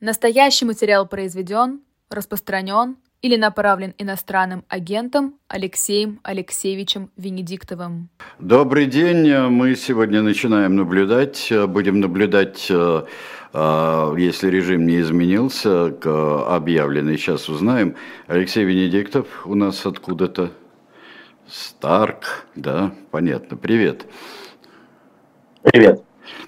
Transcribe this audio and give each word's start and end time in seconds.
Настоящий 0.00 0.64
материал 0.64 1.06
произведен, 1.06 1.82
распространен 2.08 2.96
или 3.20 3.36
направлен 3.36 3.92
иностранным 3.98 4.64
агентом 4.66 5.34
Алексеем 5.46 6.20
Алексеевичем 6.22 7.10
Венедиктовым. 7.18 8.08
Добрый 8.38 8.86
день. 8.86 9.30
Мы 9.48 9.76
сегодня 9.76 10.22
начинаем 10.22 10.74
наблюдать. 10.74 11.52
Будем 11.68 12.00
наблюдать, 12.00 12.68
э, 12.70 13.02
э, 13.52 14.14
если 14.16 14.48
режим 14.48 14.86
не 14.86 15.00
изменился, 15.00 15.88
объявленный. 16.56 17.18
Сейчас 17.18 17.50
узнаем. 17.50 17.94
Алексей 18.26 18.64
Венедиктов 18.64 19.46
у 19.46 19.54
нас 19.54 19.84
откуда-то. 19.84 20.50
Старк, 21.46 22.46
да, 22.54 22.94
понятно. 23.10 23.58
Привет. 23.58 24.06
Привет. 25.62 26.02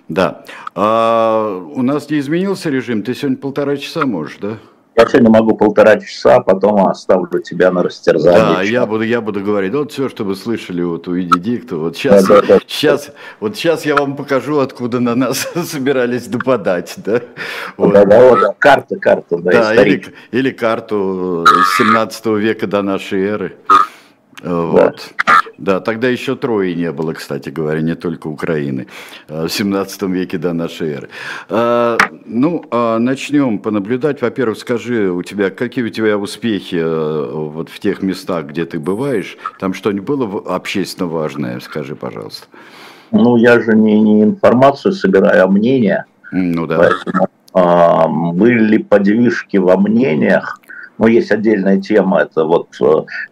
Да. 0.09 0.45
А, 0.75 1.57
у 1.57 1.83
нас 1.83 2.11
не 2.11 2.19
изменился 2.19 2.71
режим? 2.71 3.03
Ты 3.03 3.15
сегодня 3.15 3.39
полтора 3.39 3.77
часа 3.77 4.07
можешь, 4.07 4.39
да? 4.41 4.59
Я 4.95 5.07
сегодня 5.07 5.31
могу 5.31 5.57
полтора 5.57 5.99
часа, 5.99 6.41
потом 6.41 6.87
оставлю 6.87 7.41
тебя 7.41 7.71
на 7.71 7.83
растерзание. 7.83 8.57
Да, 8.57 8.63
я 8.63 8.85
буду, 8.85 9.05
я 9.05 9.23
буду 9.23 9.41
говорить, 9.41 9.73
вот 9.73 9.91
все, 9.91 10.11
что 10.11 10.25
вы 10.25 10.37
слышали 10.37 10.83
вот 10.83 11.09
у 11.09 11.19
Дикта, 11.19 11.77
вот 11.77 11.97
сейчас, 11.97 12.27
да, 12.27 12.43
да, 12.43 12.47
да. 12.47 12.59
сейчас, 12.67 13.11
вот 13.41 13.57
сейчас 13.57 13.87
я 13.87 13.97
вам 13.97 14.17
покажу, 14.17 14.59
откуда 14.59 15.01
на 15.01 15.15
нас 15.15 15.49
собирались 15.65 16.29
нападать, 16.29 16.93
да? 16.99 17.23
Вот. 17.79 17.95
Да, 17.95 18.05
да, 18.05 18.21
вот, 18.21 18.57
карта, 18.59 18.97
карта, 18.97 19.39
да, 19.39 19.51
да 19.51 19.83
или, 19.83 20.05
или 20.31 20.51
карту 20.51 21.47
17 21.79 22.27
века 22.27 22.67
до 22.67 22.83
нашей 22.83 23.25
эры. 23.25 23.57
Вот. 24.43 25.13
Да, 25.59 25.81
тогда 25.81 26.09
еще 26.09 26.35
Трои 26.35 26.73
не 26.73 26.91
было, 26.91 27.13
кстати 27.13 27.51
говоря, 27.51 27.81
не 27.83 27.95
только 27.95 28.27
Украины, 28.27 28.89
э, 29.29 29.47
в 29.47 29.49
17 29.49 30.03
веке 30.03 30.39
до 30.39 30.53
нашей 30.53 30.91
эры. 30.91 31.09
А, 31.49 31.99
ну, 32.27 32.65
а 32.71 32.99
начнем 32.99 33.59
понаблюдать. 33.59 34.23
Во-первых, 34.23 34.59
скажи, 34.59 35.11
у 35.11 35.23
тебя 35.23 35.51
какие 35.51 35.85
у 35.85 35.89
тебя 35.89 36.19
успехи 36.19 36.81
э, 36.81 37.31
вот 37.33 37.69
в 37.69 37.79
тех 37.79 38.03
местах, 38.03 38.47
где 38.47 38.65
ты 38.65 38.81
бываешь? 38.81 39.37
Там 39.61 39.73
что-нибудь 39.73 40.07
было 40.07 40.43
общественно 40.57 41.09
важное? 41.09 41.61
Скажи, 41.61 41.95
пожалуйста. 41.95 42.47
Ну, 43.13 43.37
я 43.37 43.61
же 43.61 43.77
не, 43.77 44.01
не 44.01 44.23
информацию 44.25 44.93
собираю, 44.93 45.45
а 45.45 45.47
мнение. 45.47 46.07
Ну 46.33 46.67
да. 46.67 46.79
Поэтому, 46.79 47.29
а, 47.55 48.09
были 48.09 48.79
подвижки 48.79 49.59
во 49.59 49.77
мнениях 49.77 50.62
но 51.03 51.09
есть 51.09 51.33
отдельная 51.33 51.81
тема, 51.81 52.21
это 52.21 52.45
вот 52.45 52.69
э, 52.81 52.85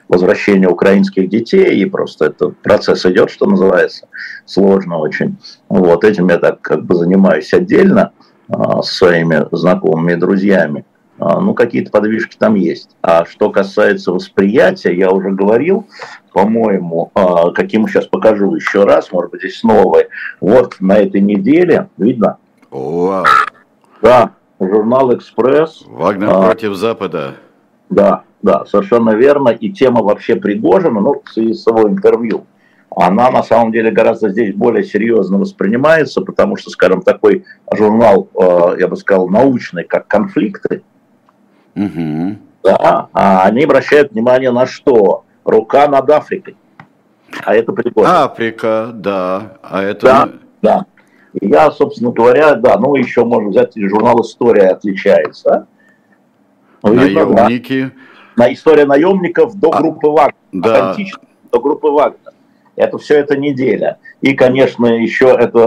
возвращение 0.09 0.69
украинских 0.69 1.29
детей, 1.29 1.79
и 1.79 1.85
просто 1.85 2.25
этот 2.25 2.59
процесс 2.59 3.07
идет, 3.07 3.31
что 3.31 3.47
называется, 3.47 4.09
сложно 4.45 4.99
очень. 4.99 5.37
Вот 5.69 6.03
этим 6.03 6.31
я 6.31 6.39
так 6.39 6.61
как 6.63 6.85
бы 6.85 6.97
занимаюсь 6.97 7.55
отдельно 7.55 8.11
а, 8.49 8.83
с 8.83 8.91
своими 8.91 9.47
знакомыми 9.53 10.15
и 10.15 10.17
друзьями. 10.17 10.85
А, 11.21 11.39
ну, 11.39 11.55
какие-то 11.55 11.93
подвижки 11.93 12.35
там 12.37 12.57
есть. 12.57 12.91
А 13.03 13.25
что 13.25 13.51
касается 13.51 14.11
восприятия, 14.11 14.93
я 14.93 15.13
уже 15.13 15.31
говорил, 15.31 15.87
по-моему, 16.33 17.13
каким 17.55 17.87
сейчас 17.87 18.07
покажу 18.07 18.53
еще 18.57 18.83
раз, 18.83 19.13
может 19.13 19.31
быть, 19.31 19.43
здесь 19.43 19.63
новое. 19.63 20.09
Вот 20.41 20.75
на 20.81 20.99
этой 20.99 21.21
неделе, 21.21 21.89
видно? 21.99 22.39
Вау. 22.73 23.27
Да, 24.03 24.33
журнал 24.59 25.15
«Экспресс». 25.15 25.85
Вагнер 25.87 26.31
а, 26.31 26.47
против 26.47 26.75
Запада. 26.75 27.37
Да, 27.91 28.23
да, 28.41 28.65
совершенно 28.65 29.11
верно. 29.11 29.51
И 29.51 29.71
тема 29.71 30.03
вообще 30.03 30.37
Пригожина, 30.37 31.01
ну, 31.01 31.23
в 31.25 31.31
связи 31.31 31.53
с 31.53 31.67
его 31.67 31.89
интервью, 31.89 32.47
она 32.97 33.31
на 33.31 33.43
самом 33.43 33.73
деле 33.73 33.91
гораздо 33.91 34.31
здесь 34.31 34.55
более 34.55 34.85
серьезно 34.85 35.39
воспринимается, 35.39 36.23
потому 36.23 36.57
что, 36.57 36.71
скажем, 36.71 37.03
такой 37.03 37.45
журнал, 37.73 38.29
э, 38.35 38.77
я 38.81 38.89
бы 38.89 38.97
сказал, 38.97 39.29
научный, 39.29 39.85
как 39.85 40.07
«Конфликты», 40.09 40.83
угу. 41.77 42.37
да, 42.65 43.09
а 43.13 43.43
они 43.45 43.65
обращают 43.65 44.13
внимание 44.13 44.51
на 44.51 44.67
что? 44.67 45.25
Рука 45.45 45.89
над 45.89 46.09
Африкой. 46.11 46.57
А 47.45 47.55
это 47.55 47.73
Пригожин. 47.73 48.11
Африка, 48.11 48.91
да. 48.93 49.59
А 49.63 49.83
это... 49.83 50.07
Да, 50.07 50.29
да. 50.63 50.87
И 51.41 51.49
я, 51.49 51.71
собственно 51.71 52.11
говоря, 52.11 52.55
да, 52.55 52.77
ну 52.77 52.97
еще 52.97 53.25
можно 53.25 53.51
взять 53.51 53.73
журнал 53.77 54.21
«История» 54.21 54.69
отличается, 54.71 55.69
Наемники. 56.83 57.91
На 58.37 58.53
история 58.53 58.87
наемников 58.87 59.55
до 59.59 59.71
а, 59.73 59.81
группы 59.81 60.09
Вагнер. 60.09 60.35
Да. 60.53 60.97
До 61.53 61.61
группы 61.61 61.89
Вагнер. 61.89 62.33
Это 62.77 62.97
все 62.99 63.19
это 63.19 63.37
неделя. 63.37 63.99
И, 64.23 64.35
конечно, 64.35 64.87
еще 64.87 65.27
это 65.27 65.59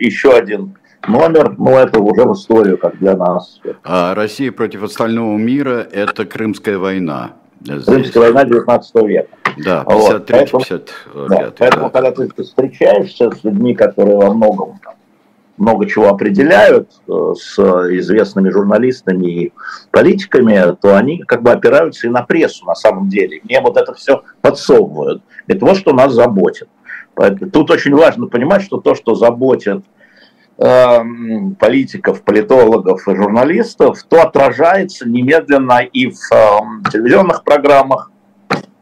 еще 0.00 0.32
один 0.32 0.76
номер, 1.06 1.54
но 1.58 1.78
это 1.78 2.00
уже 2.00 2.24
в 2.24 2.32
историю, 2.32 2.78
как 2.78 2.98
для 2.98 3.16
нас. 3.16 3.60
А 3.84 4.14
Россия 4.14 4.52
против 4.52 4.82
остального 4.82 5.36
мира– 5.36 5.86
это 5.92 6.24
Крымская 6.24 6.78
война. 6.78 7.32
Здесь. 7.60 7.84
Крымская 7.84 8.22
война 8.22 8.44
19 8.44 8.94
века. 9.06 9.28
Да, 9.58 9.84
53 9.84 10.38
вот, 10.52 10.66
55 10.66 11.28
да, 11.28 11.52
Поэтому, 11.58 11.90
когда 11.90 12.10
ты 12.12 12.28
встречаешься 12.42 13.30
с 13.30 13.44
людьми, 13.44 13.74
которые 13.74 14.16
во 14.16 14.32
многом 14.32 14.78
там, 14.82 14.94
много 15.56 15.86
чего 15.86 16.08
определяют 16.08 16.90
э, 17.08 17.34
с 17.36 17.58
известными 17.58 18.48
журналистами 18.48 19.26
и 19.26 19.52
политиками, 19.90 20.76
то 20.80 20.96
они 20.96 21.18
как 21.18 21.42
бы 21.42 21.50
опираются 21.50 22.06
и 22.06 22.10
на 22.10 22.22
прессу 22.22 22.64
на 22.66 22.74
самом 22.74 23.08
деле. 23.08 23.40
Мне 23.44 23.60
вот 23.60 23.76
это 23.76 23.94
все 23.94 24.22
подсовывают. 24.40 25.22
Это 25.46 25.64
вот 25.64 25.76
что 25.76 25.92
нас 25.92 26.12
заботит. 26.12 26.68
Тут 27.52 27.70
очень 27.70 27.94
важно 27.94 28.26
понимать, 28.26 28.62
что 28.62 28.78
то, 28.78 28.94
что 28.94 29.14
заботит 29.14 29.84
э, 30.58 30.98
политиков, 31.58 32.22
политологов 32.22 33.06
и 33.06 33.14
журналистов, 33.14 34.02
то 34.08 34.22
отражается 34.22 35.08
немедленно 35.08 35.80
и 35.80 36.06
в 36.06 36.16
э, 36.32 36.90
телевизионных 36.90 37.44
программах, 37.44 38.10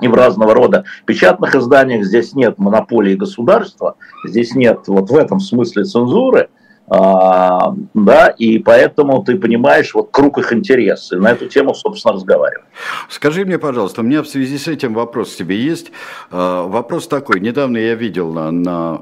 и 0.00 0.08
в 0.08 0.14
разного 0.14 0.54
рода 0.54 0.84
печатных 1.04 1.54
изданиях. 1.54 2.04
Здесь 2.04 2.32
нет 2.34 2.58
монополии 2.58 3.16
государства, 3.16 3.96
здесь 4.26 4.54
нет 4.54 4.84
вот 4.86 5.10
в 5.10 5.16
этом 5.16 5.40
смысле 5.40 5.84
цензуры– 5.84 6.48
а, 6.90 7.72
да, 7.94 8.26
и 8.26 8.58
поэтому 8.58 9.22
ты 9.22 9.36
понимаешь 9.36 9.94
вот 9.94 10.10
круг 10.10 10.38
их 10.38 10.52
интересов, 10.52 11.20
на 11.20 11.30
эту 11.30 11.46
тему, 11.46 11.72
собственно, 11.72 12.14
разговариваем. 12.14 12.66
Скажи 13.08 13.44
мне, 13.44 13.58
пожалуйста, 13.58 14.00
у 14.00 14.04
меня 14.04 14.22
в 14.24 14.26
связи 14.26 14.58
с 14.58 14.66
этим 14.66 14.94
вопрос 14.94 15.36
тебе 15.36 15.56
есть. 15.56 15.92
А, 16.32 16.66
вопрос 16.66 17.06
такой, 17.06 17.38
недавно 17.38 17.76
я 17.78 17.94
видел 17.94 18.32
на, 18.32 18.50
на 18.50 18.96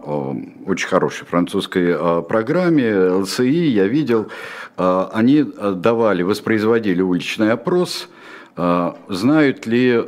очень 0.67 0.87
хорошей 0.87 1.27
французской 1.27 1.95
а, 1.95 2.21
программе 2.21 2.95
ЛСИ, 2.95 3.69
я 3.69 3.87
видел, 3.87 4.29
они 4.77 5.43
давали, 5.43 6.23
воспроизводили 6.23 7.01
уличный 7.01 7.53
опрос, 7.53 8.09
знают 8.55 9.67
ли 9.67 10.01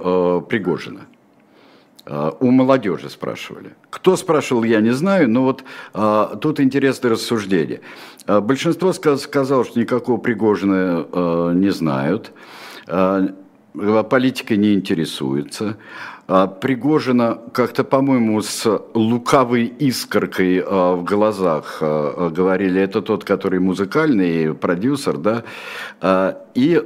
Пригожина. 0.49 1.07
А, 2.13 2.37
у 2.41 2.51
молодежи 2.51 3.09
спрашивали. 3.09 3.71
Кто 3.89 4.17
спрашивал, 4.17 4.65
я 4.65 4.81
не 4.81 4.91
знаю, 4.91 5.31
но 5.31 5.45
вот 5.45 5.63
а, 5.95 6.37
тут 6.37 6.59
интересное 6.59 7.13
рассуждение. 7.13 7.83
А, 8.27 8.41
большинство 8.41 8.93
сказ 8.93 9.23
сказало, 9.23 9.65
что 9.65 9.79
никакого 9.79 10.19
Пригожина 10.19 11.07
а, 11.13 11.53
не 11.53 11.71
знают, 11.71 12.33
а, 12.89 13.33
политикой 14.11 14.57
не 14.57 14.75
интересуются. 14.75 15.77
А, 16.33 16.47
Пригожина 16.47 17.41
как-то, 17.53 17.83
по-моему, 17.83 18.41
с 18.41 18.65
лукавой 18.95 19.65
искоркой 19.65 20.63
а, 20.65 20.95
в 20.95 21.03
глазах 21.03 21.79
а, 21.81 22.31
говорили, 22.31 22.81
это 22.81 23.03
тот, 23.03 23.25
который 23.25 23.59
музыкальный 23.59 24.55
продюсер, 24.55 25.17
да, 25.19 25.43
и 26.55 26.83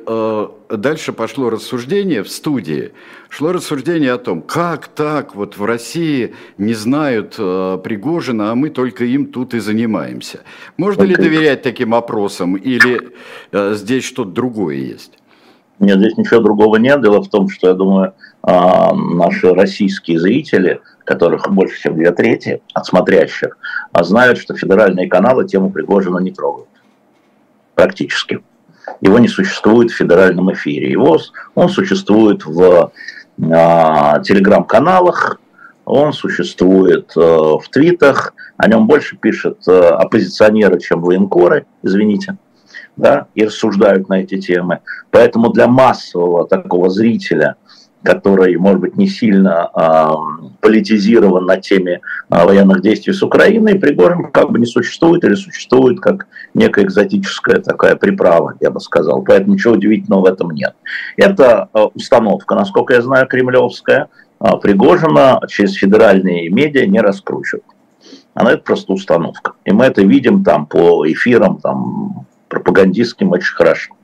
дальше 0.71 1.13
пошло 1.13 1.51
рассуждение 1.51 2.23
в 2.23 2.31
студии, 2.31 2.93
шло 3.29 3.53
рассуждение 3.53 4.13
о 4.13 4.19
том, 4.19 4.41
как 4.41 4.89
так 4.89 5.35
вот 5.35 5.59
в 5.59 5.65
России 5.65 6.35
не 6.57 6.73
знают 6.73 7.37
Пригожина, 7.37 8.51
а 8.51 8.55
мы 8.55 8.71
только 8.71 9.05
им 9.05 9.27
тут 9.27 9.53
и 9.53 9.59
занимаемся. 9.59 10.41
Можно 10.79 11.03
ли 11.03 11.17
доверять 11.17 11.63
таким 11.63 11.95
опросам 11.95 12.57
или 12.57 13.13
здесь 13.53 14.05
что-то 14.05 14.31
другое 14.31 14.77
есть? 14.77 15.19
Нет, 15.81 15.99
здесь 15.99 16.17
ничего 16.17 16.41
другого 16.41 16.77
нет. 16.77 17.03
Дело 17.03 17.21
в 17.23 17.29
том, 17.29 17.49
что, 17.49 17.69
я 17.69 17.75
думаю, 17.75 18.15
наши 18.47 19.55
российские 19.55 20.19
зрители, 20.19 20.81
которых 21.05 21.51
больше, 21.51 21.81
чем 21.81 21.95
две 21.97 22.11
трети 22.13 22.61
от 22.75 22.85
смотрящих, 22.85 23.57
а 23.93 24.05
знают, 24.05 24.39
что 24.39 24.55
федеральные 24.55 25.09
каналы 25.09 25.47
тему 25.47 25.71
Пригожина 25.71 26.19
не 26.19 26.31
трогают. 26.31 26.69
Практически. 27.75 28.43
Его 29.01 29.19
не 29.19 29.29
существует 29.29 29.91
в 29.91 29.97
федеральном 29.97 30.53
эфире. 30.53 30.91
Его, 30.91 31.19
он 31.55 31.69
существует 31.71 32.45
в 32.45 32.93
а, 33.51 34.21
телеграм-каналах, 34.21 35.41
он 35.87 36.13
существует 36.15 37.13
э, 37.15 37.21
в 37.21 37.65
твитах, 37.71 38.33
о 38.57 38.69
нем 38.69 38.87
больше 38.87 39.17
пишут 39.17 39.59
э, 39.69 39.73
оппозиционеры, 39.73 40.81
чем 40.81 41.03
военкоры, 41.03 41.67
извините 41.83 42.39
да, 42.97 43.27
и 43.35 43.45
рассуждают 43.45 44.09
на 44.09 44.21
эти 44.21 44.41
темы. 44.41 44.81
Поэтому 45.11 45.51
для 45.51 45.67
массового 45.67 46.47
такого 46.47 46.91
зрителя, 46.91 47.57
который, 48.05 48.57
может 48.57 48.81
быть, 48.81 48.97
не 48.97 49.09
сильно 49.09 49.71
а, 49.73 50.15
политизирован 50.61 51.47
на 51.47 51.57
теме 51.57 52.01
а, 52.29 52.45
военных 52.45 52.83
действий 52.83 53.15
с 53.15 53.23
Украиной, 53.23 53.79
Пригожин 53.79 54.31
как 54.31 54.53
бы 54.53 54.59
не 54.59 54.67
существует 54.67 55.25
или 55.25 55.35
существует 55.35 56.01
как 56.01 56.27
некая 56.53 56.85
экзотическая 56.85 57.61
такая 57.61 57.97
приправа, 57.97 58.55
я 58.61 58.71
бы 58.71 58.79
сказал. 58.81 59.23
Поэтому 59.23 59.55
ничего 59.55 59.75
удивительного 59.75 60.21
в 60.21 60.27
этом 60.27 60.51
нет. 60.51 60.75
Это 61.17 61.69
а, 61.73 61.87
установка, 61.87 62.55
насколько 62.55 62.95
я 62.95 63.03
знаю, 63.03 63.27
кремлевская. 63.27 64.09
А, 64.39 64.59
Пригожина 64.59 65.41
через 65.49 65.73
федеральные 65.73 66.51
медиа 66.51 66.87
не 66.87 67.01
раскручивают. 67.01 67.65
Она 68.35 68.53
это 68.53 68.63
просто 68.63 68.93
установка. 68.93 69.53
И 69.65 69.73
мы 69.73 69.87
это 69.87 70.03
видим 70.03 70.45
там 70.45 70.67
по 70.67 71.11
эфирам, 71.11 71.59
там 71.59 72.27
пропагандистским 72.55 73.33
очень 73.33 73.55
хорошо. 73.55 73.95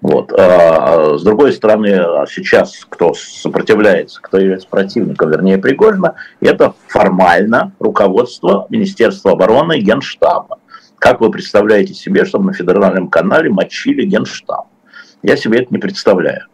Вот. 0.00 0.32
А, 0.32 1.18
с 1.18 1.22
другой 1.22 1.52
стороны, 1.52 1.88
сейчас 2.28 2.86
кто 2.88 3.12
сопротивляется, 3.14 4.20
кто 4.22 4.38
является 4.38 4.68
противником, 4.68 5.30
вернее, 5.30 5.58
Пригожина, 5.58 6.14
это 6.40 6.74
формально 6.88 7.72
руководство 7.78 8.66
Министерства 8.70 9.32
обороны 9.32 9.78
и 9.78 9.82
Генштаба. 9.82 10.58
Как 10.98 11.20
вы 11.20 11.30
представляете 11.30 11.94
себе, 11.94 12.24
чтобы 12.24 12.46
на 12.46 12.52
федеральном 12.52 13.08
канале 13.08 13.50
мочили 13.50 14.04
Генштаб? 14.04 14.66
Я 15.22 15.36
себе 15.36 15.60
это 15.60 15.68
не 15.70 15.78
представляю. 15.78 16.46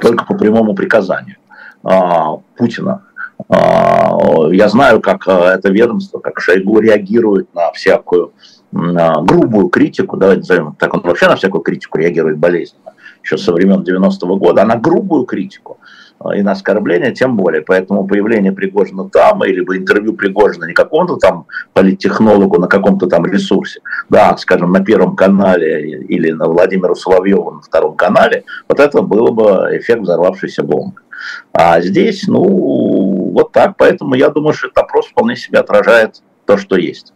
Только 0.00 0.24
по 0.24 0.34
прямому 0.34 0.74
приказанию 0.74 1.36
а, 1.82 2.36
Путина. 2.56 3.02
А, 3.48 4.18
я 4.50 4.68
знаю, 4.68 5.00
как 5.00 5.26
а, 5.26 5.54
это 5.54 5.70
ведомство, 5.70 6.18
как 6.18 6.40
Шойгу 6.40 6.80
реагирует 6.80 7.54
на 7.54 7.72
всякую 7.72 8.32
грубую 8.72 9.68
критику, 9.68 10.16
давайте 10.16 10.40
назовем 10.40 10.74
так, 10.78 10.94
он 10.94 11.00
вообще 11.00 11.26
на 11.26 11.36
всякую 11.36 11.62
критику 11.62 11.98
реагирует 11.98 12.38
болезненно, 12.38 12.94
еще 13.22 13.36
со 13.36 13.52
времен 13.52 13.82
90-го 13.82 14.36
года, 14.36 14.62
а 14.62 14.64
на 14.64 14.76
грубую 14.76 15.24
критику 15.24 15.78
а, 16.20 16.36
и 16.36 16.42
на 16.42 16.52
оскорбление 16.52 17.12
тем 17.12 17.36
более. 17.36 17.62
Поэтому 17.62 18.06
появление 18.06 18.52
Пригожина 18.52 19.08
там, 19.08 19.44
или 19.44 19.60
интервью 19.76 20.14
Пригожина 20.14 20.66
не 20.66 20.72
какому-то 20.72 21.16
там 21.16 21.46
политтехнологу 21.72 22.58
на 22.60 22.68
каком-то 22.68 23.06
там 23.06 23.26
ресурсе, 23.26 23.80
да, 24.08 24.36
скажем, 24.36 24.72
на 24.72 24.84
Первом 24.84 25.16
канале 25.16 26.02
или 26.02 26.30
на 26.30 26.46
Владимиру 26.46 26.94
Соловьеву 26.94 27.50
на 27.50 27.60
Втором 27.62 27.96
канале, 27.96 28.44
вот 28.68 28.78
это 28.78 29.02
было 29.02 29.30
бы 29.30 29.44
эффект 29.72 30.02
взорвавшейся 30.02 30.62
бомбы. 30.62 31.00
А 31.52 31.80
здесь, 31.80 32.26
ну, 32.28 32.42
вот 33.32 33.52
так, 33.52 33.74
поэтому 33.76 34.14
я 34.14 34.30
думаю, 34.30 34.54
что 34.54 34.68
этот 34.68 34.78
опрос 34.78 35.06
вполне 35.06 35.36
себе 35.36 35.58
отражает 35.58 36.22
то, 36.46 36.56
что 36.56 36.76
есть. 36.76 37.12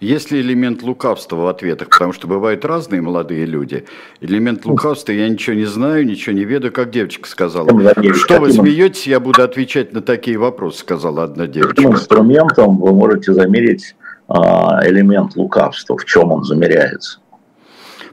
Есть 0.00 0.30
ли 0.30 0.40
элемент 0.40 0.82
лукавства 0.82 1.36
в 1.36 1.46
ответах? 1.46 1.90
Потому 1.90 2.14
что 2.14 2.26
бывают 2.26 2.64
разные 2.64 3.02
молодые 3.02 3.44
люди. 3.44 3.84
Элемент 4.22 4.64
лукавства, 4.64 5.12
я 5.12 5.28
ничего 5.28 5.54
не 5.54 5.66
знаю, 5.66 6.06
ничего 6.06 6.34
не 6.34 6.44
ведаю, 6.44 6.72
как 6.72 6.90
девочка 6.90 7.28
сказала. 7.28 7.68
Что 8.14 8.40
вы 8.40 8.50
смеетесь, 8.50 9.06
я 9.06 9.20
буду 9.20 9.42
отвечать 9.42 9.92
на 9.92 10.00
такие 10.00 10.38
вопросы, 10.38 10.78
сказала 10.78 11.24
одна 11.24 11.46
девочка. 11.46 11.74
Каким 11.74 11.92
инструментом 11.92 12.78
вы 12.78 12.94
можете 12.94 13.34
замерить 13.34 13.94
а, 14.26 14.80
элемент 14.86 15.36
лукавства? 15.36 15.98
В 15.98 16.04
чем 16.06 16.32
он 16.32 16.44
замеряется? 16.44 17.20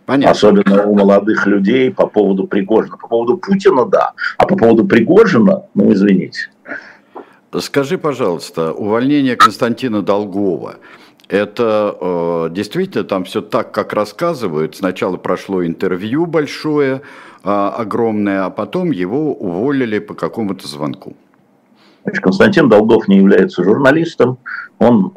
Понятно. 0.06 0.32
Особенно 0.32 0.84
у 0.84 0.94
молодых 0.94 1.48
людей 1.48 1.90
по 1.92 2.08
поводу 2.08 2.48
Пригожина. 2.48 2.98
По 2.98 3.08
поводу 3.08 3.38
Путина, 3.38 3.86
да. 3.86 4.12
А 4.38 4.46
по 4.46 4.58
поводу 4.58 4.86
Пригожина, 4.86 5.64
ну, 5.74 5.94
извините. 5.94 6.50
Скажи, 7.60 7.98
пожалуйста, 7.98 8.74
увольнение 8.74 9.38
Константина 9.38 10.02
Долгова– 10.02 10.76
это 11.30 11.98
э, 12.00 12.50
действительно 12.52 13.04
там 13.04 13.24
все 13.26 13.42
так, 13.42 13.72
как 13.72 13.94
рассказывают. 13.94 14.76
Сначала 14.76 15.18
прошло 15.18 15.66
интервью 15.66 16.26
большое, 16.26 17.02
э, 17.44 17.50
огромное, 17.50 18.46
а 18.46 18.50
потом 18.50 18.92
его 18.92 19.34
уволили 19.34 20.00
по 20.00 20.14
какому-то 20.14 20.68
звонку. 20.68 21.16
Константин 22.22 22.70
Долгов 22.70 23.10
не 23.10 23.18
является 23.18 23.64
журналистом, 23.66 24.38
он 24.80 25.12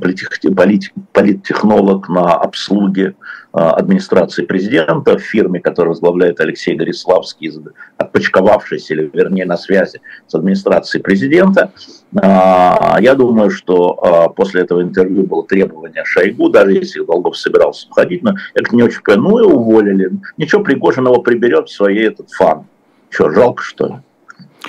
политик, 0.00 0.92
политтехнолог 1.12 2.08
на 2.08 2.34
обслуге 2.34 3.14
администрации 3.56 4.44
президента 4.44 5.16
в 5.16 5.20
фирме, 5.20 5.60
которую 5.60 5.92
возглавляет 5.92 6.40
Алексей 6.40 6.76
Гориславский, 6.76 7.52
отпочковавшийся, 7.96 8.94
или 8.94 9.10
вернее 9.12 9.46
на 9.46 9.56
связи 9.56 10.00
с 10.26 10.34
администрацией 10.34 11.02
президента. 11.02 11.72
А, 12.20 12.98
я 13.00 13.14
думаю, 13.14 13.50
что 13.50 14.32
после 14.36 14.62
этого 14.62 14.82
интервью 14.82 15.24
было 15.24 15.46
требование 15.46 16.04
Шойгу, 16.04 16.50
даже 16.50 16.72
если 16.72 17.00
Долгов 17.04 17.36
собирался 17.36 17.88
уходить, 17.88 18.22
но 18.22 18.34
это 18.54 18.74
не 18.74 18.82
очень 18.82 19.02
понял, 19.02 19.22
ну 19.22 19.38
и 19.38 19.42
уволили. 19.42 20.10
Ничего, 20.36 20.62
Пригожин 20.62 21.06
приберет 21.22 21.68
в 21.68 21.72
своей 21.72 22.08
этот 22.08 22.30
фан. 22.30 22.66
Что, 23.10 23.30
жалко 23.30 23.62
что 23.62 23.86
ли? 23.86 23.94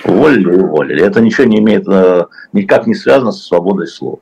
Уволили, 0.06 0.52
уволили. 0.52 1.04
Это 1.04 1.22
ничего 1.22 1.48
не 1.48 1.60
имеет, 1.60 1.88
э, 1.88 2.26
никак 2.54 2.88
не 2.88 2.94
связано 2.96 3.32
со 3.32 3.44
свободой 3.44 3.88
слова. 3.88 4.20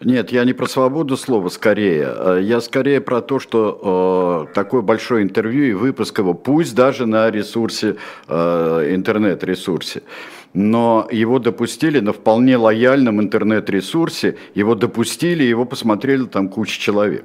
Нет, 0.00 0.32
я 0.32 0.44
не 0.44 0.52
про 0.52 0.66
свободу 0.66 1.16
слова 1.16 1.48
скорее. 1.48 2.06
Э, 2.08 2.40
я 2.42 2.60
скорее 2.60 3.00
про 3.00 3.20
то, 3.20 3.38
что 3.38 4.48
э, 4.50 4.54
такое 4.54 4.82
большое 4.82 5.22
интервью 5.22 5.64
и 5.64 5.72
выпуск 5.72 6.18
его, 6.18 6.34
пусть 6.34 6.74
даже 6.74 7.06
на 7.06 7.30
ресурсе, 7.30 7.96
э, 8.28 8.94
интернет-ресурсе, 8.94 10.02
но 10.54 11.08
его 11.10 11.38
допустили 11.38 12.00
на 12.00 12.12
вполне 12.12 12.56
лояльном 12.56 13.20
интернет-ресурсе, 13.20 14.36
его 14.54 14.74
допустили, 14.74 15.44
его 15.44 15.64
посмотрели 15.64 16.24
там 16.24 16.48
куча 16.48 16.80
человек. 16.80 17.24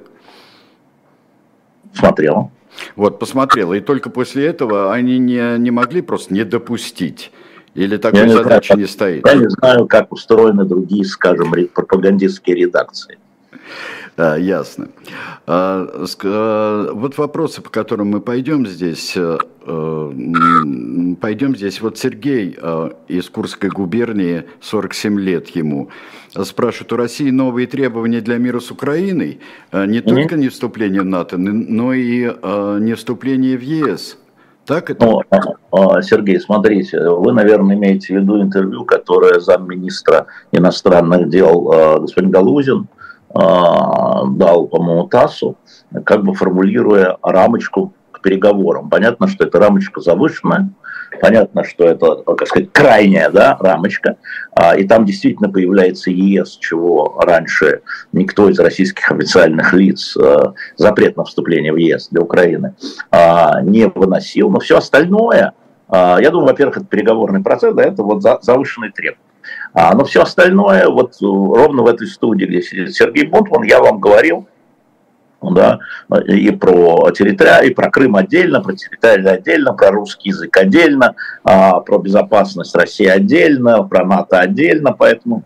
Смотрел. 1.94 2.52
Вот, 2.96 3.20
посмотрел. 3.20 3.74
И 3.74 3.80
только 3.80 4.10
после 4.10 4.46
этого 4.46 4.94
они 4.94 5.18
не, 5.18 5.58
не 5.58 5.72
могли 5.72 6.02
просто 6.02 6.34
не 6.34 6.46
допустить. 6.46 7.32
Или 7.74 7.98
такой 7.98 8.22
я 8.22 8.30
задачи 8.30 8.72
не, 8.72 8.74
знаю, 8.74 8.80
не 8.82 8.88
стоит? 8.88 9.28
Я 9.28 9.34
не 9.36 9.50
знаю, 9.50 9.88
как 9.88 10.12
устроены 10.12 10.66
другие, 10.66 11.06
скажем, 11.06 11.54
пропагандистские 11.74 12.56
редакции. 12.58 13.18
Да, 14.18 14.36
ясно. 14.36 14.90
А, 15.48 15.88
а, 16.24 16.94
вот 16.94 17.18
вопросы, 17.18 17.62
по 17.62 17.70
которым 17.70 18.10
мы 18.10 18.22
пойдем 18.22 18.68
здесь. 18.68 19.16
Э, 19.16 19.38
пойдем 21.22 21.56
здесь. 21.56 21.82
Вот 21.82 21.98
Сергей 21.98 22.58
э, 22.60 22.90
из 23.08 23.30
Курской 23.30 23.70
губернии, 23.70 24.46
47 24.60 25.20
лет 25.20 25.50
ему, 25.50 25.90
спрашивает, 26.44 26.92
у 26.94 26.96
России 26.98 27.30
новые 27.30 27.68
требования 27.68 28.22
для 28.22 28.38
мира 28.38 28.60
с 28.60 28.72
Украиной, 28.72 29.40
э, 29.72 29.86
не 29.86 30.02
только 30.02 30.36
не 30.36 30.50
вступление 30.50 31.02
в 31.02 31.06
НАТО, 31.06 31.38
но 31.38 31.94
и 31.94 32.24
не 32.24 32.96
вступление 32.96 33.58
в 33.58 33.62
ЕС. 33.62 34.18
Так 34.66 34.90
это? 34.90 35.06
Ну, 35.06 35.22
а, 35.30 35.40
а, 35.72 36.02
Сергей, 36.02 36.40
смотрите, 36.40 37.10
вы, 37.10 37.34
наверное, 37.34 37.76
имеете 37.76 38.14
в 38.14 38.22
виду 38.22 38.42
интервью, 38.42 38.86
которое 38.86 39.40
замминистра 39.40 40.28
иностранных 40.52 41.30
дел 41.30 41.72
а, 41.72 42.00
господин 42.00 42.32
Галузин 42.32 42.88
дал, 43.34 44.68
по-моему, 44.68 45.08
ТАССу, 45.08 45.56
как 46.04 46.26
бы 46.26 46.34
формулируя 46.34 47.16
рамочку 47.24 47.94
к 48.12 48.20
переговорам. 48.20 48.90
Понятно, 48.90 49.30
что 49.30 49.46
эта 49.46 49.58
рамочка 49.58 50.02
завышенная, 50.02 50.70
Понятно, 51.22 51.64
что 51.64 51.86
это, 51.86 52.16
как 52.16 52.48
сказать, 52.48 52.72
крайняя 52.72 53.30
да, 53.30 53.56
рамочка, 53.60 54.18
а, 54.56 54.76
и 54.76 54.88
там 54.88 55.06
действительно 55.06 55.50
появляется 55.50 56.10
ЕС, 56.10 56.58
чего 56.60 57.20
раньше 57.22 57.82
никто 58.12 58.50
из 58.50 58.60
российских 58.60 59.12
официальных 59.12 59.72
лиц 59.74 60.18
а, 60.18 60.56
запрет 60.78 61.18
на 61.18 61.24
вступление 61.24 61.72
в 61.72 61.76
ЕС 61.76 62.08
для 62.10 62.22
Украины 62.22 62.74
а, 63.12 63.62
не 63.62 63.86
выносил, 63.86 64.50
но 64.50 64.60
все 64.60 64.78
остальное, 64.78 65.54
я 65.94 66.30
думаю, 66.30 66.48
во-первых, 66.48 66.78
это 66.78 66.86
переговорный 66.86 67.44
процесс, 67.44 67.76
да, 67.76 67.84
это 67.84 68.02
вот 68.02 68.24
завышенный 68.24 68.92
требования. 68.92 69.22
Но 69.74 70.06
все 70.06 70.22
остальное, 70.22 70.88
вот 70.88 71.18
ровно 71.20 71.84
в 71.84 71.88
этой 71.88 72.08
студии, 72.08 72.46
где 72.46 72.62
сидит 72.62 72.96
Сергей 72.96 73.28
Бунтман, 73.28 73.64
я 73.64 73.82
вам 73.82 74.00
говорил, 74.00 74.48
да, 75.42 75.80
и 76.28 76.52
про 76.52 77.10
территорию, 77.12 77.72
и 77.72 77.74
про 77.74 77.90
Крым 77.90 78.16
отдельно, 78.16 78.62
про 78.62 78.74
территорию 78.74 79.34
отдельно, 79.34 79.74
про 79.74 79.92
русский 79.92 80.30
язык 80.30 80.56
отдельно, 80.58 81.16
а, 81.44 81.80
про 81.80 81.98
безопасность 81.98 82.76
России 82.76 83.08
отдельно, 83.08 83.84
про 83.84 84.06
НАТО 84.06 84.40
отдельно, 84.40 84.94
поэтому 84.94 85.44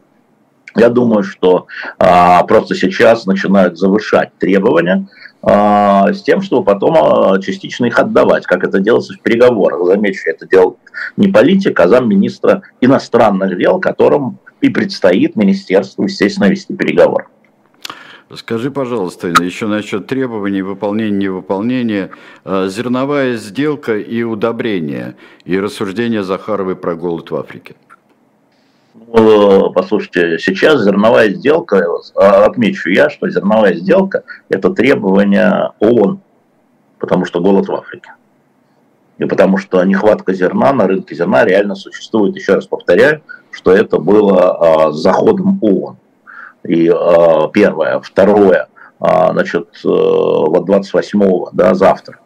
я 0.76 0.90
думаю, 0.90 1.24
что 1.24 1.68
а, 1.98 2.44
просто 2.44 2.76
сейчас 2.76 3.26
начинают 3.26 3.78
завышать 3.78 4.38
требования 4.38 5.08
а, 5.42 6.12
с 6.12 6.22
тем, 6.22 6.42
чтобы 6.42 6.66
потом 6.66 6.98
а, 6.98 7.40
частично 7.40 7.86
их 7.86 7.98
отдавать, 7.98 8.46
как 8.46 8.64
это 8.66 8.80
делается 8.80 9.14
в 9.14 9.22
переговорах. 9.22 9.86
Замечу, 9.86 10.30
это 10.30 10.46
делает 10.48 10.78
не 11.16 11.30
политик, 11.30 11.80
а 11.80 11.88
замминистра 11.88 12.64
иностранных 12.82 13.58
дел, 13.58 13.80
которым 13.80 14.40
и 14.60 14.70
предстоит 14.70 15.36
министерству, 15.36 16.04
естественно, 16.04 16.50
вести 16.50 16.74
переговоры. 16.74 17.28
Скажи, 18.34 18.72
пожалуйста, 18.72 19.28
еще 19.28 19.68
насчет 19.68 20.08
требований 20.08 20.64
выполнения, 20.64 21.16
невыполнения. 21.16 22.10
А, 22.44 22.68
зерновая 22.68 23.36
сделка 23.36 23.98
и 23.98 24.24
удобрение, 24.24 25.16
и 25.44 25.60
рассуждение 25.60 26.24
Захаровой 26.24 26.76
про 26.76 26.96
голод 26.96 27.30
в 27.30 27.36
Африке. 27.36 27.76
Ну, 28.96 29.72
послушайте, 29.74 30.40
сейчас 30.40 30.84
зерновая 30.84 31.30
сделка, 31.30 31.86
а, 32.16 32.46
отмечу 32.46 32.90
я, 32.90 33.12
что 33.12 33.30
зерновая 33.30 33.76
сделка– 33.76 34.24
это 34.50 34.72
требование 34.72 35.74
ООН, 35.80 36.20
потому 36.98 37.26
что 37.26 37.42
голод 37.42 37.68
в 37.68 37.76
Африке. 37.76 38.14
И 39.20 39.26
потому 39.26 39.60
что 39.60 39.84
нехватка 39.84 40.34
зерна 40.34 40.74
на 40.74 40.88
рынке 40.88 41.14
зерна 41.14 41.46
реально 41.46 41.76
существует. 41.76 42.36
Еще 42.36 42.56
раз 42.56 42.66
повторяю, 42.66 43.22
что 43.52 43.72
это 43.72 44.00
было 44.00 44.92
с 44.92 44.96
заходом 44.96 45.60
ООН. 45.62 45.98
И 46.68 46.92
первое. 47.54 48.00
Второе. 48.00 48.68
Значит, 49.00 49.70
вот 49.84 50.70
28-го, 50.70 51.50
да, 51.54 51.74
завтра. 51.74 52.20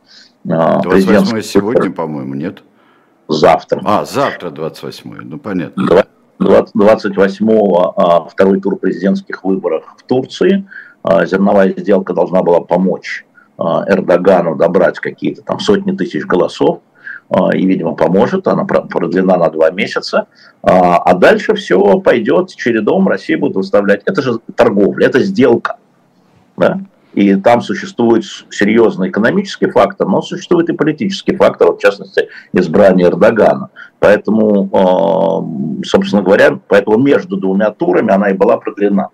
28 0.43 1.41
сегодня, 1.41 1.91
по-моему, 1.91 2.35
нет? 2.35 2.63
Завтра. 3.29 3.81
А, 3.85 4.05
завтра 4.05 4.49
28 4.49 5.21
ну 5.21 5.37
понятно. 5.37 6.03
28-го 6.39 7.93
а, 7.95 8.27
второй 8.27 8.59
тур 8.59 8.77
президентских 8.77 9.43
выборов 9.43 9.83
в 9.97 10.03
Турции. 10.03 10.67
А, 11.03 11.25
зерновая 11.25 11.73
сделка 11.77 12.13
должна 12.13 12.41
была 12.41 12.61
помочь 12.61 13.25
а, 13.57 13.83
Эрдогану 13.87 14.55
добрать 14.55 14.99
какие-то 14.99 15.43
там 15.43 15.59
сотни 15.59 15.91
тысяч 15.91 16.25
голосов 16.25 16.79
и, 17.53 17.65
видимо, 17.65 17.95
поможет. 17.95 18.47
Она 18.47 18.65
продлена 18.65 19.37
на 19.37 19.49
два 19.49 19.69
месяца. 19.71 20.27
А 20.61 21.13
дальше 21.13 21.53
все 21.53 21.99
пойдет 21.99 22.55
чередом. 22.55 23.07
Россия 23.07 23.37
будет 23.37 23.55
выставлять. 23.55 24.01
Это 24.05 24.21
же 24.21 24.39
торговля, 24.55 25.05
это 25.07 25.19
сделка. 25.19 25.77
Да? 26.57 26.79
И 27.13 27.35
там 27.35 27.61
существует 27.61 28.23
серьезный 28.49 29.09
экономический 29.09 29.69
фактор, 29.69 30.07
но 30.07 30.21
существует 30.21 30.69
и 30.69 30.73
политический 30.73 31.35
фактор, 31.35 31.73
в 31.73 31.79
частности, 31.79 32.29
избрание 32.53 33.07
Эрдогана. 33.07 33.69
Поэтому, 33.99 34.69
э, 35.81 35.85
собственно 35.85 36.21
говоря, 36.21 36.59
поэтому 36.67 36.97
между 36.97 37.37
двумя 37.37 37.71
турами 37.71 38.13
она 38.13 38.29
и 38.29 38.33
была 38.33 38.57
продлена. 38.57 39.09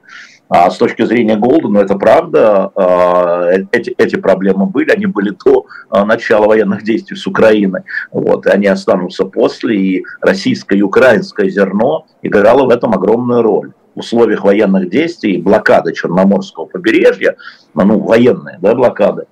А 0.47 0.69
с 0.69 0.77
точки 0.77 1.03
зрения 1.03 1.37
Голда, 1.37 1.69
ну 1.69 1.79
это 1.79 1.95
правда, 1.95 2.71
э, 2.75 3.65
эти, 3.71 3.89
эти 3.97 4.15
проблемы 4.15 4.67
были, 4.67 4.91
они 4.91 5.07
были 5.07 5.31
до 5.43 5.65
э, 5.89 6.03
начала 6.03 6.45
военных 6.45 6.83
действий 6.83 7.17
с 7.17 7.25
Украиной, 7.25 7.81
вот, 8.11 8.45
и 8.45 8.49
они 8.49 8.67
останутся 8.67 9.25
после, 9.25 9.75
и 9.75 10.05
российское 10.21 10.77
и 10.77 10.83
украинское 10.83 11.49
зерно 11.49 12.05
играло 12.21 12.65
в 12.65 12.69
этом 12.69 12.93
огромную 12.93 13.41
роль. 13.41 13.71
В 13.95 13.99
условиях 13.99 14.43
военных 14.43 14.89
действий, 14.89 15.41
блокады 15.41 15.93
Черноморского 15.93 16.65
побережья, 16.65 17.37
ну, 17.73 17.99
военные 18.01 18.59
да, 18.61 18.75
блокады, 18.75 19.25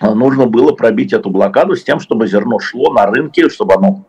нужно 0.00 0.46
было 0.46 0.72
пробить 0.72 1.12
эту 1.12 1.30
блокаду 1.30 1.76
с 1.76 1.84
тем, 1.84 2.00
чтобы 2.00 2.26
зерно 2.26 2.58
шло 2.58 2.92
на 2.92 3.06
рынке, 3.06 3.48
чтобы 3.48 3.74
оно 3.74 4.04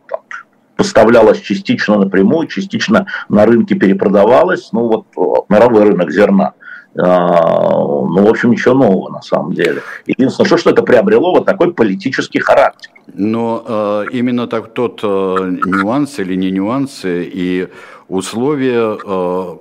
поставлялось 0.76 1.40
частично 1.40 1.98
напрямую, 1.98 2.48
частично 2.48 3.06
на 3.28 3.46
рынке 3.46 3.74
перепродавалось. 3.74 4.70
Ну 4.72 4.88
вот 5.14 5.48
мировой 5.48 5.84
рынок 5.84 6.10
зерна. 6.10 6.52
А, 6.98 7.40
ну, 7.40 8.24
в 8.24 8.28
общем, 8.28 8.50
ничего 8.50 8.74
нового 8.74 9.10
на 9.10 9.22
самом 9.22 9.52
деле. 9.52 9.82
Единственное, 10.06 10.46
что, 10.46 10.56
что 10.56 10.70
это 10.70 10.82
приобрело 10.82 11.32
вот 11.32 11.44
такой 11.44 11.72
политический 11.74 12.40
характер. 12.40 12.90
Но 13.12 13.62
э, 13.66 14.04
именно 14.12 14.46
так 14.46 14.72
тот 14.72 15.00
э, 15.02 15.06
нюанс 15.06 16.18
или 16.18 16.34
не 16.34 16.50
нюансы 16.50 17.24
и 17.24 17.68
условия, 18.08 18.98
э, 19.04 19.56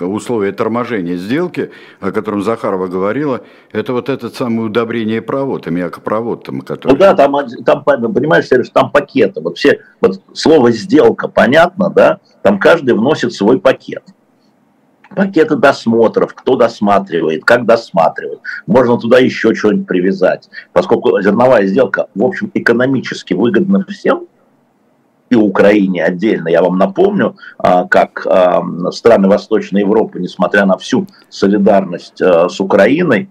э, 0.00 0.04
условия 0.04 0.52
торможения 0.52 1.16
сделки, 1.16 1.70
о 2.00 2.10
котором 2.10 2.42
Захарова 2.42 2.86
говорила, 2.86 3.42
это 3.72 3.92
вот 3.92 4.08
этот 4.08 4.34
самый 4.34 4.66
удобрение 4.66 5.22
провод, 5.22 5.66
аммиакопровод. 5.66 6.44
Там, 6.44 6.60
который... 6.62 6.92
Ну 6.92 6.98
да, 6.98 7.14
там, 7.14 7.34
там, 7.64 7.84
понимаешь, 7.84 8.46
Сереж, 8.46 8.70
там 8.70 8.90
пакеты. 8.90 9.40
Вот 9.40 9.58
все, 9.58 9.80
вот 10.00 10.20
слово 10.32 10.72
«сделка» 10.72 11.28
понятно, 11.28 11.90
да? 11.90 12.18
Там 12.42 12.58
каждый 12.58 12.94
вносит 12.94 13.32
свой 13.32 13.60
пакет 13.60 14.02
пакеты 15.14 15.56
досмотров, 15.56 16.34
кто 16.34 16.56
досматривает, 16.56 17.44
как 17.44 17.66
досматривает. 17.66 18.40
Можно 18.66 18.98
туда 18.98 19.18
еще 19.18 19.54
что-нибудь 19.54 19.86
привязать. 19.86 20.48
Поскольку 20.72 21.20
зерновая 21.20 21.66
сделка, 21.66 22.06
в 22.14 22.24
общем, 22.24 22.50
экономически 22.54 23.34
выгодна 23.34 23.84
всем, 23.88 24.26
и 25.30 25.36
Украине 25.36 26.04
отдельно. 26.04 26.48
Я 26.48 26.62
вам 26.62 26.78
напомню, 26.78 27.36
а, 27.58 27.86
как 27.86 28.26
а, 28.26 28.62
страны 28.90 29.28
Восточной 29.28 29.80
Европы, 29.80 30.20
несмотря 30.20 30.66
на 30.66 30.76
всю 30.78 31.06
солидарность 31.28 32.20
а, 32.20 32.48
с 32.48 32.60
Украиной, 32.60 33.30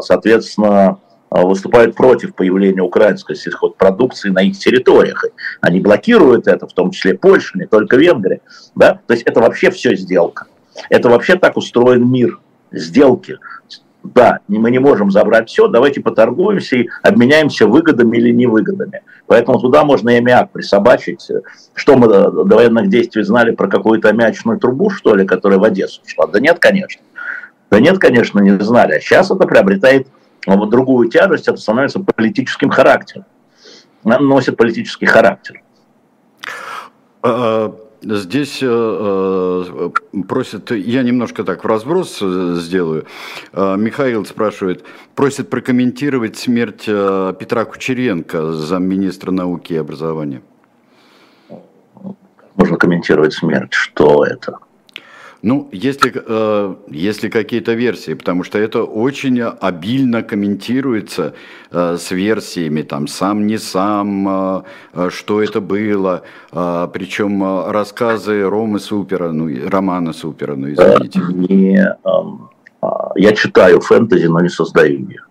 соответственно, 0.00 0.98
выступают 1.30 1.94
против 1.94 2.34
появления 2.34 2.82
украинской 2.82 3.34
сельхозпродукции 3.34 4.28
на 4.28 4.42
их 4.42 4.58
территориях. 4.58 5.24
Они 5.60 5.80
блокируют 5.80 6.46
это, 6.46 6.66
в 6.66 6.72
том 6.72 6.90
числе 6.90 7.14
Польша, 7.14 7.58
не 7.58 7.66
только 7.66 7.96
Венгрия. 7.96 8.40
Да? 8.74 9.00
То 9.06 9.14
есть 9.14 9.22
это 9.24 9.40
вообще 9.40 9.70
все 9.70 9.96
сделка. 9.96 10.46
Это 10.88 11.08
вообще 11.08 11.36
так 11.36 11.56
устроен 11.56 12.10
мир 12.10 12.40
сделки 12.70 13.38
да, 14.02 14.40
мы 14.48 14.70
не 14.70 14.78
можем 14.78 15.10
забрать 15.10 15.48
все, 15.48 15.68
давайте 15.68 16.00
поторгуемся 16.00 16.76
и 16.76 16.88
обменяемся 17.02 17.66
выгодами 17.66 18.16
или 18.16 18.30
невыгодами. 18.30 19.02
Поэтому 19.26 19.60
туда 19.60 19.84
можно 19.84 20.10
и 20.10 20.16
аммиак 20.16 20.50
присобачить. 20.50 21.28
Что 21.74 21.96
мы 21.96 22.08
до, 22.08 22.30
до 22.44 22.56
военных 22.56 22.88
действий 22.88 23.22
знали 23.22 23.52
про 23.52 23.68
какую-то 23.68 24.08
аммиачную 24.08 24.58
трубу, 24.58 24.90
что 24.90 25.14
ли, 25.14 25.24
которая 25.24 25.58
в 25.58 25.64
Одессу 25.64 26.00
шла? 26.06 26.26
Да 26.26 26.40
нет, 26.40 26.58
конечно. 26.58 27.02
Да 27.70 27.80
нет, 27.80 27.98
конечно, 27.98 28.40
не 28.40 28.58
знали. 28.62 28.94
А 28.94 29.00
сейчас 29.00 29.30
это 29.30 29.46
приобретает 29.46 30.08
вот 30.46 30.70
другую 30.70 31.08
тяжесть, 31.08 31.48
это 31.48 31.58
становится 31.58 32.00
политическим 32.00 32.70
характером. 32.70 33.24
Носит 34.04 34.56
политический 34.56 35.06
характер. 35.06 35.62
Здесь 38.04 38.58
э, 38.62 38.66
э, 38.66 40.22
просят, 40.26 40.72
я 40.72 41.02
немножко 41.02 41.44
так 41.44 41.62
в 41.62 41.66
разброс 41.66 42.18
э, 42.20 42.54
сделаю. 42.56 43.06
Э, 43.52 43.76
Михаил 43.76 44.24
спрашивает, 44.26 44.84
просит 45.14 45.48
прокомментировать 45.48 46.36
смерть 46.36 46.86
Петра 46.86 47.64
Кучеренко, 47.64 48.52
замминистра 48.52 49.30
науки 49.30 49.74
и 49.74 49.76
образования. 49.76 50.42
Можно 52.56 52.76
комментировать 52.76 53.34
смерть, 53.34 53.72
что 53.72 54.24
это? 54.24 54.58
Ну, 55.42 55.68
если, 55.72 56.12
э, 56.14 56.74
если 56.88 57.28
какие-то 57.28 57.72
версии, 57.72 58.14
потому 58.14 58.44
что 58.44 58.58
это 58.58 58.84
очень 58.84 59.40
обильно 59.42 60.22
комментируется 60.22 61.34
э, 61.72 61.96
с 61.96 62.12
версиями, 62.12 62.82
там, 62.82 63.08
сам 63.08 63.48
не 63.48 63.58
сам, 63.58 64.28
э, 64.28 64.62
э 64.94 65.10
что 65.10 65.42
это 65.42 65.60
было, 65.60 66.22
э, 66.52 66.88
причем 66.92 67.42
э, 67.42 67.72
рассказы 67.72 68.48
Ромы 68.48 68.78
Супера, 68.78 69.32
ну, 69.32 69.48
Романа 69.68 70.12
Супера, 70.12 70.54
ну, 70.54 70.72
извините. 70.72 71.20
Не, 71.32 71.96
э, 72.04 72.88
я 73.16 73.32
читаю 73.32 73.80
фэнтези, 73.80 74.26
но 74.26 74.40
не 74.40 74.48
создаю 74.48 75.00
ее. 75.00 75.24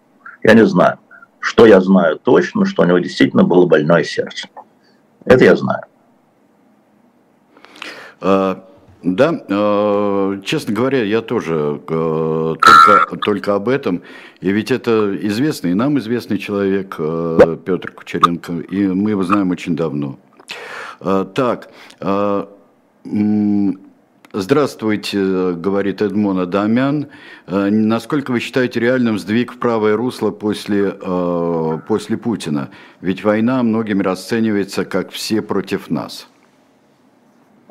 Я 0.43 0.55
не 0.55 0.65
знаю. 0.65 0.97
Что 1.39 1.65
я 1.65 1.79
знаю 1.79 2.19
точно, 2.19 2.65
что 2.65 2.83
у 2.83 2.85
него 2.85 2.99
действительно 2.99 3.43
было 3.43 3.65
больное 3.65 4.03
сердце. 4.03 4.49
Это 5.23 5.45
я 5.45 5.55
знаю. 5.55 5.83
Э, 8.19 8.55
да, 9.03 9.43
э, 9.47 10.41
честно 10.45 10.73
говоря, 10.73 11.03
я 11.03 11.21
тоже 11.21 11.81
э, 11.87 12.55
только, 12.61 13.17
только 13.17 13.55
об 13.55 13.67
этом. 13.67 14.03
И 14.41 14.51
ведь 14.51 14.69
это 14.69 15.17
известный, 15.27 15.73
нам 15.73 15.97
известный 15.97 16.37
человек 16.37 16.95
э, 16.99 17.57
Петр 17.65 17.91
Кучеренко, 17.91 18.59
и 18.59 18.87
мы 18.87 19.11
его 19.11 19.23
знаем 19.23 19.49
очень 19.51 19.75
давно. 19.75 20.19
Так, 20.99 21.69
Здравствуйте, 24.33 25.53
говорит 25.53 26.01
Эдмон 26.03 26.39
Адамян. 26.39 27.07
Насколько 27.47 28.31
вы 28.31 28.39
считаете 28.39 28.79
реальным 28.79 29.17
сдвиг 29.17 29.53
в 29.53 29.57
правое 29.57 29.97
русло 29.97 30.29
после, 30.29 30.91
после 31.87 32.17
Путина? 32.17 32.69
Ведь 33.01 33.23
война 33.23 33.63
многими 33.63 34.03
расценивается 34.03 34.85
как 34.85 35.09
все 35.09 35.41
против 35.41 35.89
нас. 35.89 36.27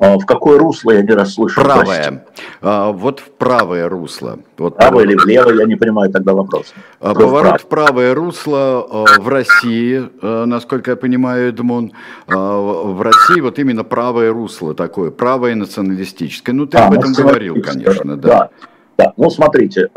А 0.01 0.17
в 0.17 0.25
какое 0.25 0.57
русло 0.57 0.91
я 0.91 1.03
не 1.03 1.11
расслышал? 1.11 1.63
Правое. 1.63 2.25
А, 2.59 2.91
вот 2.91 3.19
в 3.19 3.29
правое 3.33 3.87
русло. 3.87 4.39
Вот 4.57 4.75
правое 4.75 5.03
или 5.03 5.13
влево, 5.13 5.51
я 5.51 5.65
не 5.65 5.75
понимаю 5.75 6.11
тогда 6.11 6.33
вопрос. 6.33 6.73
А, 6.99 7.13
поворот 7.13 7.61
в 7.61 7.67
правое 7.67 8.15
русло 8.15 8.83
в 9.19 9.27
России, 9.27 10.09
насколько 10.23 10.91
я 10.91 10.97
понимаю, 10.97 11.49
Эдмон, 11.49 11.91
в 12.25 13.01
России 13.03 13.41
вот 13.41 13.59
именно 13.59 13.83
правое 13.83 14.33
русло 14.33 14.73
такое, 14.73 15.11
правое 15.11 15.53
националистическое. 15.53 16.55
Ну, 16.55 16.65
ты 16.65 16.79
а, 16.79 16.87
об 16.87 16.93
этом 16.93 17.13
говорил, 17.13 17.61
конечно, 17.61 18.17
да. 18.17 18.27
да. 18.27 18.49
Да, 18.97 19.13
ну 19.17 19.29
смотрите, 19.29 19.89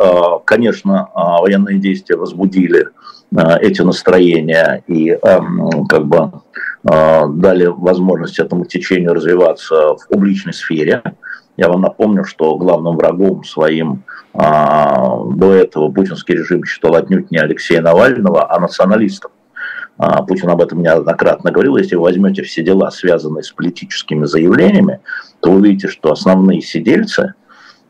конечно, 0.44 1.08
военные 1.14 1.78
действия 1.78 2.16
возбудили 2.16 2.88
эти 3.60 3.82
настроения 3.82 4.82
и 4.86 5.10
эм, 5.10 5.86
как 5.86 6.06
бы 6.06 6.18
а, 6.18 6.42
дали 6.84 7.66
возможность 7.66 8.38
этому 8.38 8.66
течению 8.66 9.14
развиваться 9.14 9.96
в 9.96 10.06
публичной 10.08 10.52
сфере. 10.52 11.02
Я 11.56 11.68
вам 11.68 11.80
напомню, 11.80 12.24
что 12.24 12.56
главным 12.56 12.96
врагом 12.96 13.44
своим 13.44 14.04
а, 14.32 15.18
до 15.24 15.52
этого 15.52 15.90
путинский 15.90 16.34
режим 16.34 16.64
считал 16.64 16.96
отнюдь 16.96 17.30
не 17.30 17.38
Алексея 17.38 17.80
Навального, 17.80 18.52
а 18.52 18.58
националистов. 18.58 19.30
А, 19.96 20.24
Путин 20.24 20.50
об 20.50 20.60
этом 20.60 20.82
неоднократно 20.82 21.52
говорил. 21.52 21.76
Если 21.76 21.94
вы 21.94 22.02
возьмете 22.02 22.42
все 22.42 22.64
дела, 22.64 22.90
связанные 22.90 23.44
с 23.44 23.52
политическими 23.52 24.24
заявлениями, 24.24 25.00
то 25.40 25.52
увидите, 25.52 25.88
что 25.88 26.10
основные 26.10 26.60
сидельцы, 26.60 27.34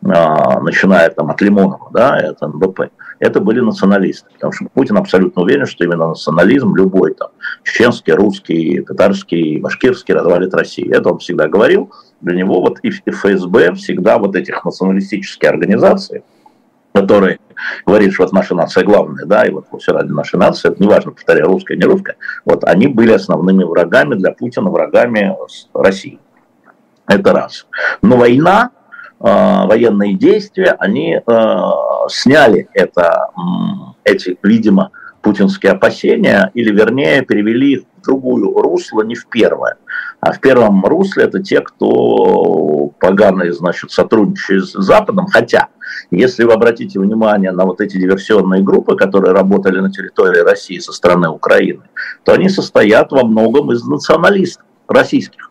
начиная 0.03 1.09
там 1.09 1.31
от 1.31 1.41
Лимонова, 1.41 1.89
да, 1.91 2.19
это 2.21 2.47
НБП, 2.47 2.91
это 3.25 3.41
были 3.41 3.61
националисты. 3.61 4.29
Потому 4.35 4.53
что 4.53 4.67
Путин 4.75 4.99
абсолютно 4.99 5.43
уверен, 5.43 5.65
что 5.65 5.83
именно 5.83 6.09
национализм, 6.09 6.75
любой 6.75 7.15
там 7.15 7.29
чеченский, 7.63 8.13
русский, 8.13 8.81
татарский, 8.83 9.61
башкирский 9.61 10.13
развалит 10.13 10.53
Россию. 10.53 10.93
Это 10.93 11.11
он 11.11 11.19
всегда 11.19 11.49
говорил. 11.49 11.91
Для 12.21 12.37
него 12.37 12.61
вот 12.61 12.81
и 12.83 12.91
ФСБ 12.91 13.75
всегда 13.75 14.19
вот 14.19 14.37
этих 14.37 14.63
националистических 14.63 15.49
организаций, 15.49 16.23
которые 16.93 17.39
говорит, 17.87 18.13
что 18.13 18.25
вот 18.25 18.33
наша 18.33 18.55
нация 18.55 18.85
главная, 18.85 19.25
да, 19.25 19.45
и 19.45 19.51
вот 19.51 19.69
все 19.81 19.93
ради 19.93 20.13
нашей 20.13 20.39
нации, 20.39 20.71
это 20.71 20.83
неважно, 20.83 21.13
повторяю, 21.13 21.47
русская, 21.47 21.77
не 21.77 21.85
русская, 21.85 22.17
вот 22.45 22.65
они 22.65 22.89
были 22.89 23.13
основными 23.13 23.65
врагами 23.65 24.17
для 24.17 24.33
Путина, 24.33 24.71
врагами 24.71 25.35
России. 25.73 26.19
Это 27.07 27.33
раз. 27.33 27.67
Но 28.03 28.17
война, 28.17 28.71
военные 29.25 30.15
действия, 30.15 30.77
они 30.79 31.15
э, 31.15 31.61
сняли 32.09 32.69
это, 32.75 33.29
эти, 34.05 34.37
видимо, 34.43 34.91
путинские 35.23 35.73
опасения, 35.73 36.51
или 36.53 36.71
вернее 36.71 37.23
перевели 37.23 37.73
их 37.73 37.81
в 37.97 38.05
другую 38.05 38.53
русло, 38.61 39.01
не 39.03 39.15
в 39.15 39.27
первое. 39.29 39.77
А 40.21 40.33
в 40.33 40.41
первом 40.41 40.85
русле 40.85 41.25
это 41.25 41.43
те, 41.43 41.61
кто 41.61 42.91
поганые, 43.01 43.53
значит, 43.53 43.91
сотрудничают 43.91 44.69
с 44.69 44.73
Западом. 44.73 45.27
Хотя, 45.27 45.69
если 46.11 46.45
вы 46.45 46.53
обратите 46.53 47.01
внимание 47.01 47.53
на 47.53 47.65
вот 47.65 47.81
эти 47.81 47.97
диверсионные 47.97 48.63
группы, 48.63 48.97
которые 48.97 49.33
работали 49.33 49.81
на 49.81 49.91
территории 49.91 50.41
России 50.41 50.79
со 50.79 50.93
стороны 50.93 51.31
Украины, 51.31 51.85
то 52.25 52.33
они 52.33 52.51
состоят 52.51 53.11
во 53.11 53.25
многом 53.25 53.73
из 53.73 53.85
националистов 53.85 54.65
российских. 54.87 55.51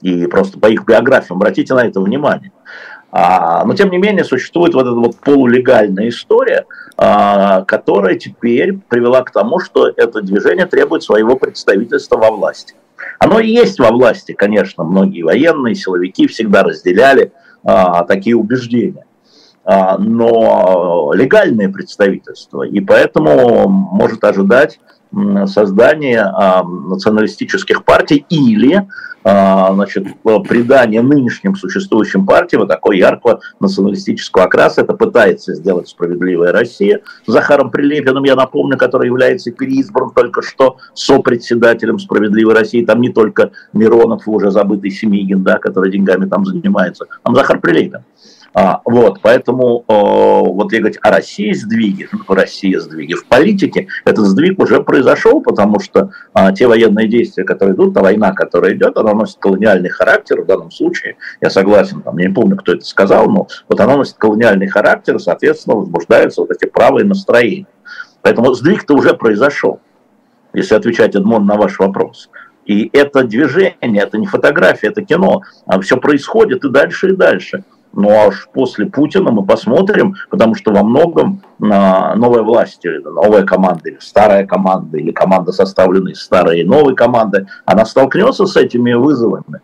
И 0.00 0.26
просто 0.26 0.58
по 0.58 0.66
их 0.68 0.84
биографиям 0.84 1.38
обратите 1.38 1.74
на 1.74 1.86
это 1.86 2.00
внимание. 2.00 2.52
А, 3.10 3.64
но 3.64 3.74
тем 3.74 3.90
не 3.90 3.98
менее 3.98 4.24
существует 4.24 4.74
вот 4.74 4.82
эта 4.82 4.94
вот 4.94 5.16
полулегальная 5.16 6.08
история, 6.08 6.66
а, 6.96 7.62
которая 7.62 8.16
теперь 8.16 8.78
привела 8.88 9.22
к 9.22 9.30
тому, 9.30 9.60
что 9.60 9.88
это 9.88 10.20
движение 10.20 10.66
требует 10.66 11.02
своего 11.02 11.36
представительства 11.36 12.18
во 12.18 12.30
власти. 12.30 12.74
Оно 13.18 13.40
и 13.40 13.48
есть 13.48 13.78
во 13.78 13.90
власти, 13.90 14.32
конечно, 14.32 14.84
многие 14.84 15.22
военные, 15.22 15.74
силовики 15.74 16.26
всегда 16.26 16.62
разделяли 16.62 17.32
а, 17.64 18.04
такие 18.04 18.36
убеждения. 18.36 19.06
А, 19.64 19.98
но 19.98 21.12
легальное 21.14 21.68
представительство, 21.68 22.62
и 22.62 22.80
поэтому 22.80 23.68
может 23.68 24.24
ожидать 24.24 24.80
создание 25.46 26.22
а, 26.22 26.62
националистических 26.62 27.84
партий 27.84 28.26
или 28.28 28.86
а, 29.24 29.74
значит, 29.74 30.06
придание 30.48 31.02
нынешним 31.02 31.54
существующим 31.54 32.24
партиям 32.24 32.60
вот 32.62 32.68
такой 32.68 32.98
яркого 32.98 33.40
националистического 33.60 34.44
окраса. 34.44 34.82
Это 34.82 34.94
пытается 34.94 35.54
сделать 35.54 35.88
«Справедливая 35.88 36.52
Россия». 36.52 37.02
Захаром 37.26 37.70
Прилепиным, 37.70 38.24
я 38.24 38.36
напомню, 38.36 38.78
который 38.78 39.06
является 39.06 39.50
переизбран 39.50 40.10
только 40.10 40.42
что 40.42 40.78
сопредседателем 40.94 41.98
«Справедливой 41.98 42.54
России». 42.54 42.84
Там 42.84 43.00
не 43.00 43.10
только 43.10 43.50
Миронов, 43.72 44.22
уже 44.26 44.50
забытый 44.50 44.90
Семигин, 44.90 45.42
да, 45.42 45.58
который 45.58 45.90
деньгами 45.90 46.26
там 46.26 46.44
занимается, 46.44 47.06
там 47.22 47.34
Захар 47.34 47.60
Прилепин. 47.60 48.04
А, 48.60 48.80
вот, 48.84 49.20
поэтому 49.22 49.84
вот 49.86 50.72
я 50.72 50.80
говорю 50.80 50.96
о 51.00 51.10
России 51.10 51.52
сдвиги, 51.52 52.08
в 52.10 52.32
России 52.32 52.74
сдвиги. 52.74 53.14
В 53.14 53.24
политике 53.26 53.86
этот 54.04 54.26
сдвиг 54.26 54.58
уже 54.58 54.82
произошел, 54.82 55.40
потому 55.40 55.78
что 55.78 56.10
а, 56.32 56.50
те 56.50 56.66
военные 56.66 57.06
действия, 57.06 57.44
которые 57.44 57.76
идут, 57.76 57.94
та 57.94 58.00
война, 58.00 58.32
которая 58.32 58.74
идет, 58.74 58.96
она 58.96 59.14
носит 59.14 59.36
колониальный 59.38 59.90
характер 59.90 60.42
в 60.42 60.46
данном 60.46 60.72
случае. 60.72 61.18
Я 61.40 61.50
согласен, 61.50 62.02
там, 62.02 62.18
я 62.18 62.26
не 62.26 62.34
помню, 62.34 62.56
кто 62.56 62.72
это 62.72 62.84
сказал, 62.84 63.30
но 63.30 63.46
вот 63.68 63.78
она 63.78 63.96
носит 63.96 64.16
колониальный 64.16 64.66
характер, 64.66 65.20
соответственно, 65.20 65.76
возбуждаются 65.76 66.40
вот 66.40 66.50
эти 66.50 66.68
правые 66.68 67.06
настроения. 67.06 67.68
Поэтому 68.22 68.54
сдвиг-то 68.54 68.94
уже 68.94 69.14
произошел, 69.14 69.78
если 70.52 70.74
отвечать, 70.74 71.14
Эдмон, 71.14 71.46
на 71.46 71.54
ваш 71.54 71.78
вопрос. 71.78 72.28
И 72.66 72.90
это 72.92 73.22
движение, 73.22 74.02
это 74.02 74.18
не 74.18 74.26
фотография, 74.26 74.88
это 74.88 75.04
кино. 75.04 75.42
А 75.64 75.80
все 75.80 75.96
происходит 75.96 76.64
и 76.64 76.68
дальше, 76.68 77.10
и 77.10 77.16
дальше. 77.16 77.62
Ну 77.92 78.10
аж 78.10 78.48
после 78.52 78.86
Путина 78.86 79.30
мы 79.30 79.44
посмотрим, 79.44 80.14
потому 80.30 80.54
что 80.54 80.72
во 80.72 80.82
многом 80.82 81.42
новая 81.58 82.42
власть, 82.42 82.84
новая 82.84 83.44
команда, 83.44 83.88
или 83.88 83.98
старая 84.00 84.46
команда, 84.46 84.98
или 84.98 85.10
команда, 85.10 85.52
составленная 85.52 86.12
из 86.12 86.20
старой 86.20 86.60
и 86.60 86.64
новой 86.64 86.94
команды, 86.94 87.46
она 87.64 87.84
столкнется 87.84 88.46
с 88.46 88.56
этими 88.56 88.92
вызовами 88.92 89.60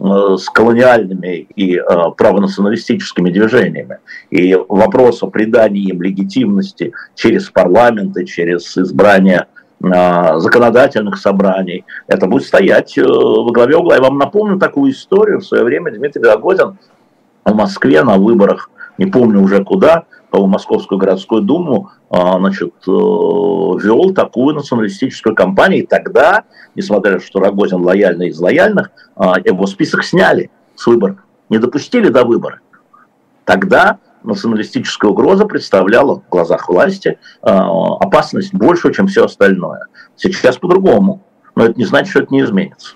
э, 0.00 0.36
с 0.36 0.50
колониальными 0.50 1.46
и 1.54 1.76
э, 1.76 1.82
правонационалистическими 2.16 3.30
движениями. 3.30 3.98
И 4.30 4.54
вопрос 4.68 5.22
о 5.22 5.28
придании 5.28 5.88
им 5.90 6.02
легитимности 6.02 6.92
через 7.14 7.48
парламенты, 7.48 8.26
через 8.26 8.76
избрание 8.76 9.46
э, 9.82 10.38
законодательных 10.38 11.16
собраний, 11.16 11.84
это 12.08 12.26
будет 12.26 12.44
стоять 12.44 12.98
во 12.98 13.52
главе 13.52 13.76
угла. 13.76 13.94
Я 13.94 14.02
вам 14.02 14.18
напомню 14.18 14.58
такую 14.58 14.92
историю. 14.92 15.40
В 15.40 15.46
свое 15.46 15.64
время 15.64 15.92
Дмитрий 15.92 16.22
Рогозин 16.22 16.76
в 17.44 17.54
Москве 17.54 18.02
на 18.02 18.16
выборах, 18.16 18.70
не 18.98 19.06
помню 19.06 19.42
уже 19.42 19.64
куда, 19.64 20.04
по 20.30 20.46
Московскую 20.46 20.98
городскую 20.98 21.42
думу, 21.42 21.90
а, 22.08 22.38
значит, 22.38 22.72
э, 22.86 22.90
вел 22.90 24.14
такую 24.14 24.54
националистическую 24.54 25.34
кампанию. 25.34 25.82
И 25.82 25.86
тогда, 25.86 26.44
несмотря 26.74 27.14
на 27.14 27.18
то, 27.18 27.24
что 27.24 27.40
Рогозин 27.40 27.82
лояльный 27.82 28.28
из 28.28 28.38
лояльных, 28.38 28.90
а, 29.16 29.38
его 29.40 29.66
список 29.66 30.04
сняли 30.04 30.50
с 30.76 30.86
выборов, 30.86 31.18
не 31.48 31.58
допустили 31.58 32.08
до 32.08 32.24
выбора. 32.24 32.60
Тогда 33.44 33.98
националистическая 34.22 35.10
угроза 35.10 35.46
представляла 35.46 36.20
в 36.20 36.28
глазах 36.28 36.68
власти 36.68 37.18
а, 37.42 37.96
опасность 37.96 38.54
больше, 38.54 38.92
чем 38.92 39.08
все 39.08 39.24
остальное. 39.24 39.86
Сейчас 40.16 40.58
по-другому, 40.58 41.22
но 41.56 41.64
это 41.64 41.78
не 41.78 41.84
значит, 41.84 42.10
что 42.10 42.20
это 42.20 42.32
не 42.32 42.42
изменится. 42.42 42.94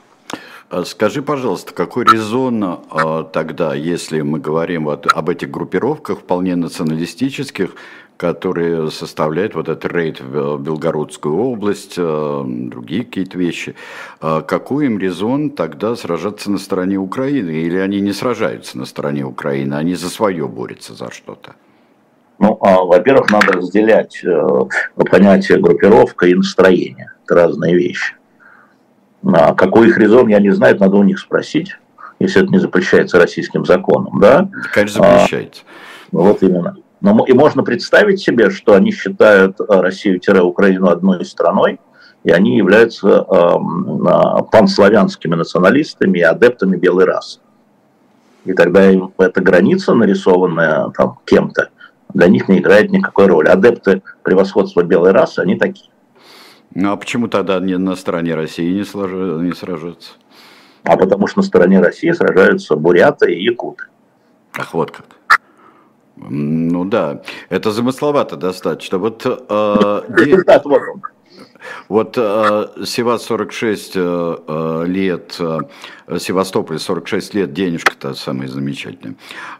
А 0.74 0.84
скажи, 0.84 1.22
пожалуйста, 1.22 1.72
какой 1.72 2.04
резон 2.04 2.64
э, 2.64 3.24
тогда, 3.32 3.76
если 3.76 4.22
мы 4.22 4.40
говорим 4.40 4.86
вот 4.86 5.06
об 5.06 5.30
этих 5.30 5.48
группировках 5.48 6.18
вполне 6.18 6.56
националистических, 6.56 7.76
которые 8.16 8.90
составляют 8.90 9.54
вот 9.54 9.68
этот 9.68 9.92
рейд 9.92 10.20
в 10.20 10.58
Белгородскую 10.58 11.36
область, 11.36 11.94
э, 11.96 12.42
другие 12.44 13.04
какие-то 13.04 13.38
вещи, 13.38 13.76
э, 14.20 14.42
какой 14.44 14.86
им 14.86 14.98
резон 14.98 15.50
тогда 15.50 15.94
сражаться 15.94 16.50
на 16.50 16.58
стороне 16.58 16.96
Украины? 16.96 17.50
Или 17.50 17.78
они 17.78 18.00
не 18.00 18.12
сражаются 18.12 18.76
на 18.76 18.84
стороне 18.84 19.24
Украины, 19.24 19.74
они 19.74 19.94
за 19.94 20.10
свое 20.10 20.48
борются 20.48 20.92
за 20.92 21.12
что-то? 21.12 21.54
Ну, 22.40 22.58
а, 22.60 22.82
во-первых, 22.82 23.30
надо 23.30 23.52
разделять 23.52 24.24
э, 24.24 24.48
понятие 25.08 25.60
группировка 25.60 26.26
и 26.26 26.34
настроение. 26.34 27.12
Это 27.24 27.36
разные 27.36 27.76
вещи. 27.76 28.16
А 29.26 29.54
какой 29.54 29.88
их 29.88 29.98
резон, 29.98 30.28
я 30.28 30.38
не 30.40 30.50
знаю, 30.50 30.78
надо 30.78 30.96
у 30.96 31.02
них 31.02 31.18
спросить, 31.18 31.76
если 32.18 32.42
это 32.42 32.50
не 32.52 32.58
запрещается 32.58 33.18
российским 33.18 33.64
законом. 33.64 34.20
Да? 34.20 34.48
Конечно, 34.72 35.02
запрещается. 35.02 35.62
А, 36.12 36.16
вот 36.16 36.42
именно. 36.42 36.76
Но, 37.00 37.24
и 37.26 37.32
можно 37.32 37.62
представить 37.62 38.20
себе, 38.20 38.50
что 38.50 38.74
они 38.74 38.90
считают 38.90 39.60
э, 39.60 39.64
Россию-Украину 39.68 40.88
одной 40.88 41.24
страной, 41.24 41.78
и 42.22 42.30
они 42.30 42.56
являются 42.56 43.26
э, 43.28 44.44
панславянскими 44.50 45.34
националистами 45.34 46.18
и 46.18 46.22
адептами 46.22 46.76
белой 46.76 47.04
расы. 47.04 47.40
И 48.46 48.52
тогда 48.52 48.90
им 48.90 49.12
эта 49.18 49.40
граница, 49.40 49.94
нарисованная 49.94 50.90
там 50.96 51.18
кем-то, 51.24 51.68
для 52.12 52.28
них 52.28 52.48
не 52.48 52.58
играет 52.58 52.90
никакой 52.90 53.26
роли. 53.26 53.48
Адепты 53.48 54.02
превосходства 54.22 54.82
белой 54.82 55.12
расы, 55.12 55.40
они 55.40 55.56
такие. 55.56 55.90
Ну 56.74 56.92
а 56.92 56.96
почему 56.96 57.28
тогда 57.28 57.60
не 57.60 57.78
на 57.78 57.96
стороне 57.96 58.34
России 58.34 58.72
не, 58.72 58.84
слож... 58.84 59.10
не 59.10 59.52
сражаются? 59.52 60.12
А 60.82 60.96
потому 60.96 61.26
что 61.26 61.38
на 61.38 61.42
стороне 61.44 61.80
России 61.80 62.10
сражаются 62.12 62.76
буряты 62.76 63.32
и 63.32 63.42
якуты. 63.42 63.84
Ах, 64.58 64.74
вот 64.74 64.90
как. 64.90 65.40
Ну 66.16 66.84
да, 66.84 67.22
это 67.48 67.70
замысловато 67.70 68.36
достаточно. 68.36 68.98
Вот, 68.98 69.24
э, 69.24 70.02
Результат 70.08 70.64
вот 70.64 70.82
он. 70.94 71.02
Вот 71.88 72.14
э, 72.16 72.66
Севаст 72.84 73.24
46 73.26 73.92
э, 73.94 74.36
э, 74.46 74.84
лет, 74.86 75.36
э, 75.38 76.18
Севастополь 76.18 76.78
46 76.78 77.34
лет, 77.34 77.52
денежка-то 77.52 78.14
самая 78.14 78.48
замечательная. 78.48 79.16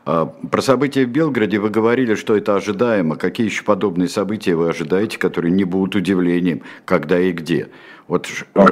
Э, 0.07 0.27
про 0.51 0.63
события 0.63 1.05
в 1.05 1.11
Белгороде 1.11 1.59
вы 1.59 1.71
говорили, 1.71 2.15
что 2.15 2.37
это 2.37 2.57
ожидаемо. 2.57 3.17
Какие 3.17 3.47
еще 3.47 3.65
подобные 3.65 4.09
события 4.09 4.55
вы 4.55 4.69
ожидаете, 4.69 5.19
которые 5.19 5.53
не 5.53 5.65
будут 5.65 5.97
удивлением, 5.97 6.63
когда 6.85 7.19
и 7.19 7.33
где? 7.33 7.69
Вот... 8.09 8.27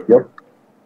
Я, 0.08 0.26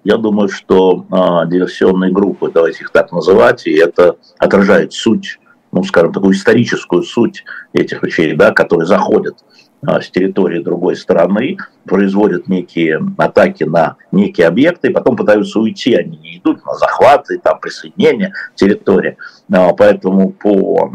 я 0.04 0.16
думаю, 0.16 0.48
что 0.48 1.06
э, 1.10 1.48
диверсионные 1.50 2.12
группы, 2.12 2.50
давайте 2.52 2.84
их 2.84 2.90
так 2.90 3.12
называть, 3.12 3.66
и 3.66 3.72
это 3.72 4.16
отражает 4.38 4.92
суть 4.92 5.38
ну, 5.72 5.82
скажем, 5.84 6.12
такую 6.12 6.34
историческую 6.34 7.02
суть 7.02 7.44
этих 7.74 8.02
вещей, 8.02 8.34
да, 8.34 8.52
которые 8.52 8.86
заходят 8.86 9.44
с 9.82 10.10
территории 10.10 10.62
другой 10.62 10.96
страны, 10.96 11.58
производят 11.84 12.48
некие 12.48 13.00
атаки 13.18 13.64
на 13.64 13.96
некие 14.10 14.46
объекты, 14.46 14.88
и 14.88 14.92
потом 14.92 15.16
пытаются 15.16 15.60
уйти, 15.60 15.94
они 15.94 16.16
не 16.18 16.38
идут 16.38 16.64
на 16.64 16.74
захваты, 16.74 17.38
там, 17.38 17.60
присоединение 17.60 18.32
территории. 18.54 19.16
А, 19.52 19.72
поэтому 19.72 20.30
по 20.30 20.90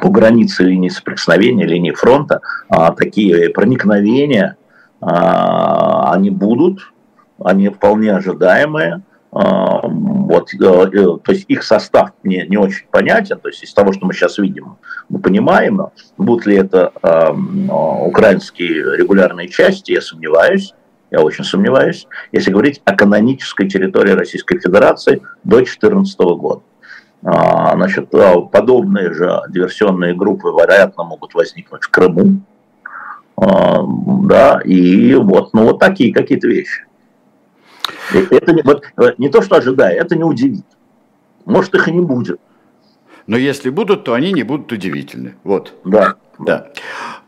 по 0.00 0.08
границе 0.08 0.62
линии 0.62 0.88
соприкосновения, 0.88 1.66
линии 1.66 1.90
фронта, 1.90 2.42
а, 2.68 2.92
такие 2.92 3.50
проникновения 3.50 4.56
они 5.00 6.30
будут, 6.30 6.92
они 7.42 7.70
вполне 7.70 8.12
ожидаемые. 8.12 9.02
А, 9.32 9.82
вот, 9.86 10.52
э, 10.54 10.56
э, 10.56 11.18
то 11.22 11.32
есть 11.32 11.44
их 11.46 11.62
состав 11.62 12.10
мне 12.24 12.46
не 12.48 12.56
очень 12.56 12.86
понятен, 12.90 13.38
то 13.38 13.48
есть 13.48 13.62
из 13.62 13.72
того, 13.72 13.92
что 13.92 14.04
мы 14.04 14.12
сейчас 14.12 14.38
видим, 14.38 14.78
мы 15.08 15.20
понимаем, 15.20 15.80
будут 16.18 16.46
ли 16.46 16.56
это 16.56 16.92
э, 17.00 17.32
украинские 18.06 18.96
регулярные 18.96 19.48
части, 19.48 19.92
я 19.92 20.00
сомневаюсь, 20.00 20.74
я 21.12 21.20
очень 21.20 21.44
сомневаюсь, 21.44 22.08
если 22.32 22.50
говорить 22.50 22.82
о 22.84 22.96
канонической 22.96 23.68
территории 23.68 24.12
Российской 24.12 24.58
Федерации 24.58 25.22
до 25.44 25.58
2014 25.58 26.18
года. 26.18 26.62
А, 27.22 27.74
значит, 27.74 28.10
подобные 28.50 29.12
же 29.12 29.42
диверсионные 29.50 30.14
группы, 30.14 30.48
вероятно, 30.48 31.04
могут 31.04 31.34
возникнуть 31.34 31.84
в 31.84 31.90
Крыму, 31.90 32.40
да, 33.36 34.60
и 34.64 35.14
вот, 35.14 35.52
ну, 35.52 35.64
вот 35.64 35.78
такие 35.78 36.12
какие-то 36.12 36.48
вещи. 36.48 36.84
Это 38.12 38.52
не, 38.52 38.62
вот, 38.62 38.82
не 39.18 39.28
то, 39.28 39.42
что 39.42 39.56
ожидаю, 39.56 39.98
это 39.98 40.16
не 40.16 40.24
удивит. 40.24 40.64
Может, 41.44 41.74
их 41.74 41.88
и 41.88 41.92
не 41.92 42.00
будет. 42.00 42.40
Но 43.26 43.36
если 43.36 43.70
будут, 43.70 44.04
то 44.04 44.14
они 44.14 44.32
не 44.32 44.42
будут 44.42 44.72
удивительны. 44.72 45.36
Вот. 45.44 45.74
Да. 45.84 46.16
Да. 46.38 46.68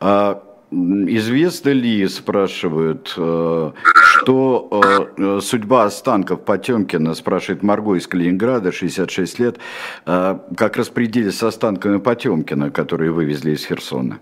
А, 0.01 0.43
известно 0.71 1.71
ли, 1.71 2.09
спрашивают, 2.09 3.15
э, 3.17 3.73
что 3.85 5.09
э, 5.17 5.41
судьба 5.43 5.85
останков 5.85 6.45
Потемкина, 6.45 7.15
спрашивает 7.15 7.63
Марго 7.63 7.95
из 7.95 8.07
Калининграда, 8.07 8.73
66 8.73 9.39
лет, 9.39 9.59
э, 10.07 10.39
как 10.57 10.77
распределились 10.77 11.39
с 11.39 11.43
останками 11.43 11.99
Потемкина, 11.99 12.71
которые 12.71 13.13
вывезли 13.13 13.53
из 13.53 13.65
Херсона? 13.65 14.19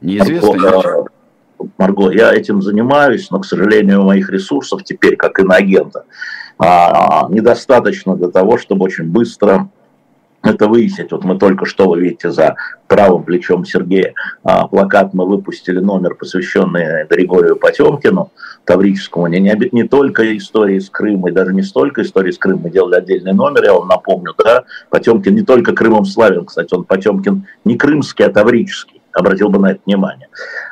Неизвестно 0.00 0.54
ничего? 0.54 1.08
Марго, 1.78 2.10
я 2.10 2.32
этим 2.32 2.62
занимаюсь, 2.62 3.30
но, 3.30 3.40
к 3.40 3.46
сожалению, 3.46 4.02
моих 4.02 4.30
ресурсов 4.30 4.84
теперь, 4.84 5.16
как 5.16 5.38
иноагента, 5.40 6.04
а, 6.58 7.26
недостаточно 7.30 8.16
для 8.16 8.28
того, 8.28 8.58
чтобы 8.58 8.84
очень 8.84 9.04
быстро 9.04 9.70
это 10.42 10.68
выяснить. 10.68 11.12
Вот 11.12 11.24
мы 11.24 11.38
только 11.38 11.66
что, 11.66 11.88
вы 11.88 12.00
видите, 12.00 12.30
за 12.30 12.56
правым 12.88 13.24
плечом 13.24 13.64
Сергея 13.64 14.14
а, 14.42 14.66
плакат 14.68 15.12
мы 15.12 15.26
выпустили 15.26 15.80
номер, 15.80 16.14
посвященный 16.14 17.06
Григорию 17.08 17.56
Потемкину, 17.56 18.30
Таврическому. 18.64 19.26
Не, 19.26 19.40
не, 19.40 19.68
не 19.72 19.84
только 19.84 20.36
истории 20.36 20.78
с 20.78 20.88
Крымом, 20.88 21.28
и 21.28 21.32
даже 21.32 21.52
не 21.52 21.62
столько 21.62 22.02
истории 22.02 22.30
с 22.30 22.38
Крымом, 22.38 22.62
мы 22.62 22.70
делали 22.70 22.96
отдельный 22.96 23.32
номер, 23.32 23.64
я 23.64 23.74
вам 23.74 23.88
напомню, 23.88 24.34
да, 24.42 24.64
Потемкин 24.90 25.34
не 25.34 25.42
только 25.42 25.72
Крымом 25.72 26.04
славен, 26.04 26.46
кстати, 26.46 26.72
он 26.74 26.84
Потемкин 26.84 27.46
не 27.64 27.76
крымский, 27.76 28.24
а 28.24 28.30
таврический 28.30 28.99
обратил 29.12 29.48
бы 29.48 29.58
на 29.58 29.72
это 29.72 29.80
внимание. 29.86 30.28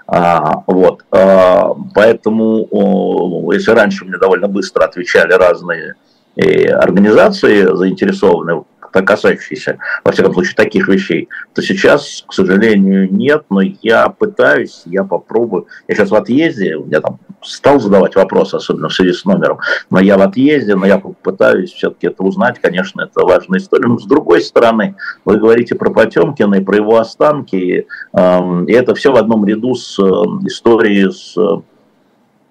А, 0.07 0.63
вот, 0.67 1.05
а, 1.11 1.75
поэтому, 1.95 3.51
если 3.53 3.73
раньше 3.73 4.05
мне 4.05 4.19
довольно 4.19 4.49
быстро 4.49 4.85
отвечали 4.85 5.33
разные 5.33 5.95
э, 6.37 6.69
организации 6.69 7.75
заинтересованные 7.75 8.65
касающиеся, 8.93 9.79
во 10.05 10.13
всяком 10.13 10.35
случае, 10.35 10.55
таких 10.55 10.89
вещей, 10.89 11.29
то 11.55 11.63
сейчас, 11.63 12.25
к 12.27 12.33
сожалению, 12.33 13.13
нет, 13.13 13.45
но 13.51 13.61
я 13.83 14.09
пытаюсь, 14.09 14.83
я 14.87 15.05
попробую. 15.05 15.67
Я 15.87 15.95
сейчас 15.95 16.11
в 16.11 16.15
отъезде, 16.15 16.77
я 16.87 17.01
там 17.01 17.19
стал 17.43 17.81
задавать 17.81 18.17
вопросы, 18.17 18.57
особенно 18.57 18.89
в 18.89 18.95
связи 18.95 19.13
с 19.13 19.25
номером, 19.25 19.59
но 19.91 20.01
я 20.01 20.17
в 20.19 20.23
отъезде, 20.23 20.75
но 20.75 20.87
я 20.87 20.99
попытаюсь 20.99 21.73
все-таки 21.73 22.09
это 22.09 22.23
узнать, 22.23 22.61
конечно, 22.61 23.03
это 23.03 23.25
важная 23.25 23.59
история. 23.59 23.89
Но 23.89 23.99
с 23.99 24.07
другой 24.07 24.41
стороны, 24.41 24.97
вы 25.25 25.39
говорите 25.39 25.75
про 25.75 25.91
Потемкина 25.91 26.57
и 26.57 26.65
про 26.65 26.77
его 26.77 26.99
останки, 26.99 27.57
и, 27.57 27.87
э, 28.13 28.65
и 28.67 28.73
это 28.73 28.95
все 28.95 29.13
в 29.13 29.17
одном 29.17 29.47
ряду 29.47 29.75
с 29.75 29.99
э, 29.99 30.03
историей 30.47 31.11
с 31.11 31.37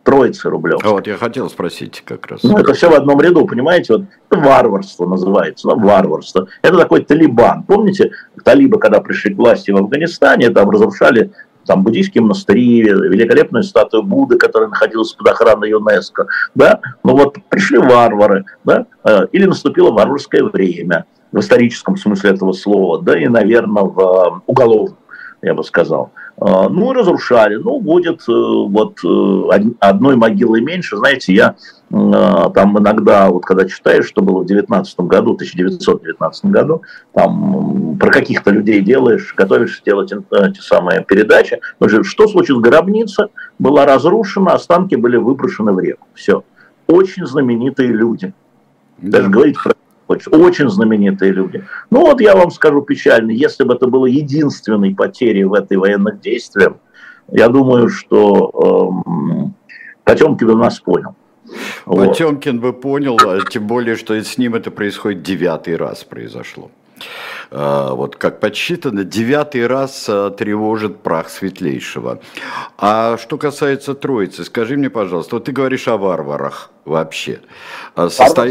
Троицы 0.07 0.49
Рублев. 0.49 0.79
А 0.85 0.91
вот 0.91 1.05
я 1.05 1.17
хотел 1.17 1.49
спросить 1.49 2.01
как 2.05 2.27
раз. 2.27 2.41
Ну, 2.41 2.57
это 2.57 2.73
все 2.73 2.89
в 2.89 2.93
одном 2.93 3.19
ряду, 3.19 3.45
понимаете? 3.45 3.93
Вот 3.93 4.05
это 4.29 4.39
варварство 4.39 5.05
называется, 5.05 5.67
варварство. 5.67 6.47
Это 6.61 6.77
такой 6.77 7.03
Талибан. 7.03 7.63
Помните, 7.63 8.11
талибы, 8.45 8.79
когда 8.79 9.01
пришли 9.01 9.33
к 9.33 9.37
власти 9.37 9.71
в 9.71 9.75
Афганистане, 9.75 10.49
там 10.51 10.69
разрушали 10.69 11.31
там 11.65 11.83
буддийские 11.83 12.21
монастыри, 12.21 12.83
великолепную 12.83 13.63
статую 13.63 14.03
Будды, 14.03 14.37
которая 14.37 14.69
находилась 14.69 15.11
под 15.11 15.27
охраной 15.27 15.71
ЮНЕСКО, 15.71 16.27
да, 16.55 16.79
ну 17.03 17.13
вот 17.13 17.35
пришли 17.49 17.77
варвары, 17.77 18.45
да, 18.63 18.85
э, 19.03 19.27
или 19.33 19.43
наступило 19.43 19.91
варварское 19.91 20.45
время 20.45 21.03
в 21.33 21.39
историческом 21.39 21.97
смысле 21.97 22.29
этого 22.29 22.53
слова, 22.53 23.01
да, 23.01 23.19
и, 23.19 23.27
наверное, 23.27 23.83
в 23.83 23.99
э, 23.99 24.39
уголовном 24.45 24.95
я 25.47 25.53
бы 25.53 25.63
сказал. 25.63 26.11
А, 26.39 26.69
ну, 26.69 26.93
разрушали. 26.93 27.55
Ну, 27.55 27.79
будет 27.79 28.21
э, 28.27 28.31
вот 28.31 28.99
э, 29.03 29.69
одной 29.79 30.15
могилы 30.15 30.61
меньше. 30.61 30.97
Знаете, 30.97 31.33
я 31.33 31.55
а, 31.91 32.49
там 32.49 32.77
иногда, 32.77 33.29
вот 33.29 33.45
когда 33.45 33.65
читаешь, 33.65 34.05
что 34.05 34.21
было 34.21 34.41
в 34.41 34.45
19 34.45 34.99
году, 35.01 35.33
1919 35.33 36.45
году, 36.45 36.83
там 37.13 37.97
про 37.97 38.11
каких-то 38.11 38.51
людей 38.51 38.81
делаешь, 38.81 39.33
готовишься 39.35 39.81
делать 39.83 40.11
эти 40.11 40.59
самые 40.59 41.03
передачи. 41.03 41.59
Что 42.03 42.27
случилось? 42.27 42.63
Гробница 42.63 43.29
была 43.57 43.85
разрушена, 43.85 44.53
останки 44.53 44.95
были 44.95 45.17
выброшены 45.17 45.71
в 45.71 45.79
реку. 45.79 46.07
Все. 46.13 46.43
Очень 46.87 47.25
знаменитые 47.25 47.89
люди. 47.89 48.33
Даже 48.97 49.29
говорить 49.29 49.57
про 49.61 49.73
очень 50.07 50.69
знаменитые 50.69 51.31
люди. 51.31 51.63
Ну 51.89 52.01
вот 52.01 52.21
я 52.21 52.35
вам 52.35 52.51
скажу 52.51 52.81
печально, 52.81 53.31
если 53.31 53.63
бы 53.63 53.73
это 53.73 53.87
было 53.87 54.05
единственной 54.05 54.95
потерей 54.95 55.43
в 55.43 55.53
этой 55.53 55.77
военных 55.77 56.19
действиях, 56.21 56.73
я 57.29 57.49
думаю, 57.49 57.89
что 57.89 59.03
эм, 59.05 59.53
Потемкин 60.03 60.47
бы 60.47 60.55
нас 60.55 60.79
понял. 60.79 61.15
Потемкин 61.85 62.59
вот. 62.59 62.73
бы 62.73 62.79
понял, 62.79 63.17
а 63.25 63.41
тем 63.41 63.67
более, 63.67 63.95
что 63.95 64.13
с 64.13 64.37
ним 64.37 64.55
это 64.55 64.71
происходит 64.71 65.21
девятый 65.21 65.75
раз 65.75 66.03
произошло. 66.03 66.71
А, 67.51 67.93
вот 67.93 68.15
как 68.15 68.39
подсчитано, 68.39 69.03
девятый 69.03 69.67
раз 69.67 70.05
а, 70.09 70.31
тревожит 70.31 70.99
прах 71.01 71.29
светлейшего. 71.29 72.21
А 72.77 73.17
что 73.17 73.37
касается 73.37 73.93
Троицы, 73.93 74.43
скажи 74.43 74.77
мне, 74.77 74.89
пожалуйста, 74.89 75.35
вот 75.35 75.45
ты 75.45 75.51
говоришь 75.51 75.87
о 75.87 75.97
варварах 75.97 76.71
вообще. 76.85 77.39
Состо... 77.95 78.47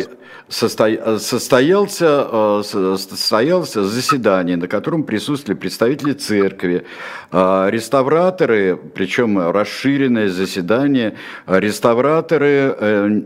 Состо... 0.49 1.19
Состоялся, 1.19 2.63
состоялся 2.63 3.85
заседание, 3.85 4.57
на 4.57 4.69
котором 4.69 5.03
присутствовали 5.03 5.59
представители 5.59 6.13
церкви, 6.13 6.87
реставраторы, 7.33 8.77
причем 8.77 9.51
расширенное 9.51 10.29
заседание, 10.29 11.17
реставраторы 11.47 12.77
э, 12.79 13.23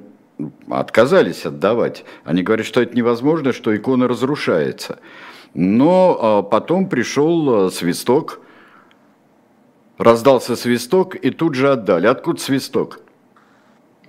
отказались 0.71 1.45
отдавать. 1.45 2.05
Они 2.25 2.43
говорят, 2.43 2.67
что 2.67 2.81
это 2.81 2.97
невозможно, 2.97 3.53
что 3.53 3.77
икона 3.77 4.09
разрушается. 4.09 4.99
Но 5.53 6.43
потом 6.51 6.89
пришел 6.89 7.71
свисток, 7.71 8.41
раздался 9.99 10.57
свисток 10.57 11.17
и 11.17 11.31
тут 11.31 11.55
же 11.55 11.71
отдали. 11.71 12.07
Откуда 12.07 12.41
свисток? 12.41 13.01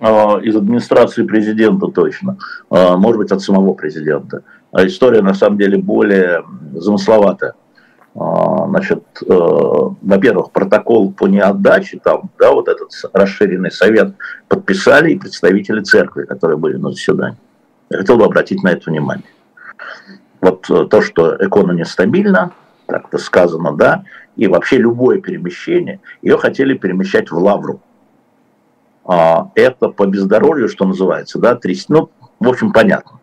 А, 0.02 0.38
из 0.42 0.56
администрации 0.56 1.22
президента 1.22 1.86
точно. 1.86 2.36
Может 2.70 3.18
быть, 3.18 3.32
от 3.32 3.40
самого 3.40 3.74
президента. 3.74 4.42
А 4.72 4.84
история 4.86 5.22
на 5.22 5.34
самом 5.34 5.58
деле 5.58 5.78
более 5.78 6.44
замысловатая. 6.74 7.54
Значит, 8.14 9.04
э, 9.22 9.26
во-первых, 9.28 10.50
протокол 10.50 11.12
по 11.12 11.26
неотдаче, 11.26 11.98
там, 12.04 12.30
да, 12.38 12.52
вот 12.52 12.68
этот 12.68 12.90
расширенный 13.14 13.70
совет 13.70 14.14
подписали 14.48 15.12
и 15.12 15.18
представители 15.18 15.80
церкви, 15.80 16.24
которые 16.24 16.58
были 16.58 16.76
на 16.76 16.90
заседании. 16.90 17.38
Я 17.88 17.98
хотел 17.98 18.18
бы 18.18 18.24
обратить 18.24 18.62
на 18.62 18.68
это 18.68 18.90
внимание 18.90 19.24
вот 20.42 20.68
э, 20.68 20.86
то, 20.90 21.00
что 21.00 21.36
икона 21.40 21.72
нестабильна, 21.72 22.52
так-то 22.86 23.16
сказано, 23.16 23.74
да, 23.74 24.04
и 24.36 24.48
вообще 24.48 24.76
любое 24.76 25.20
перемещение, 25.20 26.00
ее 26.20 26.36
хотели 26.36 26.74
перемещать 26.74 27.30
в 27.30 27.38
Лавру. 27.38 27.80
А, 29.04 29.50
это 29.54 29.88
по 29.88 30.06
бездорожью, 30.06 30.68
что 30.68 30.84
называется, 30.84 31.38
да, 31.38 31.54
тряс, 31.56 31.88
ну, 31.88 32.10
в 32.38 32.48
общем, 32.48 32.72
понятно. 32.72 33.20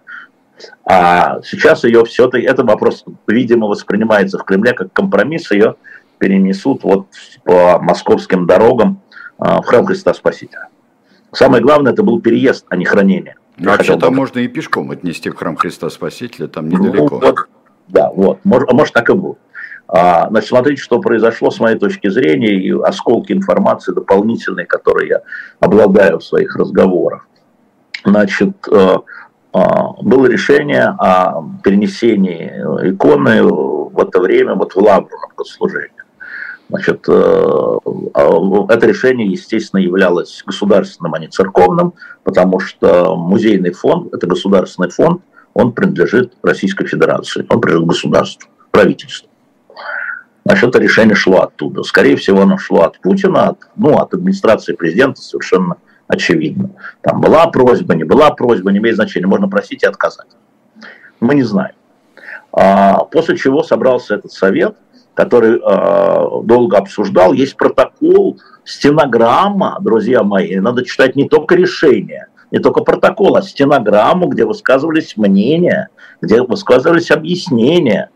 А 0.84 1.42
сейчас 1.42 1.84
ее 1.86 2.04
все-таки, 2.06 2.46
это 2.46 2.64
вопрос, 2.64 3.06
видимо, 3.28 3.68
воспринимается 3.68 4.38
в 4.38 4.44
Кремле 4.44 4.74
как 4.74 4.92
компромисс, 4.92 5.52
ее 5.52 5.76
перенесут 6.18 6.84
вот 6.84 7.08
по 7.46 7.80
московским 7.80 8.46
дорогам 8.46 9.02
а, 9.38 9.62
в 9.62 9.66
храм 9.66 9.86
Христа 9.86 10.14
Спасителя. 10.14 10.68
Самое 11.32 11.64
главное, 11.64 11.94
это 11.94 12.04
был 12.04 12.20
переезд, 12.20 12.66
а 12.70 12.76
не 12.76 12.86
хранение. 12.86 13.36
Вообще 13.58 13.98
там 13.98 14.16
можно 14.16 14.40
и 14.40 14.48
пешком 14.48 14.92
отнести 14.92 15.30
в 15.30 15.36
храм 15.36 15.56
Христа 15.56 15.90
Спасителя, 15.90 16.48
там 16.48 16.70
ну, 16.70 16.78
недалеко. 16.78 17.20
Ну, 17.20 17.28
вот, 17.28 17.36
да, 17.88 18.12
вот, 18.12 18.40
может, 18.44 18.72
может 18.72 18.94
так 18.94 19.10
и 19.10 19.14
будет. 19.14 19.38
А, 19.92 20.30
значит, 20.30 20.50
смотрите, 20.50 20.82
что 20.82 21.00
произошло 21.00 21.50
с 21.50 21.60
моей 21.60 21.78
точки 21.78 22.10
зрения, 22.10 22.54
и 22.54 22.72
осколки 22.72 23.32
информации 23.32 23.92
дополнительные, 23.92 24.68
которые 24.68 25.10
я 25.10 25.22
обладаю 25.60 26.20
в 26.20 26.24
своих 26.24 26.56
разговорах. 26.56 27.28
Значит, 28.06 28.52
э, 28.72 28.98
э, 29.56 29.60
было 30.04 30.28
решение 30.28 30.96
о 31.00 31.44
перенесении 31.64 32.54
иконы 32.92 33.42
в 33.42 34.00
это 34.00 34.20
время 34.20 34.54
вот 34.54 34.74
в 34.74 34.78
Лавру 34.78 35.10
на 35.10 35.28
богослужение. 35.36 36.04
Значит, 36.70 37.10
э, 37.10 37.12
а, 38.14 38.66
это 38.70 38.86
решение, 38.86 39.28
естественно, 39.28 39.80
являлось 39.80 40.44
государственным, 40.46 41.16
а 41.16 41.20
не 41.20 41.30
церковным, 41.30 41.96
потому 42.24 42.60
что 42.60 43.16
музейный 43.16 43.72
фонд, 43.72 44.14
это 44.14 44.28
государственный 44.28 44.92
фонд, 44.92 45.24
он 45.56 45.72
принадлежит 45.72 46.34
Российской 46.44 46.86
Федерации, 46.86 47.44
он 47.50 47.60
принадлежит 47.60 47.90
государству, 47.90 48.50
правительству. 48.70 49.29
Значит, 50.50 50.70
это 50.70 50.80
решение 50.80 51.14
шло 51.14 51.42
оттуда. 51.42 51.84
Скорее 51.84 52.16
всего, 52.16 52.42
оно 52.42 52.58
шло 52.58 52.82
от 52.82 53.00
Путина, 53.02 53.50
от, 53.50 53.68
ну, 53.76 54.00
от 54.00 54.16
администрации 54.16 54.74
президента 54.74 55.22
совершенно 55.22 55.78
очевидно. 56.08 56.72
Там 57.02 57.22
была 57.22 57.46
просьба, 57.46 57.94
не 57.94 58.04
была 58.04 58.32
просьба, 58.32 58.72
не 58.72 58.80
имеет 58.80 58.96
значения. 58.96 59.28
Можно 59.28 59.48
просить 59.48 59.84
и 59.84 59.86
отказать. 59.86 60.26
Мы 61.20 61.36
не 61.36 61.44
знаем. 61.44 61.76
А, 62.52 63.04
после 63.04 63.38
чего 63.38 63.62
собрался 63.62 64.16
этот 64.16 64.32
совет, 64.32 64.76
который 65.14 65.62
а, 65.64 66.42
долго 66.42 66.80
обсуждал. 66.80 67.34
Есть 67.34 67.56
протокол, 67.56 68.40
стенограмма, 68.64 69.78
друзья 69.82 70.24
мои. 70.24 70.56
Надо 70.56 70.84
читать 70.84 71.16
не 71.16 71.30
только 71.30 71.54
решение, 71.54 72.26
не 72.50 72.58
только 72.58 72.82
протокол, 72.82 73.36
а 73.36 73.44
стенограмму, 73.44 74.26
где 74.26 74.46
высказывались 74.46 75.16
мнения, 75.16 75.90
где 76.24 76.42
высказывались 76.42 77.12
объяснения. 77.12 78.10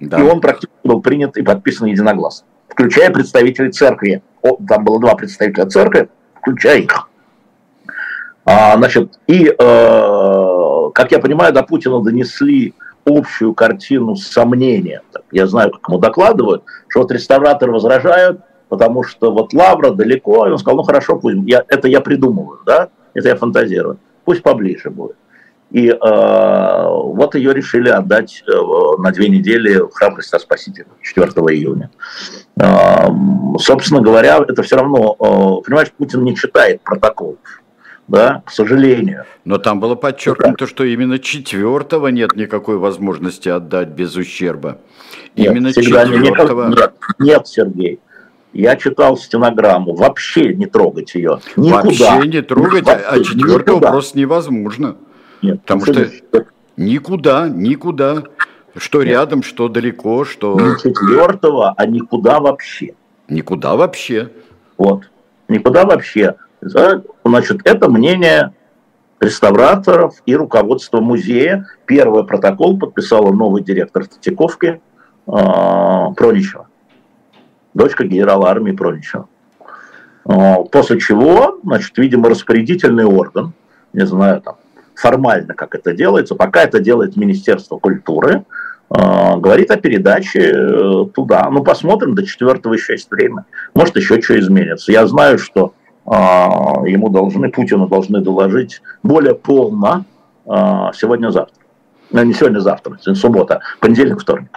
Да. 0.00 0.18
И 0.18 0.22
он 0.22 0.40
практически 0.40 0.72
был 0.82 1.00
принят 1.00 1.36
и 1.36 1.42
подписан 1.42 1.86
единогласно, 1.86 2.46
включая 2.68 3.10
представителей 3.10 3.70
церкви. 3.70 4.22
О, 4.42 4.56
там 4.66 4.84
было 4.84 4.98
два 4.98 5.14
представителя 5.14 5.66
церкви, 5.66 6.08
включая 6.40 6.78
их. 6.80 7.08
А, 8.46 8.76
значит, 8.76 9.18
и, 9.26 9.46
э, 9.46 10.90
как 10.94 11.12
я 11.12 11.18
понимаю, 11.18 11.52
до 11.52 11.62
Путина 11.62 12.02
донесли 12.02 12.74
общую 13.04 13.54
картину 13.54 14.16
с 14.16 14.26
сомнением. 14.26 15.02
Я 15.30 15.46
знаю, 15.46 15.70
как 15.70 15.88
ему 15.88 15.98
докладывают, 15.98 16.64
что 16.88 17.00
вот 17.00 17.12
реставраторы 17.12 17.72
возражают, 17.72 18.40
потому 18.68 19.02
что 19.02 19.32
вот 19.32 19.52
Лавра 19.52 19.90
далеко, 19.90 20.46
и 20.46 20.50
он 20.50 20.58
сказал, 20.58 20.78
ну 20.78 20.82
хорошо, 20.82 21.16
пусть, 21.16 21.36
я, 21.46 21.64
это 21.68 21.88
я 21.88 22.00
придумываю, 22.00 22.60
да, 22.64 22.88
это 23.14 23.28
я 23.28 23.36
фантазирую, 23.36 23.98
пусть 24.24 24.42
поближе 24.42 24.90
будет. 24.90 25.16
И 25.70 25.88
э, 25.88 25.94
вот 25.98 27.34
ее 27.36 27.54
решили 27.54 27.88
отдать 27.88 28.42
э, 28.46 28.52
на 28.98 29.12
две 29.12 29.28
недели 29.28 29.78
в 29.78 29.90
храм 29.92 30.14
Христа 30.14 30.38
Спасителя 30.38 30.86
4 31.02 31.28
июня. 31.28 31.90
Э, 32.60 33.06
собственно 33.58 34.00
говоря, 34.00 34.38
это 34.46 34.62
все 34.62 34.76
равно, 34.76 35.14
э, 35.18 35.64
понимаешь, 35.64 35.92
Путин 35.96 36.24
не 36.24 36.34
читает 36.34 36.82
протоколов 36.82 37.38
да, 38.10 38.42
к 38.44 38.50
сожалению. 38.50 39.24
Но 39.44 39.58
там 39.58 39.78
было 39.78 39.94
подчеркнуто, 39.94 40.66
что 40.66 40.82
именно 40.82 41.20
четвертого 41.20 42.08
нет 42.08 42.34
никакой 42.34 42.76
возможности 42.76 43.48
отдать 43.48 43.88
без 43.88 44.16
ущерба. 44.16 44.78
Нет, 45.36 45.52
именно 45.52 45.72
четвертого. 45.72 46.68
Нет, 46.68 46.92
нет, 47.20 47.46
Сергей. 47.46 48.00
Я 48.52 48.74
читал 48.74 49.16
стенограмму. 49.16 49.94
Вообще 49.94 50.54
не 50.54 50.66
трогать 50.66 51.14
ее. 51.14 51.38
Никуда. 51.54 52.14
Вообще 52.16 52.28
не 52.28 52.42
трогать, 52.42 52.82
а 52.88 52.90
Вообще, 52.90 53.06
а 53.06 53.22
четвертого 53.22 53.76
никуда. 53.76 53.90
просто 53.92 54.18
невозможно. 54.18 54.96
Нет, 55.42 55.60
Потому 55.62 55.84
что 55.84 56.06
никуда, 56.76 57.48
никуда. 57.48 58.24
Что 58.76 59.02
Нет. 59.02 59.08
рядом, 59.08 59.42
что 59.42 59.68
далеко, 59.68 60.24
что... 60.24 60.58
Не 60.58 60.78
четвертого, 60.78 61.74
а 61.76 61.86
никуда 61.86 62.38
вообще. 62.38 62.94
Никуда 63.28 63.74
вообще. 63.74 64.30
Вот. 64.78 65.10
Никуда 65.48 65.84
вообще. 65.84 66.36
Значит, 66.60 67.62
это 67.64 67.90
мнение 67.90 68.52
реставраторов 69.20 70.22
и 70.24 70.34
руководства 70.36 71.00
музея. 71.00 71.66
Первый 71.86 72.24
протокол 72.24 72.78
подписала 72.78 73.32
новый 73.32 73.62
директор 73.62 74.06
Третьяковки 74.06 74.80
э, 75.26 75.32
Проничева. 76.16 76.68
Дочка 77.74 78.04
генерала 78.04 78.50
армии 78.50 78.72
Проничева. 78.72 79.28
Э, 80.26 80.64
после 80.70 81.00
чего, 81.00 81.58
значит, 81.64 81.96
видимо, 81.98 82.28
распорядительный 82.28 83.04
орган, 83.04 83.52
не 83.92 84.06
знаю, 84.06 84.40
там, 84.40 84.56
формально, 85.00 85.54
как 85.54 85.74
это 85.74 85.92
делается, 85.92 86.34
пока 86.34 86.62
это 86.62 86.78
делает 86.78 87.16
Министерство 87.16 87.78
культуры, 87.78 88.44
э, 88.90 89.36
говорит 89.38 89.70
о 89.70 89.76
передаче 89.76 90.52
э, 90.52 91.06
туда. 91.14 91.48
Ну, 91.50 91.64
посмотрим, 91.64 92.14
до 92.14 92.24
четвертого 92.26 92.74
еще 92.74 92.92
есть 92.92 93.10
время. 93.10 93.46
Может, 93.74 93.96
еще 93.96 94.20
что 94.20 94.38
изменится. 94.38 94.92
Я 94.92 95.06
знаю, 95.06 95.38
что 95.38 95.72
э, 96.06 96.10
ему 96.10 97.08
должны, 97.08 97.50
Путину 97.50 97.88
должны 97.88 98.20
доложить 98.20 98.82
более 99.02 99.34
полно 99.34 100.04
сегодня-завтра. 100.46 101.54
Ну, 102.10 102.24
не 102.24 102.32
сегодня-завтра, 102.32 102.98
сегодня 103.00 103.20
суббота, 103.20 103.60
понедельник-вторник. 103.78 104.48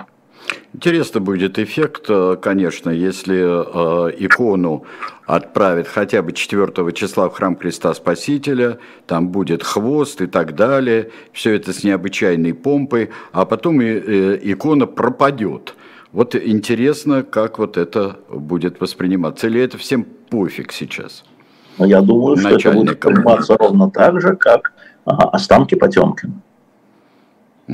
Интересно 0.74 1.20
будет 1.20 1.60
эффект, 1.60 2.06
э, 2.10 2.36
конечно, 2.42 2.90
если 2.90 3.38
э, 3.38 4.12
икону 4.18 4.86
отправят 5.26 5.88
хотя 5.88 6.24
бы 6.24 6.32
4 6.32 6.92
числа 6.94 7.30
в 7.30 7.34
храм 7.36 7.56
Христа 7.56 7.94
Спасителя, 7.94 8.80
там 9.06 9.30
будет 9.30 9.62
хвост 9.64 10.22
и 10.22 10.28
так 10.28 10.56
далее, 10.56 11.12
все 11.32 11.54
это 11.54 11.74
с 11.74 11.84
необычайной 11.84 12.54
помпой, 12.56 13.12
а 13.32 13.46
потом 13.46 13.82
и, 13.82 13.86
э, 13.86 14.40
икона 14.42 14.88
пропадет. 14.88 15.76
Вот 16.12 16.36
интересно, 16.36 17.24
как 17.24 17.60
вот 17.60 17.78
это 17.78 18.18
будет 18.30 18.82
восприниматься. 18.82 19.48
Или 19.48 19.62
это 19.62 19.78
всем 19.78 20.04
пофиг 20.04 20.72
сейчас? 20.72 21.24
Ну, 21.78 21.86
я 21.86 22.02
думаю, 22.02 22.38
что 22.38 22.50
это 22.50 22.72
будет 22.72 23.04
восприниматься 23.04 23.58
ровно 23.58 23.90
так 23.92 24.22
же, 24.22 24.36
как 24.36 24.74
останки 25.06 25.76
Потемкина. 25.76 26.34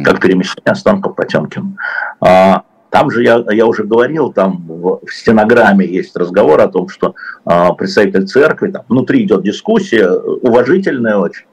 Как 0.03 0.21
перемещение 0.21 0.71
останков 0.71 1.15
Потемкина. 1.15 1.75
А, 2.21 2.63
там 2.89 3.11
же 3.11 3.23
я, 3.23 3.43
я 3.49 3.65
уже 3.65 3.83
говорил, 3.83 4.33
там 4.33 4.65
в, 4.67 5.05
в 5.05 5.13
стенограмме 5.13 5.85
есть 5.85 6.15
разговор 6.15 6.59
о 6.61 6.67
том, 6.67 6.89
что 6.89 7.15
э, 7.45 7.67
представитель 7.77 8.25
церкви, 8.25 8.71
там 8.71 8.83
внутри 8.89 9.23
идет 9.23 9.43
дискуссия, 9.43 10.09
уважительная 10.09 11.17
очень 11.17 11.45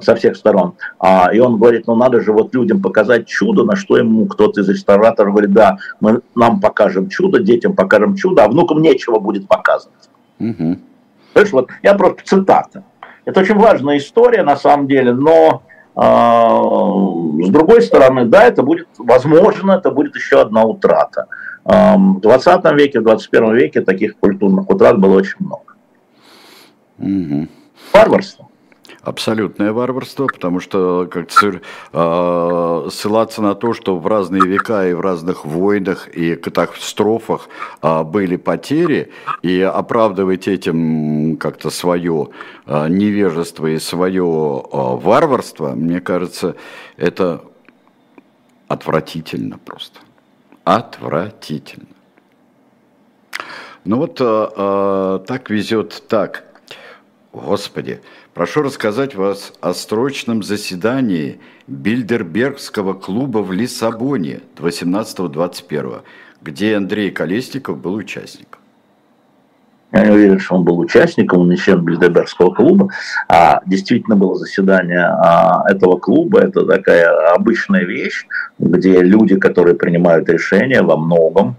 со 0.00 0.14
всех 0.14 0.36
сторон. 0.36 0.74
А, 0.98 1.30
и 1.32 1.38
он 1.38 1.58
говорит, 1.58 1.86
ну 1.86 1.94
надо 1.94 2.20
же 2.20 2.32
вот 2.32 2.54
людям 2.54 2.82
показать 2.82 3.26
чудо, 3.26 3.64
на 3.64 3.76
что 3.76 3.96
ему 3.96 4.26
кто-то 4.26 4.60
из 4.60 4.68
реставраторов 4.68 5.32
говорит, 5.32 5.52
да, 5.52 5.78
мы 6.00 6.20
нам 6.34 6.60
покажем 6.60 7.08
чудо, 7.08 7.40
детям 7.40 7.74
покажем 7.74 8.16
чудо, 8.16 8.44
а 8.44 8.48
внукам 8.48 8.82
нечего 8.82 9.18
будет 9.18 9.46
показывать. 9.48 10.10
Угу. 10.38 10.78
Понимаешь, 11.34 11.52
вот 11.52 11.68
я 11.82 11.94
просто 11.94 12.22
цитата. 12.24 12.84
Это 13.24 13.40
очень 13.40 13.56
важная 13.56 13.98
история 13.98 14.42
на 14.42 14.56
самом 14.56 14.88
деле, 14.88 15.12
но 15.12 15.62
а, 15.68 15.69
с 15.96 17.48
другой 17.48 17.82
стороны, 17.82 18.24
да, 18.24 18.44
это 18.44 18.62
будет, 18.62 18.88
возможно, 18.98 19.72
это 19.72 19.90
будет 19.90 20.14
еще 20.14 20.40
одна 20.40 20.62
утрата. 20.64 21.26
В 21.64 22.20
20 22.20 22.64
веке, 22.72 23.00
в 23.00 23.04
21 23.04 23.54
веке 23.54 23.80
таких 23.80 24.16
культурных 24.18 24.70
утрат 24.70 24.98
было 24.98 25.16
очень 25.16 25.36
много. 25.40 25.74
Угу. 26.98 27.48
Варварство. 27.92 28.49
Абсолютное 29.02 29.72
варварство, 29.72 30.26
потому 30.26 30.60
что 30.60 31.08
как 31.10 31.30
э, 31.42 32.88
ссылаться 32.90 33.40
на 33.40 33.54
то, 33.54 33.72
что 33.72 33.96
в 33.96 34.06
разные 34.06 34.42
века 34.42 34.86
и 34.86 34.92
в 34.92 35.00
разных 35.00 35.46
войнах 35.46 36.08
и 36.08 36.36
катастрофах 36.36 37.48
э, 37.80 38.02
были 38.02 38.36
потери, 38.36 39.10
и 39.40 39.62
оправдывать 39.62 40.48
этим 40.48 41.38
как-то 41.38 41.70
свое 41.70 42.28
э, 42.66 42.88
невежество 42.88 43.68
и 43.68 43.78
свое 43.78 44.22
варварство, 44.70 45.70
мне 45.70 46.02
кажется, 46.02 46.56
это 46.98 47.42
отвратительно 48.68 49.56
просто. 49.56 49.98
Отвратительно. 50.64 51.86
Ну 53.86 53.96
вот 53.96 54.20
э, 54.20 55.20
так 55.26 55.48
везет 55.48 56.02
так. 56.06 56.49
Господи, 57.32 58.00
Прошу 58.32 58.62
рассказать 58.62 59.16
вас 59.16 59.52
о 59.60 59.74
срочном 59.74 60.44
заседании 60.44 61.40
Бильдербергского 61.66 62.94
клуба 62.94 63.38
в 63.38 63.52
Лиссабоне 63.52 64.40
18-21, 64.56 66.02
где 66.40 66.76
Андрей 66.76 67.10
Колесников 67.10 67.76
был 67.78 67.94
участником. 67.94 68.60
Я 69.90 70.04
не 70.04 70.12
уверен, 70.12 70.38
что 70.38 70.54
он 70.54 70.64
был 70.64 70.78
участником, 70.78 71.40
он 71.40 71.50
не 71.50 71.56
член 71.56 71.84
Бильдербергского 71.84 72.54
клуба. 72.54 72.88
А 73.28 73.60
действительно 73.66 74.14
было 74.14 74.36
заседание 74.36 75.04
а, 75.04 75.64
этого 75.68 75.98
клуба. 75.98 76.42
Это 76.42 76.64
такая 76.64 77.34
обычная 77.34 77.84
вещь, 77.84 78.26
где 78.60 79.02
люди, 79.02 79.36
которые 79.36 79.74
принимают 79.74 80.28
решения 80.28 80.82
во 80.82 80.96
многом, 80.96 81.56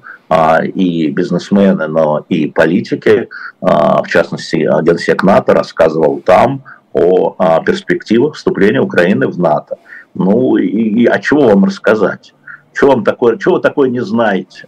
и 0.64 1.08
бизнесмены, 1.10 1.88
но 1.88 2.26
и 2.30 2.48
политики, 2.48 3.28
а, 3.62 4.02
в 4.02 4.08
частности, 4.08 4.56
генсек 4.56 5.24
НАТО 5.24 5.54
рассказывал 5.54 6.22
там 6.22 6.64
о 6.94 7.36
а, 7.38 7.62
перспективах 7.62 8.36
вступления 8.36 8.82
Украины 8.82 9.28
в 9.28 9.38
НАТО. 9.40 9.78
Ну 10.14 10.58
и, 10.58 10.68
и 10.68 11.06
а 11.06 11.20
чего 11.20 11.48
вам 11.48 11.66
рассказать? 11.66 12.34
Чего 12.74 12.92
вам 12.92 13.04
такое, 13.04 13.38
чего 13.38 13.56
вы 13.56 13.62
такое 13.62 13.90
не 13.90 14.02
знаете? 14.02 14.68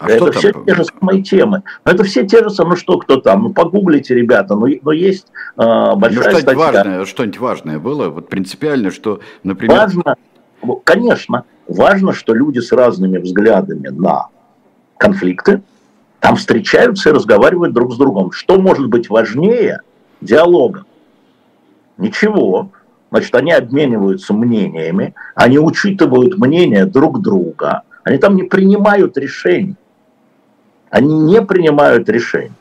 А 0.00 0.08
это 0.08 0.30
все 0.30 0.52
там? 0.52 0.64
те 0.64 0.74
же 0.74 0.84
самые 0.84 1.22
темы. 1.22 1.62
Но 1.84 1.92
это 1.92 2.04
все 2.04 2.24
те 2.24 2.42
же 2.42 2.50
самые, 2.50 2.70
ну 2.70 2.76
что, 2.76 2.98
кто 2.98 3.16
там? 3.16 3.42
Ну 3.42 3.52
погуглите, 3.52 4.14
ребята, 4.14 4.54
но, 4.54 4.68
но 4.82 4.92
есть 4.92 5.26
э, 5.56 5.94
большая 5.96 6.24
ну, 6.24 6.30
что 6.30 6.40
статья. 6.40 6.54
Важное, 6.56 7.04
что-нибудь 7.04 7.38
важное 7.38 7.78
было, 7.80 8.08
вот 8.08 8.28
принципиально, 8.28 8.92
что, 8.92 9.20
например... 9.42 9.76
Важно, 9.76 10.14
конечно, 10.84 11.44
важно, 11.68 12.12
что 12.12 12.34
люди 12.34 12.58
с 12.58 12.72
разными 12.72 13.18
взглядами 13.18 13.88
на 13.88 14.28
конфликты, 14.96 15.62
там 16.20 16.34
встречаются 16.36 17.10
и 17.10 17.12
разговаривают 17.12 17.72
друг 17.72 17.94
с 17.94 17.96
другом. 17.96 18.32
Что 18.32 18.58
может 18.58 18.88
быть 18.88 19.08
важнее 19.08 19.82
диалога? 20.20 20.84
Ничего. 21.96 22.70
Значит, 23.10 23.34
они 23.34 23.52
обмениваются 23.52 24.34
мнениями, 24.34 25.14
они 25.34 25.58
учитывают 25.58 26.36
мнения 26.36 26.84
друг 26.84 27.22
друга, 27.22 27.82
они 28.04 28.18
там 28.18 28.36
не 28.36 28.42
принимают 28.42 29.16
решений. 29.16 29.76
Они 30.90 31.18
не 31.20 31.42
принимают 31.42 32.08
решений. 32.08 32.52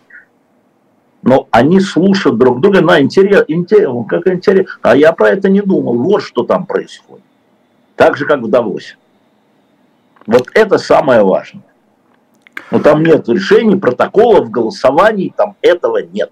Но 1.21 1.47
они 1.51 1.79
слушают 1.79 2.37
друг 2.37 2.61
друга, 2.61 2.81
на 2.81 3.01
интерес, 3.01 3.45
интерес, 3.47 3.89
как 4.07 4.27
интерес. 4.27 4.67
А 4.81 4.95
я 4.95 5.11
про 5.13 5.29
это 5.29 5.49
не 5.49 5.61
думал. 5.61 5.97
Вот 5.97 6.21
что 6.21 6.43
там 6.43 6.65
происходит. 6.65 7.23
Так 7.97 8.15
же, 8.15 8.25
как 8.25 8.39
в 8.39 8.47
Давосе. 8.47 8.95
Вот 10.27 10.49
это 10.53 10.77
самое 10.77 11.23
важное. 11.23 11.63
Но 12.71 12.79
там 12.79 13.03
нет 13.03 13.27
решений, 13.27 13.75
протоколов, 13.75 14.49
голосований, 14.49 15.33
там 15.35 15.55
этого 15.61 15.97
нет. 16.03 16.31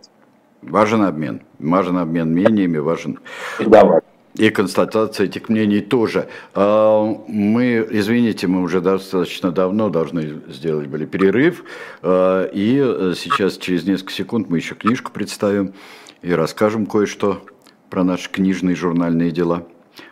Важен 0.61 1.03
обмен. 1.03 1.41
Важен 1.59 1.97
обмен 1.97 2.31
мнениями, 2.31 2.77
важен... 2.77 3.19
Всегда 3.55 3.83
важен. 3.83 4.03
И 4.35 4.49
констатация 4.49 5.27
этих 5.27 5.47
мнений 5.47 5.79
тоже. 5.79 6.27
А, 6.53 7.03
мы, 7.27 7.87
извините, 7.89 8.47
мы 8.47 8.61
уже 8.61 8.81
достаточно 8.81 9.51
давно 9.51 9.89
должны 9.89 10.41
сделать 10.49 10.87
были 10.87 11.05
перерыв, 11.05 11.63
а, 12.01 12.43
и 12.43 13.13
сейчас 13.15 13.57
через 13.57 13.85
несколько 13.85 14.11
секунд 14.11 14.49
мы 14.49 14.57
еще 14.57 14.75
книжку 14.75 15.11
представим 15.11 15.73
и 16.21 16.31
расскажем 16.33 16.85
кое-что 16.85 17.41
про 17.89 18.03
наши 18.03 18.29
книжные 18.29 18.75
журнальные 18.75 19.31
дела, 19.31 19.63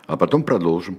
а 0.06 0.16
потом 0.16 0.42
продолжим. 0.42 0.98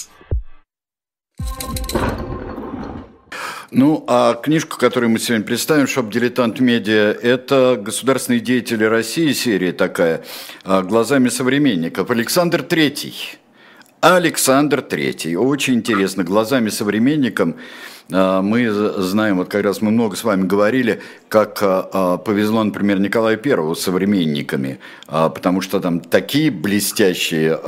Ну, 3.73 4.03
а 4.07 4.33
книжку, 4.33 4.77
которую 4.77 5.11
мы 5.11 5.19
сегодня 5.19 5.45
представим, 5.45 5.87
«Shop 5.87 6.09
Diletant 6.09 6.59
Media», 6.59 7.13
это 7.13 7.79
«Государственные 7.81 8.41
деятели 8.41 8.83
России» 8.83 9.31
серия 9.31 9.71
такая, 9.71 10.25
а, 10.65 10.81
глазами 10.81 11.29
современников. 11.29 12.11
Александр 12.11 12.63
Третий. 12.63 13.15
Александр 14.01 14.81
Третий. 14.81 15.37
Очень 15.37 15.75
интересно, 15.75 16.25
глазами 16.25 16.67
современникам 16.67 17.55
а, 17.55 17.59
мы 18.09 18.69
знаем, 18.69 19.37
вот 19.37 19.49
как 19.49 19.63
раз 19.63 19.81
мы 19.81 19.91
много 19.91 20.15
с 20.15 20.23
вами 20.23 20.45
говорили, 20.45 21.01
как 21.29 21.59
а, 21.61 22.17
повезло, 22.17 22.63
например, 22.63 22.99
Николаю 22.99 23.37
Первому 23.37 23.75
с 23.75 23.81
современниками, 23.81 24.79
потому 25.07 25.61
что 25.61 25.79
там 25.79 25.99
такие 25.99 26.51
блестящие 26.51 27.59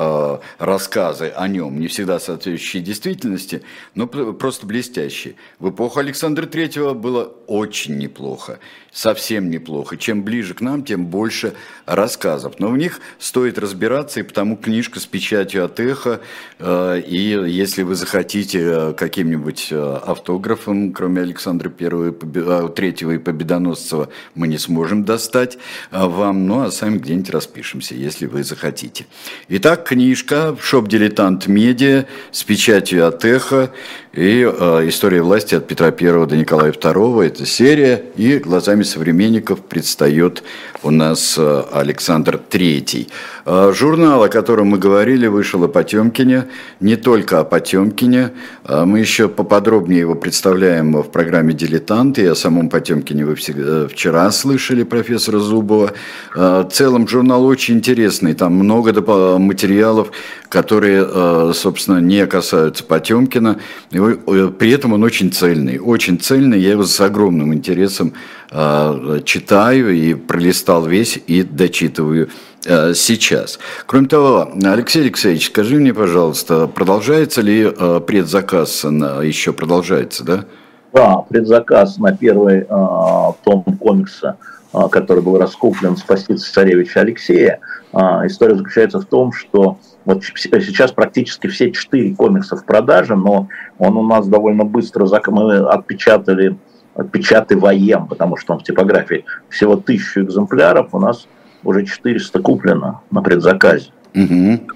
рассказы 0.59 1.31
о 1.35 1.47
нем, 1.47 1.79
не 1.79 1.87
всегда 1.87 2.19
соответствующие 2.19 2.83
действительности, 2.83 3.63
но 3.95 4.07
просто 4.07 4.65
блестящие. 4.65 5.35
В 5.59 5.69
эпоху 5.69 5.99
Александра 5.99 6.45
Третьего 6.45 6.93
было 6.93 7.23
очень 7.47 7.97
неплохо 7.97 8.59
совсем 8.93 9.49
неплохо. 9.49 9.97
Чем 9.97 10.23
ближе 10.23 10.53
к 10.53 10.61
нам, 10.61 10.83
тем 10.83 11.07
больше 11.07 11.53
рассказов. 11.85 12.59
Но 12.59 12.69
в 12.69 12.77
них 12.77 13.01
стоит 13.19 13.57
разбираться, 13.57 14.19
и 14.19 14.23
потому 14.23 14.55
книжка 14.55 14.99
с 14.99 15.05
печатью 15.05 15.65
от 15.65 15.79
эхо. 15.79 16.21
Э, 16.59 17.01
и 17.05 17.17
если 17.51 17.81
вы 17.81 17.95
захотите 17.95 18.59
э, 18.61 18.93
каким-нибудь 18.93 19.69
э, 19.71 19.99
автографом, 20.23 20.93
кроме 20.93 21.21
Александра 21.21 21.69
Первого, 21.69 22.69
Третьего 22.69 23.11
и 23.11 23.17
Победоносцева, 23.17 24.07
мы 24.35 24.47
не 24.47 24.57
сможем 24.57 25.03
достать 25.03 25.57
вам, 25.91 26.47
ну 26.47 26.61
а 26.61 26.71
сами 26.71 26.97
где-нибудь 26.97 27.29
распишемся, 27.29 27.93
если 27.93 28.25
вы 28.25 28.45
захотите. 28.45 29.05
Итак, 29.49 29.85
книжка 29.85 30.55
«Shop 30.61 30.87
Diletant 30.87 31.47
Media» 31.47 32.05
с 32.31 32.41
печатью 32.45 33.05
от 33.05 33.25
эхо 33.25 33.71
и 34.13 34.43
«История 34.87 35.21
власти 35.21 35.55
от 35.55 35.67
Петра 35.67 35.91
Первого 35.91 36.25
до 36.25 36.37
Николая 36.37 36.71
Второго». 36.71 37.23
Это 37.23 37.45
серия, 37.45 38.05
и 38.15 38.37
глазами 38.37 38.83
современников 38.83 39.59
предстает 39.59 40.43
у 40.83 40.91
нас 40.91 41.35
э, 41.37 41.63
Александр 41.71 42.37
Третий. 42.37 43.09
Э, 43.45 43.73
журнал, 43.75 44.23
о 44.23 44.29
котором 44.29 44.67
мы 44.67 44.77
говорили, 44.77 45.27
вышел 45.27 45.63
о 45.65 45.67
Потемкине, 45.67 46.45
не 46.79 46.95
только 46.95 47.41
о 47.41 47.43
Потемкине. 47.43 48.31
Э, 48.63 48.85
мы 48.85 48.99
еще 48.99 49.27
поподробнее 49.27 49.99
его 49.99 50.15
представляем 50.15 50.93
в 50.93 51.09
программе 51.09 51.53
«Дилетант», 51.53 52.19
и 52.19 52.25
о 52.25 52.35
самом 52.35 52.69
Потемкине 52.69 53.25
вы 53.25 53.35
вчера 53.35 54.31
слышали 54.31 54.83
профессора 54.83 55.39
Зубова. 55.39 55.91
В 56.33 56.69
целом 56.71 57.07
журнал 57.07 57.45
очень 57.45 57.75
интересный, 57.75 58.33
там 58.33 58.53
много 58.53 58.93
материалов, 59.37 60.11
которые, 60.47 61.53
собственно, 61.53 61.99
не 61.99 62.25
касаются 62.27 62.83
Потемкина. 62.83 63.59
При 63.89 64.71
этом 64.71 64.93
он 64.93 65.03
очень 65.03 65.31
цельный, 65.31 65.79
очень 65.79 66.19
цельный. 66.19 66.59
Я 66.59 66.71
его 66.71 66.83
с 66.83 66.99
огромным 67.01 67.53
интересом 67.53 68.13
читаю 69.23 69.95
и 69.95 70.13
пролистал 70.13 70.85
весь 70.85 71.19
и 71.27 71.43
дочитываю 71.43 72.29
Э, 72.65 72.93
сейчас. 72.93 73.59
Кроме 73.85 74.07
того, 74.07 74.49
Алексей 74.63 75.01
Алексеевич, 75.01 75.47
скажи 75.47 75.75
мне, 75.75 75.93
пожалуйста, 75.93 76.67
продолжается 76.67 77.41
ли 77.41 77.63
э, 77.63 77.99
предзаказ, 78.05 78.83
на, 78.83 79.21
еще 79.21 79.51
продолжается, 79.51 80.23
да? 80.23 80.45
Да, 80.93 81.17
предзаказ 81.27 81.97
на 81.97 82.15
первый 82.15 82.59
э, 82.59 82.65
том 83.43 83.63
комикса, 83.79 84.37
э, 84.73 84.77
который 84.89 85.21
был 85.21 85.37
раскуплен 85.37 85.97
«Спасти 85.97 86.35
царевича 86.35 87.01
Алексея». 87.01 87.59
Э, 87.91 88.25
история 88.25 88.55
заключается 88.55 88.99
в 88.99 89.05
том, 89.05 89.33
что 89.33 89.77
вот 90.05 90.23
сейчас 90.23 90.93
практически 90.93 91.47
все 91.47 91.69
четыре 91.71 92.15
комикса 92.15 92.55
в 92.55 92.65
продаже, 92.65 93.15
но 93.15 93.49
он 93.77 93.97
у 93.97 94.03
нас 94.03 94.27
довольно 94.27 94.63
быстро, 94.63 95.05
мы 95.31 95.57
отпечатали, 95.67 96.57
отпечатываем, 96.95 98.07
потому 98.07 98.37
что 98.37 98.53
он 98.53 98.59
в 98.59 98.63
типографии 98.63 99.25
всего 99.49 99.75
тысячу 99.75 100.21
экземпляров, 100.21 100.93
у 100.93 100.99
нас 100.99 101.27
уже 101.63 101.85
400 101.85 102.39
куплено 102.41 103.01
на 103.11 103.21
предзаказе. 103.21 103.91
Угу. 104.15 104.67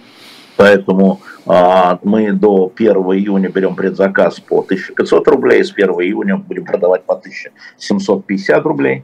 Поэтому 0.58 1.22
а, 1.46 2.00
мы 2.04 2.32
до 2.32 2.72
1 2.76 2.96
июня 2.96 3.50
берем 3.50 3.76
предзаказ 3.76 4.40
по 4.40 4.62
1500 4.62 5.28
рублей, 5.28 5.64
с 5.64 5.72
1 5.72 5.90
июня 5.90 6.38
будем 6.38 6.66
продавать 6.66 7.04
по 7.04 7.14
1750 7.14 8.64
рублей. 8.66 9.04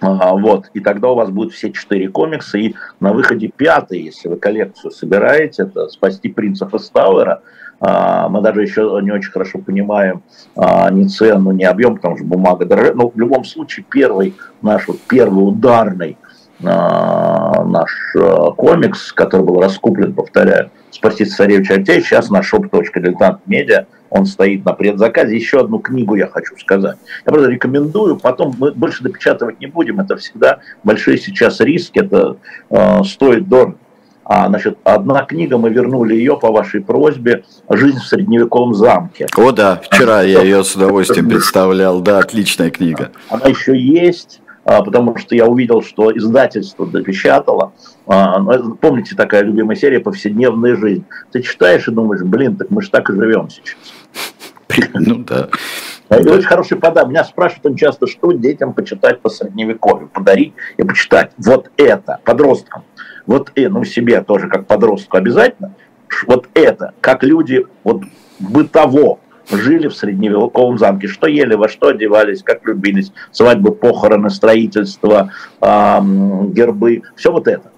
А, 0.00 0.34
вот, 0.34 0.70
и 0.74 0.80
тогда 0.80 1.08
у 1.08 1.14
вас 1.14 1.30
будут 1.30 1.54
все 1.54 1.72
четыре 1.72 2.08
комикса, 2.08 2.58
и 2.58 2.74
на 3.00 3.12
выходе 3.12 3.48
пятый, 3.48 4.02
если 4.02 4.28
вы 4.28 4.36
коллекцию 4.36 4.90
собираете, 4.90 5.62
это 5.62 5.88
«Спасти 5.88 6.28
принца 6.28 6.68
Фестауэра», 6.68 7.42
мы 7.80 8.40
даже 8.40 8.62
еще 8.62 8.98
не 9.02 9.12
очень 9.12 9.30
хорошо 9.30 9.58
понимаем 9.58 10.22
а, 10.56 10.90
ни 10.90 11.04
цену, 11.04 11.52
ни 11.52 11.62
объем, 11.62 11.96
потому 11.96 12.16
что 12.16 12.24
бумага 12.24 12.64
дорогая, 12.64 12.94
но 12.94 13.08
в 13.08 13.16
любом 13.16 13.44
случае 13.44 13.86
первый 13.88 14.34
наш 14.62 14.88
вот 14.88 14.98
первый 15.08 15.42
ударный 15.42 16.16
наш 16.60 18.16
комикс, 18.56 19.12
который 19.12 19.46
был 19.46 19.60
раскуплен, 19.60 20.12
повторяю, 20.12 20.72
«Спасти 20.90 21.24
царевича 21.24 21.74
Альтея», 21.74 22.00
сейчас 22.00 22.30
на 22.30 22.40
shop.diletant 22.40 23.38
медиа, 23.46 23.86
он 24.10 24.26
стоит 24.26 24.64
на 24.64 24.72
предзаказе. 24.72 25.36
Еще 25.36 25.60
одну 25.60 25.78
книгу 25.78 26.14
я 26.14 26.26
хочу 26.26 26.56
сказать. 26.56 26.96
Я 27.26 27.32
просто 27.32 27.50
рекомендую, 27.50 28.16
потом 28.16 28.54
мы 28.58 28.72
больше 28.72 29.02
допечатывать 29.02 29.60
не 29.60 29.66
будем, 29.66 30.00
это 30.00 30.16
всегда 30.16 30.60
большие 30.82 31.18
сейчас 31.18 31.60
риски, 31.60 31.98
это 31.98 32.36
э, 32.70 33.04
стоит 33.04 33.48
дорого. 33.48 33.76
А, 34.28 34.46
значит, 34.46 34.76
одна 34.84 35.24
книга, 35.24 35.56
мы 35.56 35.70
вернули 35.70 36.14
ее 36.14 36.36
по 36.36 36.52
вашей 36.52 36.82
просьбе 36.82 37.44
«Жизнь 37.70 37.96
в 37.98 38.06
средневековом 38.06 38.74
замке». 38.74 39.26
О, 39.34 39.52
да, 39.52 39.80
вчера 39.82 40.20
я 40.20 40.42
ее 40.42 40.62
с 40.62 40.76
удовольствием 40.76 41.28
представлял, 41.30 42.02
да, 42.02 42.18
отличная 42.18 42.70
книга. 42.70 43.10
Она 43.30 43.46
еще 43.46 43.74
есть, 43.74 44.42
а, 44.66 44.82
потому 44.82 45.16
что 45.16 45.34
я 45.34 45.46
увидел, 45.46 45.82
что 45.82 46.14
издательство 46.14 46.86
допечатало. 46.86 47.72
А, 48.06 48.38
ну, 48.38 48.74
помните 48.74 49.16
такая 49.16 49.44
любимая 49.44 49.76
серия 49.76 49.98
«Повседневная 49.98 50.76
жизнь». 50.76 51.06
Ты 51.32 51.40
читаешь 51.40 51.88
и 51.88 51.90
думаешь, 51.90 52.22
блин, 52.22 52.56
так 52.56 52.68
мы 52.68 52.82
же 52.82 52.90
так 52.90 53.08
и 53.08 53.14
живем 53.14 53.48
сейчас. 53.48 53.76
Ну 54.94 55.24
да. 55.24 55.48
Это 56.10 56.32
очень 56.32 56.46
хороший 56.46 56.76
подарок. 56.76 57.08
Меня 57.08 57.24
спрашивают 57.24 57.66
очень 57.66 57.78
часто, 57.78 58.06
что 58.06 58.32
детям 58.32 58.74
почитать 58.74 59.20
по 59.20 59.30
средневековью, 59.30 60.08
подарить 60.08 60.52
и 60.76 60.82
почитать. 60.82 61.32
Вот 61.38 61.70
это, 61.78 62.20
подросткам 62.24 62.84
вот 63.28 63.52
и, 63.54 63.68
ну, 63.68 63.84
себе 63.84 64.20
тоже 64.22 64.48
как 64.48 64.66
подростку 64.66 65.18
обязательно, 65.18 65.74
вот 66.26 66.48
это, 66.54 66.94
как 67.00 67.22
люди 67.22 67.66
вот 67.84 68.02
бытово 68.40 69.20
жили 69.50 69.88
в 69.88 69.94
средневековом 69.94 70.78
замке, 70.78 71.08
что 71.08 71.26
ели, 71.26 71.54
во 71.54 71.68
что 71.68 71.88
одевались, 71.88 72.42
как 72.42 72.66
любились, 72.66 73.12
свадьбы, 73.30 73.72
похороны, 73.72 74.30
строительство, 74.30 75.30
эм, 75.60 76.52
гербы, 76.52 77.02
все 77.16 77.30
вот 77.30 77.46
это. 77.48 77.70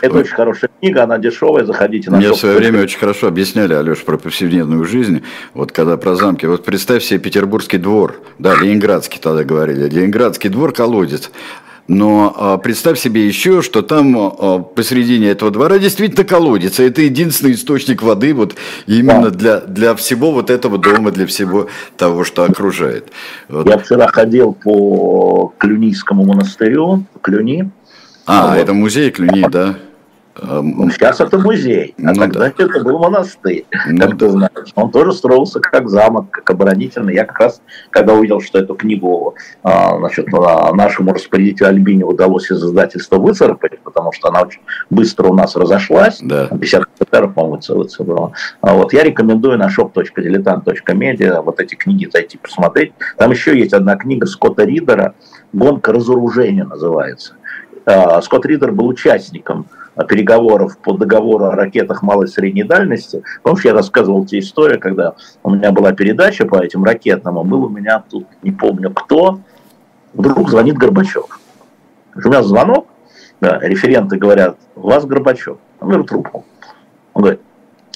Это 0.00 0.18
очень 0.18 0.34
хорошая 0.34 0.70
книга, 0.80 1.04
она 1.04 1.18
дешевая, 1.18 1.64
заходите 1.64 2.10
на 2.10 2.18
Мне 2.18 2.30
в 2.30 2.36
свое 2.36 2.56
время 2.56 2.82
очень 2.82 2.98
хорошо 2.98 3.28
объясняли, 3.28 3.72
Алеш, 3.74 4.04
про 4.04 4.16
повседневную 4.18 4.84
жизнь, 4.84 5.22
вот 5.54 5.72
когда 5.72 5.96
про 5.96 6.14
замки. 6.14 6.46
Вот 6.46 6.64
представь 6.64 7.02
себе 7.02 7.18
Петербургский 7.18 7.78
двор, 7.78 8.16
да, 8.38 8.54
Ленинградский 8.54 9.20
тогда 9.20 9.44
говорили, 9.44 9.88
Ленинградский 9.88 10.50
двор 10.50 10.72
колодец, 10.72 11.30
но 11.86 12.34
а, 12.36 12.58
представь 12.58 12.98
себе 12.98 13.26
еще, 13.26 13.60
что 13.60 13.82
там 13.82 14.16
а, 14.16 14.58
посередине 14.60 15.28
этого 15.28 15.50
двора 15.50 15.78
действительно 15.78 16.24
колодец. 16.24 16.80
Это 16.80 17.02
единственный 17.02 17.52
источник 17.52 18.02
воды 18.02 18.32
вот 18.32 18.56
именно 18.86 19.30
для, 19.30 19.60
для 19.60 19.94
всего 19.94 20.32
вот 20.32 20.50
этого 20.50 20.78
дома, 20.78 21.10
для 21.10 21.26
всего 21.26 21.68
того, 21.96 22.24
что 22.24 22.44
окружает. 22.44 23.08
Вот. 23.48 23.68
Я 23.68 23.78
вчера 23.78 24.08
ходил 24.08 24.52
по 24.52 25.52
Клюнийскому 25.58 26.24
монастырю, 26.24 27.04
Клюни. 27.20 27.70
А, 28.26 28.50
вот. 28.50 28.58
это 28.58 28.72
музей 28.72 29.10
Клюни, 29.10 29.44
да? 29.50 29.76
Сейчас 30.36 31.20
это 31.20 31.38
музей, 31.38 31.94
а 31.98 32.12
ну, 32.12 32.14
тогда 32.14 32.40
да. 32.40 32.46
это 32.48 32.82
был 32.82 32.98
монастырь, 32.98 33.66
ну, 33.86 33.98
как 33.98 34.18
ты 34.18 34.28
знаешь. 34.30 34.72
Он 34.74 34.90
тоже 34.90 35.12
строился 35.12 35.60
как 35.60 35.88
замок, 35.88 36.30
как 36.30 36.50
оборонительный. 36.50 37.14
Я 37.14 37.24
как 37.24 37.38
раз, 37.38 37.62
когда 37.90 38.14
увидел, 38.14 38.40
что 38.40 38.58
эту 38.58 38.74
книгу 38.74 39.36
а, 39.62 39.96
значит, 39.98 40.26
нашему 40.32 41.12
распорядителю 41.12 41.68
Альбине 41.68 42.04
удалось 42.04 42.50
из 42.50 42.62
издательства 42.64 43.16
выцарапать, 43.16 43.78
потому 43.80 44.10
что 44.12 44.28
она 44.28 44.42
очень 44.42 44.60
быстро 44.90 45.28
у 45.28 45.34
нас 45.34 45.54
разошлась, 45.54 46.18
да. 46.20 46.48
50 46.48 46.88
экземпляров, 46.94 47.34
по-моему, 47.34 47.60
выцарапала. 47.68 48.32
А 48.60 48.74
вот 48.74 48.92
я 48.92 49.04
рекомендую 49.04 49.56
на 49.56 49.68
shop.diletant.media 49.68 51.42
вот 51.42 51.60
эти 51.60 51.76
книги 51.76 52.08
зайти 52.12 52.38
посмотреть. 52.38 52.92
Там 53.16 53.30
еще 53.30 53.56
есть 53.56 53.72
одна 53.72 53.96
книга 53.96 54.26
Скотта 54.26 54.64
Ридера 54.64 55.14
«Гонка 55.52 55.92
разоружения» 55.92 56.64
называется. 56.64 57.34
А, 57.86 58.20
Скотт 58.20 58.46
Ридер 58.46 58.72
был 58.72 58.88
участником 58.88 59.66
переговоров 60.08 60.78
по 60.78 60.92
договору 60.94 61.46
о 61.46 61.52
ракетах 61.52 62.02
малой 62.02 62.26
и 62.26 62.30
средней 62.30 62.64
дальности. 62.64 63.22
Помнишь, 63.42 63.64
я 63.64 63.72
рассказывал 63.72 64.24
тебе 64.24 64.40
историю, 64.40 64.80
когда 64.80 65.14
у 65.42 65.50
меня 65.50 65.70
была 65.70 65.92
передача 65.92 66.46
по 66.46 66.56
этим 66.56 66.84
ракетам, 66.84 67.38
а 67.38 67.44
был 67.44 67.64
у 67.64 67.68
меня 67.68 68.02
тут, 68.10 68.26
не 68.42 68.50
помню 68.50 68.90
кто, 68.92 69.40
вдруг 70.12 70.50
звонит 70.50 70.76
Горбачев. 70.76 71.40
У 72.14 72.28
меня 72.28 72.42
звонок, 72.42 72.88
да, 73.40 73.58
референты 73.60 74.16
говорят, 74.16 74.58
у 74.76 74.88
вас 74.88 75.04
Горбачев. 75.04 75.58
Он 75.80 75.90
берет 75.90 76.06
трубку. 76.08 76.44
Он 77.12 77.22
говорит, 77.22 77.40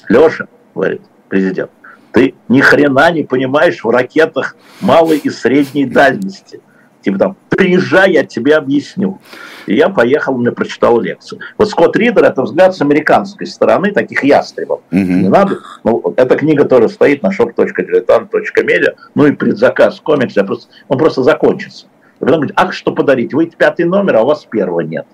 Леша, 0.07 0.47
говорит 0.75 1.01
президент, 1.27 1.71
ты 2.11 2.35
ни 2.47 2.61
хрена 2.61 3.11
не 3.11 3.23
понимаешь 3.23 3.83
в 3.83 3.89
ракетах 3.89 4.55
малой 4.81 5.17
и 5.17 5.29
средней 5.29 5.85
дальности. 5.85 6.61
Типа 7.01 7.17
там, 7.17 7.37
приезжай, 7.49 8.13
я 8.13 8.25
тебе 8.25 8.55
объясню. 8.55 9.19
И 9.67 9.75
я 9.75 9.89
поехал, 9.89 10.37
мне 10.37 10.51
прочитал 10.51 10.99
лекцию. 10.99 11.39
Вот 11.57 11.69
Скотт 11.69 11.95
Ридер– 11.95 12.23
это 12.25 12.41
взгляд 12.41 12.75
с 12.75 12.81
американской 12.81 13.47
стороны, 13.47 13.91
таких 13.91 14.23
ястребов. 14.23 14.81
Угу. 14.91 14.99
Не 14.99 15.29
надо. 15.29 15.59
Ну, 15.83 16.13
эта 16.17 16.35
книга 16.35 16.65
тоже 16.65 16.89
стоит 16.89 17.23
на 17.23 17.27
shop.diletant.media. 17.27 18.95
Ну 19.15 19.25
и 19.27 19.31
предзаказ 19.31 19.99
комикс, 20.01 20.35
я 20.35 20.43
просто, 20.43 20.69
он 20.87 20.97
просто 20.97 21.23
закончится. 21.23 21.87
И 22.19 22.19
потом 22.19 22.37
говорит, 22.37 22.53
ах, 22.57 22.73
что 22.73 22.91
подарить? 22.91 23.33
Вы 23.33 23.47
пятый 23.47 23.85
номер, 23.85 24.17
а 24.17 24.21
у 24.23 24.25
вас 24.25 24.45
первого 24.45 24.81
нет. 24.81 25.05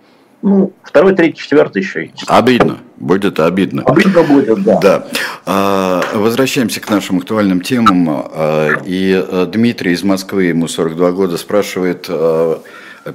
Ну, 0.45 0.73
второй, 0.83 1.15
третий, 1.15 1.41
четвертый 1.41 1.81
еще 1.81 2.03
есть. 2.03 2.23
Обидно. 2.27 2.77
Будет 2.97 3.39
обидно. 3.39 3.81
Обидно 3.81 4.21
будет, 4.21 4.61
да. 4.61 4.79
Да. 4.79 5.07
А, 5.43 6.01
возвращаемся 6.13 6.79
к 6.79 6.87
нашим 6.87 7.17
актуальным 7.17 7.61
темам. 7.61 8.07
А, 8.31 8.69
и 8.85 9.25
э, 9.27 9.47
Дмитрий 9.51 9.93
из 9.93 10.03
Москвы, 10.03 10.43
ему 10.43 10.67
42 10.67 11.11
года, 11.13 11.37
спрашивает, 11.37 12.05
а, 12.09 12.61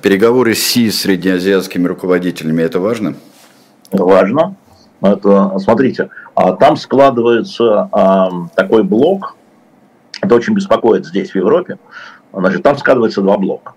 переговоры 0.02 0.56
Си 0.56 0.90
с 0.90 1.02
среднеазиатскими 1.02 1.86
руководителями, 1.86 2.62
это 2.62 2.80
важно? 2.80 3.14
Важно. 3.92 4.56
Это, 5.00 5.56
смотрите, 5.60 6.10
там 6.34 6.76
складывается 6.76 7.88
такой 8.56 8.82
блок, 8.82 9.36
это 10.20 10.34
очень 10.34 10.54
беспокоит 10.54 11.06
здесь, 11.06 11.30
в 11.30 11.36
Европе. 11.36 11.78
Значит, 12.32 12.64
там 12.64 12.76
складывается 12.76 13.22
два 13.22 13.38
блока. 13.38 13.74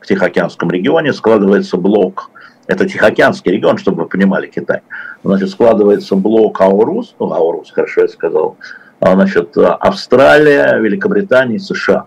В 0.00 0.06
Тихоокеанском 0.06 0.70
регионе 0.70 1.12
складывается 1.12 1.76
блок 1.76 2.30
это 2.66 2.88
Тихоокеанский 2.88 3.52
регион, 3.52 3.78
чтобы 3.78 4.02
вы 4.02 4.08
понимали 4.08 4.46
Китай. 4.48 4.80
Значит, 5.22 5.50
складывается 5.50 6.16
блок 6.16 6.60
Аурус, 6.60 7.14
ну, 7.18 7.32
Аурус, 7.32 7.70
хорошо 7.70 8.02
я 8.02 8.08
сказал, 8.08 8.56
а, 9.00 9.14
значит, 9.14 9.56
Австралия, 9.56 10.78
Великобритания, 10.78 11.58
США. 11.58 12.06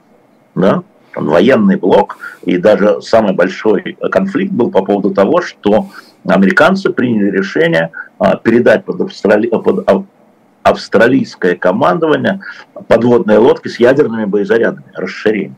Да? 0.56 0.84
Военный 1.16 1.76
блок, 1.76 2.18
и 2.44 2.58
даже 2.58 3.02
самый 3.02 3.34
большой 3.34 3.98
конфликт 4.12 4.54
был 4.54 4.72
по 4.72 4.84
поводу 4.84 5.12
того, 5.12 5.42
что 5.42 5.88
американцы 6.28 6.92
приняли 6.92 7.30
решение 7.30 7.92
а, 8.20 8.38
передать 8.38 8.86
под, 8.86 9.02
австрали... 9.02 9.48
под 9.48 9.88
австралийское 10.64 11.56
командование 11.56 12.42
подводные 12.88 13.38
лодки 13.38 13.70
с 13.70 13.80
ядерными 13.80 14.26
боезарядами, 14.26 14.86
расширение. 14.94 15.56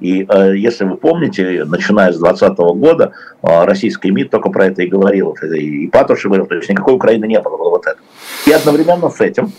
И 0.00 0.26
э, 0.28 0.56
если 0.56 0.84
вы 0.84 0.96
помните, 0.96 1.64
начиная 1.64 2.12
с 2.12 2.18
2020 2.18 2.58
года, 2.78 3.12
э, 3.42 3.64
российский 3.64 4.10
МИД 4.10 4.30
только 4.30 4.50
про 4.50 4.66
это 4.66 4.82
и 4.82 4.86
говорил. 4.86 5.32
И 5.32 5.86
Патрушев 5.88 6.26
говорил, 6.26 6.46
то 6.46 6.56
есть 6.56 6.68
никакой 6.68 6.94
Украины 6.94 7.26
не 7.26 7.40
было, 7.40 7.56
было 7.56 7.70
вот 7.70 7.86
это. 7.86 7.98
И 8.46 8.52
одновременно 8.52 9.08
с 9.08 9.20
этим 9.20 9.52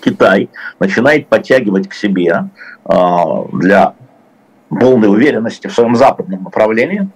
Китай 0.00 0.48
начинает 0.78 1.26
подтягивать 1.26 1.88
к 1.88 1.94
себе 1.94 2.48
э, 2.84 2.94
для 3.52 3.94
полной 4.68 5.08
уверенности 5.08 5.66
в 5.66 5.74
своем 5.74 5.96
западном 5.96 6.44
направлении, 6.44 7.08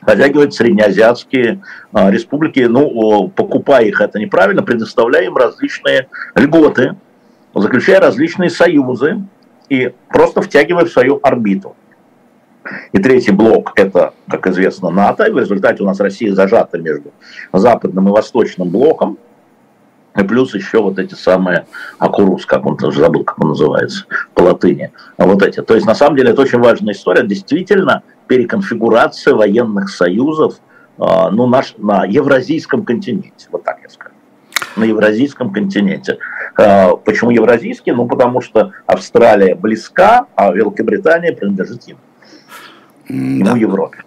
подтягивать 0.00 0.54
среднеазиатские 0.54 1.62
э, 1.92 2.10
республики, 2.10 2.60
ну, 2.60 3.28
покупая 3.28 3.84
их, 3.84 4.00
это 4.00 4.18
неправильно, 4.18 4.62
предоставляя 4.62 5.24
им 5.24 5.36
различные 5.36 6.08
льготы, 6.34 6.96
заключая 7.54 8.00
различные 8.00 8.50
союзы, 8.50 9.22
и 9.68 9.92
просто 10.08 10.42
втягивая 10.42 10.84
в 10.84 10.90
свою 10.90 11.20
орбиту. 11.22 11.76
И 12.92 12.98
третий 12.98 13.32
блок– 13.32 13.72
это, 13.76 14.12
как 14.28 14.46
известно, 14.46 14.90
НАТО. 14.90 15.24
И 15.24 15.30
в 15.30 15.38
результате 15.38 15.82
у 15.82 15.86
нас 15.86 16.00
Россия 16.00 16.34
зажата 16.34 16.78
между 16.78 17.12
западным 17.52 18.08
и 18.08 18.12
восточным 18.12 18.68
блоком. 18.68 19.18
И 20.16 20.22
плюс 20.22 20.54
еще 20.54 20.82
вот 20.82 20.98
эти 20.98 21.14
самые 21.14 21.66
Акурус, 21.98 22.44
как 22.44 22.66
он 22.66 22.76
тоже 22.76 23.00
забыл, 23.00 23.24
как 23.24 23.38
он 23.38 23.48
называется, 23.48 24.04
по 24.34 24.42
латыни. 24.42 24.90
А 25.16 25.26
вот 25.26 25.42
эти. 25.42 25.62
То 25.62 25.74
есть, 25.74 25.86
на 25.86 25.94
самом 25.94 26.16
деле, 26.16 26.30
это 26.30 26.42
очень 26.42 26.58
важная 26.58 26.92
история. 26.92 27.26
Действительно, 27.26 28.02
переконфигурация 28.26 29.34
военных 29.34 29.88
союзов 29.88 30.56
а, 30.98 31.30
ну, 31.30 31.46
наш, 31.46 31.74
на 31.78 32.04
евразийском 32.04 32.84
континенте. 32.84 33.48
Вот 33.52 33.64
так 33.64 33.78
я 33.82 33.88
скажу 33.88 34.17
на 34.78 34.84
евразийском 34.84 35.52
континенте. 35.52 36.18
А, 36.56 36.96
почему 36.96 37.30
евразийский? 37.30 37.92
Ну, 37.92 38.06
потому 38.06 38.40
что 38.40 38.72
Австралия 38.86 39.54
близка, 39.54 40.26
а 40.34 40.52
Великобритания 40.52 41.32
принадлежит 41.32 41.88
им. 41.88 41.96
Да. 43.08 43.50
Ну, 43.50 43.56
Европе. 43.56 43.98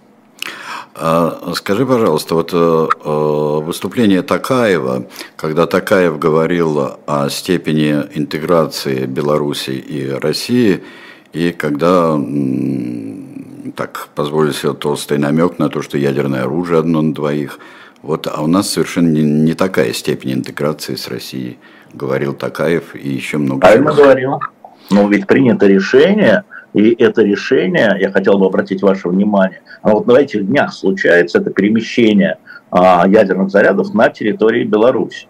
А, 0.94 1.54
скажи, 1.56 1.86
пожалуйста, 1.86 2.36
вот 2.36 2.52
э, 2.54 2.88
э, 3.04 3.60
выступление 3.64 4.22
Такаева, 4.22 5.06
когда 5.36 5.66
Такаев 5.66 6.20
говорил 6.20 6.98
о 7.06 7.30
степени 7.30 7.92
интеграции 8.14 9.06
Беларуси 9.06 9.72
и 9.72 10.10
России, 10.10 10.84
и 11.32 11.52
когда 11.54 12.20
так 13.76 14.10
позволил 14.16 14.54
себе 14.54 14.74
толстый 14.74 15.18
намек 15.18 15.60
на 15.60 15.70
то, 15.70 15.82
что 15.82 15.98
ядерное 15.98 16.44
оружие 16.44 16.80
одно 16.80 17.02
на 17.02 17.14
двоих. 17.14 17.60
Вот, 18.02 18.28
а 18.28 18.42
у 18.42 18.48
нас 18.48 18.70
совершенно 18.70 19.10
не, 19.10 19.22
не 19.22 19.54
такая 19.54 19.94
степень 19.94 20.34
интеграции 20.34 20.96
с 20.96 21.08
Россией, 21.08 21.60
говорил 21.94 22.34
Такаев 22.34 22.96
и 22.96 23.10
еще 23.10 23.38
много. 23.38 23.62
Правильно 23.62 23.94
говорил. 23.94 24.40
Но 24.90 25.08
ведь 25.08 25.28
принято 25.28 25.68
решение, 25.68 26.44
и 26.74 26.92
это 26.92 27.22
решение, 27.22 27.96
я 28.00 28.12
хотел 28.12 28.40
бы 28.40 28.48
обратить 28.48 28.82
ваше 28.82 29.08
внимание, 29.10 29.62
а 29.82 29.92
вот 29.92 30.08
на 30.08 30.14
этих 30.14 30.48
днях 30.48 30.74
случается 30.74 31.40
это 31.40 31.52
перемещение 31.52 32.38
а, 32.72 33.08
ядерных 33.08 33.52
зарядов 33.52 33.94
на 33.94 34.10
территории 34.10 34.64
Беларуси. 34.64 35.28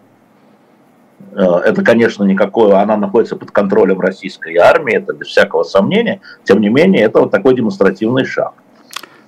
Э, 1.33 1.61
это, 1.65 1.83
конечно, 1.83 2.23
никакое, 2.23 2.79
она 2.79 2.97
находится 2.97 3.35
под 3.35 3.51
контролем 3.51 3.99
российской 3.99 4.55
армии, 4.57 4.95
это 4.95 5.13
без 5.13 5.27
всякого 5.27 5.63
сомнения. 5.63 6.21
Тем 6.43 6.61
не 6.61 6.69
менее, 6.69 7.03
это 7.03 7.19
вот 7.19 7.31
такой 7.31 7.55
демонстративный 7.55 8.25
шаг. 8.25 8.53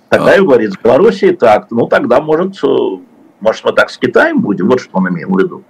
Тогда 0.10 0.34
а. 0.34 0.42
говорит, 0.42 0.74
с 0.74 0.78
Белоруссией 0.78 1.36
так, 1.36 1.72
ну 1.72 1.88
тогда, 1.88 2.22
может, 2.22 2.64
э, 2.64 2.68
может, 3.44 3.66
мы 3.66 3.74
так 3.74 3.90
с 3.90 3.98
Китаем 3.98 4.40
будем, 4.40 4.70
вот 4.70 4.80
что 4.80 4.98
он 4.98 5.10
имеет 5.10 5.28
в 5.28 5.38
виду. 5.38 5.64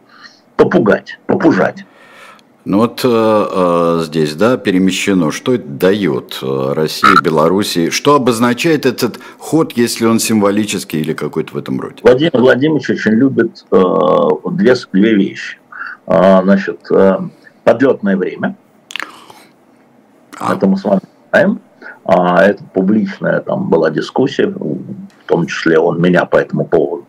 Попугать, 0.56 1.20
попужать. 1.26 1.86
Ну 2.66 2.78
вот 2.78 3.02
э, 3.04 3.08
э, 3.10 4.02
здесь, 4.04 4.36
да, 4.36 4.58
перемещено. 4.58 5.32
Что 5.32 5.56
это 5.56 5.68
дает 5.68 6.38
э, 6.44 6.74
России, 6.74 7.22
Белоруссии? 7.22 7.90
Что 7.90 8.16
обозначает 8.16 8.86
этот 8.86 9.20
ход, 9.40 9.74
если 9.74 10.06
он 10.06 10.20
символический 10.20 11.02
или 11.02 11.14
какой-то 11.14 11.56
в 11.56 11.58
этом 11.58 11.82
роде? 11.82 11.96
Владимир 12.04 12.32
Владимирович 12.34 12.92
очень 12.92 13.14
любит 13.14 13.66
э, 13.72 13.82
две, 14.52 14.76
две 14.94 15.16
вещи. 15.16 15.58
Э, 16.06 16.42
значит, 16.44 16.80
э, 16.92 17.18
подлетное 17.64 18.16
время. 18.16 18.56
А. 20.40 20.54
Это 20.54 20.68
мы 20.68 20.78
с 20.78 20.84
вами 20.84 21.02
знаем. 21.32 21.60
А, 22.06 22.44
это 22.44 22.64
публичная 22.66 23.42
там 23.42 23.68
была 23.68 23.90
дискуссия, 23.90 24.48
в 24.48 25.26
том 25.26 25.48
числе 25.48 25.80
он 25.80 26.00
меня 26.00 26.26
по 26.26 26.38
этому 26.38 26.66
поводу 26.66 27.08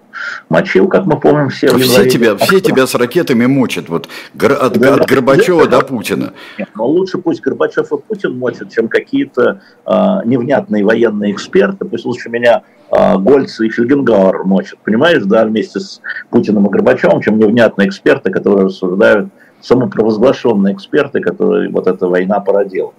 мочил, 0.48 0.88
как 0.88 1.06
мы 1.06 1.18
помним 1.18 1.48
все. 1.48 1.76
Все 1.78 2.08
тебя, 2.08 2.36
все 2.36 2.60
тебя 2.60 2.86
с 2.86 2.94
ракетами 2.94 3.46
мочат, 3.46 3.88
вот 3.88 4.08
от, 4.34 4.78
да, 4.78 4.94
от 4.94 5.08
Горбачева 5.08 5.66
да, 5.66 5.80
до 5.80 5.86
Путина. 5.86 6.32
Нет, 6.58 6.68
но 6.74 6.86
лучше 6.86 7.18
пусть 7.18 7.40
Горбачев 7.40 7.92
и 7.92 7.96
Путин 7.96 8.38
мочат, 8.38 8.72
чем 8.72 8.88
какие-то 8.88 9.60
а, 9.84 10.22
невнятные 10.24 10.84
военные 10.84 11.32
эксперты. 11.32 11.84
Пусть 11.84 12.04
лучше 12.04 12.30
меня 12.30 12.62
а, 12.90 13.16
Гольц 13.18 13.60
и 13.60 13.68
Фельгенгауэр 13.68 14.44
мочат, 14.44 14.78
понимаешь, 14.84 15.22
да, 15.24 15.44
вместе 15.44 15.80
с 15.80 16.00
Путиным 16.30 16.66
и 16.66 16.70
Горбачевым, 16.70 17.20
чем 17.20 17.38
невнятные 17.38 17.88
эксперты, 17.88 18.30
которые 18.30 18.66
рассуждают, 18.66 19.30
самопровозглашенные 19.60 20.74
эксперты, 20.74 21.20
которые 21.20 21.70
вот 21.70 21.86
эта 21.86 22.06
война 22.06 22.40
породила. 22.40 22.92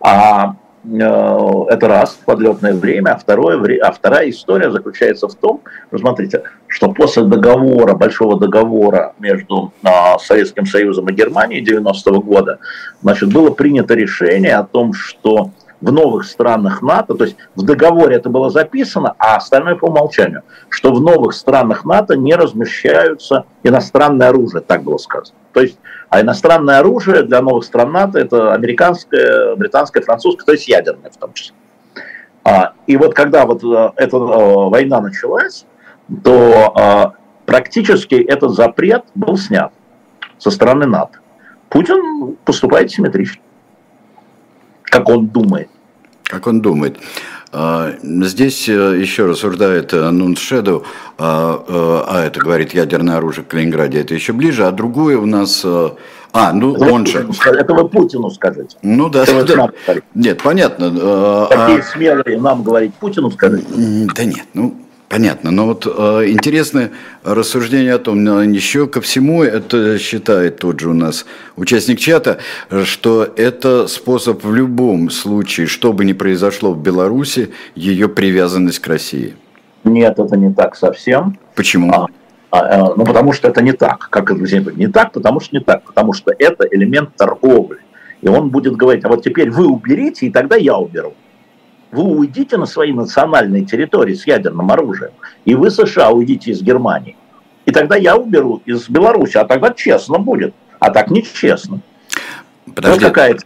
А 0.00 0.54
Э, 0.54 0.59
это 0.82 1.88
раз, 1.88 2.18
подлетное 2.24 2.74
время, 2.74 3.12
а, 3.12 3.18
второе, 3.18 3.78
а 3.82 3.92
вторая 3.92 4.30
история 4.30 4.70
заключается 4.70 5.28
в 5.28 5.34
том, 5.34 5.60
что, 5.88 5.98
смотрите, 5.98 6.42
что 6.68 6.90
после 6.92 7.24
договора, 7.24 7.94
большого 7.94 8.38
договора 8.38 9.14
между 9.18 9.72
а, 9.82 10.18
Советским 10.18 10.64
Союзом 10.64 11.08
и 11.08 11.12
Германией 11.12 11.62
90-го 11.62 12.22
года, 12.22 12.58
значит, 13.02 13.32
было 13.32 13.50
принято 13.50 13.94
решение 13.94 14.56
о 14.56 14.64
том, 14.64 14.94
что 14.94 15.50
в 15.80 15.92
новых 15.92 16.24
странах 16.24 16.82
НАТО, 16.82 17.14
то 17.14 17.24
есть 17.24 17.36
в 17.54 17.62
договоре 17.62 18.16
это 18.16 18.28
было 18.28 18.50
записано, 18.50 19.14
а 19.18 19.36
остальное 19.36 19.76
по 19.76 19.86
умолчанию, 19.86 20.42
что 20.68 20.92
в 20.92 21.00
новых 21.00 21.32
странах 21.32 21.84
НАТО 21.84 22.16
не 22.16 22.34
размещаются 22.34 23.44
иностранное 23.62 24.28
оружие, 24.28 24.60
так 24.60 24.82
было 24.82 24.98
сказано. 24.98 25.38
То 25.52 25.60
есть, 25.60 25.78
а 26.10 26.20
иностранное 26.20 26.80
оружие 26.80 27.22
для 27.22 27.40
новых 27.40 27.64
стран 27.64 27.92
НАТО 27.92 28.18
это 28.18 28.52
американское, 28.52 29.56
британское, 29.56 30.02
французское, 30.02 30.44
то 30.44 30.52
есть 30.52 30.68
ядерное 30.68 31.10
в 31.10 31.16
том 31.16 31.32
числе. 31.32 31.54
А, 32.44 32.74
и 32.86 32.96
вот 32.96 33.14
когда 33.14 33.46
вот 33.46 33.64
а, 33.64 33.94
эта 33.96 34.16
а, 34.16 34.68
война 34.68 35.00
началась, 35.00 35.64
то 36.22 36.72
а, 36.76 37.12
практически 37.46 38.16
этот 38.16 38.52
запрет 38.52 39.04
был 39.14 39.36
снят 39.38 39.72
со 40.38 40.50
стороны 40.50 40.86
НАТО. 40.86 41.18
Путин 41.68 42.36
поступает 42.44 42.90
симметрично 42.90 43.42
как 44.90 45.08
он 45.08 45.28
думает. 45.28 45.70
Как 46.24 46.46
он 46.46 46.60
думает. 46.60 46.98
А, 47.52 47.94
здесь 48.02 48.68
э, 48.68 48.72
еще 48.72 49.26
рассуждает 49.26 49.92
э, 49.92 50.10
Нун 50.10 50.36
Шеду, 50.36 50.84
а, 51.18 51.64
э, 51.66 52.04
а 52.06 52.24
это 52.24 52.38
говорит 52.38 52.74
ядерное 52.74 53.16
оружие 53.16 53.44
в 53.44 53.48
Калининграде, 53.48 54.00
это 54.00 54.14
еще 54.14 54.32
ближе, 54.32 54.66
а 54.66 54.70
другое 54.70 55.18
у 55.18 55.26
нас... 55.26 55.64
А, 56.32 56.52
ну 56.52 56.76
это 56.76 56.84
он 56.84 57.06
же... 57.06 57.28
Это 57.44 57.74
вы 57.74 57.88
Путину 57.88 58.30
скажете. 58.30 58.76
Ну 58.82 59.08
да. 59.08 59.24
да. 59.26 59.70
Нет, 60.14 60.40
понятно. 60.40 60.88
Такие 61.48 61.80
а... 61.80 61.82
смелые 61.82 62.40
нам 62.40 62.62
говорить 62.62 62.94
Путину 62.94 63.32
скажите. 63.32 63.66
Да 64.14 64.24
нет, 64.24 64.46
ну 64.54 64.76
Понятно, 65.10 65.50
но 65.50 65.66
вот 65.66 65.86
э, 65.86 66.28
интересное 66.28 66.92
рассуждение 67.24 67.94
о 67.94 67.98
том, 67.98 68.22
еще 68.52 68.86
ко 68.86 69.00
всему 69.00 69.42
это 69.42 69.98
считает 69.98 70.58
тот 70.58 70.78
же 70.78 70.90
у 70.90 70.94
нас 70.94 71.26
участник 71.56 71.98
чата, 71.98 72.38
что 72.84 73.26
это 73.36 73.88
способ 73.88 74.44
в 74.44 74.54
любом 74.54 75.10
случае, 75.10 75.66
что 75.66 75.92
бы 75.92 76.04
ни 76.04 76.12
произошло 76.12 76.72
в 76.72 76.80
Беларуси, 76.80 77.50
ее 77.74 78.08
привязанность 78.08 78.78
к 78.78 78.86
России. 78.86 79.34
Нет, 79.82 80.16
это 80.16 80.36
не 80.36 80.54
так 80.54 80.76
совсем. 80.76 81.36
Почему? 81.56 81.92
А, 81.92 82.06
а, 82.52 82.94
ну, 82.96 83.04
потому 83.04 83.32
что 83.32 83.48
это 83.48 83.62
не 83.62 83.72
так. 83.72 84.10
Как 84.10 84.30
это 84.30 84.72
не 84.76 84.86
так, 84.86 85.10
потому 85.10 85.40
что 85.40 85.56
не 85.56 85.64
так. 85.64 85.82
Потому 85.82 86.12
что 86.12 86.32
это 86.38 86.68
элемент 86.70 87.16
торговли. 87.16 87.78
И 88.22 88.28
он 88.28 88.50
будет 88.50 88.76
говорить, 88.76 89.04
а 89.04 89.08
вот 89.08 89.24
теперь 89.24 89.50
вы 89.50 89.66
уберите, 89.66 90.26
и 90.26 90.30
тогда 90.30 90.54
я 90.54 90.76
уберу 90.76 91.14
вы 91.92 92.04
уйдите 92.04 92.56
на 92.56 92.66
свои 92.66 92.92
национальные 92.92 93.64
территории 93.64 94.14
с 94.14 94.26
ядерным 94.26 94.70
оружием, 94.70 95.12
и 95.44 95.54
вы, 95.54 95.70
США, 95.70 96.10
уйдите 96.10 96.52
из 96.52 96.62
Германии. 96.62 97.16
И 97.66 97.72
тогда 97.72 97.96
я 97.96 98.16
уберу 98.16 98.62
из 98.64 98.88
Беларуси, 98.88 99.36
а 99.36 99.44
тогда 99.44 99.72
честно 99.72 100.18
будет, 100.18 100.54
а 100.78 100.90
так 100.90 101.10
нечестно. 101.10 101.80
Подожди, 102.74 103.04
вот 103.04 103.08
какая 103.08 103.36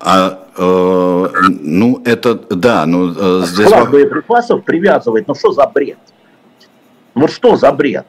а, 0.00 0.46
э, 0.56 1.28
ну 1.48 2.02
это, 2.04 2.34
да, 2.34 2.86
ну 2.86 3.14
э, 3.16 3.42
здесь... 3.46 3.66
Склад 3.66 3.90
боеприпасов 3.90 4.64
привязывать, 4.64 5.28
ну 5.28 5.34
что 5.34 5.52
за 5.52 5.66
бред? 5.66 5.98
Вот 7.14 7.30
что 7.30 7.56
за 7.56 7.70
бред? 7.72 8.06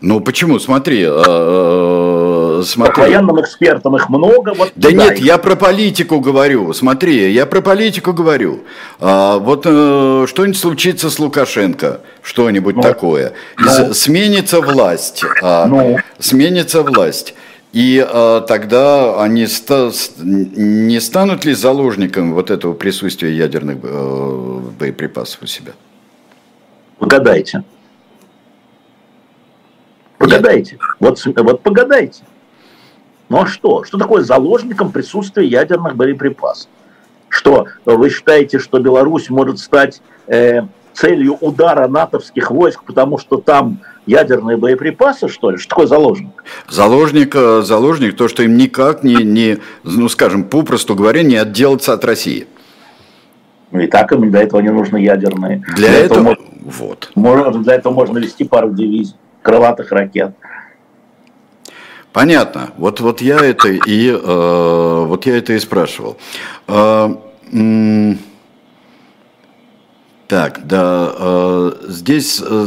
Ну 0.00 0.20
почему? 0.20 0.58
Смотри, 0.58 1.02
э, 1.02 1.08
э, 1.08 2.21
смотри. 2.64 2.94
По 2.94 3.00
военным 3.02 3.40
экспертам 3.40 3.96
их 3.96 4.08
много. 4.08 4.54
Вот 4.54 4.72
да 4.74 4.90
нет, 4.90 5.18
их. 5.18 5.24
я 5.24 5.38
про 5.38 5.56
политику 5.56 6.20
говорю. 6.20 6.72
Смотри, 6.72 7.32
я 7.32 7.46
про 7.46 7.60
политику 7.60 8.12
говорю. 8.12 8.60
А, 9.00 9.38
вот 9.38 9.62
э, 9.66 10.26
что-нибудь 10.28 10.58
случится 10.58 11.10
с 11.10 11.18
Лукашенко, 11.18 12.00
что-нибудь 12.22 12.76
ну, 12.76 12.82
такое. 12.82 13.32
Ну, 13.58 13.94
сменится 13.94 14.60
власть. 14.60 15.24
А, 15.42 15.66
ну, 15.66 15.98
сменится 16.18 16.82
власть. 16.82 17.34
И 17.72 18.04
а, 18.06 18.40
тогда 18.40 19.22
они 19.22 19.46
ста- 19.46 19.90
не 20.22 21.00
станут 21.00 21.44
ли 21.44 21.54
заложником 21.54 22.34
вот 22.34 22.50
этого 22.50 22.74
присутствия 22.74 23.36
ядерных 23.36 23.78
э, 23.82 24.60
боеприпасов 24.78 25.42
у 25.42 25.46
себя? 25.46 25.72
Угадайте. 27.00 27.64
Погадайте. 30.22 30.78
Вот, 31.00 31.20
вот 31.36 31.62
погадайте. 31.62 32.22
Ну 33.32 33.40
а 33.40 33.46
что? 33.46 33.82
Что 33.84 33.96
такое 33.96 34.22
заложником 34.22 34.92
присутствия 34.92 35.46
ядерных 35.46 35.96
боеприпасов? 35.96 36.68
Что 37.30 37.66
вы 37.86 38.10
считаете, 38.10 38.58
что 38.58 38.78
Беларусь 38.78 39.30
может 39.30 39.58
стать 39.58 40.02
э, 40.26 40.64
целью 40.92 41.38
удара 41.40 41.88
натовских 41.88 42.50
войск, 42.50 42.84
потому 42.84 43.16
что 43.16 43.38
там 43.38 43.78
ядерные 44.04 44.58
боеприпасы, 44.58 45.28
что 45.28 45.48
ли? 45.48 45.56
Что 45.56 45.70
такое 45.70 45.86
заложник? 45.86 46.44
Заложник, 46.68 47.34
э, 47.34 47.62
заложник 47.62 48.16
то, 48.16 48.28
что 48.28 48.42
им 48.42 48.58
никак 48.58 49.02
не, 49.02 49.24
не 49.24 49.56
ну 49.82 50.10
скажем, 50.10 50.44
попросту 50.44 50.94
говоря, 50.94 51.22
не 51.22 51.36
отделаться 51.36 51.94
от 51.94 52.04
России. 52.04 52.46
Ну 53.70 53.80
и 53.80 53.86
так 53.86 54.12
им 54.12 54.30
для 54.30 54.42
этого 54.42 54.60
не 54.60 54.68
нужны 54.68 54.98
ядерные. 54.98 55.62
Для, 55.74 55.88
для 55.88 55.98
этого, 56.00 56.32
этого 56.32 56.36
вот. 56.60 57.10
Можно, 57.14 57.62
для 57.62 57.76
этого 57.76 57.94
можно 57.94 58.18
вести 58.18 58.44
пару 58.44 58.74
дивизий 58.74 59.16
крылатых 59.40 59.90
ракет. 59.90 60.34
Понятно. 62.12 62.70
Вот, 62.76 63.00
вот 63.00 63.20
я 63.20 63.38
это 63.38 63.68
и 63.68 64.10
э, 64.10 65.04
вот 65.06 65.26
я 65.26 65.38
это 65.38 65.54
и 65.54 65.58
спрашивал. 65.58 66.18
Э, 66.68 67.14
так, 70.28 70.66
да, 70.66 71.12
э, 71.18 71.72
здесь 71.88 72.42
э, 72.44 72.66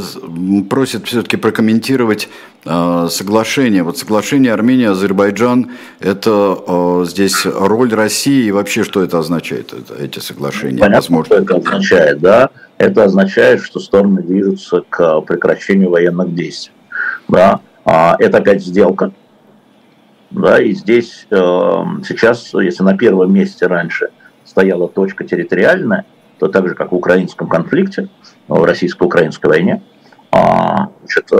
просят 0.69 1.07
все-таки 1.07 1.37
прокомментировать 1.37 2.29
э, 2.65 3.07
соглашение. 3.09 3.83
Вот 3.83 3.97
соглашение 3.97 4.53
Армения-Азербайджан, 4.53 5.71
это 5.99 6.59
э, 6.67 7.05
здесь 7.07 7.45
роль 7.45 7.93
России 7.93 8.45
и 8.45 8.51
вообще 8.51 8.83
что 8.83 9.03
это 9.03 9.19
означает, 9.19 9.73
это, 9.73 9.95
эти 9.95 10.19
соглашения? 10.19 10.79
Понятно, 10.79 10.95
Возможно. 10.95 11.25
что 11.25 11.35
это 11.43 11.55
означает, 11.55 12.19
да 12.19 12.49
это 12.77 13.03
означает, 13.05 13.61
что 13.61 13.79
стороны 13.79 14.21
движутся 14.21 14.83
к 14.89 15.21
прекращению 15.21 15.89
военных 15.89 16.33
действий. 16.33 16.73
Да? 17.27 17.61
Это 17.85 18.37
опять 18.39 18.63
сделка. 18.63 19.11
Да, 20.35 20.61
и 20.61 20.73
здесь 20.73 21.27
э, 21.31 21.35
сейчас, 22.05 22.53
если 22.53 22.83
на 22.83 22.97
первом 22.97 23.33
месте 23.33 23.67
раньше 23.67 24.09
стояла 24.43 24.89
точка 24.89 25.23
территориальная, 25.23 26.05
то 26.39 26.49
так 26.49 26.67
же, 26.67 26.75
как 26.75 26.91
в 26.91 26.95
украинском 26.95 27.47
конфликте, 27.47 28.09
в 28.49 28.61
российско-украинской 28.65 29.47
войне, 29.47 29.81
а, 30.31 30.89
значит, 30.99 31.31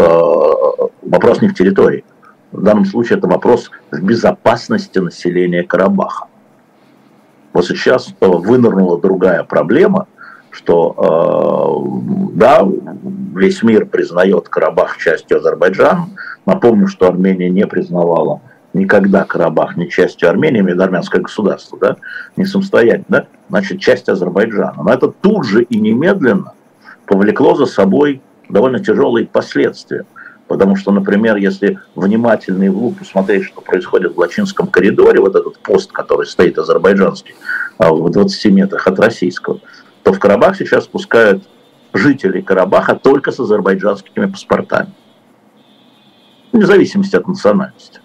вопрос 1.01 1.41
не 1.41 1.49
в 1.49 1.53
территории. 1.53 2.05
В 2.53 2.63
данном 2.63 2.85
случае 2.85 3.17
это 3.17 3.27
вопрос 3.27 3.69
в 3.91 4.01
безопасности 4.01 4.99
населения 4.99 5.63
Карабаха. 5.63 6.27
Вот 7.51 7.65
сейчас 7.65 8.13
вынырнула 8.21 9.01
другая 9.01 9.43
проблема, 9.43 10.07
что 10.51 11.91
да, 12.31 12.65
весь 13.33 13.61
мир 13.61 13.87
признает 13.87 14.47
Карабах 14.47 14.97
частью 14.97 15.39
Азербайджана. 15.39 16.07
Напомню, 16.45 16.87
что 16.87 17.07
Армения 17.09 17.49
не 17.49 17.67
признавала 17.67 18.39
никогда 18.75 19.23
Карабах 19.23 19.77
не 19.77 19.89
частью 19.89 20.29
Армении, 20.29 20.61
имеет 20.61 20.79
армянское 20.79 21.21
государство, 21.21 21.77
да, 21.79 21.97
не 22.35 22.45
самостоятельно, 22.45 23.05
да, 23.07 23.27
значит, 23.49 23.79
часть 23.79 24.09
Азербайджана. 24.09 24.83
Но 24.83 24.93
это 24.93 25.07
тут 25.07 25.45
же 25.45 25.63
и 25.63 25.77
немедленно 25.79 26.53
повлекло 27.05 27.55
за 27.55 27.65
собой 27.65 28.21
довольно 28.49 28.79
тяжелые 28.79 29.25
последствия. 29.25 30.05
Потому 30.47 30.75
что, 30.75 30.91
например, 30.91 31.37
если 31.37 31.79
внимательно 31.95 32.65
и 32.65 32.69
лупу 32.69 33.03
смотреть, 33.03 33.45
что 33.45 33.61
происходит 33.61 34.15
в 34.15 34.19
Лачинском 34.19 34.67
коридоре, 34.67 35.19
вот 35.19 35.35
этот 35.35 35.57
пост, 35.59 35.91
который 35.91 36.27
стоит 36.27 36.59
азербайджанский, 36.59 37.33
а, 37.79 37.91
в 37.91 38.11
20 38.11 38.51
метрах 38.51 38.85
от 38.85 38.99
российского, 38.99 39.59
то 40.03 40.13
в 40.13 40.19
Карабах 40.19 40.55
сейчас 40.55 40.83
спускают 40.83 41.43
жителей 41.93 42.43
Карабаха 42.43 42.95
только 42.95 43.31
с 43.31 43.39
азербайджанскими 43.39 44.27
паспортами. 44.27 44.93
Вне 46.51 46.65
зависимости 46.65 47.15
от 47.15 47.27
национальности. 47.27 47.99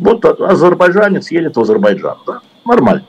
Вот 0.00 0.24
азербайджанец 0.24 1.30
едет 1.30 1.56
в 1.56 1.60
Азербайджан, 1.60 2.16
да, 2.26 2.40
нормально. 2.64 3.04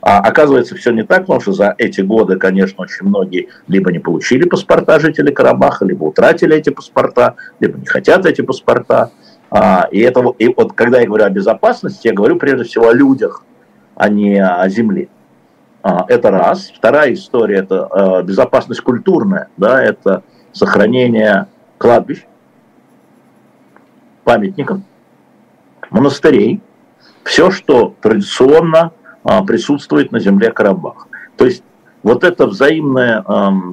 А 0.00 0.20
оказывается, 0.20 0.76
все 0.76 0.92
не 0.92 1.02
так, 1.02 1.22
потому 1.22 1.40
что 1.40 1.52
за 1.52 1.74
эти 1.76 2.00
годы, 2.00 2.38
конечно, 2.38 2.82
очень 2.82 3.06
многие 3.06 3.48
либо 3.66 3.90
не 3.92 3.98
получили 3.98 4.48
паспорта 4.48 5.00
жителей 5.00 5.32
Карабаха, 5.32 5.84
либо 5.84 6.04
утратили 6.04 6.56
эти 6.56 6.70
паспорта, 6.70 7.34
либо 7.58 7.78
не 7.78 7.86
хотят 7.86 8.24
эти 8.26 8.42
паспорта. 8.42 9.10
А, 9.50 9.88
и, 9.90 10.00
это, 10.00 10.24
и 10.38 10.52
вот 10.54 10.72
когда 10.72 11.00
я 11.00 11.06
говорю 11.06 11.24
о 11.24 11.30
безопасности, 11.30 12.06
я 12.08 12.14
говорю 12.14 12.36
прежде 12.36 12.64
всего 12.64 12.88
о 12.88 12.92
людях, 12.92 13.42
а 13.96 14.08
не 14.08 14.38
о 14.38 14.68
земле. 14.68 15.08
А, 15.82 16.04
это 16.08 16.30
раз. 16.30 16.72
Вторая 16.74 17.12
история– 17.12 17.56
это 17.58 17.86
а, 17.86 18.22
безопасность 18.22 18.82
культурная, 18.82 19.48
да, 19.56 19.82
это 19.82 20.22
сохранение 20.52 21.46
кладбищ, 21.78 22.24
памятников, 24.24 24.80
монастырей, 25.90 26.60
все, 27.24 27.50
что 27.50 27.94
традиционно 28.00 28.92
а, 29.24 29.42
присутствует 29.44 30.12
на 30.12 30.20
земле 30.20 30.52
Карабаха. 30.52 31.08
То 31.36 31.44
есть 31.44 31.62
вот 32.02 32.22
эта 32.22 32.46
взаимная 32.46 33.24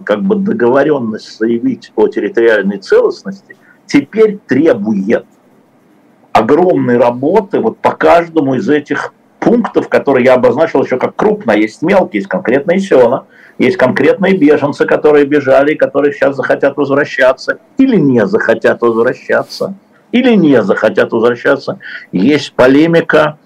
как 0.06 0.24
бы 0.24 0.36
договоренность 0.36 1.38
заявить 1.38 1.92
о 1.96 2.08
территориальной 2.08 2.80
целостности 2.80 3.56
теперь 3.86 4.40
требует 4.48 5.26
огромной 6.32 6.98
работы 6.98 7.60
вот 7.60 7.78
по 7.78 7.92
каждому 7.92 8.56
из 8.56 8.68
этих 8.68 9.14
пунктов, 9.40 9.88
которые 9.88 10.26
я 10.26 10.34
обозначил 10.34 10.84
еще 10.84 10.98
как 10.98 11.16
крупно. 11.16 11.52
Есть 11.52 11.82
мелкие, 11.82 12.20
есть 12.20 12.28
конкретные 12.28 12.80
села, 12.80 13.28
есть 13.60 13.78
конкретные 13.78 14.36
беженцы, 14.36 14.86
которые 14.86 15.26
бежали, 15.26 15.76
которые 15.76 16.14
сейчас 16.14 16.36
захотят 16.36 16.76
возвращаться 16.76 17.60
или 17.78 17.98
не 17.98 18.26
захотят 18.26 18.82
возвращаться 18.82 19.76
или 20.14 20.36
не 20.36 20.64
захотят 20.64 21.12
возвращаться. 21.12 21.80
Есть 22.14 22.54
полемика, 22.54 23.40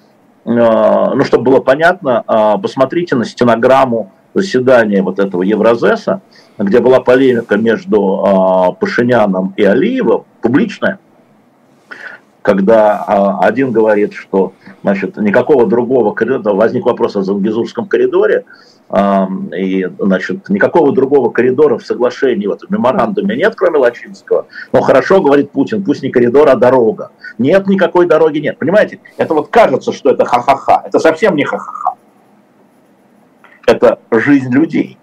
э, 0.45 0.49
ну, 0.49 1.23
чтобы 1.23 1.45
было 1.45 1.59
понятно, 1.61 2.23
э, 2.27 2.61
посмотрите 2.61 3.15
на 3.15 3.25
стенограмму 3.25 4.11
заседания 4.33 5.01
вот 5.01 5.17
этого 5.17 5.41
Евразеса, 5.41 6.21
где 6.59 6.79
была 6.79 6.99
полемика 6.99 7.57
между 7.57 8.23
э, 8.23 8.79
Пашиняном 8.79 9.53
и 9.55 9.63
Алиевым, 9.63 10.25
публичная, 10.41 10.99
когда 12.47 13.03
один 13.41 13.73
говорит, 13.73 14.13
что 14.13 14.53
значит, 14.81 15.17
никакого 15.17 15.67
другого 15.67 16.13
коридора, 16.13 16.55
возник 16.55 16.85
вопрос 16.85 17.17
о 17.17 17.21
Зангизурском 17.21 17.89
коридоре, 17.89 18.45
и, 19.53 19.85
значит, 19.99 20.47
никакого 20.47 20.93
другого 20.93 21.29
коридора 21.29 21.77
в 21.77 21.85
соглашении, 21.85 22.47
вот 22.47 22.61
в 22.61 22.71
меморандуме 22.71 23.35
нет, 23.35 23.53
кроме 23.57 23.79
Лачинского. 23.79 24.45
Но 24.71 24.79
хорошо, 24.79 25.21
говорит 25.21 25.51
Путин, 25.51 25.83
пусть 25.83 26.03
не 26.03 26.09
коридор, 26.09 26.47
а 26.47 26.55
дорога. 26.55 27.11
Нет, 27.37 27.67
никакой 27.67 28.05
дороги 28.05 28.39
нет. 28.39 28.57
Понимаете, 28.57 29.01
это 29.17 29.33
вот 29.33 29.49
кажется, 29.49 29.91
что 29.91 30.11
это 30.11 30.23
ха-ха-ха. 30.23 30.83
Это 30.85 30.99
совсем 30.99 31.35
не 31.35 31.43
ха-ха-ха. 31.43 31.95
Это 33.65 33.99
жизнь 34.09 34.53
людей. 34.53 34.97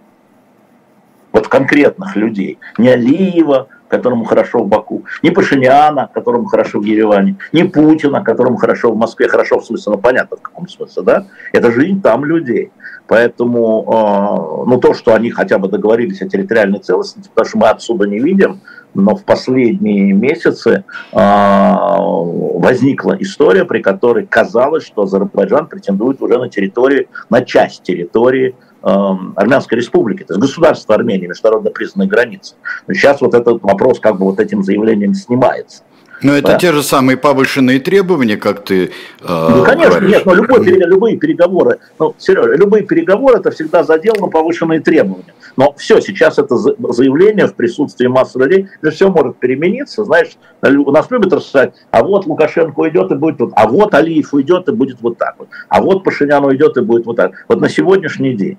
Вот 1.32 1.48
конкретных 1.48 2.16
людей. 2.16 2.58
Не 2.78 2.88
Алиева, 2.88 3.68
которому 3.88 4.24
хорошо 4.24 4.60
в 4.60 4.68
Баку, 4.68 5.04
ни 5.22 5.30
Пашиняна, 5.30 6.10
которому 6.12 6.46
хорошо 6.46 6.80
в 6.80 6.84
Ереване, 6.84 7.36
ни 7.52 7.62
Путина, 7.62 8.22
которому 8.22 8.56
хорошо 8.56 8.92
в 8.92 8.96
Москве, 8.96 9.28
хорошо 9.28 9.58
в 9.58 9.66
смысле, 9.66 9.92
ну 9.92 9.98
понятно 9.98 10.36
в 10.36 10.42
каком 10.42 10.68
смысле, 10.68 11.02
да? 11.02 11.26
Это 11.52 11.70
жизнь 11.70 12.00
там 12.02 12.24
людей. 12.24 12.70
Поэтому, 13.06 14.64
э, 14.66 14.70
ну 14.70 14.80
то, 14.80 14.94
что 14.94 15.14
они 15.14 15.30
хотя 15.30 15.58
бы 15.58 15.68
договорились 15.68 16.22
о 16.22 16.28
территориальной 16.28 16.78
целостности, 16.78 17.28
потому 17.28 17.48
что 17.48 17.58
мы 17.58 17.68
отсюда 17.68 18.06
не 18.06 18.18
видим, 18.18 18.60
но 18.94 19.14
в 19.14 19.24
последние 19.24 20.12
месяцы 20.12 20.84
э, 21.12 21.18
возникла 21.18 23.16
история, 23.20 23.64
при 23.64 23.80
которой 23.80 24.26
казалось, 24.26 24.86
что 24.86 25.02
Азербайджан 25.02 25.66
претендует 25.66 26.22
уже 26.22 26.38
на 26.38 26.48
территорию, 26.48 27.08
на 27.28 27.44
часть 27.44 27.82
территории 27.82 28.54
Армянской 28.84 29.78
республики, 29.78 30.24
то 30.24 30.34
есть 30.34 30.40
государство 30.40 30.94
Армении, 30.94 31.26
международно 31.26 31.70
признанной 31.70 32.06
границы. 32.06 32.54
Но 32.86 32.94
сейчас 32.94 33.20
вот 33.20 33.34
этот 33.34 33.62
вопрос 33.62 33.98
как 33.98 34.18
бы 34.18 34.26
вот 34.26 34.40
этим 34.40 34.62
заявлением 34.62 35.14
снимается. 35.14 35.82
Но 36.22 36.32
это 36.32 36.52
да. 36.52 36.58
те 36.58 36.72
же 36.72 36.82
самые 36.82 37.16
повышенные 37.16 37.80
требования, 37.80 38.36
как 38.36 38.64
ты 38.64 38.84
э, 38.84 38.88
Ну, 39.20 39.62
конечно, 39.64 39.90
говоришь. 39.90 40.10
нет, 40.10 40.26
но 40.26 40.34
любой, 40.34 40.64
любые 40.64 41.16
переговоры, 41.18 41.80
ну, 41.98 42.14
Сережа, 42.18 42.54
любые 42.54 42.84
переговоры 42.84 43.38
это 43.38 43.50
всегда 43.50 43.84
задел 43.84 44.14
на 44.18 44.28
повышенные 44.28 44.80
требования. 44.80 45.34
Но 45.56 45.74
все, 45.76 46.00
сейчас 46.00 46.38
это 46.38 46.56
заявление 46.56 47.46
в 47.46 47.54
присутствии 47.54 48.06
массы 48.06 48.38
людей, 48.38 48.68
это 48.80 48.90
все 48.90 49.10
может 49.10 49.36
перемениться. 49.36 50.04
Знаешь, 50.04 50.30
у 50.62 50.90
нас 50.90 51.10
любят 51.10 51.32
рассуждать, 51.32 51.74
а 51.90 52.02
вот 52.02 52.26
Лукашенко 52.26 52.80
уйдет 52.80 53.10
и 53.10 53.16
будет 53.16 53.40
вот, 53.40 53.52
а 53.54 53.66
вот 53.66 53.94
Алиев 53.94 54.32
уйдет 54.32 54.68
и 54.68 54.72
будет 54.72 54.98
вот 55.02 55.18
так 55.18 55.34
вот, 55.38 55.48
а 55.68 55.82
вот 55.82 56.04
Пашинян 56.04 56.44
уйдет 56.44 56.76
и 56.76 56.80
будет 56.80 57.06
вот 57.06 57.16
так. 57.16 57.32
Вот 57.48 57.60
на 57.60 57.68
сегодняшний 57.68 58.34
день 58.34 58.58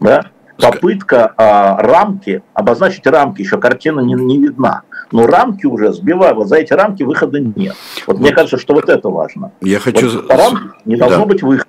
да, 0.00 0.26
попытка 0.60 1.32
а, 1.36 1.76
рамки, 1.82 2.42
обозначить 2.54 3.06
рамки, 3.06 3.42
еще 3.42 3.58
картина 3.58 4.00
не, 4.00 4.14
не 4.14 4.38
видна. 4.38 4.82
Но 5.12 5.26
рамки 5.26 5.66
уже 5.66 5.92
сбивают, 5.92 6.36
вот 6.36 6.48
за 6.48 6.56
эти 6.56 6.72
рамки 6.72 7.02
выхода 7.02 7.40
нет. 7.40 7.74
Вот, 8.06 8.16
вот 8.16 8.20
мне 8.20 8.32
кажется, 8.32 8.58
что 8.58 8.74
вот 8.74 8.88
это 8.88 9.08
важно. 9.08 9.52
Я 9.60 9.80
хочу... 9.80 10.08
Вот 10.08 10.28
по 10.28 10.36
рамке 10.36 10.62
не 10.84 10.96
должно 10.96 11.20
да. 11.20 11.26
быть 11.26 11.42
выхода. 11.42 11.68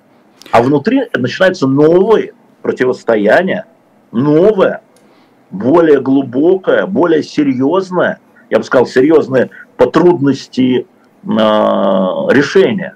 А 0.50 0.62
внутри 0.62 1.02
начинается 1.16 1.66
новое 1.66 2.32
противостояние, 2.60 3.64
новое, 4.12 4.82
более 5.50 6.00
глубокое, 6.00 6.86
более 6.86 7.22
серьезное, 7.22 8.18
я 8.50 8.58
бы 8.58 8.64
сказал, 8.64 8.86
серьезное 8.86 9.50
по 9.76 9.86
трудности 9.86 10.86
э, 11.24 11.26
решения. 11.26 12.94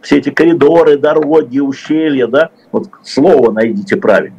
Все 0.00 0.18
эти 0.18 0.30
коридоры, 0.30 0.96
дороги, 0.96 1.58
ущелья, 1.58 2.26
да, 2.26 2.50
вот 2.72 2.88
слово 3.04 3.52
найдите 3.52 3.96
правильно. 3.96 4.36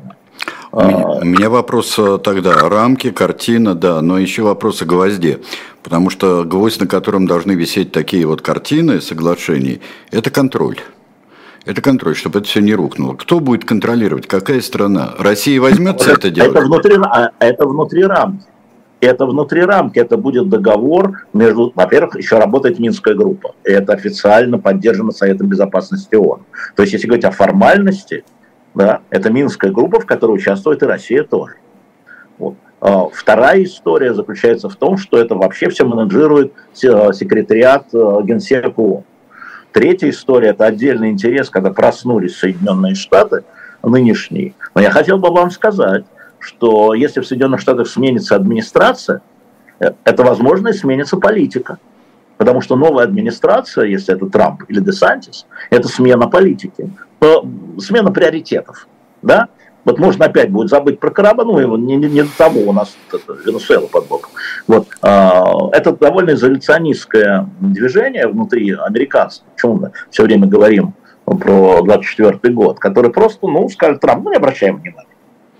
У 0.73 0.81
меня, 0.81 1.07
у 1.07 1.25
меня 1.25 1.49
вопрос 1.49 1.99
э, 1.99 2.17
тогда, 2.23 2.69
рамки, 2.69 3.11
картина, 3.11 3.75
да, 3.75 4.01
но 4.01 4.17
еще 4.17 4.43
вопрос 4.43 4.81
о 4.81 4.85
гвозде. 4.85 5.39
Потому 5.83 6.09
что 6.09 6.45
гвоздь, 6.45 6.79
на 6.79 6.87
котором 6.87 7.27
должны 7.27 7.51
висеть 7.53 7.91
такие 7.91 8.25
вот 8.25 8.41
картины 8.41 9.01
соглашений, 9.01 9.81
это 10.11 10.29
контроль. 10.29 10.77
Это 11.65 11.81
контроль, 11.81 12.15
чтобы 12.15 12.39
это 12.39 12.47
все 12.47 12.61
не 12.61 12.73
рухнуло. 12.73 13.15
Кто 13.15 13.41
будет 13.41 13.65
контролировать? 13.65 14.27
Какая 14.27 14.61
страна? 14.61 15.13
Россия 15.19 15.59
возьмется 15.59 16.11
это, 16.11 16.31
делать? 16.31 16.51
Это 16.51 16.61
внутри, 16.61 16.95
а, 17.03 17.31
это 17.39 17.67
внутри 17.67 18.03
рамки. 18.05 18.45
Это 19.01 19.25
внутри 19.25 19.61
рамки, 19.61 19.99
это 19.99 20.15
будет 20.15 20.47
договор 20.47 21.25
между, 21.33 21.73
во-первых, 21.75 22.15
еще 22.15 22.37
работает 22.37 22.79
Минская 22.79 23.15
группа. 23.15 23.55
Это 23.63 23.93
официально 23.93 24.57
поддержано 24.57 25.11
Советом 25.11 25.47
Безопасности 25.47 26.15
ООН. 26.15 26.41
То 26.75 26.83
есть, 26.83 26.93
если 26.93 27.07
говорить 27.07 27.25
о 27.25 27.31
формальности, 27.31 28.23
да, 28.73 29.01
это 29.09 29.29
Минская 29.29 29.71
группа, 29.71 29.99
в 29.99 30.05
которой 30.05 30.37
участвует 30.37 30.81
и 30.81 30.85
Россия 30.85 31.23
тоже. 31.23 31.55
Вот. 32.37 32.55
А, 32.79 33.07
вторая 33.09 33.63
история 33.63 34.13
заключается 34.13 34.69
в 34.69 34.75
том, 34.75 34.97
что 34.97 35.17
это 35.17 35.35
вообще 35.35 35.69
все 35.69 35.85
менеджирует 35.85 36.53
секретариат 36.73 37.87
э, 37.93 38.19
Генсека 38.23 38.73
ООН. 38.75 39.03
Третья 39.71 40.09
история– 40.09 40.49
это 40.49 40.65
отдельный 40.65 41.11
интерес, 41.11 41.49
когда 41.49 41.71
проснулись 41.71 42.35
Соединенные 42.37 42.95
Штаты 42.95 43.43
нынешние. 43.83 44.53
Но 44.73 44.81
я 44.81 44.89
хотел 44.91 45.17
бы 45.17 45.29
вам 45.29 45.51
сказать, 45.51 46.05
что 46.39 46.93
если 46.93 47.21
в 47.21 47.27
Соединенных 47.27 47.61
Штатах 47.61 47.87
сменится 47.87 48.35
администрация, 48.35 49.21
э, 49.79 49.91
это, 50.03 50.23
возможно, 50.23 50.69
и 50.69 50.73
сменится 50.73 51.17
политика. 51.17 51.77
Потому 52.41 52.59
что 52.59 52.75
новая 52.75 53.03
администрация, 53.03 53.85
если 53.85 54.15
это 54.15 54.25
Трамп 54.25 54.63
или 54.67 54.79
Десантис, 54.79 55.45
это 55.69 55.87
смена 55.87 56.27
политики 56.27 56.89
смена 57.77 58.11
приоритетов. 58.11 58.87
Да? 59.21 59.49
Вот 59.85 59.99
можно 59.99 60.25
опять 60.25 60.49
будет 60.49 60.69
забыть 60.69 60.99
про 60.99 61.11
Карабануева, 61.11 61.77
не, 61.77 61.97
не, 61.97 62.07
не 62.07 62.23
до 62.23 62.35
того 62.35 62.61
у 62.61 62.73
нас 62.73 62.97
Венесуэла 63.45 63.85
под 63.85 64.07
боком. 64.07 64.31
Вот, 64.65 64.87
а, 65.03 65.69
это 65.71 65.91
довольно 65.91 66.31
изоляционистское 66.31 67.47
движение 67.59 68.27
внутри 68.27 68.71
американцев. 68.71 69.43
Почему 69.53 69.75
мы 69.75 69.91
все 70.09 70.23
время 70.23 70.47
говорим 70.47 70.95
про 71.25 71.83
24 71.83 72.55
год, 72.55 72.79
который 72.79 73.11
просто, 73.11 73.45
ну, 73.45 73.69
скажет 73.69 74.01
Трамп, 74.01 74.23
ну, 74.23 74.31
не 74.31 74.37
обращаем 74.37 74.77
внимания. 74.77 75.07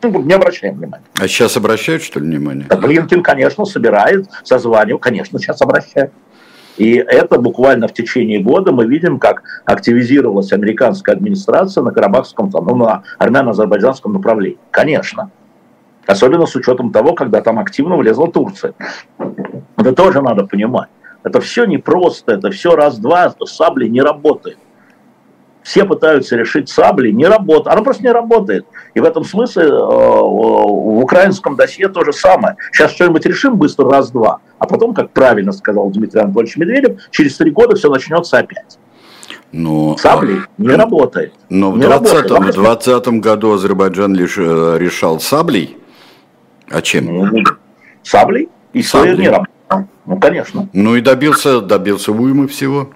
Ну, 0.01 0.19
не 0.23 0.33
обращаем 0.33 0.77
внимания. 0.77 1.05
А 1.19 1.27
сейчас 1.27 1.57
обращают, 1.57 2.01
что 2.01 2.19
ли, 2.19 2.25
внимание? 2.25 2.65
Да, 2.67 2.75
Блинкин, 2.77 3.21
конечно, 3.21 3.65
собирает, 3.65 4.25
созванивает, 4.43 5.03
конечно, 5.03 5.37
сейчас 5.37 5.61
обращает. 5.61 6.11
И 6.77 6.93
это 6.95 7.39
буквально 7.39 7.87
в 7.87 7.93
течение 7.93 8.39
года 8.39 8.71
мы 8.71 8.85
видим, 8.85 9.19
как 9.19 9.43
активизировалась 9.65 10.51
американская 10.53 11.15
администрация 11.15 11.83
на 11.83 11.91
карабахском, 11.91 12.49
ну, 12.53 12.75
на 12.75 13.03
армяно-азербайджанском 13.19 14.13
направлении. 14.13 14.57
Конечно. 14.71 15.31
Особенно 16.07 16.45
с 16.45 16.55
учетом 16.55 16.91
того, 16.91 17.13
когда 17.13 17.41
там 17.41 17.59
активно 17.59 17.97
влезла 17.97 18.31
Турция. 18.31 18.73
Это 19.77 19.93
тоже 19.93 20.21
надо 20.21 20.45
понимать. 20.45 20.89
Это 21.23 21.39
все 21.39 21.65
непросто, 21.65 22.33
это 22.33 22.49
все 22.49 22.75
раз-два, 22.75 23.35
сабли 23.45 23.87
не 23.87 24.01
работает 24.01 24.57
все 25.63 25.85
пытаются 25.85 26.35
решить 26.35 26.69
сабли, 26.69 27.11
не 27.11 27.25
работает. 27.25 27.67
Оно 27.67 27.83
просто 27.83 28.03
не 28.03 28.11
работает. 28.11 28.65
И 28.93 28.99
в 28.99 29.03
этом 29.03 29.23
смысле 29.23 29.65
э, 29.65 29.69
в 29.69 30.99
украинском 31.01 31.55
досье 31.55 31.87
то 31.87 32.03
же 32.03 32.13
самое. 32.13 32.55
Сейчас 32.71 32.91
что-нибудь 32.91 33.25
решим 33.25 33.55
быстро 33.55 33.89
раз-два, 33.89 34.39
а 34.59 34.67
потом, 34.67 34.93
как 34.93 35.11
правильно 35.11 35.51
сказал 35.51 35.89
Дмитрий 35.89 36.21
Анатольевич 36.21 36.57
Медведев, 36.57 37.01
через 37.11 37.37
три 37.37 37.51
года 37.51 37.75
все 37.75 37.89
начнется 37.89 38.37
опять. 38.37 38.77
Но, 39.51 39.97
Сабли 39.97 40.37
а, 40.37 40.61
не 40.61 40.69
работает. 40.69 41.33
Но 41.49 41.71
в 41.71 41.79
2020 41.79 43.07
году 43.19 43.53
Азербайджан 43.53 44.15
лишь 44.15 44.37
э, 44.37 44.77
решал 44.79 45.19
саблей. 45.19 45.77
А 46.69 46.81
чем? 46.81 47.05
Ну, 47.05 47.43
саблей. 48.01 48.49
И 48.71 48.81
саблей. 48.81 49.17
не 49.17 49.27
работал. 49.27 49.51
Ну, 50.05 50.19
конечно. 50.19 50.69
Ну 50.73 50.95
и 50.95 51.01
добился, 51.01 51.61
добился 51.61 52.11
уймы 52.11 52.47
всего. 52.47 52.89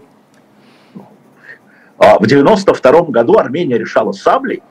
А 1.97 2.19
в 2.19 2.27
92 2.27 3.01
году 3.03 3.37
Армения 3.37 3.77
решала 3.77 4.11
саблей, 4.11 4.61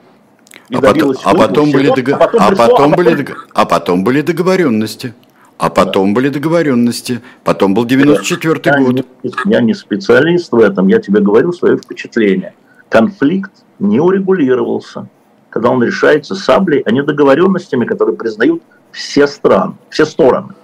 а 0.73 0.81
потом, 0.81 1.15
а 1.25 1.35
потом, 1.35 1.71
были 1.71 1.89
дог... 1.89 2.09
а, 2.09 2.19
потом, 2.19 2.41
а, 2.41 2.55
потом 2.55 2.93
были, 2.93 3.27
а 3.53 3.65
потом 3.65 4.05
были 4.05 4.21
договоренности. 4.23 5.15
А 5.57 5.71
потом 5.71 6.13
да. 6.13 6.15
были 6.17 6.29
договоренности. 6.31 7.21
Потом 7.45 7.75
был 7.75 7.85
94 7.85 8.61
я 8.65 8.79
год. 8.79 8.95
Не, 8.95 9.05
я 9.47 9.61
не 9.61 9.75
специалист 9.75 10.51
в 10.53 10.59
этом, 10.59 10.89
я 10.89 11.01
тебе 11.01 11.21
говорю 11.21 11.53
свое 11.53 11.77
впечатление. 11.77 12.55
Конфликт 12.89 13.53
не 13.79 14.01
урегулировался. 14.01 15.09
Когда 15.51 15.71
он 15.71 15.83
решается 15.83 16.35
саблей, 16.35 16.81
а 16.81 16.91
не 16.91 17.03
договоренностями, 17.03 17.85
которые 17.85 18.17
признают 18.17 18.63
все 18.91 19.27
страны, 19.29 19.75
все 19.91 20.05
стороны. 20.05 20.55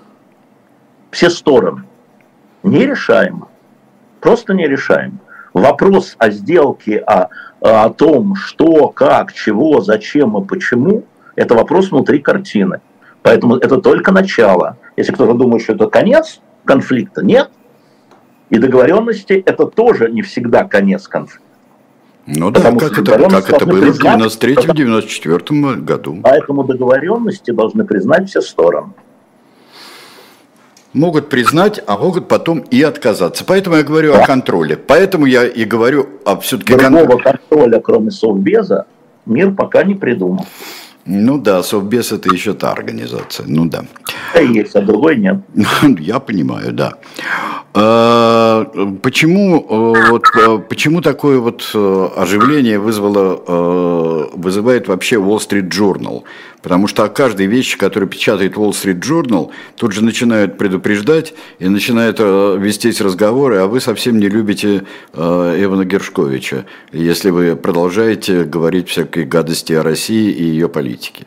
Все 1.12 1.30
стороны. 1.30 1.84
Нерешаемо. 2.62 3.48
Просто 4.20 4.52
нерешаемо 4.54 5.18
вопрос 5.52 6.14
о 6.18 6.30
сделке, 6.30 6.98
о, 6.98 7.28
о 7.60 7.90
том, 7.90 8.34
что, 8.36 8.88
как, 8.88 9.32
чего, 9.32 9.80
зачем 9.80 10.36
и 10.38 10.46
почему, 10.46 11.04
это 11.36 11.54
вопрос 11.54 11.90
внутри 11.90 12.18
картины. 12.18 12.80
Поэтому 13.22 13.56
это 13.56 13.80
только 13.80 14.12
начало. 14.12 14.78
Если 14.96 15.12
кто-то 15.12 15.34
думает, 15.34 15.62
что 15.62 15.74
это 15.74 15.88
конец 15.88 16.40
конфликта, 16.64 17.24
нет. 17.24 17.50
И 18.48 18.58
договоренности 18.58 19.42
это 19.46 19.66
тоже 19.66 20.10
не 20.10 20.22
всегда 20.22 20.64
конец 20.64 21.06
конфликта. 21.06 21.46
Ну 22.26 22.50
да, 22.50 22.60
как 22.60 22.98
это, 22.98 23.28
как 23.28 23.50
это 23.50 23.66
было 23.66 23.92
в 23.92 24.00
93-94 24.00 25.76
году. 25.76 26.20
Поэтому 26.22 26.64
договоренности 26.64 27.50
должны 27.50 27.84
признать 27.84 28.28
все 28.28 28.40
стороны 28.40 28.92
могут 30.92 31.28
признать, 31.28 31.80
а 31.86 31.96
могут 31.96 32.28
потом 32.28 32.60
и 32.60 32.82
отказаться. 32.82 33.44
Поэтому 33.44 33.76
я 33.76 33.82
говорю 33.82 34.12
да. 34.12 34.22
о 34.22 34.26
контроле. 34.26 34.76
Поэтому 34.76 35.26
я 35.26 35.46
и 35.46 35.64
говорю 35.64 36.08
о 36.24 36.36
все-таки... 36.36 36.74
Другого 36.74 37.06
кон... 37.06 37.22
контроля, 37.22 37.80
кроме 37.80 38.10
Совбеза, 38.10 38.86
мир 39.26 39.52
пока 39.52 39.82
не 39.82 39.94
придумал. 39.94 40.46
Ну 41.06 41.38
да, 41.38 41.62
Совбез 41.62 42.12
это 42.12 42.32
еще 42.32 42.52
та 42.52 42.72
организация, 42.72 43.46
ну 43.48 43.64
да. 43.64 43.84
Да 44.34 44.40
есть, 44.40 44.76
а 44.76 44.82
другой 44.82 45.16
нет. 45.16 45.38
Я 45.98 46.20
понимаю, 46.20 46.72
да. 46.72 46.94
А, 47.72 48.64
почему, 49.02 49.66
э, 49.68 50.10
вот, 50.10 50.24
э, 50.36 50.58
почему 50.68 51.00
такое 51.00 51.38
вот 51.38 51.70
э, 51.74 52.08
оживление 52.16 52.78
вызвало, 52.78 54.28
вызывает 54.34 54.88
вообще 54.88 55.16
Wall 55.16 55.38
Street 55.38 55.68
Journal? 55.68 56.22
Потому 56.62 56.86
что 56.86 57.04
о 57.04 57.08
каждой 57.08 57.46
вещи, 57.46 57.78
которую 57.78 58.08
печатает 58.08 58.54
Wall 58.54 58.70
Street 58.70 59.00
Journal, 59.00 59.50
тут 59.76 59.92
же 59.92 60.04
начинают 60.04 60.58
предупреждать 60.58 61.34
и 61.58 61.68
начинают 61.68 62.18
вестись 62.18 63.00
разговоры, 63.00 63.58
а 63.58 63.66
вы 63.66 63.80
совсем 63.80 64.18
не 64.18 64.28
любите 64.28 64.84
Эвана 65.14 65.84
Гершковича, 65.84 66.66
если 66.92 67.30
вы 67.30 67.56
продолжаете 67.56 68.44
говорить 68.44 68.88
всякие 68.88 69.24
гадости 69.24 69.72
о 69.72 69.82
России 69.82 70.30
и 70.30 70.44
ее 70.44 70.68
политике. 70.68 71.26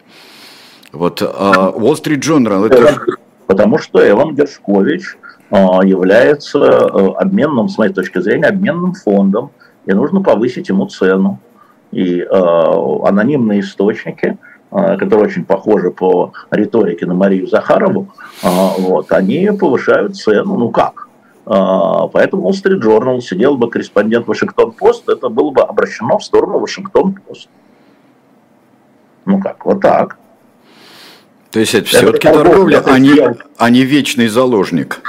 Вот 0.91 1.21
а 1.23 1.71
Wall 1.71 1.93
Street 1.93 2.21
Journal 2.21 2.67
это... 2.67 2.99
Потому 3.47 3.77
что 3.77 4.07
Эван 4.07 4.35
Гершкович 4.35 5.17
а, 5.53 5.85
является 5.85 6.57
э, 6.57 7.11
обменным, 7.17 7.69
с 7.69 7.77
моей 7.77 7.93
точки 7.93 8.19
зрения, 8.19 8.47
обменным 8.47 8.93
фондом, 8.93 9.51
и 9.85 9.93
нужно 9.93 10.21
повысить 10.21 10.69
ему 10.69 10.87
цену. 10.87 11.39
И 11.91 12.21
э, 12.21 12.27
анонимные 12.27 13.59
источники, 13.59 14.25
э, 14.25 14.37
которые 14.73 15.27
очень 15.27 15.45
похожи 15.45 15.91
по 15.91 16.33
риторике 16.49 17.05
на 17.05 17.13
Марию 17.13 17.47
Захарову, 17.47 18.07
э, 18.41 18.47
вот, 18.79 19.11
они 19.11 19.51
повышают 19.59 20.15
цену. 20.15 20.57
Ну 20.57 20.69
как? 20.71 21.07
Э, 21.45 22.07
поэтому 22.11 22.49
Wall 22.49 22.53
Street 22.53 22.81
Journal 22.81 23.21
сидел 23.21 23.55
бы 23.55 23.69
корреспондент 23.69 24.27
Вашингтон-Пост, 24.27 25.07
это 25.09 25.29
было 25.29 25.51
бы 25.51 25.61
обращено 25.61 26.17
в 26.17 26.23
сторону 26.23 26.59
Вашингтон-Пост. 26.59 27.49
Ну 29.25 29.39
как, 29.39 29.65
вот 29.65 29.81
так. 29.81 30.17
То 31.51 31.59
есть 31.59 31.75
это 31.75 31.87
все-таки 31.87 32.27
торговля, 32.27 32.81
а 32.85 32.97
не, 32.97 33.13
а 33.57 33.69
не 33.69 33.83
вечный 33.83 34.27
заложник. 34.27 35.01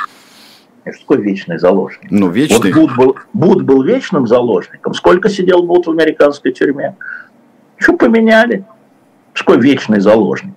Что 0.84 1.00
такое 1.00 1.18
вечный 1.20 1.58
заложник? 1.58 2.10
Ну, 2.10 2.28
вечный. 2.28 2.70
Вот 2.70 2.74
Буд 2.74 2.96
был, 2.96 3.16
Буд 3.32 3.62
был 3.62 3.82
вечным 3.82 4.26
заложником. 4.26 4.92
Сколько 4.92 5.30
сидел 5.30 5.62
Буд 5.62 5.86
в 5.86 5.90
американской 5.90 6.52
тюрьме? 6.52 6.94
Что 7.78 7.96
поменяли? 7.96 8.66
Что 9.34 9.54
вечный 9.56 10.00
заложник? 10.00 10.54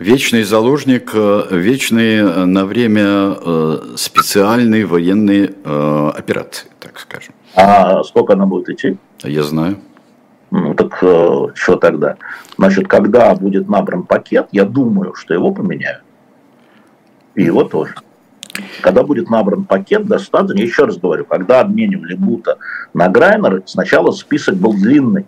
Вечный 0.00 0.42
заложник, 0.42 1.12
э, 1.14 1.46
вечный 1.52 2.16
э, 2.16 2.44
на 2.44 2.66
время 2.66 3.36
э, 3.40 3.78
специальной 3.96 4.84
военной 4.84 5.54
операции, 6.18 6.66
так 6.80 6.98
скажем. 6.98 7.32
А 7.54 8.02
сколько 8.02 8.32
она 8.32 8.44
будет 8.44 8.68
идти? 8.68 8.98
Я 9.22 9.44
знаю. 9.44 9.78
Ну 10.50 10.74
так 10.74 10.96
что 11.54 11.76
тогда? 11.80 12.16
Значит, 12.58 12.88
когда 12.88 13.34
будет 13.34 13.68
набран 13.68 14.02
пакет, 14.02 14.48
я 14.52 14.64
думаю, 14.64 15.14
что 15.14 15.32
его 15.32 15.52
поменяют. 15.52 16.02
И 17.36 17.44
его 17.44 17.64
тоже. 17.64 17.94
Когда 18.80 19.02
будет 19.04 19.30
набран 19.30 19.64
пакет, 19.64 20.06
достаточно, 20.06 20.60
еще 20.60 20.84
раз 20.84 20.98
говорю, 20.98 21.24
когда 21.24 21.60
обменивали 21.60 22.14
Бута 22.14 22.58
на 22.92 23.08
Грайнер, 23.08 23.62
сначала 23.66 24.12
список 24.12 24.56
был 24.56 24.74
длинный, 24.74 25.26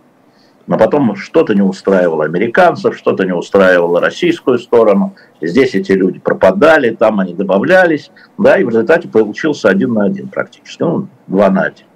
но 0.67 0.77
потом 0.77 1.15
что-то 1.17 1.55
не 1.55 1.63
устраивало 1.63 2.25
американцев, 2.25 2.97
что-то 2.97 3.25
не 3.25 3.33
устраивало 3.33 4.01
российскую 4.01 4.59
сторону. 4.59 5.15
Здесь 5.41 5.75
эти 5.75 5.93
люди 5.93 6.19
пропадали, 6.19 6.91
там 6.91 7.21
они 7.21 7.35
добавлялись, 7.35 8.11
да, 8.39 8.57
и 8.57 8.65
в 8.65 8.69
результате 8.69 9.09
получился 9.09 9.69
один 9.69 9.95
на 9.95 10.05
один 10.05 10.29
практически, 10.29 10.83
ну, 10.83 11.09
два 11.27 11.51
на 11.51 11.63
один. 11.63 11.87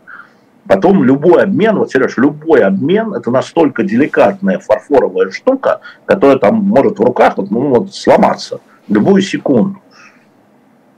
Потом 0.67 1.03
любой 1.03 1.43
обмен, 1.43 1.79
вот, 1.79 1.91
Сереж, 1.91 2.17
любой 2.17 2.63
обмен, 2.63 3.13
это 3.13 3.31
настолько 3.31 3.83
деликатная 3.83 4.61
фарфоровая 4.61 5.31
штука, 5.31 5.81
которая 6.05 6.39
там 6.39 6.57
может 6.57 6.99
в 6.99 7.03
руках 7.03 7.39
вот, 7.39 7.51
ну, 7.51 7.71
вот, 7.71 7.95
сломаться 7.95 8.61
любую 8.89 9.23
секунду. 9.23 9.81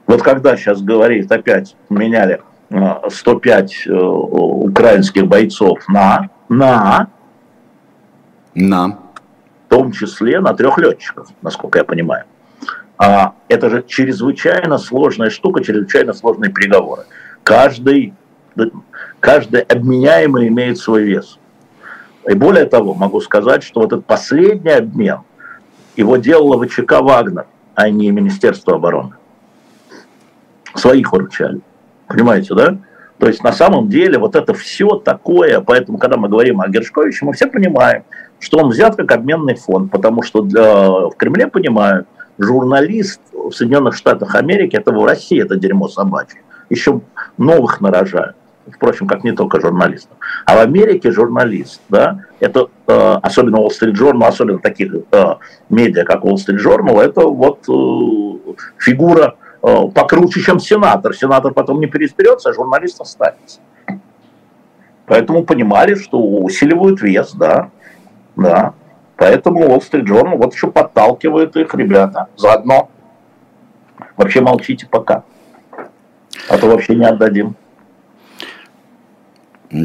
Вот 0.06 0.22
когда 0.22 0.56
сейчас 0.56 0.82
говорит, 0.82 1.30
опять 1.32 1.76
меняли 1.88 2.40
105 3.08 3.72
э, 3.86 3.90
э, 3.90 3.94
украинских 3.94 5.26
бойцов 5.26 5.78
на, 5.88 6.28
на, 6.48 7.08
на, 8.54 8.98
в 9.66 9.68
том 9.68 9.92
числе 9.92 10.40
на 10.40 10.54
трех 10.54 10.78
летчиков, 10.78 11.28
насколько 11.42 11.78
я 11.78 11.84
понимаю. 11.84 12.24
А 12.98 13.34
это 13.48 13.70
же 13.70 13.82
чрезвычайно 13.86 14.78
сложная 14.78 15.30
штука, 15.30 15.64
чрезвычайно 15.64 16.12
сложные 16.12 16.52
переговоры. 16.52 17.02
Каждый, 17.42 18.14
каждый 19.18 19.62
обменяемый 19.62 20.48
имеет 20.48 20.78
свой 20.78 21.04
вес. 21.04 21.38
И 22.28 22.34
более 22.34 22.66
того, 22.66 22.94
могу 22.94 23.20
сказать, 23.20 23.64
что 23.64 23.80
вот 23.80 23.92
этот 23.92 24.06
последний 24.06 24.70
обмен, 24.70 25.20
его 25.96 26.16
делала 26.16 26.64
ВЧК 26.64 27.00
«Вагнер», 27.00 27.46
а 27.74 27.90
не 27.90 28.10
Министерство 28.10 28.76
обороны 28.76 29.14
своих 30.74 31.12
выручали. 31.12 31.60
Понимаете, 32.06 32.54
да? 32.54 32.78
То 33.18 33.26
есть 33.28 33.42
на 33.44 33.52
самом 33.52 33.88
деле 33.88 34.18
вот 34.18 34.34
это 34.34 34.52
все 34.54 34.96
такое, 34.96 35.60
поэтому 35.60 35.98
когда 35.98 36.16
мы 36.16 36.28
говорим 36.28 36.60
о 36.60 36.68
Гершковиче, 36.68 37.24
мы 37.24 37.32
все 37.32 37.46
понимаем, 37.46 38.04
что 38.42 38.58
он 38.58 38.70
взят 38.70 38.96
как 38.96 39.10
обменный 39.12 39.54
фонд, 39.54 39.90
потому 39.90 40.22
что 40.22 40.42
для, 40.42 40.90
в 40.90 41.14
Кремле 41.16 41.46
понимают, 41.46 42.08
журналист 42.38 43.20
в 43.32 43.52
Соединенных 43.52 43.94
Штатах 43.94 44.34
Америки, 44.34 44.76
это 44.76 44.90
в 44.90 45.04
России 45.04 45.40
это 45.40 45.56
дерьмо 45.56 45.88
собачье, 45.88 46.40
еще 46.68 47.00
новых 47.38 47.80
нарожают 47.80 48.36
впрочем, 48.70 49.08
как 49.08 49.24
не 49.24 49.32
только 49.32 49.60
журналистов. 49.60 50.16
А 50.46 50.54
в 50.54 50.60
Америке 50.60 51.10
журналист, 51.10 51.80
да, 51.88 52.20
это 52.38 52.68
э, 52.86 53.18
особенно 53.20 53.56
Wall 53.56 53.70
Street 53.70 53.92
Journal, 53.92 54.26
особенно 54.26 54.60
таких 54.60 54.94
э, 55.10 55.24
медиа, 55.68 56.04
как 56.04 56.24
Wall 56.24 56.36
Street 56.36 56.58
Journal, 56.64 57.00
это 57.00 57.22
вот 57.26 57.68
э, 57.68 58.52
фигура 58.78 59.34
э, 59.62 59.76
покруче, 59.92 60.40
чем 60.42 60.60
сенатор. 60.60 61.12
Сенатор 61.12 61.52
потом 61.52 61.80
не 61.80 61.86
переизберется, 61.86 62.50
а 62.50 62.54
журналист 62.54 63.00
останется. 63.00 63.58
Поэтому 65.06 65.44
понимали, 65.44 65.96
что 65.96 66.18
усиливают 66.18 67.02
вес, 67.02 67.32
да, 67.32 67.70
да. 68.36 68.74
Поэтому 69.16 69.60
Wall 69.68 69.80
Street 69.80 70.04
Journal 70.04 70.36
вот 70.36 70.54
еще 70.54 70.70
подталкивает 70.70 71.56
их, 71.56 71.74
ребята, 71.74 72.28
заодно. 72.36 72.90
Вообще 74.16 74.40
молчите 74.40 74.86
пока. 74.90 75.24
А 76.48 76.58
то 76.58 76.66
вообще 76.66 76.94
не 76.94 77.04
отдадим. 77.04 77.54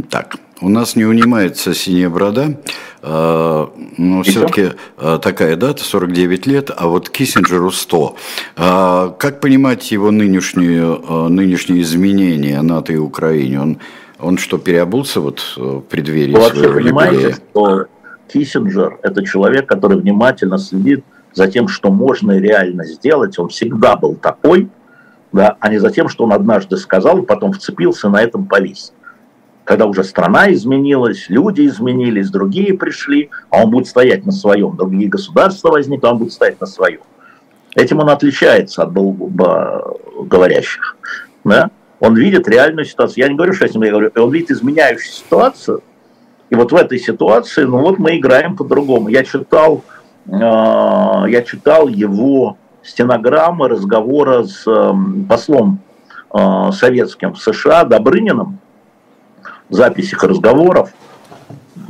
Так, 0.10 0.38
у 0.60 0.70
нас 0.70 0.96
не 0.96 1.06
унимается 1.06 1.74
синяя 1.74 2.10
борода, 2.10 2.58
а, 3.02 3.72
но 3.98 4.24
все-таки 4.24 4.72
а, 4.98 5.18
такая 5.18 5.56
дата, 5.56 5.84
49 5.84 6.46
лет, 6.46 6.72
а 6.76 6.88
вот 6.88 7.10
Киссинджеру 7.10 7.72
100. 7.72 8.16
А, 8.58 9.10
как 9.18 9.40
понимать 9.40 9.92
его 9.92 10.12
нынешние, 10.12 11.30
нынешние 11.30 11.84
изменения 11.84 12.62
НАТО 12.62 12.94
и 12.94 12.98
Украине? 12.98 13.62
Он, 13.62 13.78
он 14.20 14.38
что, 14.38 14.58
переобулся 14.58 15.22
вот 15.22 15.54
в 15.56 15.82
преддверии 15.82 16.34
Вы 16.34 16.40
вообще 16.42 16.74
понимаете, 16.74 17.16
юбилея? 17.16 17.36
что 17.36 17.86
Киссинджер– 18.28 19.00
это 19.04 19.24
человек, 19.24 19.68
который 19.68 19.98
внимательно 19.98 20.58
следит 20.58 21.04
за 21.34 21.48
тем, 21.48 21.68
что 21.68 21.92
можно 21.92 22.38
реально 22.38 22.86
сделать. 22.86 23.38
Он 23.40 23.50
всегда 23.50 23.96
был 23.96 24.16
такой, 24.16 24.70
да, 25.32 25.56
а 25.60 25.70
не 25.70 25.78
за 25.78 25.92
тем, 25.92 26.10
что 26.10 26.24
он 26.24 26.34
однажды 26.34 26.78
сказал, 26.78 27.20
и 27.20 27.26
потом 27.26 27.54
вцепился 27.54 28.10
на 28.10 28.22
этом 28.22 28.46
повис 28.46 28.92
когда 29.68 29.86
уже 29.86 30.06
страна 30.06 30.54
изменилась, 30.54 31.26
люди 31.28 31.68
изменились, 31.68 32.30
другие 32.30 32.74
пришли, 32.74 33.30
а 33.50 33.64
он 33.64 33.72
будет 33.72 33.88
стоять 33.88 34.26
на 34.26 34.32
своем, 34.32 34.78
другие 34.78 35.10
государства 35.10 35.72
возникнут, 35.72 36.06
а 36.06 36.14
он 36.14 36.20
будет 36.20 36.32
стоять 36.32 36.62
на 36.62 36.68
своем. 36.68 37.02
Этим 37.76 38.00
он 38.00 38.10
отличается 38.10 38.84
от 38.84 38.94
говорящих. 38.94 40.96
Да? 41.44 41.70
Он 42.00 42.16
видит 42.16 42.48
реальную 42.48 42.86
ситуацию. 42.86 43.26
Я 43.26 43.30
не 43.30 43.36
говорю, 43.36 43.52
что 43.52 43.66
я 43.66 43.72
с 43.72 43.76
ним 43.76 43.90
говорю, 43.90 44.10
он 44.16 44.32
видит 44.32 44.52
изменяющую 44.52 45.12
ситуацию, 45.12 45.82
и 46.50 46.56
вот 46.56 46.72
в 46.72 46.76
этой 46.76 47.00
ситуации, 47.00 47.64
ну 47.64 47.80
вот 47.80 48.00
мы 48.00 48.18
играем 48.18 48.56
по-другому. 48.56 49.10
Я 49.10 49.24
читал, 49.24 49.84
э, 50.28 50.32
я 50.32 51.44
читал 51.46 51.88
его 51.88 52.58
стенограммы 52.84 53.68
разговора 53.68 54.44
с 54.44 54.64
э, 54.66 54.94
послом 55.28 55.80
э, 56.34 56.72
советским 56.72 57.34
в 57.34 57.40
США 57.40 57.84
Добрыниным, 57.84 58.60
запись 59.70 60.14
их 60.14 60.24
разговоров, 60.24 60.92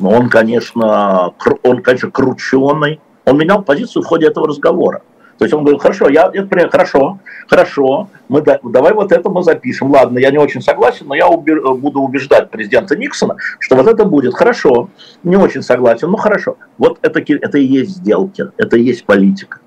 он, 0.02 0.30
конечно, 0.30 1.34
он, 1.64 1.82
конечно, 1.82 2.12
крученый. 2.12 3.00
Он 3.26 3.38
менял 3.38 3.64
позицию 3.64 4.04
в 4.04 4.06
ходе 4.06 4.28
этого 4.28 4.48
разговора. 4.48 5.02
То 5.38 5.46
есть 5.46 5.54
он 5.54 5.62
говорил, 5.62 5.80
хорошо, 5.80 6.10
я, 6.10 6.32
я 6.34 6.70
хорошо, 6.70 7.20
хорошо, 7.48 8.10
мы, 8.28 8.42
давай 8.42 8.94
вот 8.94 9.12
это 9.12 9.30
мы 9.30 9.44
запишем. 9.44 9.92
Ладно, 9.92 10.18
я 10.18 10.32
не 10.32 10.40
очень 10.40 10.62
согласен, 10.62 11.08
но 11.08 11.16
я 11.16 11.28
убер, 11.28 11.62
буду 11.76 12.02
убеждать 12.02 12.50
президента 12.50 12.96
Никсона, 12.96 13.36
что 13.60 13.76
вот 13.76 13.88
это 13.88 14.06
будет 14.06 14.34
хорошо. 14.34 14.90
Не 15.24 15.36
очень 15.36 15.62
согласен, 15.62 16.10
но 16.10 16.18
хорошо. 16.18 16.58
Вот 16.78 16.98
это, 17.04 17.20
это 17.20 17.58
и 17.58 17.66
есть 17.66 17.98
сделки, 17.98 18.46
это 18.58 18.78
и 18.78 18.82
есть 18.82 19.06
политика. 19.06 19.60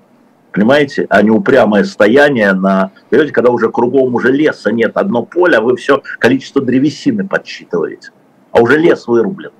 Понимаете, 0.51 1.07
а 1.09 1.21
не 1.21 1.31
упрямое 1.31 1.85
стояние 1.85 2.51
на 2.51 2.91
периоде, 3.09 3.31
когда 3.31 3.51
уже 3.51 3.71
кругом 3.71 4.13
уже 4.15 4.33
леса 4.33 4.71
нет, 4.71 4.97
одно 4.97 5.23
поле, 5.23 5.57
а 5.57 5.61
вы 5.61 5.77
все 5.77 6.03
количество 6.19 6.61
древесины 6.61 7.25
подсчитываете. 7.25 8.11
А 8.51 8.59
уже 8.59 8.77
лес 8.77 9.07
вырублен. 9.07 9.51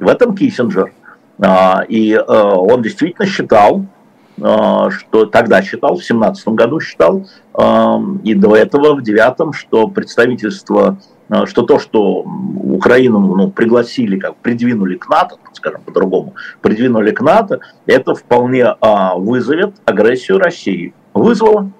В 0.00 0.08
этом 0.08 0.34
Киссинджер. 0.34 0.92
А, 1.38 1.84
и 1.88 2.12
э, 2.12 2.20
он 2.20 2.82
действительно 2.82 3.26
считал, 3.26 3.80
э, 3.80 4.01
что 4.38 5.26
тогда 5.26 5.62
считал, 5.62 5.96
в 5.96 6.04
семнадцатом 6.04 6.56
году 6.56 6.80
считал, 6.80 7.26
э, 7.54 7.96
и 8.24 8.34
до 8.34 8.56
этого 8.56 8.94
в 8.94 9.02
девятом, 9.02 9.52
что 9.52 9.88
представительство 9.88 10.98
Э, 11.32 11.46
что 11.46 11.62
то, 11.62 11.78
что 11.78 12.24
Украину 12.62 13.20
ну, 13.20 13.50
пригласили, 13.50 14.18
как 14.18 14.36
придвинули 14.36 14.96
к 14.96 15.08
НАТО, 15.08 15.36
скажем 15.54 15.80
по-другому, 15.82 16.34
придвинули 16.60 17.10
к 17.10 17.22
НАТО, 17.22 17.60
это 17.86 18.14
вполне 18.14 18.66
а, 18.80 19.16
вызовет 19.16 19.74
агрессию 19.86 20.38
России. 20.38 20.92
Вызвало. 21.14 21.70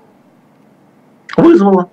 Вызвало. 1.36 1.90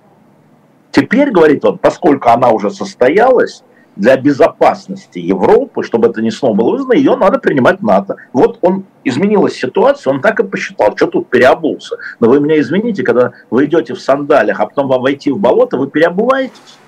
Теперь, 0.90 1.30
говорит 1.30 1.64
он, 1.64 1.78
поскольку 1.78 2.30
она 2.30 2.50
уже 2.50 2.70
состоялась, 2.70 3.62
для 3.96 4.16
безопасности 4.16 5.18
Европы, 5.18 5.82
чтобы 5.82 6.08
это 6.08 6.22
не 6.22 6.30
снова 6.30 6.54
было 6.54 6.70
вызвано, 6.72 6.94
ее 6.94 7.16
надо 7.16 7.38
принимать 7.38 7.82
НАТО. 7.82 8.16
Вот 8.32 8.58
он 8.62 8.84
изменилась 9.04 9.54
ситуация, 9.54 10.12
он 10.12 10.20
так 10.20 10.40
и 10.40 10.44
посчитал, 10.44 10.96
что 10.96 11.06
тут 11.06 11.28
переобулся. 11.28 11.96
Но 12.20 12.28
вы 12.28 12.40
меня 12.40 12.58
извините, 12.60 13.02
когда 13.02 13.32
вы 13.50 13.66
идете 13.66 13.94
в 13.94 14.00
сандалях, 14.00 14.60
а 14.60 14.66
потом 14.66 14.88
вам 14.88 15.02
войти 15.02 15.30
в 15.30 15.38
болото, 15.38 15.76
вы 15.76 15.88
переобуваетесь 15.88 16.78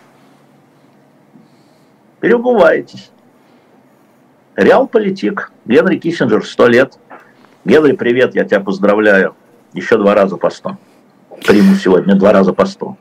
переубываетесь. 2.22 3.10
Реал-политик, 4.54 5.50
Генри 5.66 5.98
Киссинджер, 5.98 6.46
сто 6.46 6.68
лет. 6.68 6.98
Генри, 7.64 7.92
привет, 7.92 8.34
я 8.34 8.44
тебя 8.44 8.60
поздравляю. 8.60 9.34
Еще 9.72 9.98
два 9.98 10.14
раза 10.14 10.36
по 10.36 10.48
сто. 10.48 10.78
Приму 11.46 11.74
сегодня 11.74 12.14
два 12.14 12.32
раза 12.32 12.52
по 12.52 12.64
сто. 12.64 12.96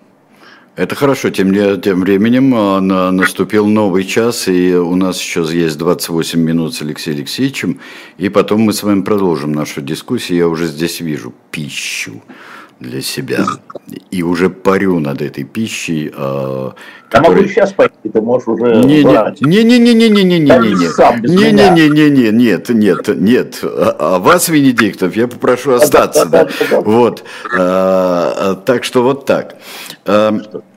Это 0.78 0.95
хорошо, 0.95 1.30
тем, 1.32 1.53
тем 1.82 1.99
временем 1.99 2.55
а, 2.55 2.80
на, 2.80 3.11
наступил 3.11 3.67
новый 3.67 4.05
час, 4.05 4.47
и 4.47 4.74
у 4.74 4.95
нас 4.95 5.19
еще 5.19 5.45
есть 5.51 5.78
28 5.78 6.39
минут 6.39 6.74
с 6.74 6.82
Алексеем 6.82 7.17
Алексеевичем, 7.17 7.82
и 8.17 8.30
потом 8.30 8.61
мы 8.61 8.72
с 8.72 8.82
вами 8.82 9.01
продолжим 9.01 9.51
нашу 9.51 9.82
дискуссию. 9.82 10.38
Я 10.38 10.47
уже 10.47 10.67
здесь 10.67 11.01
вижу 11.01 11.34
пищу 11.51 12.22
для 12.82 13.01
себя. 13.01 13.45
И 14.09 14.23
уже 14.23 14.49
парю 14.49 14.99
над 14.99 15.21
этой 15.21 15.43
пищей. 15.43 16.09
Э, 16.09 16.13
а 16.13 16.73
который... 17.09 17.36
могу 17.36 17.47
сейчас 17.47 17.73
пойти, 17.73 18.09
ты 18.11 18.21
можешь 18.21 18.47
уже 18.47 18.75
не, 18.75 19.03
не, 19.03 19.63
не, 19.63 19.63
не, 19.63 19.93
не, 19.93 20.09
не, 20.09 20.09
не, 20.09 20.23
не, 20.23 20.39
не, 20.39 20.49
не, 20.49 21.51
не, 21.51 21.51
не, 21.51 21.89
не, 21.89 22.09
не, 22.09 22.32
нет, 22.32 22.69
нет, 22.69 23.07
нет. 23.07 23.59
А 23.63 24.19
вас, 24.19 24.49
Венедиктов, 24.49 25.15
я 25.15 25.27
попрошу 25.27 25.73
остаться, 25.73 26.25
да. 26.25 26.47
Вот. 26.82 27.23
А, 27.57 28.55
так 28.65 28.84
что 28.84 29.03
вот 29.03 29.25
так. 29.25 29.57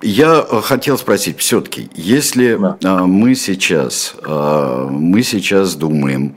Я 0.03 0.47
хотел 0.63 0.99
спросить, 0.99 1.39
все-таки, 1.39 1.89
если 1.95 2.59
мы 2.83 3.35
сейчас, 3.35 4.15
мы 4.27 5.23
сейчас 5.23 5.75
думаем 5.77 6.35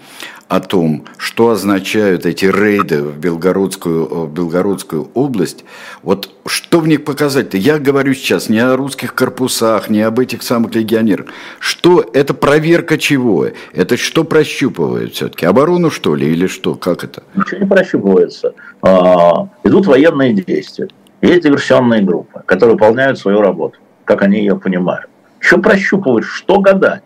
о 0.48 0.60
том, 0.62 1.06
что 1.18 1.50
означают 1.50 2.26
эти 2.26 2.46
рейды 2.46 3.04
в 3.04 3.18
Белгородскую, 3.18 4.26
в 4.26 4.34
Белгородскую 4.34 5.10
область, 5.14 5.66
вот 6.04 6.30
что 6.46 6.80
в 6.80 6.88
них 6.88 7.04
показать-то? 7.04 7.58
Я 7.58 7.80
говорю 7.80 8.14
сейчас 8.14 8.48
не 8.48 8.60
о 8.60 8.76
русских 8.78 9.14
корпусах, 9.14 9.90
не 9.90 10.02
об 10.02 10.20
этих 10.20 10.44
самых 10.44 10.74
легионерах. 10.76 11.28
Что 11.60 12.04
это 12.14 12.34
проверка 12.34 12.98
чего? 12.98 13.48
Это 13.74 13.98
что 13.98 14.24
прощупывают 14.24 15.14
все-таки? 15.14 15.46
Оборону 15.46 15.92
что 15.92 16.16
ли 16.16 16.28
или 16.32 16.48
что? 16.48 16.76
Как 16.76 17.04
это? 17.04 17.24
Ничего 17.36 17.60
не 17.60 17.68
прощупывается. 17.68 18.54
А, 18.82 19.50
идут 19.64 19.86
военные 19.86 20.34
действия. 20.34 20.88
Есть 21.22 21.44
диверсионные 21.44 22.02
группы, 22.02 22.42
которые 22.46 22.76
выполняют 22.76 23.20
свою 23.20 23.42
работу, 23.42 23.80
как 24.06 24.22
они 24.22 24.40
ее 24.40 24.58
понимают. 24.58 25.10
Что 25.40 25.58
прощупывать, 25.58 26.26
что 26.26 26.60
гадать? 26.60 27.04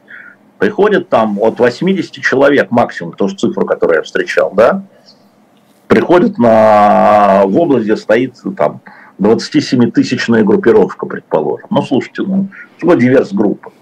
Приходит 0.62 1.10
там 1.10 1.40
от 1.40 1.58
80 1.58 2.24
человек 2.24 2.70
максимум, 2.70 3.14
то 3.14 3.28
же 3.28 3.36
цифру, 3.36 3.66
которую 3.66 3.98
я 3.98 4.04
встречал, 4.04 4.54
да, 4.54 4.84
приходит 5.88 6.38
на, 6.38 7.46
в 7.48 7.58
область, 7.58 7.86
где 7.86 7.98
стоит 7.98 8.36
там 8.56 8.82
27-тысячная 9.20 10.44
группировка, 10.44 11.08
предположим. 11.08 11.66
Ну, 11.72 11.82
слушайте, 11.82 12.22
ну, 12.22 12.50
что 12.78 12.94
диверс-группа? 12.94 13.74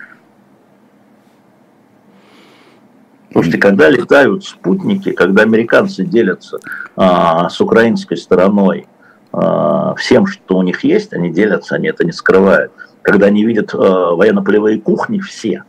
Слушайте, 3.34 3.58
когда 3.58 3.90
летают 3.90 4.46
спутники, 4.46 5.12
когда 5.12 5.44
американцы 5.44 6.06
делятся 6.06 6.60
а, 6.96 7.50
с 7.50 7.60
украинской 7.60 8.16
стороной 8.16 8.88
а, 9.34 9.96
всем, 9.96 10.28
что 10.28 10.56
у 10.56 10.64
них 10.64 10.86
есть, 10.86 11.12
они 11.12 11.30
делятся, 11.30 11.76
они 11.76 11.90
это 11.90 12.06
не 12.06 12.14
скрывают. 12.14 12.72
Когда 13.02 13.28
они 13.28 13.44
видят 13.44 13.74
а, 13.74 14.16
военно-полевые 14.16 14.80
кухни, 14.80 15.20
все 15.20 15.66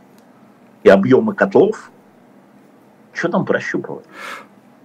и 0.83 0.89
объемы 0.89 1.33
котлов, 1.33 1.91
что 3.13 3.29
там 3.29 3.45
прощупывать? 3.45 4.05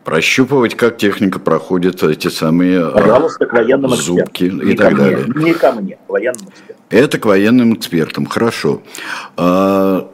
Прощупывать, 0.05 0.76
как 0.76 0.99
техника 0.99 1.40
проходит 1.40 2.03
эти 2.03 2.28
самые 2.28 2.86
а, 2.86 2.90
Пожалуйста, 2.92 3.47
к 3.47 3.53
военным 3.53 3.90
зубки 3.90 4.44
экспертам. 4.44 4.61
и 4.61 4.70
Не 4.70 4.76
так 4.76 4.92
мне, 4.92 5.03
далее. 5.03 5.26
Не 5.34 5.55
ко 5.55 5.72
мне, 5.72 5.99
к 6.07 6.09
военным 6.09 6.49
экспертам. 6.49 6.84
Это 6.90 7.18
к 7.18 7.24
военным 7.24 7.74
экспертам, 7.74 8.26
хорошо. 8.26 8.82
А, 9.36 10.09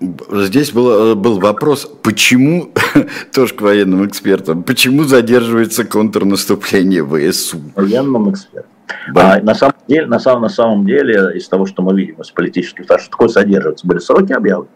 Здесь 0.00 0.72
был, 0.72 1.14
был 1.14 1.38
вопрос, 1.38 1.90
почему, 2.02 2.72
тоже 3.32 3.54
к 3.54 3.60
военным 3.62 4.06
экспертам, 4.06 4.62
почему 4.62 5.04
задерживается 5.04 5.84
контрнаступление 5.84 7.04
ВСУ? 7.04 7.60
Военным 7.74 8.30
экспертам. 8.30 8.70
Да. 9.14 9.34
А 9.34 9.40
на 9.40 9.54
самом 9.54 9.76
деле, 9.88 10.06
на 10.06 10.18
самом, 10.18 10.42
на 10.42 10.48
самом 10.48 10.86
деле, 10.86 11.32
из 11.36 11.48
того, 11.48 11.66
что 11.66 11.82
мы 11.82 11.96
видим 11.96 12.20
из 12.20 12.30
политических, 12.30 12.84
что 12.84 13.10
такое 13.10 13.28
содержится, 13.28 13.86
были 13.86 13.98
сроки 13.98 14.32
объявлены. 14.32 14.68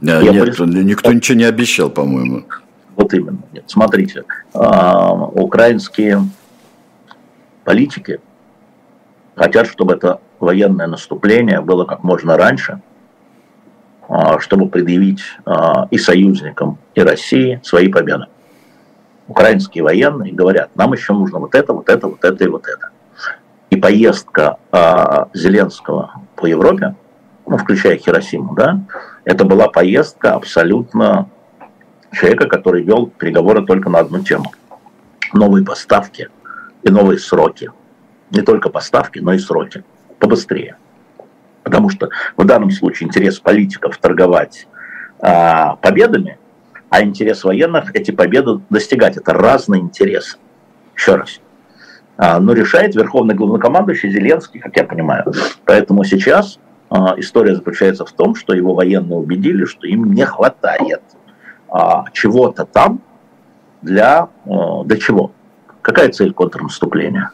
Я 0.00 0.20
нет, 0.20 0.48
прис- 0.48 0.66
никто 0.66 1.12
ничего 1.12 1.38
не 1.38 1.44
обещал, 1.44 1.90
по-моему. 1.90 2.44
Вот 2.96 3.12
именно. 3.14 3.38
Нет, 3.52 3.64
смотрите, 3.66 4.24
а, 4.52 5.12
украинские 5.12 6.22
политики 7.64 8.20
хотят, 9.34 9.66
чтобы 9.66 9.94
это 9.94 10.20
военное 10.38 10.86
наступление 10.86 11.60
было 11.60 11.84
как 11.84 12.04
можно 12.04 12.36
раньше, 12.36 12.80
а, 14.08 14.38
чтобы 14.38 14.68
предъявить 14.68 15.22
а, 15.44 15.88
и 15.90 15.98
союзникам, 15.98 16.78
и 16.94 17.00
России 17.00 17.60
свои 17.64 17.88
победы. 17.88 18.26
Украинские 19.26 19.82
военные 19.82 20.32
говорят, 20.32 20.76
нам 20.76 20.92
еще 20.92 21.14
нужно 21.14 21.38
вот 21.38 21.54
это, 21.54 21.72
вот 21.72 21.88
это, 21.88 22.08
вот 22.08 22.22
это 22.24 22.44
и 22.44 22.48
вот 22.48 22.66
это. 22.66 22.90
И 23.70 23.76
поездка 23.76 24.58
Зеленского 25.32 26.20
по 26.36 26.46
Европе, 26.46 26.94
ну, 27.46 27.56
включая 27.56 27.96
Хиросиму, 27.96 28.54
да, 28.54 28.82
это 29.24 29.44
была 29.44 29.68
поездка 29.68 30.34
абсолютно 30.34 31.30
человека, 32.12 32.46
который 32.46 32.82
вел 32.82 33.06
переговоры 33.06 33.64
только 33.64 33.90
на 33.90 34.00
одну 34.00 34.22
тему. 34.22 34.52
Новые 35.32 35.64
поставки 35.64 36.28
и 36.82 36.90
новые 36.90 37.18
сроки. 37.18 37.70
Не 38.30 38.42
только 38.42 38.68
поставки, 38.68 39.18
но 39.18 39.32
и 39.32 39.38
сроки. 39.38 39.84
Побыстрее. 40.18 40.76
Потому 41.62 41.88
что 41.88 42.10
в 42.36 42.44
данном 42.44 42.70
случае 42.70 43.08
интерес 43.08 43.40
политиков 43.40 43.96
торговать 43.98 44.68
а, 45.18 45.76
победами, 45.76 46.38
а 46.90 47.02
интерес 47.02 47.42
военных 47.44 47.94
эти 47.94 48.10
победы 48.10 48.60
достигать. 48.70 49.16
Это 49.16 49.32
разные 49.32 49.80
интересы. 49.80 50.36
Еще 50.94 51.16
раз. 51.16 51.40
А, 52.16 52.38
но 52.38 52.52
решает 52.52 52.94
верховный 52.94 53.34
главнокомандующий 53.34 54.10
Зеленский, 54.10 54.60
как 54.60 54.76
я 54.76 54.84
понимаю. 54.84 55.32
Поэтому 55.64 56.04
сейчас 56.04 56.58
история 57.18 57.54
заключается 57.54 58.04
в 58.04 58.12
том, 58.12 58.34
что 58.34 58.54
его 58.54 58.74
военные 58.74 59.18
убедили, 59.18 59.64
что 59.64 59.86
им 59.86 60.12
не 60.12 60.24
хватает 60.24 61.02
а, 61.68 62.04
чего-то 62.12 62.64
там 62.64 63.00
для, 63.82 64.28
а, 64.46 64.84
для 64.84 64.96
чего? 64.98 65.32
Какая 65.82 66.10
цель 66.10 66.32
контрнаступления? 66.32 67.32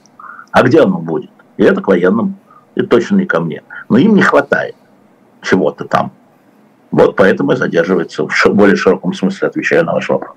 А 0.50 0.62
где 0.62 0.80
оно 0.80 0.98
будет? 0.98 1.30
И 1.56 1.62
это 1.62 1.80
к 1.80 1.88
военным, 1.88 2.36
и 2.74 2.82
точно 2.82 3.16
не 3.16 3.26
ко 3.26 3.40
мне. 3.40 3.62
Но 3.88 3.98
им 3.98 4.14
не 4.14 4.22
хватает 4.22 4.76
чего-то 5.42 5.84
там. 5.84 6.12
Вот 6.90 7.16
поэтому 7.16 7.52
и 7.52 7.56
задерживается 7.56 8.26
в 8.26 8.54
более 8.54 8.76
широком 8.76 9.12
смысле, 9.12 9.48
отвечаю 9.48 9.84
на 9.84 9.92
ваш 9.92 10.08
вопрос. 10.08 10.36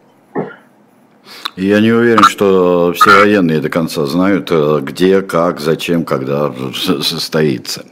Я 1.56 1.80
не 1.80 1.92
уверен, 1.92 2.24
что 2.24 2.94
все 2.94 3.20
военные 3.20 3.60
до 3.60 3.70
конца 3.70 4.06
знают, 4.06 4.50
э, 4.52 4.80
где, 4.82 5.22
как, 5.22 5.60
зачем, 5.60 6.04
когда 6.04 6.52
состоится. 6.74 7.86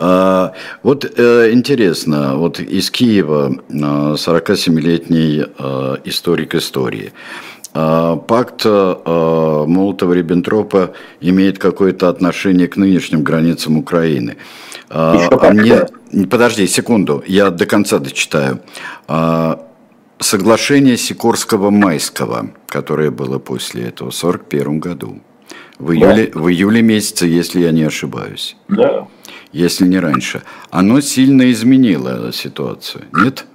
А, 0.00 0.54
Вот 0.82 1.04
э, 1.04 1.52
интересно, 1.52 2.36
вот 2.36 2.58
из 2.58 2.90
Киева 2.90 3.60
э, 3.68 3.74
47-летний 3.74 5.44
э, 5.46 5.96
историк 6.04 6.54
истории. 6.54 7.12
А, 7.74 8.16
Пакт 8.16 8.62
э, 8.64 8.68
Молотова-Риббентропа 8.70 10.94
имеет 11.20 11.58
какое-то 11.58 12.08
отношение 12.08 12.66
к 12.66 12.76
нынешним 12.76 13.22
границам 13.22 13.76
Украины. 13.76 14.38
А, 14.88 15.28
а 15.30 15.52
мне, 15.52 15.86
подожди 16.26 16.66
секунду, 16.66 17.22
я 17.26 17.50
до 17.50 17.66
конца 17.66 17.98
дочитаю. 17.98 18.60
А, 19.06 19.66
Соглашение 20.18 20.96
Сикорского-Майского, 20.96 22.52
которое 22.66 23.10
было 23.10 23.38
после 23.38 23.84
этого 23.84 24.10
в 24.10 24.24
1941 24.24 24.78
году. 24.78 25.20
В 25.78 25.92
июле, 25.92 26.30
в 26.34 26.48
июле 26.48 26.82
месяце, 26.82 27.26
если 27.26 27.60
я 27.60 27.72
не 27.72 27.84
ошибаюсь, 27.84 28.56
Да. 28.68 29.08
если 29.52 29.86
не 29.86 29.98
раньше. 29.98 30.42
Оно 30.70 31.00
сильно 31.00 31.50
изменило 31.50 32.32
ситуацию, 32.32 33.04
нет? 33.12 33.46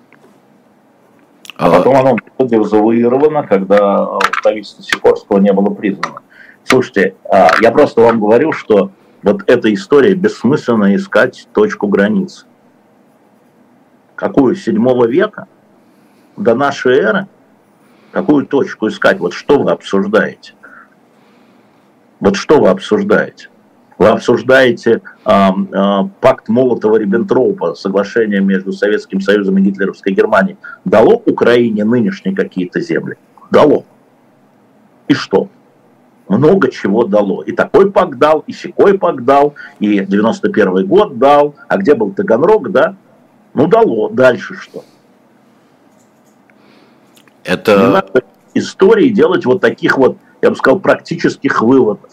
А 1.58 1.70
потом 1.70 1.96
оно 1.96 2.18
было 2.38 2.50
дезавуировано, 2.50 3.44
когда 3.48 3.78
а, 4.04 4.20
правительство 4.44 4.84
Сикорского 4.84 5.38
не 5.38 5.54
было 5.54 5.70
признано. 5.74 6.22
Слушайте, 6.66 7.16
а, 7.32 7.52
я 7.62 7.72
просто 7.72 8.02
вам 8.02 8.20
говорю, 8.20 8.52
что 8.52 8.92
вот 9.24 9.44
эта 9.48 9.74
история 9.74 10.16
бессмысленно 10.16 10.96
искать 10.96 11.48
точку 11.54 11.88
границ. 11.88 12.46
Какую? 14.16 14.56
Седьмого 14.56 15.06
века? 15.08 15.48
До 16.36 16.56
нашей 16.56 16.98
эры? 16.98 17.28
Какую 18.12 18.46
точку 18.48 18.88
искать? 18.88 19.20
Вот 19.20 19.34
что 19.34 19.60
вы 19.62 19.72
обсуждаете? 19.72 20.55
Вот 22.20 22.36
что 22.36 22.60
вы 22.60 22.70
обсуждаете? 22.70 23.50
Вы 23.98 24.10
обсуждаете 24.10 25.02
а, 25.24 25.54
а, 25.74 26.10
пакт 26.20 26.50
Молотова-Риббентропа, 26.50 27.76
соглашение 27.76 28.42
между 28.42 28.74
Советским 28.74 29.22
Союзом 29.22 29.58
и 29.58 29.62
гитлеровской 29.62 30.14
Германией, 30.14 30.58
дало 30.84 31.22
Украине 31.26 31.86
нынешние 31.86 32.36
какие-то 32.36 32.82
земли? 32.82 33.16
Дало. 33.52 33.86
И 35.08 35.14
что? 35.14 35.50
Много 36.28 36.72
чего 36.72 37.06
дало. 37.06 37.44
И 37.44 37.52
такой 37.52 37.92
пакт 37.92 38.18
дал, 38.18 38.44
и 38.48 38.52
секой 38.52 38.98
пакт 38.98 39.24
дал, 39.24 39.54
и 39.80 40.00
91 40.00 40.86
год 40.88 41.18
дал. 41.18 41.56
А 41.68 41.78
где 41.78 41.94
был 41.94 42.12
Таганрог, 42.12 42.72
да? 42.72 42.96
Ну, 43.54 43.68
дало. 43.68 44.10
Дальше 44.10 44.56
что? 44.56 44.84
Не 47.46 47.52
Это 47.52 47.90
надо 47.90 48.24
истории 48.56 49.10
делать 49.10 49.46
вот 49.46 49.62
таких 49.62 49.98
вот, 49.98 50.18
я 50.46 50.52
бы 50.52 50.56
сказал, 50.56 50.80
практических 50.80 51.62
выводов. 51.62 52.12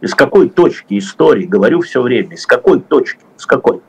Из 0.00 0.14
какой 0.14 0.48
точки 0.48 0.98
истории, 0.98 1.46
говорю 1.46 1.80
все 1.80 2.02
время, 2.02 2.34
из 2.34 2.44
какой 2.44 2.80
точки, 2.80 3.20
с 3.36 3.46
какой? 3.46 3.80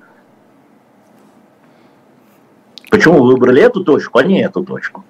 Почему 2.91 3.23
вы 3.23 3.33
выбрали 3.33 3.63
эту 3.63 3.83
точку, 3.83 4.19
а 4.19 4.23
не 4.23 4.43
эту 4.43 4.63
точку? 4.63 5.03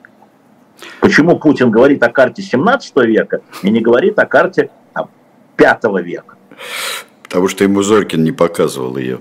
Почему 1.02 1.38
Путин 1.38 1.72
говорит 1.72 2.02
о 2.04 2.10
карте 2.10 2.42
17 2.42 2.96
века 3.04 3.42
и 3.62 3.70
не 3.70 3.82
говорит 3.82 4.18
о 4.18 4.26
карте 4.26 4.72
там, 4.94 5.10
5 5.58 5.84
века? 6.02 6.36
потому 7.24 7.50
что 7.50 7.66
ему 7.66 7.82
Зоркин 7.82 8.24
не 8.24 8.32
показывал 8.32 8.96
ее. 8.96 9.20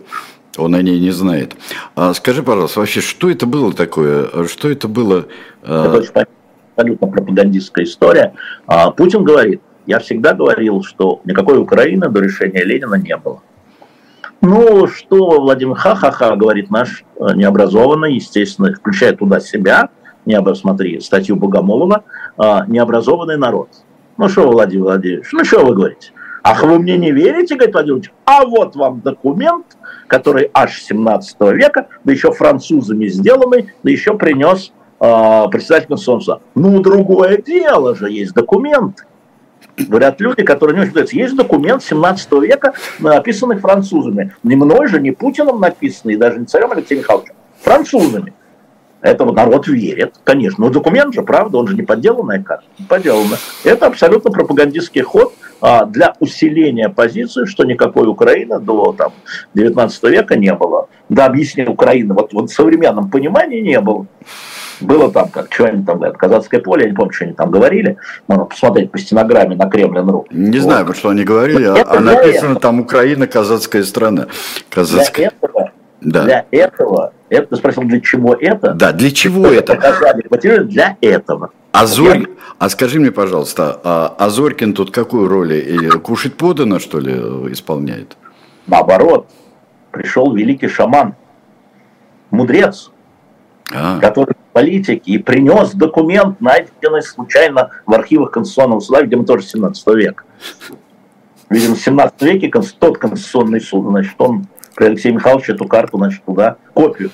Он 0.56 0.76
о 0.76 0.82
ней 0.82 1.00
не 1.00 1.10
знает. 1.10 1.56
А 1.96 2.14
скажи, 2.14 2.44
пожалуйста, 2.44 2.78
вообще, 2.78 3.00
что 3.00 3.28
это 3.28 3.44
было 3.44 3.72
такое? 3.72 4.46
Что 4.46 4.70
это 4.70 4.86
было? 4.86 5.26
Это 5.64 5.92
а, 5.92 5.96
очень 5.96 6.12
абсолютно 6.76 7.08
пропагандистская 7.08 7.84
история. 7.84 8.34
А 8.66 8.90
Путин 8.90 9.24
говорит, 9.24 9.62
я 9.86 9.98
всегда 9.98 10.34
говорил, 10.34 10.82
что 10.82 11.20
никакой 11.24 11.58
Украины 11.58 12.08
до 12.08 12.20
решения 12.20 12.64
Ленина 12.64 12.94
не 12.94 13.16
было. 13.16 13.40
Ну, 14.40 14.86
что 14.88 15.40
Владимир 15.40 15.74
Ха-ха-ха, 15.74 16.36
говорит 16.36 16.70
наш 16.70 17.04
э, 17.16 17.34
необразованный, 17.34 18.14
естественно, 18.14 18.72
включая 18.72 19.14
туда 19.14 19.40
себя, 19.40 19.88
не 20.26 20.34
обо- 20.34 20.54
смотри, 20.54 21.00
статью 21.00 21.36
Богомолова, 21.36 22.04
а, 22.36 22.66
необразованный 22.66 23.38
народ. 23.38 23.68
Ну, 24.16 24.28
что, 24.28 24.50
Владимир 24.50 24.84
Владимирович, 24.84 25.28
ну, 25.32 25.44
что 25.44 25.64
вы 25.64 25.74
говорите? 25.74 26.12
Ах, 26.42 26.62
вы 26.62 26.78
мне 26.78 26.98
не 26.98 27.10
верите, 27.10 27.54
говорит 27.54 27.74
Владимир 27.74 27.94
Владимирович? 27.94 28.12
А 28.26 28.44
вот 28.44 28.76
вам 28.76 29.00
документ, 29.00 29.78
который 30.08 30.50
аж 30.52 30.82
17 30.82 31.36
века, 31.52 31.88
да 32.04 32.12
еще 32.12 32.30
французами 32.32 33.06
сделанный, 33.06 33.72
да 33.82 33.90
еще 33.90 34.16
принес 34.16 34.72
председатель 35.50 35.88
Конституционного 35.88 36.22
суда. 36.22 36.40
Ну, 36.54 36.80
другое 36.80 37.38
дело 37.38 37.94
же, 37.94 38.10
есть 38.10 38.34
документ. 38.34 39.06
Говорят 39.76 40.20
люди, 40.20 40.42
которые 40.42 40.76
не 40.76 40.82
очень 40.82 40.92
знают, 40.92 41.12
есть 41.12 41.36
документ 41.36 41.82
17 41.82 42.32
века, 42.32 42.74
написанный 43.00 43.56
французами. 43.58 44.34
Не 44.42 44.56
мной 44.56 44.86
же, 44.86 45.00
не 45.00 45.10
Путиным 45.10 45.60
написанный, 45.60 46.14
и 46.14 46.16
даже 46.16 46.38
не 46.38 46.46
царем 46.46 46.70
Алексеем 46.70 47.00
Михайловичем, 47.00 47.34
французами. 47.60 48.32
Этому 49.04 49.32
народ 49.32 49.66
верит, 49.66 50.14
конечно. 50.24 50.64
Но 50.64 50.70
документ 50.70 51.12
же, 51.12 51.22
правда, 51.22 51.58
он 51.58 51.66
же 51.68 51.76
не 51.76 51.82
подделанная 51.82 52.42
карта. 52.42 52.64
Не 52.78 52.86
подделанная. 52.86 53.38
Это 53.62 53.86
абсолютно 53.86 54.30
пропагандистский 54.30 55.02
ход 55.02 55.34
а, 55.60 55.84
для 55.84 56.14
усиления 56.20 56.88
позиции, 56.88 57.44
что 57.44 57.64
никакой 57.64 58.08
Украины 58.08 58.60
до 58.60 58.94
там, 58.96 59.12
19 59.52 60.02
века 60.04 60.36
не 60.36 60.54
было. 60.54 60.88
Да, 61.10 61.26
объяснение 61.26 61.70
Украины 61.70 62.14
вот 62.14 62.32
в 62.32 62.48
современном 62.48 63.10
понимании 63.10 63.60
не 63.60 63.78
было. 63.78 64.06
Было 64.80 65.10
там, 65.10 65.28
как 65.28 65.52
что 65.52 65.64
они 65.66 65.84
там 65.84 65.96
говорят, 65.98 66.16
Казацкое 66.16 66.60
поле, 66.60 66.84
я 66.84 66.90
не 66.90 66.96
помню, 66.96 67.12
что 67.12 67.24
они 67.24 67.34
там 67.34 67.50
говорили. 67.50 67.96
Можно 68.28 68.44
посмотреть 68.46 68.90
по 68.90 68.98
стенограмме 68.98 69.56
на 69.56 69.68
Кремлин.ру. 69.68 70.26
Не 70.30 70.58
Вот. 70.58 70.62
знаю, 70.64 70.94
что 70.94 71.10
они 71.10 71.24
говорили, 71.24 71.64
а- 71.64 71.76
Это 71.76 71.90
а 71.90 71.98
для 72.00 72.12
написано 72.12 72.46
этого. 72.50 72.60
там 72.60 72.80
Украина, 72.80 73.26
казацкая 73.26 73.84
страна. 73.84 74.22
Для 74.26 74.64
Казацкая. 74.70 75.26
этого, 75.40 75.70
Да. 76.00 76.22
для 76.24 76.44
этого, 76.50 77.12
это 77.28 77.46
ты 77.48 77.56
спросил, 77.56 77.84
для 77.84 78.00
чего 78.00 78.34
это? 78.34 78.72
Да, 78.74 78.92
для 78.92 79.10
чего 79.10 79.46
это? 79.46 79.74
Показали, 79.74 80.22
для 80.64 80.96
этого. 81.00 81.50
А, 81.72 81.86
Зорь... 81.86 82.26
а 82.58 82.68
скажи 82.68 83.00
мне, 83.00 83.10
пожалуйста, 83.10 83.80
а, 83.82 84.14
а 84.18 84.28
Зорькин 84.30 84.74
тут 84.74 84.90
какую 84.92 85.28
роль? 85.28 85.54
И 85.54 85.88
кушать 85.90 86.34
подано, 86.36 86.78
что 86.78 87.00
ли, 87.00 87.12
исполняет? 87.52 88.16
Наоборот, 88.66 89.28
пришел 89.90 90.32
великий 90.34 90.68
шаман, 90.68 91.14
мудрец, 92.30 92.90
а. 93.74 93.98
который 93.98 94.34
в 94.34 94.52
политике 94.52 95.12
и 95.12 95.18
принес 95.18 95.72
документ, 95.72 96.40
найденный 96.40 97.02
случайно 97.02 97.70
в 97.86 97.92
архивах 97.92 98.30
Конституционного 98.30 98.80
суда, 98.80 99.02
видимо, 99.02 99.26
тоже 99.26 99.44
17 99.46 99.86
века. 99.88 100.24
Видимо, 101.50 101.74
в 101.74 101.80
17 101.80 102.22
веке 102.22 102.50
тот 102.78 102.98
Конституционный 102.98 103.60
суд, 103.60 103.86
значит, 103.86 104.14
он 104.18 104.46
при 104.74 104.86
Алексее 104.86 105.14
Михайловиче 105.14 105.52
эту 105.52 105.66
карту, 105.66 105.98
значит, 105.98 106.22
туда 106.24 106.56
копию. 106.72 107.10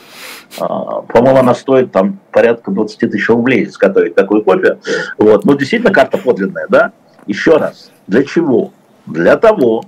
А, 0.59 1.03
по-моему, 1.03 1.39
она 1.39 1.55
стоит 1.55 1.93
там 1.93 2.19
порядка 2.31 2.71
20 2.71 2.99
тысяч 3.11 3.29
рублей 3.29 3.65
изготовить 3.65 4.15
такую 4.15 4.43
копию. 4.43 4.79
Вот. 5.19 5.45
Но 5.45 5.55
действительно 5.55 5.93
карта 5.93 6.19
подлинная, 6.19 6.67
да? 6.69 6.93
Еще 7.27 7.57
раз, 7.57 7.91
для 8.07 8.25
чего? 8.25 8.73
Для 9.07 9.37
того, 9.37 9.85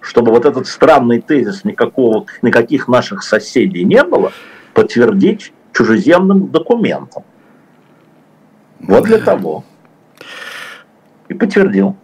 чтобы 0.00 0.32
вот 0.32 0.44
этот 0.44 0.66
странный 0.66 1.20
тезис 1.20 1.64
никакого, 1.64 2.26
никаких 2.42 2.88
наших 2.88 3.22
соседей 3.22 3.84
не 3.84 4.02
было, 4.02 4.32
подтвердить 4.74 5.52
чужеземным 5.74 6.48
документом. 6.48 7.24
Вот 8.80 9.04
для 9.04 9.18
того. 9.18 9.64
И 11.28 11.34
подтвердил, 11.34 11.96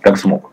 как 0.00 0.18
смог. 0.18 0.52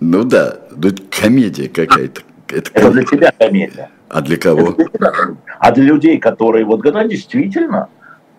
Ну 0.00 0.24
да, 0.24 0.58
ну 0.76 0.90
комедия 1.10 1.68
какая-то. 1.68 2.22
Это, 2.48 2.70
это 2.72 2.90
для 2.90 3.02
тебя 3.02 3.32
комедия. 3.38 3.90
А 4.08 4.20
для 4.20 4.36
кого? 4.36 4.72
Для 4.72 4.86
тебя. 4.86 5.12
А 5.58 5.72
для 5.72 5.84
людей, 5.84 6.18
которые 6.18 6.64
вот, 6.64 6.82
когда 6.82 7.04
действительно, 7.04 7.88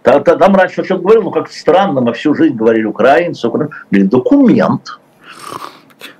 там 0.04 0.56
раньше 0.56 0.84
что-то 0.84 1.02
говорил, 1.02 1.24
ну 1.24 1.32
как 1.32 1.52
странно, 1.52 2.02
мы 2.02 2.14
всю 2.14 2.34
жизнь 2.34 2.56
говорили 2.56 2.86
украинцы, 2.86 3.48
украинцы. 3.48 3.76
документ, 3.92 5.00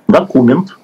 документ, 0.08 0.76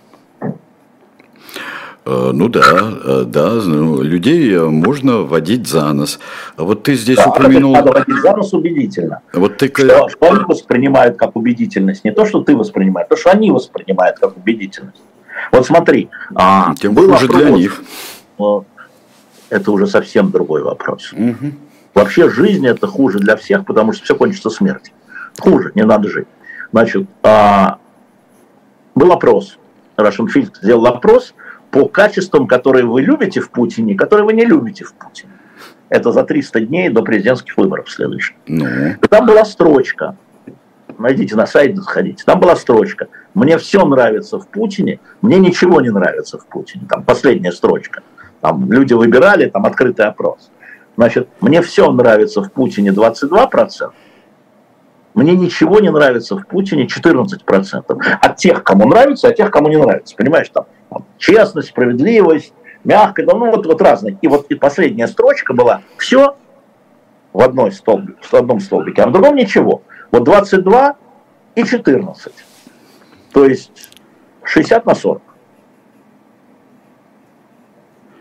ну 2.07 2.48
да, 2.48 2.61
э, 3.04 3.24
да, 3.26 3.54
ну, 3.54 4.00
людей 4.00 4.54
э, 4.54 4.64
можно 4.64 5.22
водить 5.22 5.66
за 5.66 5.92
нос. 5.92 6.20
А 6.57 6.62
вот 6.62 6.84
ты 6.84 6.94
здесь 6.94 7.16
да, 7.16 7.26
упомянул... 7.26 7.72
Надо 7.72 7.90
водить 7.90 8.22
за 8.22 8.36
нос 8.36 8.54
убедительно. 8.54 9.22
Вот 9.32 9.57
ты... 9.57 9.66
Что, 9.74 10.09
они 10.20 10.44
воспринимают 10.46 11.16
как 11.16 11.34
убедительность. 11.34 12.04
Не 12.04 12.12
то, 12.12 12.24
что 12.24 12.44
ты 12.44 12.57
воспринимаешь, 12.57 13.09
то, 13.11 13.16
что 13.16 13.30
они 13.30 13.50
воспринимают 13.50 14.20
как 14.20 14.36
убедительность. 14.36 15.02
Вот 15.50 15.66
смотри. 15.66 16.09
А, 16.36 16.76
Тем 16.76 16.94
хуже 16.94 17.26
для 17.26 17.50
них. 17.50 17.82
Это 19.50 19.72
уже 19.72 19.88
совсем 19.88 20.30
другой 20.30 20.62
вопрос. 20.62 21.12
Угу. 21.12 21.52
Вообще 21.94 22.30
жизнь 22.30 22.66
это 22.68 22.86
хуже 22.86 23.18
для 23.18 23.36
всех, 23.36 23.64
потому 23.64 23.92
что 23.92 24.04
все 24.04 24.14
кончится 24.14 24.50
смертью. 24.50 24.94
Хуже, 25.40 25.72
не 25.74 25.84
надо 25.84 26.09
жить. 26.09 26.28
Значит, 26.70 27.09
а, 27.24 27.78
был 28.94 29.11
опрос. 29.11 29.59
Russian 29.96 30.28
Field 30.32 30.52
сделал 30.62 30.86
опрос– 30.86 31.34
по 31.76 31.88
качествам, 31.88 32.46
которые 32.46 32.86
вы 32.86 33.02
любите 33.02 33.40
в 33.40 33.50
Путине, 33.50 33.94
которые 33.94 34.24
вы 34.24 34.32
не 34.32 34.46
любите 34.46 34.84
в 34.84 34.94
Путине. 34.94 35.32
Это 35.90 36.10
за 36.10 36.22
300 36.22 36.60
дней 36.60 36.88
до 36.88 37.02
президентских 37.02 37.54
выборов 37.58 37.90
следующих. 37.90 38.34
Ну. 38.46 38.66
Там 39.10 39.26
была 39.26 39.44
строчка. 39.44 40.16
Найдите 40.98 41.36
на 41.36 41.46
сайт, 41.46 41.76
заходите. 41.76 42.24
Там 42.24 42.40
была 42.40 42.56
строчка. 42.56 43.08
Мне 43.34 43.58
все 43.58 43.84
нравится 43.84 44.38
в 44.38 44.48
Путине, 44.48 45.00
мне 45.20 45.38
ничего 45.38 45.82
не 45.82 45.90
нравится 45.90 46.38
в 46.38 46.46
Путине. 46.46 46.86
Там 46.88 47.04
последняя 47.04 47.52
строчка. 47.52 48.02
Там 48.40 48.72
люди 48.72 48.94
выбирали, 48.94 49.50
там 49.50 49.66
открытый 49.66 50.06
опрос. 50.06 50.50
Значит, 50.96 51.28
мне 51.42 51.60
все 51.60 51.92
нравится 51.92 52.42
в 52.42 52.50
Путине 52.50 52.88
22%, 52.88 53.90
мне 55.16 55.34
ничего 55.34 55.80
не 55.80 55.90
нравится 55.90 56.36
в 56.36 56.46
Путине 56.46 56.84
14%. 56.84 58.02
От 58.20 58.36
тех, 58.36 58.62
кому 58.62 58.86
нравится, 58.86 59.28
от 59.28 59.36
тех, 59.36 59.50
кому 59.50 59.68
не 59.68 59.78
нравится. 59.78 60.14
Понимаешь, 60.14 60.50
там, 60.50 60.66
честность, 61.16 61.68
справедливость, 61.68 62.52
мягкость, 62.84 63.26
ну 63.26 63.50
вот, 63.50 63.64
вот 63.64 63.80
разные. 63.80 64.18
И 64.20 64.28
вот 64.28 64.46
и 64.50 64.54
последняя 64.54 65.08
строчка 65.08 65.54
была 65.54 65.80
все 65.96 66.36
в, 67.32 67.40
одной 67.40 67.72
столбик, 67.72 68.18
в 68.20 68.34
одном 68.34 68.60
столбике, 68.60 69.02
а 69.02 69.08
в 69.08 69.12
другом 69.12 69.36
ничего. 69.36 69.82
Вот 70.12 70.24
22 70.24 70.96
и 71.54 71.64
14. 71.64 72.32
То 73.32 73.46
есть 73.46 73.90
60 74.44 74.84
на 74.84 74.94
40. 74.94 75.22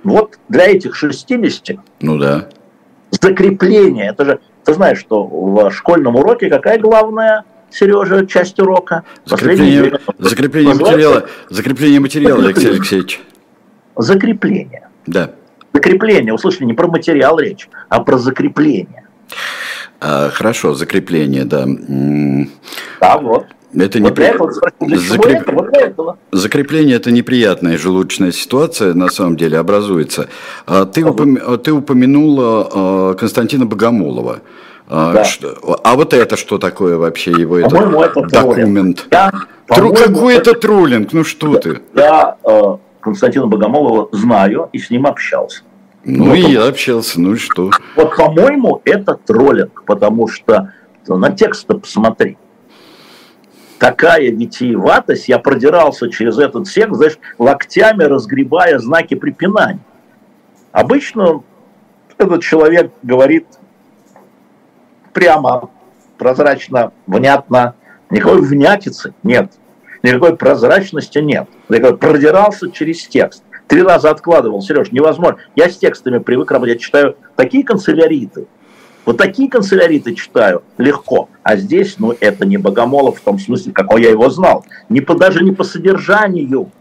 Вот 0.05 0.39
для 0.47 0.67
этих 0.67 0.95
60 0.95 1.77
ну 1.99 2.17
да. 2.17 2.47
закрепление, 3.11 4.07
это 4.07 4.23
же 4.23 4.39
ты 4.65 4.73
знаешь, 4.73 4.99
что 4.99 5.25
в 5.25 5.71
школьном 5.71 6.15
уроке 6.15 6.49
какая 6.49 6.79
главная, 6.79 7.45
Сережа, 7.69 8.25
часть 8.25 8.59
урока? 8.59 9.03
Закрепление, 9.25 9.99
закрепление 10.17 10.73
материала, 10.73 11.25
закрепление 11.49 11.99
материала, 11.99 12.43
Алексей 12.43 12.71
Алексеевич. 12.71 13.21
Закрепление. 13.95 14.89
Да. 15.05 15.31
Закрепление. 15.73 16.33
Услышали, 16.33 16.65
не 16.65 16.73
про 16.73 16.87
материал 16.87 17.37
речь, 17.39 17.69
а 17.89 18.01
про 18.01 18.17
закрепление. 18.17 19.05
А, 20.01 20.29
хорошо, 20.29 20.73
закрепление, 20.73 21.45
да. 21.45 21.65
Да, 22.99 23.17
вот. 23.17 23.45
Это 23.73 23.99
вот 23.99 24.17
не 24.17 24.25
этого, 24.25 24.51
Закреп... 24.51 25.41
это? 25.41 25.51
Вот 25.51 25.77
этого. 25.77 26.17
Закрепление 26.31 26.95
это 26.95 27.11
неприятная 27.11 27.77
желудочная 27.77 28.31
ситуация, 28.31 28.93
на 28.93 29.09
самом 29.09 29.35
деле, 29.35 29.57
образуется. 29.57 30.29
А 30.65 30.85
ты, 30.85 31.03
упом... 31.03 31.37
ты 31.57 31.73
упомянула 31.73 32.69
а, 32.73 33.13
Константина 33.15 33.65
Богомолова. 33.65 34.41
А, 34.87 35.13
да. 35.13 35.23
Что... 35.23 35.79
а 35.83 35.95
вот 35.95 36.13
это 36.13 36.37
что 36.37 36.57
такое 36.57 36.97
вообще 36.97 37.31
его 37.31 37.57
это, 37.57 37.75
это 37.75 38.21
документ? 38.21 39.07
Я, 39.11 39.31
Тру... 39.67 39.93
Какой 39.93 40.35
это 40.35 40.53
троллинг? 40.53 41.11
Ну 41.11 41.23
что 41.23 41.53
я, 41.53 41.59
ты? 41.59 41.81
Я 41.95 42.37
э, 42.43 42.77
Константина 42.99 43.47
Богомолова 43.47 44.09
знаю 44.11 44.69
и 44.73 44.79
с 44.79 44.89
ним 44.91 45.07
общался. 45.07 45.63
Ну 46.03 46.25
вот 46.25 46.35
и 46.35 46.45
он... 46.45 46.51
я 46.51 46.67
общался, 46.67 47.19
ну 47.19 47.33
и 47.33 47.37
что? 47.37 47.71
Вот 47.95 48.15
по-моему 48.15 48.81
это 48.85 49.15
троллинг, 49.25 49.83
потому 49.85 50.27
что 50.27 50.71
на 51.07 51.31
текст 51.31 51.65
посмотри 51.65 52.37
такая 53.79 54.31
витиеватость, 54.31 55.27
я 55.27 55.39
продирался 55.39 56.09
через 56.09 56.37
этот 56.37 56.67
секс, 56.67 56.95
знаешь, 56.95 57.17
локтями 57.37 58.03
разгребая 58.03 58.79
знаки 58.79 59.15
препинания. 59.15 59.79
Обычно 60.71 61.43
этот 62.17 62.41
человек 62.43 62.91
говорит 63.03 63.47
прямо, 65.13 65.69
прозрачно, 66.17 66.91
внятно, 67.07 67.75
никакой 68.09 68.41
внятицы 68.41 69.13
нет, 69.23 69.51
никакой 70.03 70.35
прозрачности 70.35 71.19
нет. 71.19 71.47
Я 71.69 71.93
продирался 71.93 72.71
через 72.71 73.07
текст. 73.07 73.43
Три 73.67 73.81
раза 73.81 74.11
откладывал, 74.11 74.61
Сереж, 74.61 74.91
невозможно. 74.91 75.39
Я 75.55 75.69
с 75.69 75.77
текстами 75.77 76.19
привык 76.19 76.51
работать, 76.51 76.75
я 76.75 76.79
читаю 76.79 77.17
такие 77.35 77.63
канцеляриты, 77.63 78.45
вот 79.05 79.17
такие 79.17 79.49
канцеляриты 79.49 80.15
читаю 80.15 80.63
легко. 80.77 81.29
А 81.43 81.57
здесь, 81.57 81.95
ну, 81.99 82.15
это 82.19 82.45
не 82.45 82.57
Богомолов 82.57 83.19
в 83.19 83.21
том 83.21 83.37
смысле, 83.37 83.71
какой 83.71 84.01
я 84.01 84.09
его 84.09 84.29
знал. 84.29 84.65
Не 84.89 85.01
по, 85.01 85.13
даже 85.13 85.43
не 85.43 85.51
по 85.51 85.63
содержанию. 85.63 86.71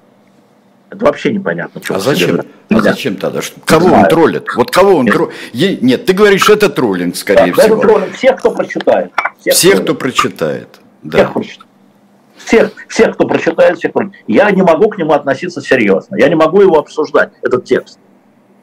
Это 0.88 1.04
вообще 1.04 1.32
непонятно. 1.32 1.82
Что 1.82 1.96
а 1.96 2.00
зачем? 2.00 2.40
А 2.70 2.80
зачем 2.80 3.16
тогда? 3.16 3.40
Кого 3.66 3.94
он 3.94 4.08
троллит? 4.08 4.48
Вот 4.56 4.70
кого 4.70 4.96
он 4.96 5.06
троллит? 5.06 5.34
Нет, 5.52 6.06
ты 6.06 6.14
говоришь, 6.14 6.48
это 6.48 6.70
троллинг, 6.70 7.16
скорее 7.16 7.52
да, 7.52 7.62
всего. 7.62 7.76
Это 7.76 7.88
троллинг 7.88 8.14
всех, 8.14 8.38
кто 8.38 8.50
прочитает. 8.52 9.12
Всех, 9.38 9.54
всех 9.54 9.82
кто 9.82 9.94
прочитает. 9.94 10.68
Да. 11.02 11.18
Всех 11.18 11.32
прочитает. 11.34 11.68
Всех, 12.36 12.72
всех, 12.88 13.14
кто 13.14 13.26
прочитает, 13.26 13.78
всех. 13.78 13.92
Я 14.26 14.50
не 14.50 14.62
могу 14.62 14.88
к 14.88 14.98
нему 14.98 15.12
относиться 15.12 15.60
серьезно. 15.60 16.16
Я 16.16 16.28
не 16.28 16.34
могу 16.34 16.60
его 16.60 16.78
обсуждать, 16.78 17.32
этот 17.42 17.64
текст. 17.64 17.98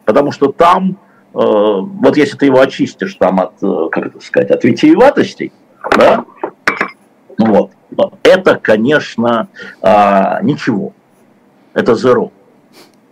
Потому 0.06 0.32
что 0.32 0.52
там 0.52 0.98
вот 1.34 2.18
если 2.18 2.38
ты 2.38 2.48
его 2.48 2.60
очистишь 2.60 3.16
там 3.16 3.40
от, 3.40 3.54
э, 3.62 3.88
как 3.92 4.08
это 4.08 4.20
сказать, 4.20 4.52
от 4.52 4.64
витиеватостей, 4.64 5.52
да, 5.98 6.26
вот, 7.38 7.72
это, 8.24 8.56
конечно, 8.56 9.48
а, 9.82 10.42
ничего. 10.42 10.94
Это 11.74 11.96
зеро. 11.96 12.32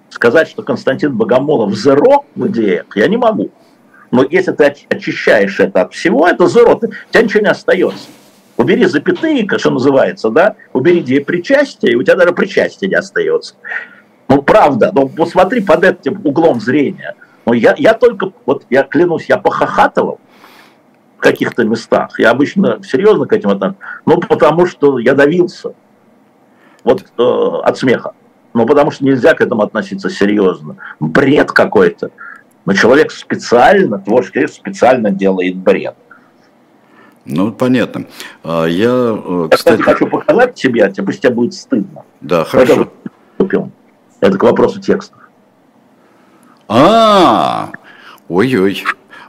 Сказать, 0.09 0.49
что 0.49 0.63
Константин 0.63 1.15
Богомолов 1.15 1.75
зеро 1.75 2.25
в 2.35 2.47
идеях, 2.47 2.85
я 2.95 3.07
не 3.07 3.17
могу. 3.17 3.51
Но 4.11 4.23
если 4.23 4.51
ты 4.51 4.75
очищаешь 4.89 5.59
это 5.59 5.83
от 5.83 5.93
всего, 5.93 6.27
это 6.27 6.47
зеро, 6.47 6.75
ты, 6.75 6.87
у 6.87 7.11
тебя 7.11 7.23
ничего 7.23 7.41
не 7.41 7.49
остается. 7.49 8.09
Убери 8.57 8.85
запятые, 8.85 9.47
что 9.57 9.71
называется, 9.71 10.29
да, 10.29 10.55
убери 10.73 10.99
где 10.99 11.21
причастие, 11.21 11.93
и 11.93 11.95
у 11.95 12.03
тебя 12.03 12.15
даже 12.15 12.33
причастие 12.33 12.89
не 12.89 12.95
остается. 12.95 13.55
Ну, 14.27 14.41
правда, 14.41 14.91
но 14.93 15.07
посмотри 15.07 15.61
под 15.61 15.85
этим 15.85 16.19
углом 16.25 16.59
зрения– 16.59 17.15
но 17.49 17.55
я, 17.55 17.73
я 17.79 17.95
только, 17.95 18.31
вот 18.45 18.67
я 18.69 18.83
клянусь, 18.83 19.25
я 19.27 19.39
похохатывал 19.39 20.19
в 21.17 21.19
каких-то 21.19 21.63
местах. 21.63 22.19
Я 22.19 22.29
обычно 22.29 22.79
серьезно 22.83 23.25
к 23.25 23.33
этим 23.33 23.49
отношусь. 23.49 23.77
Ну, 24.05 24.19
потому 24.19 24.67
что 24.67 24.99
я 24.99 25.15
давился 25.15 25.73
вот 26.83 27.05
э, 27.17 27.21
от 27.63 27.75
смеха. 27.75 28.13
Ну, 28.53 28.67
потому 28.67 28.91
что 28.91 29.03
нельзя 29.03 29.33
к 29.33 29.41
этому 29.41 29.63
относиться 29.63 30.11
серьезно. 30.11 30.77
Бред 30.99 31.51
какой-то. 31.51 32.11
Но 32.65 32.73
человек 32.73 33.09
специально, 33.09 33.97
творческий 33.97 34.45
специально 34.45 35.09
делает 35.09 35.55
бред. 35.55 35.95
Ну, 37.25 37.51
понятно. 37.51 38.05
А, 38.43 38.65
я, 38.65 38.91
э, 38.91 39.47
Я, 39.49 39.57
кстати, 39.57 39.81
хочу 39.81 40.05
показать 40.05 40.53
тебе, 40.53 40.85
а 40.85 40.91
тебе, 40.91 41.07
пусть 41.07 41.21
тебе 41.21 41.33
будет 41.33 41.55
стыдно. 41.55 42.03
Да, 42.21 42.43
хорошо. 42.43 42.91
Это 44.21 44.37
к 44.37 44.43
вопросу 44.43 44.79
текстов. 44.79 45.18
А, 46.69 47.71
ой-ой. 48.29 48.83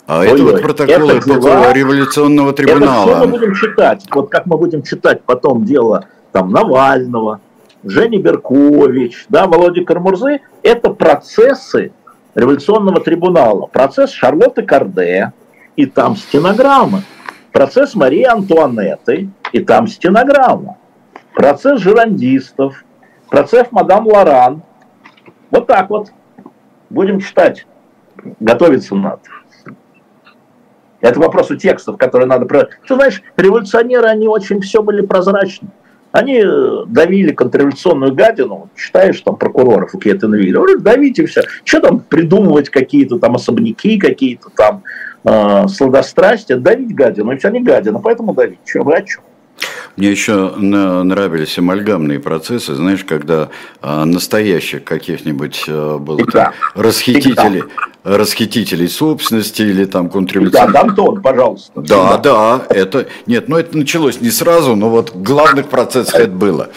А 0.07 0.25
это 0.25 0.43
вот 0.43 0.61
протоколы 0.61 1.15
это 1.15 1.41
дела, 1.41 1.73
революционного 1.73 2.53
трибунала. 2.53 3.09
Это 3.09 3.17
что 3.19 3.27
мы 3.27 3.39
будем 3.39 3.55
читать? 3.55 4.05
Вот 4.11 4.29
как 4.29 4.45
мы 4.45 4.59
будем 4.59 4.83
читать 4.83 5.23
потом 5.25 5.65
дело 5.65 6.05
там 6.33 6.51
Навального, 6.51 7.41
Жени 7.83 8.19
Беркович, 8.19 9.25
да, 9.31 9.47
Володя 9.47 9.85
Кармурзы, 9.85 10.41
это 10.63 10.91
процессы 10.91 11.93
революционного 12.35 13.01
трибунала. 13.01 13.67
Процесс 13.67 14.11
Шарлотты 14.11 14.63
Карде, 14.63 15.33
и 15.77 15.87
там 15.87 16.17
стенограммы. 16.17 17.03
Процесс 17.53 17.95
Марии 17.95 18.25
Антуанетты, 18.25 19.31
и 19.53 19.61
там 19.61 19.87
стенограмма. 19.87 20.77
Процесс 21.35 21.81
жирандистов, 21.81 22.85
процесс 23.31 23.69
мадам 23.71 24.07
Лоран. 24.07 24.63
Вот 25.51 25.67
так 25.67 25.89
вот. 25.89 26.11
Будем 26.91 27.21
читать. 27.21 27.67
Готовиться 28.41 28.95
надо. 28.95 29.23
Это 31.01 31.19
вопрос 31.19 31.51
у 31.51 31.57
текстов, 31.57 31.97
которые 31.97 32.27
надо... 32.27 32.47
Ты 32.87 32.95
знаешь, 32.95 33.23
революционеры, 33.37 34.07
они 34.07 34.29
очень 34.29 34.61
все 34.61 34.83
были 34.83 35.01
прозрачны. 35.01 35.69
Они 36.13 36.43
э, 36.45 36.85
давили 36.87 37.31
контрреволюционную 37.31 38.13
гадину, 38.15 38.69
читаешь 38.75 39.21
там 39.21 39.37
прокуроров, 39.37 39.93
какие 39.93 40.15
то 40.15 40.27
говорят, 40.27 40.83
давите 40.83 41.25
все. 41.27 41.43
Что 41.65 41.81
там 41.81 42.01
придумывать 42.01 42.69
какие-то 42.69 43.21
там 43.21 43.37
особняки, 43.37 43.97
какие-то 43.97 44.51
там 44.51 44.83
э, 45.25 45.69
сладострастия, 45.69 46.57
давить 46.57 46.95
гадину, 46.97 47.31
и 47.31 47.37
все 47.37 47.49
не 47.51 47.63
гадина, 47.63 48.01
поэтому 48.01 48.35
давить. 48.35 48.59
Вы 48.75 48.93
о 48.93 49.03
чем? 49.03 49.23
Мне 49.97 50.11
еще 50.11 50.51
нравились 50.57 51.59
амальгамные 51.59 52.21
процессы, 52.21 52.75
знаешь, 52.75 53.05
когда 53.05 53.49
а, 53.83 54.05
настоящих 54.05 54.85
каких-нибудь 54.85 55.65
а, 55.69 55.99
было 55.99 56.25
там, 56.27 56.53
расхитителей, 56.75 57.65
расхитителей 58.05 58.89
собственности 58.89 59.63
или 59.63 59.85
там 59.85 60.09
контрреволюционных. 60.09 60.73
Да, 60.73 60.81
Антон, 60.81 61.23
пожалуйста. 61.23 61.81
Да, 61.81 62.17
да, 62.19 62.63
это, 62.71 63.07
нет, 63.27 63.49
ну 63.49 63.57
это 63.59 63.77
началось 63.77 64.21
не 64.21 64.31
сразу, 64.31 64.77
но 64.77 64.89
вот 64.89 65.15
главных 65.15 65.69
процессах 65.69 66.21
это 66.21 66.33
было. 66.33 66.71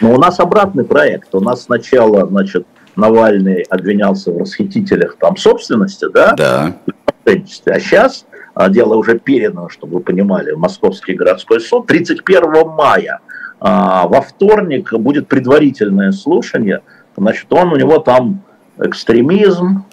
Но 0.00 0.14
у 0.14 0.18
нас 0.18 0.40
обратный 0.40 0.84
проект. 0.84 1.34
У 1.34 1.40
нас 1.40 1.64
сначала, 1.64 2.26
значит, 2.26 2.66
Навальный 2.96 3.62
обвинялся 3.62 4.30
в 4.32 4.38
расхитителях 4.38 5.16
там 5.18 5.36
собственности, 5.36 6.06
да? 6.12 6.34
Да. 6.36 6.76
А 7.24 7.80
сейчас 7.80 8.26
дело 8.68 8.94
уже 8.94 9.18
передано, 9.18 9.68
чтобы 9.68 9.94
вы 9.98 10.00
понимали, 10.00 10.52
в 10.52 10.58
Московский 10.58 11.14
городской 11.14 11.60
суд. 11.60 11.86
31 11.86 12.68
мая 12.68 13.20
а, 13.60 14.06
во 14.08 14.22
вторник 14.22 14.92
будет 14.94 15.28
предварительное 15.28 16.12
слушание. 16.12 16.80
Значит, 17.16 17.52
он 17.52 17.72
у 17.72 17.76
него 17.76 17.98
там 17.98 18.42
экстремизм, 18.78 19.84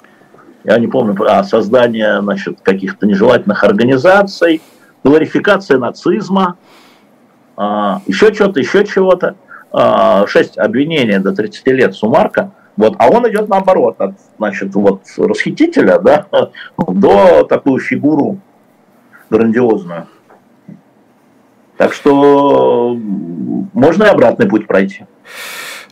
я 0.64 0.78
не 0.80 0.88
помню, 0.88 1.16
а, 1.28 1.44
создание 1.44 2.22
значит, 2.22 2.60
каких-то 2.62 3.06
нежелательных 3.06 3.64
организаций, 3.64 4.62
гларификация 5.04 5.78
нацизма, 5.78 6.58
а, 7.58 8.02
еще 8.08 8.34
что-то, 8.34 8.60
еще 8.60 8.86
чего-то. 8.86 9.36
Шесть 10.28 10.58
обвинений 10.58 11.20
до 11.20 11.34
30 11.34 11.68
лет 11.74 11.94
сумарка. 11.94 12.52
Вот, 12.78 12.96
а 13.00 13.10
он 13.10 13.28
идет 13.30 13.50
наоборот, 13.50 14.00
от 14.00 14.14
значит, 14.38 14.74
вот, 14.76 15.02
расхитителя 15.18 16.00
да, 16.00 16.26
до 16.78 17.44
такую 17.44 17.80
фигуру 17.80 18.40
грандиозную. 19.30 20.08
Так 21.78 21.94
что 21.94 22.98
можно 23.74 24.04
и 24.06 24.08
обратный 24.08 24.48
путь 24.48 24.68
пройти. 24.68 25.06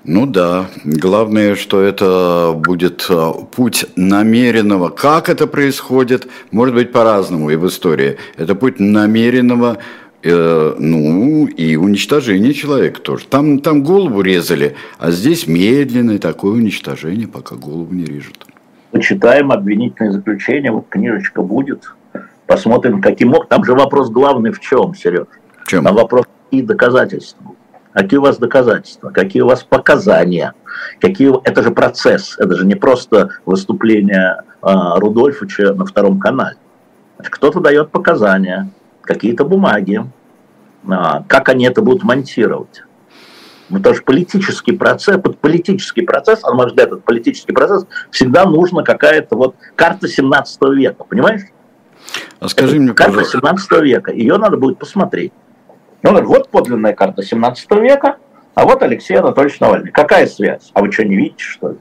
Ну 0.03 0.27
да, 0.27 0.67
главное, 0.83 1.55
что 1.55 1.81
это 1.81 2.53
будет 2.55 3.07
э, 3.09 3.31
путь 3.55 3.87
намеренного. 3.95 4.89
Как 4.89 5.29
это 5.29 5.47
происходит, 5.47 6.27
может 6.51 6.75
быть 6.75 6.91
по-разному 6.91 7.49
и 7.49 7.55
в 7.55 7.65
истории. 7.65 8.17
Это 8.37 8.53
путь 8.53 8.79
намеренного, 8.79 9.79
э, 10.21 10.75
ну 10.77 11.47
и 11.47 11.75
уничтожения 11.75 12.53
человека 12.53 13.01
тоже. 13.01 13.25
Там, 13.25 13.59
там 13.59 13.83
голову 13.83 14.21
резали, 14.21 14.75
а 14.99 15.09
здесь 15.09 15.47
медленное 15.47 16.19
такое 16.19 16.53
уничтожение, 16.53 17.27
пока 17.27 17.55
голову 17.55 17.91
не 17.91 18.05
режут. 18.05 18.45
Почитаем 18.91 19.51
обвинительное 19.51 20.11
заключение, 20.11 20.71
вот 20.71 20.85
книжечка 20.87 21.41
будет. 21.41 21.91
Посмотрим, 22.47 23.01
каким 23.01 23.29
мог. 23.29 23.47
Там 23.47 23.63
же 23.63 23.73
вопрос 23.73 24.09
главный 24.09 24.51
в 24.51 24.59
чем, 24.59 24.93
Сереж? 24.93 25.27
В 25.63 25.67
чем? 25.67 25.83
Там 25.83 25.95
вопрос 25.95 26.25
и 26.51 26.61
доказательства. 26.61 27.53
Какие 27.93 28.19
у 28.19 28.23
вас 28.23 28.37
доказательства? 28.37 29.09
Какие 29.09 29.41
у 29.41 29.47
вас 29.47 29.63
показания? 29.63 30.53
Какие... 30.99 31.33
Это 31.47 31.63
же 31.63 31.71
процесс, 31.71 32.35
это 32.37 32.55
же 32.55 32.65
не 32.65 32.75
просто 32.75 33.29
выступление 33.45 34.43
э, 34.61 34.67
Рудольфовича 34.97 35.73
на 35.73 35.85
втором 35.85 36.19
канале. 36.19 36.57
Кто-то 37.17 37.61
дает 37.61 37.91
показания, 37.91 38.69
какие-то 39.01 39.45
бумаги, 39.45 40.03
э, 40.83 40.93
как 41.27 41.49
они 41.49 41.65
это 41.65 41.81
будут 41.81 42.03
монтировать. 42.03 42.83
Ну, 43.69 43.77
потому 43.77 43.95
что 43.95 44.03
политический 44.03 44.73
процесс, 44.73 45.19
под 45.19 45.39
политический 45.39 46.01
процесс, 46.01 46.41
а 46.43 46.49
на 46.49 46.55
мой 46.55 46.67
взгляд, 46.67 46.87
этот 46.87 47.03
политический 47.03 47.53
процесс, 47.53 47.87
всегда 48.11 48.45
нужна 48.45 48.83
какая-то 48.83 49.35
вот 49.35 49.55
карта 49.75 50.07
17 50.07 50.61
века, 50.75 51.03
понимаешь? 51.03 51.41
А 52.39 52.47
скажи 52.47 52.79
мне, 52.79 52.93
карта 52.93 53.13
пожалуйста. 53.13 53.39
17 53.39 53.71
века, 53.83 54.11
ее 54.11 54.37
надо 54.37 54.57
будет 54.57 54.77
посмотреть. 54.77 55.31
Он 56.03 56.11
говорит, 56.11 56.27
вот 56.27 56.49
подлинная 56.49 56.93
карта 56.93 57.23
17 57.23 57.71
века, 57.71 58.17
а 58.53 58.65
вот 58.65 58.83
Алексей 58.83 59.17
Анатольевич 59.17 59.59
Навальный. 59.59 59.91
Какая 59.91 60.27
связь? 60.27 60.69
А 60.73 60.81
вы 60.81 60.91
что, 60.91 61.03
не 61.03 61.15
видите, 61.15 61.43
что 61.43 61.69
ли? 61.69 61.77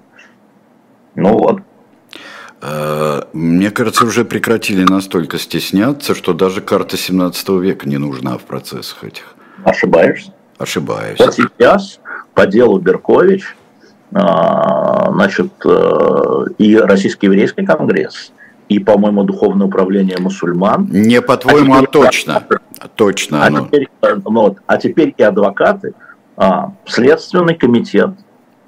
Ну 1.14 1.38
вот. 1.38 1.60
Э, 2.62 3.22
мне 3.32 3.70
кажется, 3.70 4.06
уже 4.06 4.24
прекратили 4.24 4.84
настолько 4.84 5.38
стесняться, 5.38 6.14
что 6.14 6.32
даже 6.32 6.60
карта 6.60 6.96
17 6.96 7.48
века 7.60 7.88
не 7.88 7.98
нужна 7.98 8.38
в 8.38 8.42
процессах 8.42 9.04
этих. 9.04 9.34
Ошибаешься? 9.64 10.32
Ошибаюсь. 10.58 11.18
Вот 11.18 11.34
сейчас 11.34 12.00
по 12.32 12.46
делу 12.46 12.78
Беркович, 12.78 13.56
а, 14.12 15.10
значит, 15.12 15.52
э, 15.64 16.44
и 16.58 16.76
Российский 16.76 17.26
еврейский 17.26 17.66
конгресс– 17.66 18.32
и, 18.68 18.78
по-моему, 18.78 19.24
духовное 19.24 19.66
управление 19.66 20.18
мусульман. 20.18 20.88
Не 20.90 21.20
по-твоему, 21.20 21.74
а, 21.74 21.80
а 21.80 21.86
точно. 21.86 22.42
Точно. 22.96 23.44
А 23.44 23.50
теперь, 23.50 23.88
ну, 24.02 24.40
вот, 24.40 24.58
а 24.66 24.76
теперь 24.78 25.14
и 25.16 25.22
адвокаты, 25.22 25.94
а, 26.36 26.72
Следственный 26.86 27.54
комитет 27.54 28.10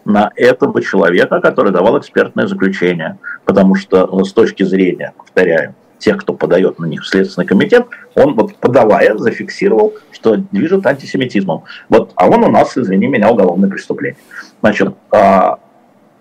на 0.05 0.31
этого 0.37 0.81
человека, 0.83 1.41
который 1.41 1.73
давал 1.73 1.99
экспертное 1.99 2.47
заключение. 2.47 3.19
Потому 3.45 3.75
что 3.75 4.07
ну, 4.07 4.25
с 4.25 4.33
точки 4.33 4.63
зрения, 4.63 5.13
повторяю, 5.17 5.75
тех, 5.99 6.19
кто 6.19 6.35
подает 6.35 6.79
на 6.79 6.87
них 6.87 7.03
в 7.03 7.07
Следственный 7.07 7.47
комитет, 7.47 7.87
он 8.15 8.35
вот 8.35 8.55
подавая 8.57 9.17
зафиксировал, 9.17 9.95
что 10.13 10.37
движет 10.37 10.87
антисемитизмом. 10.87 11.65
Вот, 11.89 12.13
а 12.17 12.29
он 12.29 12.45
у 12.45 12.51
нас, 12.51 12.77
извини 12.77 13.07
меня, 13.07 13.31
уголовное 13.31 13.69
преступление. 13.69 14.21
Значит, 14.61 14.95
а, 15.11 15.59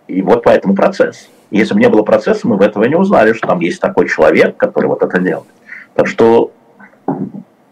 и 0.07 0.21
вот 0.21 0.43
поэтому 0.43 0.75
процесс. 0.75 1.29
Если 1.55 1.73
бы 1.73 1.79
не 1.79 1.87
было 1.87 2.01
процесса, 2.01 2.45
мы 2.45 2.57
бы 2.57 2.65
этого 2.65 2.83
не 2.83 2.95
узнали, 2.95 3.31
что 3.31 3.47
там 3.47 3.61
есть 3.61 3.79
такой 3.79 4.09
человек, 4.09 4.57
который 4.57 4.87
вот 4.87 5.01
это 5.01 5.19
делает. 5.21 5.47
Так 5.93 6.05
что 6.05 6.51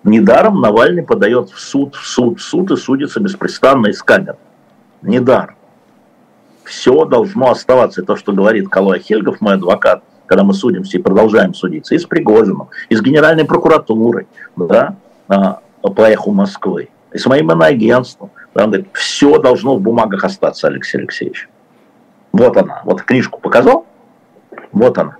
недаром 0.05 0.61
Навальный 0.61 1.03
подает 1.03 1.49
в 1.49 1.59
суд, 1.59 1.93
в 1.95 2.07
суд, 2.07 2.39
в 2.39 2.41
суд 2.41 2.71
и 2.71 2.77
судится 2.77 3.19
беспрестанно 3.19 3.87
из 3.87 4.01
камер. 4.01 4.37
Недаром. 5.01 5.55
Все 6.63 7.03
должно 7.03 7.51
оставаться. 7.51 8.01
И 8.01 8.05
то, 8.05 8.15
что 8.15 8.31
говорит 8.31 8.69
Калой 8.69 8.99
Хельгов, 8.99 9.41
мой 9.41 9.55
адвокат, 9.55 10.01
когда 10.27 10.45
мы 10.45 10.53
судимся 10.53 10.97
и 10.97 11.01
продолжаем 11.01 11.53
судиться, 11.53 11.93
и 11.93 11.97
с 11.97 12.05
Пригожиным, 12.05 12.69
и 12.87 12.95
с 12.95 13.01
Генеральной 13.01 13.43
прокуратурой, 13.43 14.27
да, 14.55 14.95
а, 15.27 15.59
по 15.81 16.09
эху 16.09 16.31
Москвы, 16.31 16.87
и 17.11 17.17
с 17.17 17.25
моим 17.25 17.51
иноагентством. 17.51 18.31
Да, 18.55 18.63
он 18.63 18.69
говорит, 18.69 18.87
все 18.93 19.39
должно 19.39 19.75
в 19.75 19.81
бумагах 19.81 20.23
остаться, 20.23 20.67
Алексей 20.67 20.99
Алексеевич. 20.99 21.49
Вот 22.33 22.57
она. 22.57 22.81
Вот 22.83 23.03
книжку 23.03 23.39
показал. 23.39 23.85
Вот 24.71 24.97
она. 24.97 25.17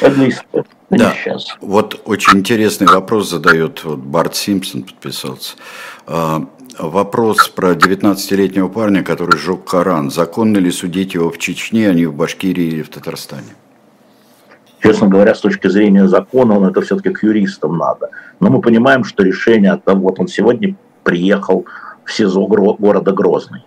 Это 0.00 0.28
история. 0.28 0.64
Да, 0.90 1.12
сейчас. 1.12 1.56
вот 1.60 2.00
очень 2.04 2.38
интересный 2.38 2.86
вопрос 2.86 3.30
задает 3.30 3.84
вот 3.84 3.98
Барт 3.98 4.36
Симпсон, 4.36 4.84
подписался. 4.84 5.56
А, 6.06 6.46
вопрос 6.78 7.48
про 7.48 7.72
19-летнего 7.72 8.68
парня, 8.68 9.02
который 9.02 9.36
сжег 9.38 9.64
Коран. 9.64 10.10
Законно 10.10 10.58
ли 10.58 10.70
судить 10.70 11.14
его 11.14 11.30
в 11.30 11.38
Чечне, 11.38 11.88
а 11.88 11.94
не 11.94 12.06
в 12.06 12.14
Башкирии 12.14 12.64
или 12.64 12.82
в 12.82 12.90
Татарстане? 12.90 13.54
Честно 14.82 15.08
говоря, 15.08 15.34
с 15.34 15.40
точки 15.40 15.68
зрения 15.68 16.06
закона, 16.06 16.58
он 16.58 16.64
это 16.66 16.80
все-таки 16.82 17.10
к 17.10 17.22
юристам 17.22 17.76
надо. 17.78 18.10
Но 18.38 18.50
мы 18.50 18.60
понимаем, 18.60 19.04
что 19.04 19.22
решение 19.22 19.72
от 19.72 19.84
того, 19.84 20.00
вот 20.02 20.20
он 20.20 20.28
сегодня 20.28 20.76
приехал 21.02 21.64
в 22.04 22.12
СИЗО 22.12 22.46
города 22.46 23.12
Грозный 23.12 23.64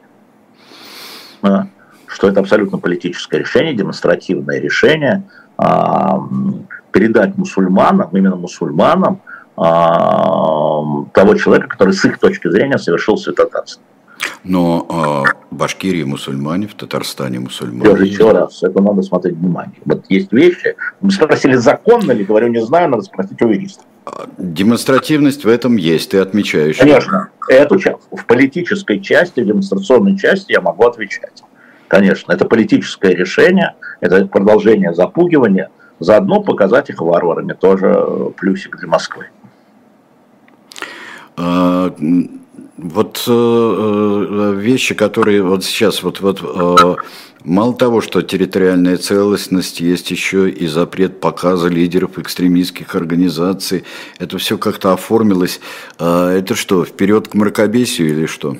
что 1.42 2.30
это 2.30 2.40
абсолютно 2.40 2.78
политическое 2.78 3.40
решение, 3.40 3.74
демонстративное 3.74 4.60
решение. 4.60 5.24
5 5.58 6.88
передать 6.98 7.38
мусульманам, 7.38 8.10
именно 8.12 8.36
мусульманам, 8.36 9.22
а, 9.56 10.82
того 11.14 11.36
человека, 11.36 11.68
который 11.68 11.94
с 11.94 12.04
их 12.06 12.18
точки 12.20 12.50
зрения 12.50 12.80
совершил 12.80 13.18
святотатство. 13.18 13.84
Но 14.44 14.86
э, 15.28 15.46
в 15.52 15.56
Башкирии 15.56 16.04
мусульмане, 16.04 16.68
в 16.68 16.74
Татарстане 16.74 17.40
мусульмане. 17.40 17.90
Тоже 17.90 18.06
еще 18.06 18.32
раз, 18.32 18.64
это 18.64 18.82
надо 18.82 19.02
смотреть 19.02 19.36
внимание. 19.36 19.76
Вот 19.86 20.06
есть 20.10 20.32
вещи. 20.32 20.76
Вы 21.02 21.12
спросили, 21.12 21.56
законно 21.56 22.14
ли, 22.14 22.24
говорю, 22.24 22.48
не 22.48 22.62
знаю, 22.62 22.90
надо 22.90 23.04
спросить 23.04 23.42
у 23.42 23.50
юриста. 23.50 23.84
Демонстративность 24.38 25.44
в 25.44 25.50
этом 25.50 25.76
есть, 25.76 26.12
ты 26.12 26.20
отмечаешь. 26.20 26.78
Конечно, 26.78 27.30
эту 27.50 27.78
часть, 27.80 28.00
в 28.12 28.26
политической 28.26 29.00
части, 29.02 29.42
в 29.42 29.46
демонстрационной 29.46 30.18
части 30.18 30.54
я 30.54 30.62
могу 30.62 30.86
отвечать. 30.86 31.44
Конечно, 31.88 32.32
это 32.32 32.46
политическое 32.46 33.14
решение, 33.14 33.76
это 34.00 34.26
продолжение 34.28 34.94
запугивания, 34.94 35.70
заодно 36.00 36.42
показать 36.42 36.90
их 36.90 37.02
варварами, 37.02 37.54
тоже 37.54 38.32
плюсик 38.38 38.78
для 38.78 38.88
Москвы. 38.88 39.28
Вот 42.78 43.24
э, 43.28 43.32
э, 43.32 44.54
вещи, 44.56 44.94
которые 44.94 45.42
вот 45.42 45.64
сейчас, 45.64 46.04
вот, 46.04 46.20
вот 46.20 46.42
э, 46.44 46.96
мало 47.44 47.74
того, 47.74 48.02
что 48.02 48.22
территориальная 48.22 48.98
целостность, 48.98 49.80
есть 49.80 50.12
еще 50.12 50.48
и 50.48 50.68
запрет 50.68 51.20
показа 51.20 51.70
лидеров 51.70 52.20
экстремистских 52.20 52.94
организаций. 52.94 53.84
Это 54.20 54.38
все 54.38 54.60
как-то 54.60 54.94
оформилось. 54.94 55.60
А, 55.98 56.32
это 56.32 56.54
что, 56.54 56.86
вперед 56.86 57.30
к 57.30 57.34
мракобесию 57.34 58.10
или 58.10 58.28
что? 58.28 58.58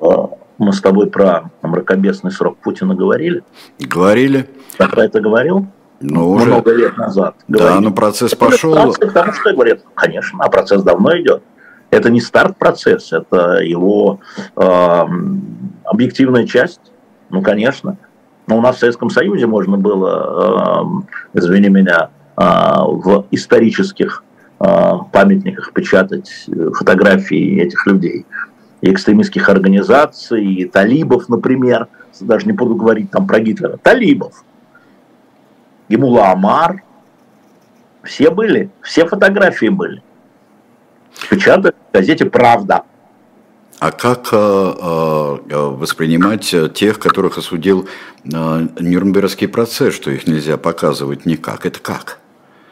А, 0.00 0.30
мы 0.56 0.72
с 0.72 0.80
тобой 0.80 1.10
про 1.10 1.50
мракобесный 1.60 2.30
срок 2.30 2.56
Путина 2.56 2.94
говорили? 2.94 3.44
Говорили. 3.78 4.48
Я 4.78 4.88
про 4.88 5.04
это 5.04 5.20
говорил? 5.20 5.66
Ну, 6.00 6.30
уже... 6.30 6.46
Много 6.46 6.72
лет 6.72 6.96
назад. 6.96 7.36
Говорили. 7.48 7.74
Да, 7.74 7.80
но 7.80 7.92
процесс 7.92 8.32
это 8.32 8.44
пошел. 8.44 8.72
Процесс, 8.72 8.98
потому 8.98 9.32
что 9.34 9.52
говорят, 9.52 9.80
конечно, 9.94 10.38
а 10.42 10.48
процесс 10.48 10.82
давно 10.82 11.18
идет. 11.18 11.42
Это 11.90 12.10
не 12.10 12.20
старт 12.20 12.56
процесса, 12.56 13.18
это 13.18 13.62
его 13.62 14.20
э, 14.56 15.04
объективная 15.84 16.46
часть. 16.46 16.80
Ну, 17.30 17.42
конечно. 17.42 17.96
Но 18.46 18.58
у 18.58 18.60
нас 18.60 18.76
в 18.76 18.78
Советском 18.80 19.10
Союзе 19.10 19.46
можно 19.46 19.76
было, 19.76 21.04
э, 21.34 21.38
извини 21.38 21.68
меня, 21.68 22.10
э, 22.36 22.42
в 22.42 23.26
исторических 23.30 24.24
э, 24.58 24.92
памятниках 25.12 25.72
печатать 25.72 26.46
фотографии 26.74 27.60
этих 27.60 27.86
людей. 27.86 28.26
И 28.82 28.92
экстремистских 28.92 29.48
организаций, 29.48 30.44
и 30.44 30.64
талибов, 30.66 31.28
например, 31.28 31.88
даже 32.20 32.46
не 32.46 32.52
буду 32.52 32.74
говорить 32.74 33.10
там 33.10 33.26
про 33.26 33.40
Гитлера, 33.40 33.78
талибов. 33.82 34.44
Гимула 35.88 36.30
Амар, 36.30 36.82
все 38.02 38.30
были, 38.30 38.70
все 38.82 39.06
фотографии 39.06 39.68
были 39.68 40.02
печатают 41.30 41.76
в 41.90 41.94
газете 41.94 42.26
«Правда». 42.26 42.84
А 43.78 43.90
как 43.92 44.28
э, 44.32 44.36
э, 44.36 45.38
воспринимать 45.50 46.54
тех, 46.74 46.98
которых 46.98 47.36
осудил 47.36 47.86
э, 48.24 48.28
Нюрнбергский 48.80 49.48
процесс, 49.48 49.94
что 49.94 50.10
их 50.10 50.26
нельзя 50.26 50.56
показывать 50.56 51.26
никак? 51.26 51.66
Это 51.66 51.78
как? 51.80 52.18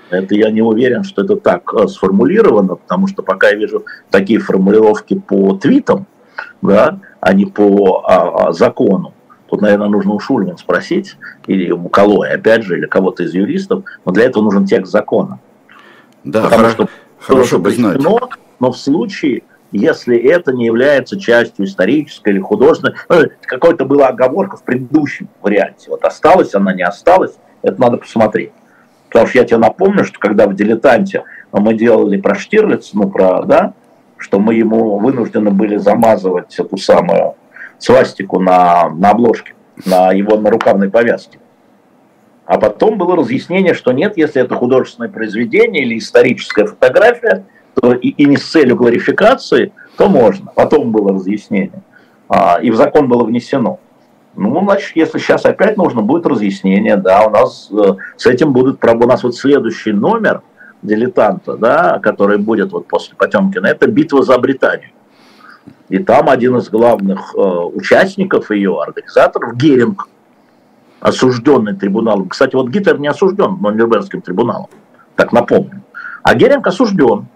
Это 0.09 0.35
я 0.35 0.51
не 0.51 0.62
уверен, 0.62 1.05
что 1.05 1.23
это 1.23 1.37
так 1.37 1.71
сформулировано, 1.89 2.77
потому 2.77 3.07
что 3.07 3.23
пока 3.23 3.51
я 3.51 3.57
вижу 3.57 3.85
такие 4.11 4.39
формулировки 4.39 5.15
по 5.15 5.55
твитам, 5.57 6.07
да, 6.62 7.01
а 7.21 7.33
не 7.35 7.47
по 7.47 8.05
а, 8.07 8.49
а, 8.49 8.53
закону, 8.53 9.12
тут, 9.49 9.61
наверное, 9.61 9.89
нужно 9.89 10.12
у 10.12 10.21
Шульман 10.21 10.57
спросить, 10.57 11.16
или 11.47 11.71
у 11.71 11.89
Калоя, 11.89 12.35
опять 12.35 12.62
же, 12.62 12.79
или 12.79 12.87
кого-то 12.87 13.25
из 13.25 13.35
юристов, 13.35 13.85
но 14.05 14.12
для 14.12 14.25
этого 14.25 14.45
нужен 14.45 14.66
текст 14.66 14.93
закона. 14.93 15.41
Да, 16.23 16.43
Потому 16.43 16.62
хорошо. 16.62 16.75
что 16.75 16.89
Хорошо 17.27 17.59
бы 17.59 17.71
знать. 17.71 18.01
Но, 18.61 18.71
в 18.71 18.77
случае, 18.77 19.43
если 19.73 20.17
это 20.17 20.53
не 20.53 20.67
является 20.67 21.19
частью 21.19 21.65
исторической 21.65 22.31
или 22.31 22.41
художественной, 22.41 22.95
ну, 23.09 23.25
какой-то 23.43 23.85
была 23.85 24.09
оговорка 24.09 24.57
в 24.57 24.63
предыдущем 24.63 25.29
варианте. 25.41 25.91
Вот 25.91 26.05
осталась 26.05 26.55
она, 26.55 26.73
не 26.73 26.83
осталась, 26.83 27.35
это 27.63 27.81
надо 27.81 27.97
посмотреть. 27.97 28.53
Потому 29.09 29.27
что 29.27 29.39
я 29.39 29.45
тебе 29.45 29.59
напомню, 29.59 30.05
что 30.05 30.19
когда 30.19 30.47
в 30.47 30.55
«Дилетанте» 30.55 31.25
мы 31.53 31.75
делали 31.75 32.21
про 32.21 32.35
Штирлиц, 32.35 32.91
ну, 32.95 33.09
про, 33.09 33.43
да, 33.45 33.75
что 34.19 34.39
мы 34.39 34.55
ему 34.55 34.99
вынуждены 34.99 35.51
были 35.51 35.77
замазывать 35.77 36.59
эту 36.59 36.77
самую 36.77 37.35
свастику 37.79 38.41
на, 38.41 38.91
на 38.91 39.11
обложке, 39.11 39.55
на 39.85 40.13
его 40.13 40.37
нарукавной 40.37 40.91
повязке. 40.91 41.39
А 42.47 42.59
потом 42.59 42.99
было 42.99 43.16
разъяснение, 43.16 43.75
что 43.75 43.93
нет, 43.93 44.16
если 44.16 44.43
это 44.43 44.55
художественное 44.55 45.09
произведение 45.09 45.85
или 45.85 45.99
историческая 45.99 46.66
фотография, 46.66 47.47
то 47.75 47.95
и, 47.95 48.09
и 48.09 48.27
не 48.27 48.37
с 48.37 48.51
целью 48.51 48.77
гларификации, 48.77 49.73
то 49.97 50.09
можно. 50.09 50.53
Потом 50.55 50.93
было 50.93 51.12
разъяснение. 51.12 51.83
А, 52.29 52.59
и 52.61 52.71
в 52.71 52.77
закон 52.77 53.09
было 53.09 53.25
внесено. 53.25 53.81
Ну, 54.37 54.61
значит, 54.65 54.97
если 54.97 55.19
сейчас 55.19 55.45
опять 55.45 55.77
нужно 55.77 56.03
будет 56.03 56.27
разъяснение, 56.27 56.97
да, 56.97 57.25
у 57.25 57.31
нас 57.31 57.69
э, 57.71 57.95
с 58.16 58.27
этим 58.27 58.53
будут, 58.53 58.85
у 58.85 59.07
нас 59.07 59.23
вот 59.23 59.37
следующий 59.37 59.93
номер 59.93 60.43
дилетанта, 60.83 61.57
да, 61.57 62.01
который 62.01 62.39
будет 62.39 62.73
вот 62.73 62.89
после 62.89 63.15
Потемкина, 63.16 63.66
это 63.66 63.87
битва 63.87 64.23
за 64.23 64.37
Британию. 64.39 64.91
И 65.89 65.99
там 65.99 66.29
один 66.29 66.57
из 66.57 66.69
главных 66.69 67.35
э, 67.37 67.39
участников 67.39 68.51
ее, 68.51 68.81
организаторов, 68.83 69.57
Геринг, 69.57 70.09
осужденный 71.05 71.74
трибуналом. 71.74 72.31
Кстати, 72.31 72.55
вот 72.56 72.70
Гитлер 72.70 72.98
не 72.98 73.09
осужден 73.09 73.59
Нюрнбергским 73.60 74.22
трибуналом, 74.22 74.68
так 75.16 75.32
напомню. 75.32 75.82
А 76.22 76.35
Геринг 76.35 76.66
осужден. 76.66 77.26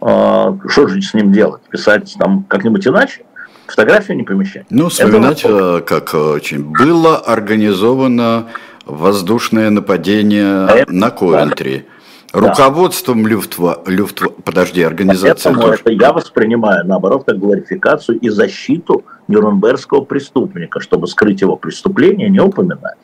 А, 0.00 0.56
что 0.66 0.88
же 0.88 1.02
с 1.02 1.12
ним 1.12 1.30
делать? 1.30 1.60
Писать 1.68 2.16
там 2.18 2.44
как-нибудь 2.44 2.86
иначе? 2.86 3.26
Фотографию 3.66 4.16
не 4.16 4.22
помещать? 4.22 4.64
Ну, 4.70 4.88
вспоминать, 4.88 5.44
Это... 5.44 5.82
как 5.86 6.14
очень 6.14 6.64
было 6.64 7.18
организовано 7.18 8.46
воздушное 8.86 9.68
нападение 9.68 10.46
а 10.46 10.84
на 10.88 11.10
Ковентри. 11.10 11.84
Руководством 12.32 13.26
Люфтва, 13.26 13.82
Люфтва, 13.86 14.28
подожди, 14.42 14.82
организация 14.82 15.52
Поэтому 15.52 15.60
тоже. 15.60 15.82
это 15.84 15.92
я 15.92 16.12
воспринимаю, 16.14 16.86
наоборот, 16.86 17.24
как 17.26 17.38
гларификацию 17.38 18.18
и 18.18 18.30
защиту 18.30 19.04
нюрнбергского 19.28 20.04
преступника, 20.04 20.80
чтобы 20.80 21.06
скрыть 21.06 21.40
его 21.40 21.56
преступление, 21.56 22.28
не 22.28 22.40
упоминать. 22.40 22.98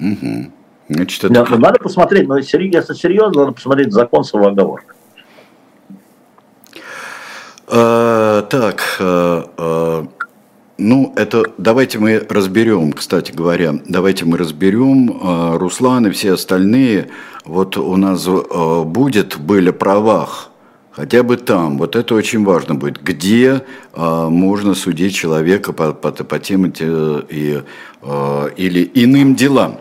Угу. 0.00 0.52
Значит, 0.88 1.24
это... 1.24 1.32
надо, 1.32 1.58
надо 1.58 1.78
посмотреть, 1.78 2.26
но 2.28 2.38
если 2.38 2.94
серьезно, 2.94 3.42
надо 3.42 3.52
посмотреть 3.52 3.92
закон 3.92 4.24
с 4.24 4.32
его 4.32 4.46
оговоркой. 4.46 4.96
А, 7.70 8.42
так, 8.42 8.80
а, 8.98 9.50
а, 9.58 10.06
ну, 10.78 11.12
это 11.16 11.42
давайте 11.58 11.98
мы 11.98 12.26
разберем, 12.28 12.92
кстати 12.92 13.32
говоря, 13.32 13.74
давайте 13.86 14.24
мы 14.24 14.38
разберем, 14.38 15.58
Руслан 15.58 16.06
и 16.06 16.10
все 16.10 16.32
остальные, 16.32 17.08
вот 17.44 17.76
у 17.76 17.96
нас 17.96 18.26
будет 18.26 19.38
были 19.38 19.70
правах, 19.70 20.47
хотя 20.98 21.22
бы 21.22 21.36
там, 21.36 21.78
вот 21.78 21.94
это 21.94 22.16
очень 22.16 22.44
важно 22.44 22.74
будет, 22.74 23.00
где 23.00 23.62
а, 23.92 24.28
можно 24.28 24.74
судить 24.74 25.14
человека 25.14 25.72
по, 25.72 25.92
по, 25.92 26.10
по 26.10 26.38
тем 26.40 26.66
и, 26.66 26.72
и, 26.80 27.62
или 28.56 28.90
иным 28.94 29.36
делам. 29.36 29.78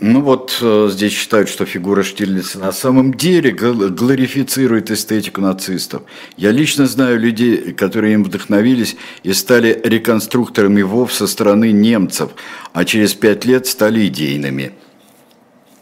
Ну 0.00 0.20
вот 0.20 0.58
э, 0.60 0.88
здесь 0.90 1.12
считают, 1.12 1.48
что 1.48 1.64
фигура 1.64 2.02
Штирлица 2.02 2.58
на 2.58 2.72
самом 2.72 3.14
деле 3.14 3.52
глорифицирует 3.52 4.90
эстетику 4.90 5.40
нацистов. 5.40 6.02
Я 6.36 6.50
лично 6.50 6.86
знаю 6.86 7.18
людей, 7.18 7.72
которые 7.72 8.12
им 8.12 8.24
вдохновились 8.24 8.96
и 9.22 9.32
стали 9.32 9.80
реконструкторами 9.82 10.82
ВОВ 10.82 11.10
со 11.10 11.26
стороны 11.26 11.72
немцев, 11.72 12.32
а 12.74 12.84
через 12.84 13.14
пять 13.14 13.46
лет 13.46 13.66
стали 13.66 14.06
идейными. 14.06 14.72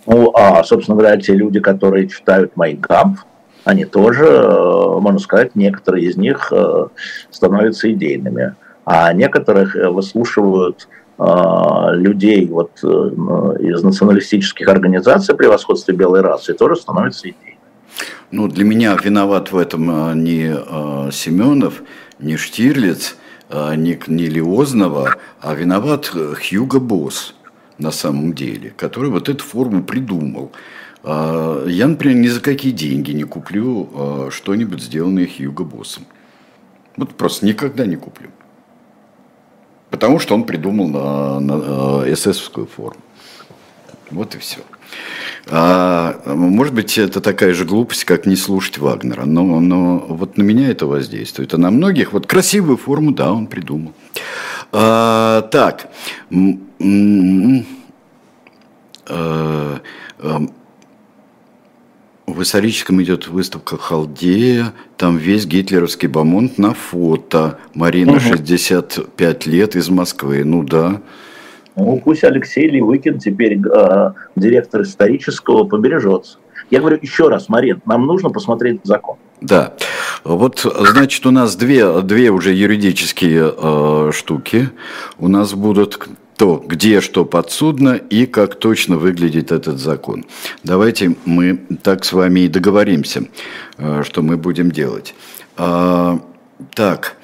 Ну, 0.06 0.32
а, 0.34 0.64
собственно 0.64 0.96
говоря, 0.96 1.16
те 1.20 1.34
люди, 1.34 1.60
которые 1.60 2.08
читают 2.08 2.56
«Майнкамп», 2.56 3.18
они 3.64 3.84
тоже, 3.84 4.24
э, 4.24 4.98
можно 4.98 5.20
сказать, 5.20 5.54
некоторые 5.54 6.06
из 6.06 6.16
них 6.16 6.52
э, 6.52 6.86
становятся 7.30 7.92
идейными, 7.92 8.56
а 8.84 9.12
некоторых 9.12 9.76
выслушивают 9.76 10.88
а, 11.18 11.92
людей 11.92 12.48
вот, 12.48 12.72
э, 12.82 12.86
из 12.86 13.82
националистических 13.84 14.66
организаций 14.66 15.36
превосходства 15.36 15.92
белой 15.92 16.22
расы 16.22 16.54
тоже 16.54 16.74
становится 16.74 17.30
идеей. 17.30 17.58
Ну, 18.32 18.48
для 18.48 18.64
меня 18.64 18.96
виноват 19.00 19.52
в 19.52 19.58
этом 19.58 20.24
не 20.24 20.52
Семенов, 21.12 21.82
не 22.18 22.36
Штирлиц, 22.36 23.16
не, 23.52 24.00
не 24.06 24.26
Лиознова, 24.26 25.16
а 25.40 25.54
виноват 25.54 26.10
э, 26.14 26.34
Хьюго 26.34 26.80
Босс 26.80 27.34
на 27.78 27.90
самом 27.90 28.34
деле, 28.34 28.72
который 28.76 29.10
вот 29.10 29.28
эту 29.28 29.42
форму 29.44 29.82
придумал. 29.82 30.52
Я, 31.04 31.86
например, 31.88 32.18
ни 32.18 32.28
за 32.28 32.40
какие 32.40 32.72
деньги 32.72 33.10
не 33.12 33.24
куплю 33.24 34.30
что-нибудь, 34.30 34.82
сделанное 34.82 35.26
Хьюго 35.26 35.64
Боссом. 35.64 36.04
Вот 36.96 37.14
просто 37.14 37.46
никогда 37.46 37.86
не 37.86 37.96
куплю. 37.96 38.28
Потому 39.90 40.18
что 40.18 40.34
он 40.34 40.44
придумал 40.44 40.88
на, 40.88 41.40
на, 41.40 41.56
на 41.56 42.12
эсэсовскую 42.12 42.66
форму. 42.66 43.00
Вот 44.10 44.34
и 44.34 44.38
все. 44.38 44.60
А, 45.48 46.20
может 46.26 46.74
быть, 46.74 46.96
это 46.98 47.20
такая 47.20 47.52
же 47.52 47.64
глупость, 47.64 48.04
как 48.04 48.26
не 48.26 48.36
слушать 48.36 48.78
Вагнера. 48.78 49.24
Но, 49.24 49.60
но 49.60 49.98
вот 49.98 50.36
на 50.36 50.42
меня 50.42 50.68
это 50.68 50.86
воздействует. 50.86 51.52
А 51.54 51.58
на 51.58 51.70
многих, 51.70 52.12
вот 52.12 52.26
красивую 52.26 52.76
форму, 52.76 53.12
да, 53.12 53.32
он 53.32 53.46
придумал. 53.46 53.92
А, 54.72 55.42
так. 55.42 55.88
А, 59.06 59.78
в 62.26 62.42
историческом 62.42 63.02
идет 63.02 63.28
выставка 63.28 63.76
Халдея, 63.76 64.72
там 64.96 65.18
весь 65.18 65.46
гитлеровский 65.46 66.08
бомонд 66.08 66.56
на 66.56 66.72
фото. 66.72 67.58
Марина, 67.74 68.12
угу. 68.12 68.20
65 68.20 69.46
лет, 69.46 69.76
из 69.76 69.90
Москвы. 69.90 70.42
Ну 70.44 70.62
да. 70.62 71.02
Ну, 71.76 72.00
пусть 72.02 72.24
Алексей 72.24 72.68
Левыкин 72.68 73.18
теперь 73.18 73.58
э, 73.58 74.12
директор 74.36 74.82
исторического 74.82 75.64
побережется. 75.64 76.38
Я 76.70 76.80
говорю 76.80 76.98
еще 77.02 77.28
раз, 77.28 77.48
Марин, 77.48 77.82
нам 77.86 78.06
нужно 78.06 78.30
посмотреть 78.30 78.80
закон. 78.84 79.16
Да. 79.40 79.74
Вот, 80.24 80.64
значит, 80.78 81.26
у 81.26 81.30
нас 81.30 81.56
две, 81.56 82.00
две 82.02 82.30
уже 82.30 82.54
юридические 82.54 83.52
э, 83.56 84.10
штуки. 84.12 84.70
У 85.18 85.28
нас 85.28 85.54
будут 85.54 86.08
то, 86.36 86.62
где 86.64 87.00
что 87.00 87.24
подсудно 87.24 87.94
и 87.94 88.26
как 88.26 88.54
точно 88.54 88.98
выглядит 88.98 89.52
этот 89.52 89.78
закон. 89.78 90.24
Давайте 90.62 91.16
мы 91.24 91.60
так 91.82 92.04
с 92.04 92.12
вами 92.12 92.40
и 92.40 92.48
договоримся, 92.48 93.24
э, 93.78 94.02
что 94.04 94.22
мы 94.22 94.36
будем 94.36 94.70
делать. 94.70 95.14
А, 95.56 96.20
так, 96.74 97.16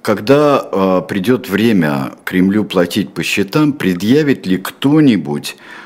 когда 0.00 0.68
э, 0.70 1.02
придет 1.08 1.48
время 1.48 2.12
Кремлю 2.24 2.64
платить 2.64 3.12
по 3.14 3.22
счетам, 3.22 3.72
предъявит 3.72 4.46
ли 4.46 4.58
кто-нибудь 4.58 5.56
э, 5.56 5.81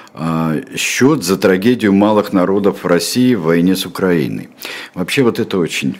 счет 0.77 1.25
за 1.25 1.37
трагедию 1.37 1.93
малых 1.93 2.33
народов 2.33 2.85
в 2.85 2.87
России 2.87 3.35
в 3.35 3.43
войне 3.43 3.77
с 3.77 3.87
Украиной? 3.87 4.49
Вообще 4.95 5.23
вот 5.23 5.39
это 5.39 5.59
очень 5.59 5.97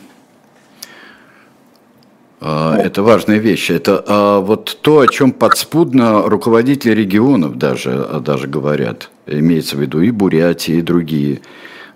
э, 2.41 2.73
это 2.83 3.03
важная 3.03 3.37
вещь. 3.37 3.69
Это 3.69 4.03
э, 4.07 4.45
вот 4.45 4.79
то, 4.81 4.99
о 4.99 5.07
чем 5.07 5.31
подспудно 5.31 6.23
руководители 6.23 6.91
регионов 6.91 7.57
даже, 7.57 8.21
даже 8.21 8.47
говорят. 8.47 9.09
Имеется 9.25 9.77
в 9.77 9.81
виду 9.81 10.01
и 10.01 10.11
Бурятия, 10.11 10.75
и 10.77 10.81
другие. 10.81 11.41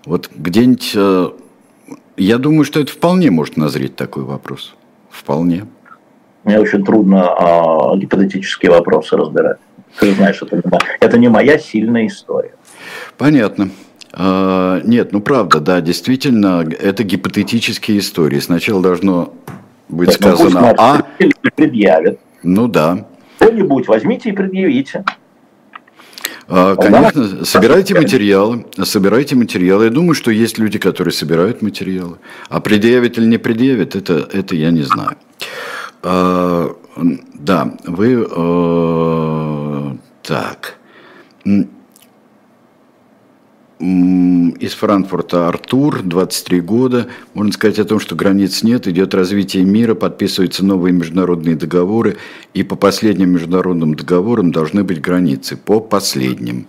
Вот 0.04 0.30
где-нибудь... 0.34 0.96
Я 2.16 2.38
думаю, 2.38 2.64
что 2.64 2.80
это 2.80 2.92
вполне 2.92 3.30
может 3.30 3.56
назреть 3.56 3.96
такой 3.96 4.24
вопрос. 4.24 4.74
Вполне. 5.10 5.66
Мне 6.44 6.58
очень 6.58 6.84
трудно 6.84 7.32
а, 7.36 7.96
гипотетические 7.96 8.72
вопросы 8.72 9.16
разбирать. 9.16 9.58
Ты 9.98 10.12
знаешь, 10.14 10.40
это 10.42 10.56
не, 10.56 10.62
это 11.00 11.18
не 11.18 11.28
моя 11.28 11.58
сильная 11.58 12.06
история. 12.06 12.54
Понятно. 13.18 13.70
А, 14.12 14.80
нет, 14.84 15.12
ну 15.12 15.20
правда, 15.20 15.60
да, 15.60 15.80
действительно, 15.80 16.66
это 16.80 17.02
гипотетические 17.02 17.98
истории. 17.98 18.40
Сначала 18.40 18.82
должно 18.82 19.34
быть 19.88 20.08
нет, 20.08 20.16
сказано 20.16 20.60
ну, 20.60 20.74
«а». 20.78 21.02
предъявит. 21.54 22.18
Ну 22.42 22.68
да. 22.68 23.06
Кто-нибудь 23.36 23.88
возьмите 23.88 24.30
и 24.30 24.32
предъявите. 24.32 25.04
А, 26.48 26.76
конечно, 26.76 27.44
собирайте 27.44 27.94
материалы, 27.94 28.66
собирайте 28.82 29.36
материалы. 29.36 29.84
Я 29.84 29.90
думаю, 29.90 30.14
что 30.14 30.30
есть 30.30 30.58
люди, 30.58 30.78
которые 30.78 31.12
собирают 31.12 31.62
материалы. 31.62 32.18
А 32.48 32.60
предъявит 32.60 33.16
или 33.16 33.26
не 33.26 33.38
предъявит, 33.38 33.96
это, 33.96 34.28
это 34.32 34.54
я 34.54 34.70
не 34.70 34.82
знаю. 34.82 35.16
А, 36.02 36.74
да, 37.34 37.74
вы... 37.86 38.26
Так. 40.22 40.78
Из 43.80 44.74
Франкфурта 44.74 45.48
Артур, 45.48 46.02
23 46.02 46.60
года. 46.60 47.08
Можно 47.34 47.52
сказать 47.52 47.80
о 47.80 47.84
том, 47.84 47.98
что 47.98 48.14
границ 48.14 48.62
нет, 48.62 48.86
идет 48.86 49.12
развитие 49.14 49.64
мира, 49.64 49.94
подписываются 49.94 50.64
новые 50.64 50.92
международные 50.92 51.56
договоры, 51.56 52.16
и 52.54 52.62
по 52.62 52.76
последним 52.76 53.30
международным 53.30 53.94
договорам 53.94 54.52
должны 54.52 54.84
быть 54.84 55.00
границы. 55.00 55.56
По 55.56 55.80
последним. 55.80 56.68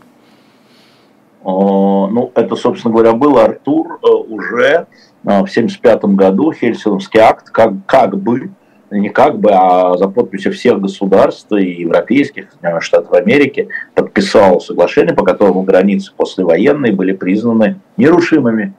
Ну, 1.44 2.32
это, 2.36 2.56
собственно 2.56 2.94
говоря, 2.94 3.14
был 3.14 3.40
Артур 3.40 4.00
э, 4.04 4.08
уже 4.08 4.62
э, 4.68 4.86
в 5.24 5.50
1975 5.50 6.06
году, 6.16 6.54
Хельсинский 6.54 7.20
акт, 7.20 7.50
как, 7.50 7.74
как 7.88 8.18
бы 8.18 8.52
не 9.00 9.10
как 9.10 9.40
бы, 9.40 9.52
а 9.52 9.98
за 9.98 10.08
подписью 10.08 10.52
всех 10.54 10.80
государств 10.80 11.52
и 11.52 11.82
европейских, 11.82 12.52
Соединенных 12.52 12.84
Штатов 12.84 13.14
Америки 13.14 13.70
подписал 13.96 14.62
соглашение, 14.62 15.16
по 15.16 15.24
которому 15.24 15.64
границы 15.64 16.12
послевоенные 16.16 16.94
были 16.94 17.14
признаны 17.14 17.80
нерушимыми. 17.98 18.74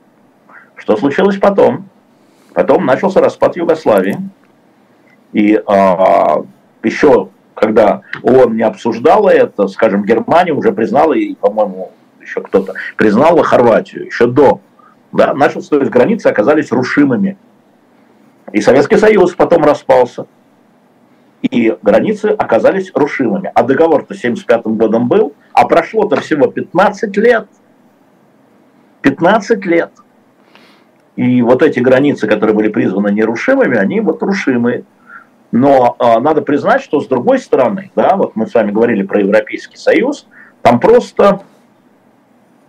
Что 0.77 0.97
случилось 0.97 1.39
потом? 1.39 1.89
Потом 2.53 2.87
начался 2.87 3.21
распад 3.21 3.57
Югославии. 3.57 4.19
И 5.33 5.61
а, 5.67 6.45
еще, 6.83 7.29
когда 7.55 8.03
ООН 8.23 8.57
не 8.57 8.63
обсуждала 8.63 9.31
это, 9.31 9.67
скажем, 9.67 10.05
Германия 10.05 10.53
уже 10.53 10.73
признала, 10.73 11.15
и, 11.15 11.35
по-моему, 11.35 11.91
еще 12.21 12.41
кто-то 12.41 12.75
признала 12.97 13.43
Хорватию 13.43 14.07
еще 14.07 14.27
до. 14.27 14.61
Да, 15.13 15.35
есть 15.79 15.91
границы 15.91 16.29
оказались 16.29 16.73
рушимыми. 16.73 17.37
И 18.53 18.61
Советский 18.61 18.97
Союз 18.97 19.35
потом 19.35 19.65
распался. 19.65 20.27
И 21.43 21.77
границы 21.83 22.27
оказались 22.27 22.91
рушимыми. 22.95 23.51
А 23.55 23.63
договор-то 23.63 24.15
75 24.15 24.63
годом 24.65 25.09
был, 25.09 25.35
а 25.53 25.67
прошло-то 25.67 26.21
всего 26.21 26.47
15 26.47 27.17
лет. 27.19 27.49
15 29.03 29.67
лет. 29.67 29.91
И 31.17 31.43
вот 31.43 31.63
эти 31.63 31.81
границы, 31.81 32.27
которые 32.27 32.57
были 32.57 32.69
призваны 32.69 33.09
нерушимыми, 33.13 33.77
они 33.77 34.01
вот 34.01 34.23
рушимые. 34.23 34.85
Но 35.53 35.97
э, 35.99 36.19
надо 36.21 36.43
признать, 36.43 36.83
что 36.83 37.01
с 37.01 37.07
другой 37.07 37.39
стороны, 37.39 37.93
да, 37.95 38.17
вот 38.17 38.35
мы 38.35 38.47
с 38.47 38.55
вами 38.55 38.73
говорили 38.73 39.05
про 39.05 39.21
Европейский 39.21 39.77
Союз, 39.77 40.27
там 40.63 40.81
просто 40.81 41.43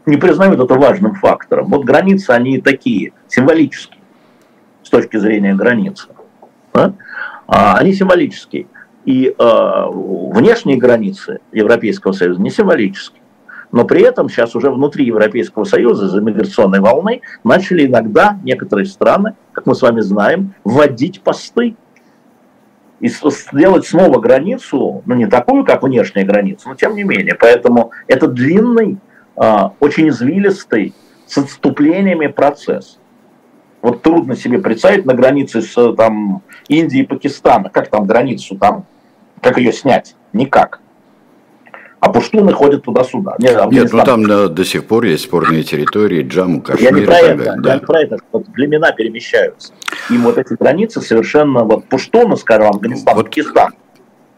не 0.05 0.17
признают 0.17 0.59
это 0.59 0.75
важным 0.75 1.15
фактором. 1.15 1.67
Вот 1.69 1.83
границы, 1.83 2.31
они 2.31 2.61
такие, 2.61 3.13
символические 3.27 3.94
с 4.85 4.89
точки 4.89 5.17
зрения 5.17 5.55
границы, 5.55 6.07
да, 6.73 6.93
а, 7.47 7.77
они 7.77 7.93
символические. 7.93 8.67
И 9.03 9.35
э, 9.37 9.83
внешние 9.87 10.77
границы 10.77 11.39
Европейского 11.51 12.11
Союза 12.11 12.41
не 12.41 12.49
символические. 12.49 13.21
Но 13.71 13.85
при 13.85 14.01
этом 14.01 14.29
сейчас 14.29 14.55
уже 14.55 14.71
внутри 14.71 15.05
Европейского 15.05 15.63
Союза 15.63 16.05
из-за 16.05 16.21
миграционной 16.21 16.79
волны 16.79 17.21
начали 17.43 17.85
иногда 17.85 18.39
некоторые 18.43 18.85
страны, 18.85 19.35
как 19.51 19.67
мы 19.67 19.75
с 19.75 19.81
вами 19.83 20.01
знаем, 20.01 20.55
вводить 20.63 21.21
посты 21.21 21.75
и 22.99 23.07
сделать 23.07 23.85
снова 23.85 24.19
границу, 24.19 25.03
ну 25.05 25.13
не 25.13 25.27
такую, 25.27 25.65
как 25.65 25.83
внешняя 25.83 26.23
граница, 26.23 26.69
но 26.69 26.75
тем 26.75 26.95
не 26.95 27.03
менее. 27.03 27.35
Поэтому 27.35 27.91
это 28.07 28.27
длинный, 28.27 28.97
очень 29.35 30.09
извилистый, 30.09 30.93
с 31.27 31.37
отступлениями 31.37 32.27
процесс. 32.27 32.99
Вот 33.85 34.01
трудно 34.01 34.35
себе 34.35 34.57
представить 34.57 35.05
на 35.05 35.13
границе 35.13 35.61
с 35.61 35.93
там, 35.93 36.41
Индией 36.69 37.03
и 37.03 37.05
Пакистаном. 37.05 37.69
Как 37.71 37.87
там 37.87 38.07
границу 38.07 38.57
там, 38.57 38.87
как 39.41 39.59
ее 39.59 39.71
снять? 39.71 40.15
Никак. 40.33 40.79
А 41.99 42.09
пуштуны 42.09 42.51
ходят 42.51 42.81
туда-сюда. 42.81 43.35
Нет, 43.37 43.61
Нет 43.69 43.93
ну 43.93 44.03
там 44.03 44.23
до, 44.23 44.49
до 44.49 44.65
сих 44.65 44.85
пор 44.85 45.05
есть 45.05 45.25
спорные 45.25 45.61
территории, 45.61 46.23
Джаму, 46.23 46.63
Кашмир. 46.63 46.95
Я 46.95 46.99
не 46.99 47.05
про 47.05 47.17
это, 47.19 47.55
да. 47.59 47.69
я 47.69 47.75
не 47.75 47.85
про 47.85 48.01
это, 48.01 48.17
вот 48.31 48.47
племена 48.53 48.91
перемещаются. 48.91 49.71
И 50.09 50.17
вот 50.17 50.39
эти 50.39 50.55
границы 50.55 51.01
совершенно, 51.01 51.63
вот 51.63 51.85
пуштуны, 51.85 52.37
скажем, 52.37 52.69
Афганистан, 52.69 53.13
вот. 53.13 53.25
Пакистан, 53.25 53.73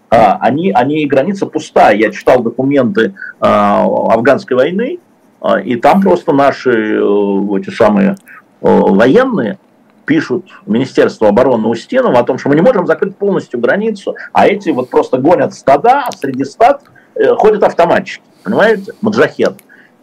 а, 0.09 0.39
они, 0.41 0.71
они 0.71 1.05
граница 1.05 1.45
пустая. 1.45 1.95
Я 1.95 2.11
читал 2.11 2.43
документы 2.43 3.15
а, 3.39 3.85
афганской 4.11 4.57
войны, 4.57 4.99
а, 5.39 5.61
и 5.61 5.77
там 5.77 6.01
просто 6.01 6.33
наши 6.33 6.99
э, 6.99 7.59
эти 7.59 7.69
самые 7.69 8.17
военные 8.61 9.57
пишут 10.07 10.45
Министерство 10.65 11.27
обороны 11.27 11.67
Устинова 11.67 12.17
о 12.17 12.23
том, 12.23 12.39
что 12.39 12.49
мы 12.49 12.55
не 12.55 12.61
можем 12.61 12.87
закрыть 12.87 13.15
полностью 13.17 13.59
границу, 13.59 14.15
а 14.31 14.47
эти 14.47 14.69
вот 14.69 14.89
просто 14.89 15.17
гонят 15.17 15.53
стада, 15.53 16.05
а 16.07 16.11
среди 16.11 16.45
стад 16.45 16.81
э, 17.13 17.35
ходят 17.35 17.61
автоматчики, 17.61 18.23
понимаете, 18.41 18.93
маджахед. 19.01 19.55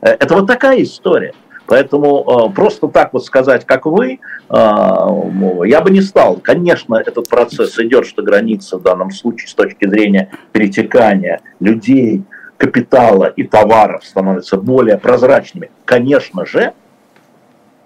Э, 0.02 0.10
это 0.10 0.34
вот 0.34 0.46
такая 0.46 0.82
история. 0.82 1.32
Поэтому 1.66 2.50
э, 2.50 2.54
просто 2.54 2.88
так 2.88 3.14
вот 3.14 3.24
сказать, 3.24 3.64
как 3.64 3.86
вы, 3.86 4.20
я 4.50 5.80
бы 5.82 5.90
не 5.90 6.02
стал. 6.02 6.36
Конечно, 6.36 6.96
этот 6.96 7.30
процесс 7.30 7.78
идет, 7.78 8.06
что 8.06 8.22
граница 8.22 8.76
в 8.76 8.82
данном 8.82 9.10
случае 9.10 9.48
с 9.48 9.54
точки 9.54 9.88
зрения 9.88 10.28
перетекания 10.52 11.40
людей, 11.60 12.22
капитала 12.58 13.24
и 13.24 13.44
товаров 13.44 14.04
становятся 14.04 14.58
более 14.58 14.98
прозрачными. 14.98 15.70
Конечно 15.86 16.44
же, 16.44 16.74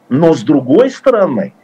но 0.09 0.35
с 0.35 0.43
другой 0.43 0.91
стороны, 0.91 1.55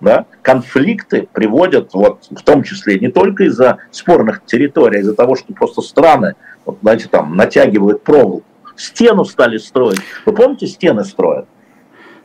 да, 0.00 0.26
конфликты 0.42 1.28
приводят, 1.32 1.94
вот, 1.94 2.24
в 2.30 2.42
том 2.42 2.64
числе 2.64 2.98
не 2.98 3.08
только 3.08 3.44
из-за 3.44 3.78
спорных 3.90 4.44
территорий, 4.44 4.98
а 4.98 5.00
из-за 5.00 5.14
того, 5.14 5.36
что 5.36 5.52
просто 5.52 5.80
страны 5.80 6.34
вот, 6.64 6.78
знаете, 6.82 7.08
там 7.10 7.36
натягивают 7.36 8.02
проволоку, 8.02 8.44
стену 8.76 9.24
стали 9.24 9.58
строить. 9.58 10.00
Вы 10.26 10.32
помните, 10.32 10.66
стены 10.66 11.04
строят? 11.04 11.46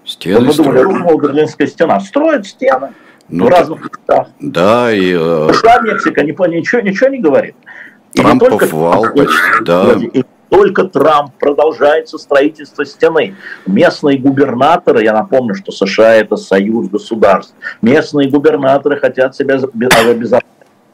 Стены 0.05 0.45
вот 0.45 0.57
мы 0.57 0.63
думали, 0.63 0.79
рухнула 0.79 1.21
Берлинская 1.21 1.67
стена. 1.67 1.99
Строят 1.99 2.45
стены 2.45 2.93
Ну, 3.29 3.45
в 3.45 3.49
разных 3.49 3.83
местах. 3.83 4.27
Да, 4.39 4.91
и 4.91 5.11
э, 5.11 5.47
Ушла 5.49 5.79
Мексика, 5.81 6.23
не, 6.23 6.31
ничего, 6.31 6.81
ничего 6.81 7.09
не 7.09 7.19
говорит. 7.19 7.55
Трампов 8.13 8.49
только 8.49 8.75
вал 8.75 9.03
почти, 9.13 9.63
да. 9.63 9.95
и 10.13 10.23
только 10.49 10.85
Трамп 10.85 11.33
продолжается 11.39 12.17
строительство 12.17 12.85
стены. 12.85 13.35
Местные 13.65 14.17
губернаторы, 14.17 15.03
я 15.03 15.13
напомню, 15.13 15.55
что 15.55 15.71
США 15.71 16.15
это 16.15 16.37
союз 16.37 16.89
государств, 16.89 17.53
местные 17.81 18.29
губернаторы 18.29 18.97
хотят 18.97 19.35
себя 19.35 19.59
бе- 19.73 19.87
обезопасить 19.87 20.47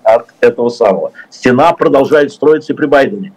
от 0.03 0.27
этого 0.39 0.69
самого. 0.69 1.11
Стена 1.30 1.71
продолжает 1.73 2.31
строиться 2.31 2.73
и 2.73 2.75
при 2.75 2.85
Байдене. 2.85 3.34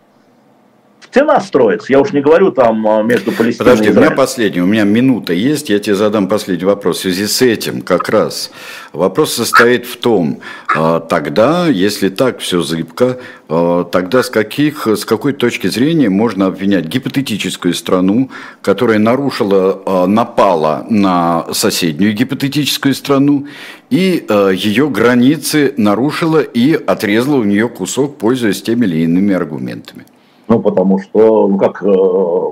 Стена 1.11 1.41
строится, 1.41 1.93
я 1.93 2.01
уж 2.01 2.13
не 2.13 2.21
говорю 2.21 2.51
там 2.51 2.87
а, 2.87 3.03
между 3.03 3.33
Палестиной 3.33 3.71
Подожди, 3.71 3.85
и 3.85 3.89
у 3.89 3.93
меня 3.93 4.01
Израилем. 4.01 4.17
последний, 4.17 4.61
у 4.61 4.67
меня 4.67 4.85
минута 4.85 5.33
есть, 5.33 5.71
я 5.71 5.79
тебе 5.79 5.95
задам 5.95 6.29
последний 6.29 6.65
вопрос. 6.65 6.99
В 6.99 7.01
связи 7.03 7.27
с 7.27 7.43
этим 7.43 7.81
как 7.81 8.09
раз 8.09 8.51
вопрос 8.93 9.35
состоит 9.35 9.87
в 9.87 9.97
том, 9.99 10.41
а, 10.75 11.01
тогда, 11.01 11.69
если 11.69 12.09
так 12.09 12.41
все 12.41 12.63
зыбко, 12.63 13.19
а, 13.49 13.85
тогда 13.85 14.23
с, 14.23 14.31
каких, 14.31 14.87
с 14.87 15.05
какой 15.05 15.33
точки 15.33 15.69
зрения 15.69 16.11
можно 16.11 16.47
обвинять 16.47 16.87
гипотетическую 16.87 17.73
страну, 17.75 18.31
которая 18.61 18.99
нарушила, 18.99 20.07
напала 20.07 20.87
на 20.91 21.47
соседнюю 21.53 22.15
гипотетическую 22.15 22.95
страну, 22.95 23.47
и 23.91 24.27
ее 24.53 24.91
границы 24.91 25.73
нарушила 25.77 26.41
и 26.41 26.73
отрезала 26.75 27.37
у 27.37 27.45
нее 27.45 27.69
кусок, 27.69 28.19
пользуясь 28.19 28.63
теми 28.63 28.87
или 28.87 29.05
иными 29.05 29.35
аргументами. 29.35 30.05
Ну, 30.49 30.61
потому 30.61 30.99
что, 31.01 31.49
ну, 31.49 31.59
как 31.59 31.83
э, 31.83 31.87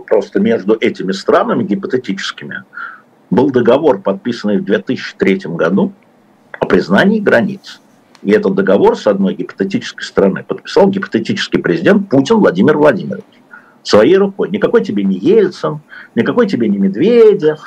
просто 0.09 0.41
между 0.41 0.77
этими 0.81 1.13
странами 1.13 1.63
гипотетическими 1.65 2.65
был 3.31 3.51
договор, 3.51 4.01
подписанный 4.01 4.59
в 4.59 4.65
2003 4.65 5.41
году 5.47 5.93
о 6.59 6.67
признании 6.67 7.21
границ. 7.21 7.81
И 8.23 8.33
этот 8.33 8.55
договор 8.55 8.97
с 8.97 9.07
одной 9.07 9.35
гипотетической 9.35 10.05
страны 10.05 10.45
подписал 10.47 10.89
гипотетический 10.89 11.61
президент 11.61 12.09
Путин 12.09 12.37
Владимир 12.37 12.79
Владимирович 12.79 13.25
своей 13.83 14.17
рукой. 14.17 14.51
Никакой 14.51 14.83
тебе 14.83 15.05
не 15.05 15.17
Ельцин, 15.17 15.81
никакой 16.15 16.47
тебе 16.49 16.69
не 16.69 16.79
Медведев. 16.79 17.61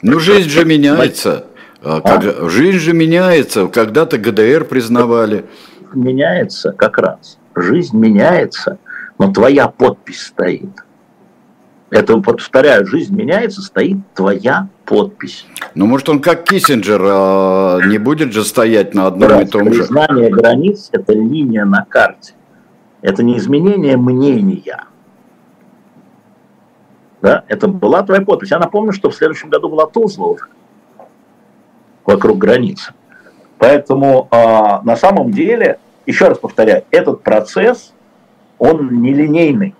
Ну, 0.00 0.18
жизнь 0.20 0.48
же 0.48 0.64
меняется. 0.64 1.46
А, 1.82 2.00
как- 2.00 2.48
Жизнь 2.50 2.78
же 2.78 2.92
меняется. 2.92 3.66
Когда-то 3.66 4.16
ГДР 4.18 4.64
признавали. 4.64 5.44
Меняется 5.92 6.72
как 6.72 6.98
раз. 6.98 7.38
Жизнь 7.56 7.98
меняется, 7.98 8.78
но 9.22 9.32
твоя 9.32 9.68
подпись 9.68 10.26
стоит. 10.26 10.82
Это, 11.90 12.18
повторяю, 12.18 12.84
жизнь 12.86 13.14
меняется, 13.14 13.62
стоит 13.62 13.98
твоя 14.14 14.66
подпись. 14.84 15.46
Ну, 15.76 15.86
может, 15.86 16.08
он 16.08 16.20
как 16.20 16.42
Киссинджер 16.42 17.00
а, 17.04 17.78
не 17.86 17.98
будет 17.98 18.32
же 18.32 18.42
стоять 18.42 18.94
на 18.94 19.06
одном 19.06 19.30
и 19.30 19.32
Раз, 19.32 19.50
том 19.50 19.72
же. 19.72 19.78
Признание 19.78 20.28
границ– 20.28 20.88
это 20.92 21.12
линия 21.12 21.64
на 21.64 21.84
карте. 21.84 22.32
Это 23.00 23.22
не 23.22 23.38
изменение 23.38 23.96
мнения. 23.96 24.86
Да? 27.20 27.44
Это 27.46 27.68
была 27.68 28.02
твоя 28.02 28.22
подпись. 28.22 28.50
Я 28.50 28.58
напомню, 28.58 28.90
что 28.90 29.10
в 29.10 29.14
следующем 29.14 29.50
году 29.50 29.68
была 29.68 29.86
Тузла 29.86 30.26
уже 30.26 30.46
вокруг 32.04 32.38
границы. 32.38 32.92
Поэтому 33.58 34.26
а, 34.32 34.82
на 34.82 34.96
самом 34.96 35.30
деле, 35.30 35.78
еще 36.06 36.26
раз 36.26 36.38
повторяю, 36.38 36.84
этот 36.90 37.22
процесс, 37.22 37.92
он 38.62 39.02
нелинейный 39.02 39.74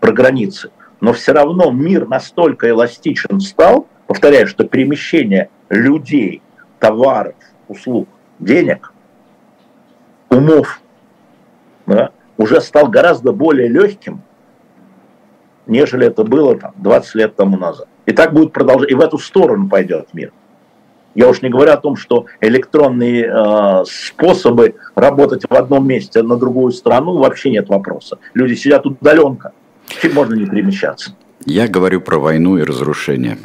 про 0.00 0.12
границы. 0.12 0.70
Но 1.02 1.12
все 1.12 1.32
равно 1.32 1.70
мир 1.70 2.08
настолько 2.08 2.70
эластичен 2.70 3.38
стал, 3.38 3.86
повторяю, 4.06 4.46
что 4.46 4.64
перемещение 4.64 5.50
людей, 5.68 6.40
товаров, 6.78 7.34
услуг, 7.68 8.08
денег, 8.38 8.94
умов, 10.30 10.80
да, 11.84 12.12
уже 12.38 12.62
стал 12.62 12.88
гораздо 12.88 13.32
более 13.32 13.68
легким, 13.68 14.22
нежели 15.66 16.06
это 16.06 16.24
было 16.24 16.58
там, 16.58 16.72
20 16.76 17.14
лет 17.16 17.36
тому 17.36 17.58
назад. 17.58 17.88
И 18.06 18.12
так 18.12 18.32
будет 18.32 18.54
продолжать, 18.54 18.90
и 18.90 18.94
в 18.94 19.00
эту 19.00 19.18
сторону 19.18 19.68
пойдет 19.68 20.14
мир. 20.14 20.32
Я 21.14 21.28
уж 21.28 21.42
не 21.42 21.48
говорю 21.48 21.72
о 21.72 21.76
том, 21.76 21.96
что 21.96 22.26
электронные 22.40 23.24
э, 23.26 23.84
способы 23.86 24.76
работать 24.94 25.42
в 25.48 25.52
одном 25.54 25.86
месте 25.86 26.22
на 26.22 26.36
другую 26.36 26.72
страну 26.72 27.18
вообще 27.18 27.50
нет 27.50 27.68
вопроса. 27.68 28.18
Люди 28.34 28.54
сидят 28.54 28.86
удаленка, 28.86 29.52
чуть 29.88 30.14
можно 30.14 30.34
не 30.34 30.46
перемещаться. 30.46 31.12
Я 31.44 31.66
говорю 31.68 32.00
про 32.00 32.18
войну 32.18 32.58
и 32.58 32.62
разрушение. 32.62 33.38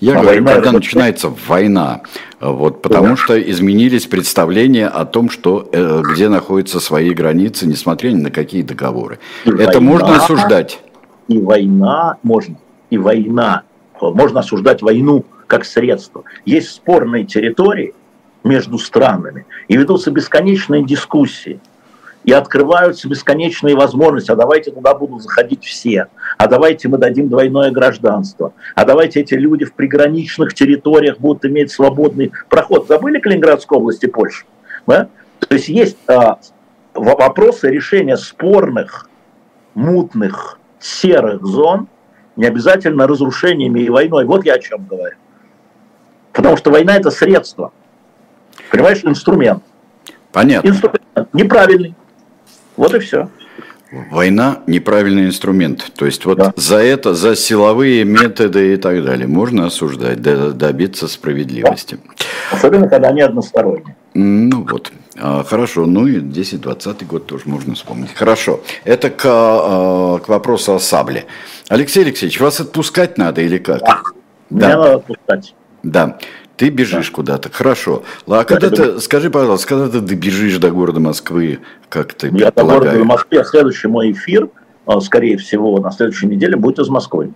Я 0.00 0.12
А 0.18 0.22
говорю, 0.22 0.28
война 0.42 0.52
когда 0.54 0.68
это- 0.70 0.76
начинается 0.78 1.32
война, 1.48 2.00
вот, 2.40 2.82
потому 2.82 3.08
Да. 3.08 3.16
что 3.16 3.50
изменились 3.50 4.06
представления 4.06 4.88
о 4.88 5.04
том, 5.04 5.28
что, 5.30 5.68
э, 5.72 6.02
где 6.12 6.28
находятся 6.28 6.80
свои 6.80 7.10
границы, 7.10 7.66
несмотря 7.66 8.10
ни 8.10 8.20
на 8.22 8.30
какие 8.30 8.62
договоры. 8.62 9.18
И 9.44 9.50
Это 9.50 9.64
война- 9.78 9.80
можно 9.80 10.16
осуждать. 10.16 10.80
И 11.28 11.38
война 11.38 12.16
можно, 12.22 12.56
и 12.90 12.96
война, 12.98 13.62
можно 14.00 14.40
осуждать 14.40 14.80
войну 14.82 15.24
как 15.46 15.64
средство. 15.64 16.24
Есть 16.44 16.70
спорные 16.70 17.24
территории 17.24 17.94
между 18.44 18.78
странами, 18.78 19.46
и 19.68 19.76
ведутся 19.76 20.10
бесконечные 20.10 20.84
дискуссии, 20.84 21.60
и 22.24 22.32
открываются 22.32 23.08
бесконечные 23.08 23.76
возможности, 23.76 24.30
а 24.32 24.36
давайте 24.36 24.72
туда 24.72 24.94
будут 24.94 25.22
заходить 25.22 25.64
все, 25.64 26.08
а 26.38 26.48
давайте 26.48 26.88
мы 26.88 26.98
дадим 26.98 27.28
двойное 27.28 27.70
гражданство, 27.70 28.52
а 28.74 28.84
давайте 28.84 29.20
эти 29.20 29.34
люди 29.34 29.64
в 29.64 29.72
приграничных 29.72 30.54
территориях 30.54 31.18
будут 31.18 31.44
иметь 31.44 31.70
свободный 31.70 32.32
проход. 32.48 32.88
Забыли 32.88 33.20
Калининградской 33.20 33.78
области 33.78 34.06
Польши? 34.06 34.44
Да? 34.86 35.08
То 35.38 35.54
есть 35.54 35.68
есть 35.68 35.98
а, 36.08 36.38
вопросы 36.94 37.70
решения 37.70 38.16
спорных, 38.16 39.08
мутных, 39.74 40.58
серых 40.80 41.44
зон, 41.44 41.88
не 42.34 42.46
обязательно 42.46 43.06
разрушениями 43.06 43.80
и 43.80 43.88
войной. 43.88 44.24
Вот 44.24 44.44
я 44.44 44.54
о 44.54 44.58
чем 44.58 44.86
говорю. 44.86 45.16
Потому 46.36 46.56
что 46.58 46.70
война 46.70 46.96
это 46.96 47.10
средство. 47.10 47.72
Понимаешь, 48.70 49.00
инструмент. 49.02 49.62
Понятно. 50.32 50.68
Инструмент 50.68 51.00
неправильный. 51.32 51.94
Вот 52.76 52.94
и 52.94 52.98
все. 52.98 53.30
Война– 54.10 54.58
неправильный 54.66 55.26
инструмент. 55.26 55.90
То 55.96 56.04
есть 56.04 56.26
вот 56.26 56.36
Да. 56.38 56.52
за 56.56 56.76
это, 56.76 57.14
за 57.14 57.34
силовые 57.36 58.04
методы 58.04 58.74
и 58.74 58.76
так 58.76 59.02
далее 59.02 59.26
можно 59.26 59.66
осуждать, 59.66 60.20
добиться 60.20 61.08
справедливости. 61.08 61.98
Особенно, 62.50 62.88
когда 62.88 63.08
они 63.08 63.22
односторонние. 63.22 63.96
Ну 64.14 64.66
вот, 64.70 64.92
А, 65.18 65.42
хорошо, 65.44 65.86
ну 65.86 66.06
и 66.06 66.20
10-20 66.20 67.06
год 67.06 67.26
тоже 67.26 67.44
можно 67.46 67.74
вспомнить. 67.74 68.12
Хорошо, 68.14 68.60
это 68.84 69.08
к, 69.08 69.22
а, 69.24 70.18
к 70.18 70.28
вопросу 70.28 70.74
о 70.74 70.78
сабле. 70.78 71.24
Алексей 71.68 72.02
Алексеевич, 72.04 72.38
вас 72.40 72.60
отпускать 72.60 73.16
надо 73.16 73.40
или 73.40 73.56
как? 73.56 73.80
Да. 73.80 74.00
Да. 74.50 74.66
Меня 74.66 74.76
надо 74.76 74.94
отпускать. 74.96 75.54
Да, 75.86 76.18
ты 76.56 76.70
бежишь 76.70 77.10
куда-то, 77.10 77.50
хорошо. 77.52 78.02
А 78.26 78.44
когда 78.44 78.70
ты, 78.70 79.00
скажи, 79.00 79.30
пожалуйста, 79.30 79.68
когда 79.68 79.88
ты 79.88 80.00
добежишь 80.00 80.58
до 80.58 80.70
города 80.70 80.98
Москвы, 80.98 81.60
как 81.88 82.12
ты 82.14 82.28
Я 82.32 82.50
до 82.50 82.64
города 82.64 82.98
в 82.98 83.04
Москве. 83.04 83.44
Следующий 83.44 83.86
мой 83.86 84.10
эфир, 84.12 84.48
э, 84.86 85.00
скорее 85.00 85.36
всего, 85.36 85.78
на 85.78 85.92
следующей 85.92 86.26
неделе 86.26 86.56
будет 86.56 86.80
из 86.80 86.88
Москвы. 86.88 87.32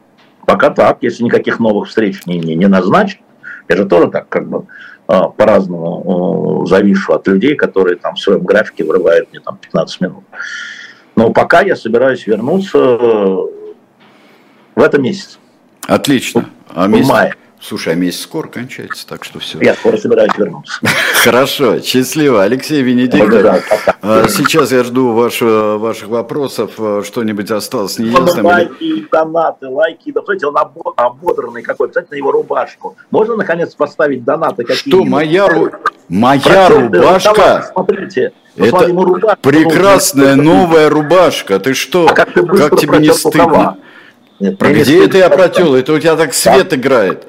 Пока 0.47 0.70
так, 0.70 0.98
если 1.02 1.22
никаких 1.22 1.60
новых 1.60 1.89
встреч 1.89 2.27
не, 2.27 2.39
не, 2.39 2.56
не 2.56 2.66
назначат. 2.66 3.20
Я 3.68 3.77
же 3.77 3.85
тоже 3.85 4.10
так 4.10 4.28
как 4.28 4.48
бы 4.48 4.66
э, 5.06 5.20
по-разному 5.36 6.64
э, 6.64 6.68
завишу 6.68 7.12
от 7.12 7.28
людей, 7.28 7.55
которые 7.55 7.97
там 7.98 8.16
в 8.16 8.18
своем 8.18 8.43
графике 8.43 8.82
вырывают 8.82 9.31
мне 9.31 9.40
там 9.40 9.59
15 9.59 10.01
минут. 10.01 10.24
Но 11.14 11.31
пока 11.31 11.60
я 11.60 11.77
собираюсь 11.77 12.27
вернуться 12.27 12.78
в 12.78 13.48
этом 14.77 15.02
месяце. 15.02 15.39
Отлично. 15.86 16.47
А 16.68 16.86
В 16.86 16.90
месяц- 16.90 17.09
мае. 17.09 17.35
Слушай, 17.62 17.92
а 17.92 17.96
месяц 17.96 18.22
скоро 18.22 18.48
кончается, 18.48 19.06
так 19.06 19.22
что 19.22 19.38
все. 19.38 19.58
Я 19.60 19.74
скоро 19.74 19.98
собираюсь 19.98 20.32
вернуться. 20.38 20.80
Хорошо, 21.24 21.78
счастливо. 21.80 22.42
Алексей 22.42 22.80
Венедиктов. 22.82 23.62
А, 24.02 24.26
Сейчас 24.28 24.72
я 24.72 24.82
жду 24.82 25.12
ваш- 25.12 25.42
ваших 25.42 26.08
вопросов. 26.08 26.72
А, 26.78 27.02
Что-нибудь 27.04 27.50
осталось 27.50 27.98
неясным? 27.98 28.46
Лайки, 28.46 29.06
донаты, 29.12 29.68
лайки. 29.68 30.10
Да, 30.10 30.22
смотрите, 30.22 30.46
он 30.46 30.56
обо- 30.56 30.94
ободранный 30.96 31.62
какой. 31.62 31.88
Посмотрите 31.88 32.14
на 32.14 32.16
его 32.16 32.32
рубашку. 32.32 32.96
Можно, 33.10 33.36
наконец, 33.36 33.74
поставить 33.74 34.24
донаты 34.24 34.64
какие 34.64 34.92
Что, 34.94 35.04
моя, 35.04 35.46
ру- 35.46 35.70
моя 36.08 36.68
рубашка? 36.70 37.34
давай, 37.34 37.62
Смотрите. 37.72 38.32
Это 38.56 38.84
ему 38.88 39.04
рубашку 39.04 39.42
прекрасная 39.42 40.34
нужно. 40.34 40.54
новая 40.54 40.88
рубашка. 40.88 41.58
Ты 41.58 41.74
что? 41.74 42.08
А 42.08 42.14
как 42.14 42.32
ты 42.32 42.42
быстро 42.42 42.74
тебе 42.76 42.98
не 42.98 43.08
рукава? 43.10 43.14
стыдно? 43.14 43.76
Нет, 44.40 44.58
где 44.58 45.04
это 45.04 45.18
я 45.18 45.28
протел? 45.28 45.74
Это 45.74 45.92
у 45.92 45.98
тебя 45.98 46.16
так 46.16 46.32
свет 46.32 46.72
играет. 46.72 47.26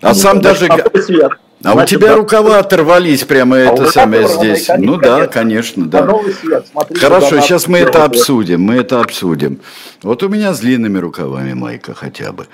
А 0.00 0.08
Ну, 0.08 0.14
сам 0.14 0.40
даже... 0.40 0.68
свет? 1.02 1.32
А 1.64 1.72
Значит, 1.72 1.96
у 1.96 2.00
тебя 2.00 2.10
да, 2.10 2.16
рукава 2.16 2.58
оторвались 2.58 3.24
прямо 3.24 3.56
а 3.56 3.60
это 3.60 3.90
самое 3.90 4.28
здесь. 4.28 4.66
Конечно, 4.66 4.92
ну 4.92 4.98
да, 4.98 5.26
конечно, 5.26 5.86
да. 5.86 6.06
Свет, 6.40 6.66
Хорошо, 7.00 7.40
сейчас 7.40 7.68
мы 7.68 7.78
это 7.78 8.04
обсудим, 8.04 8.60
мы 8.60 8.74
это 8.74 9.00
обсудим. 9.00 9.60
Вот 10.02 10.22
у 10.22 10.28
меня 10.28 10.52
с 10.52 10.60
длинными 10.60 10.98
рукавами 10.98 11.54
майка 11.54 11.94
хотя 11.94 12.32
бы. 12.32 12.48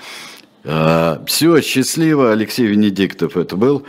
А, 0.63 1.21
все, 1.25 1.59
счастливо, 1.61 2.31
Алексей 2.31 2.67
Венедиктов 2.67 3.35
это 3.35 3.57
был. 3.57 3.83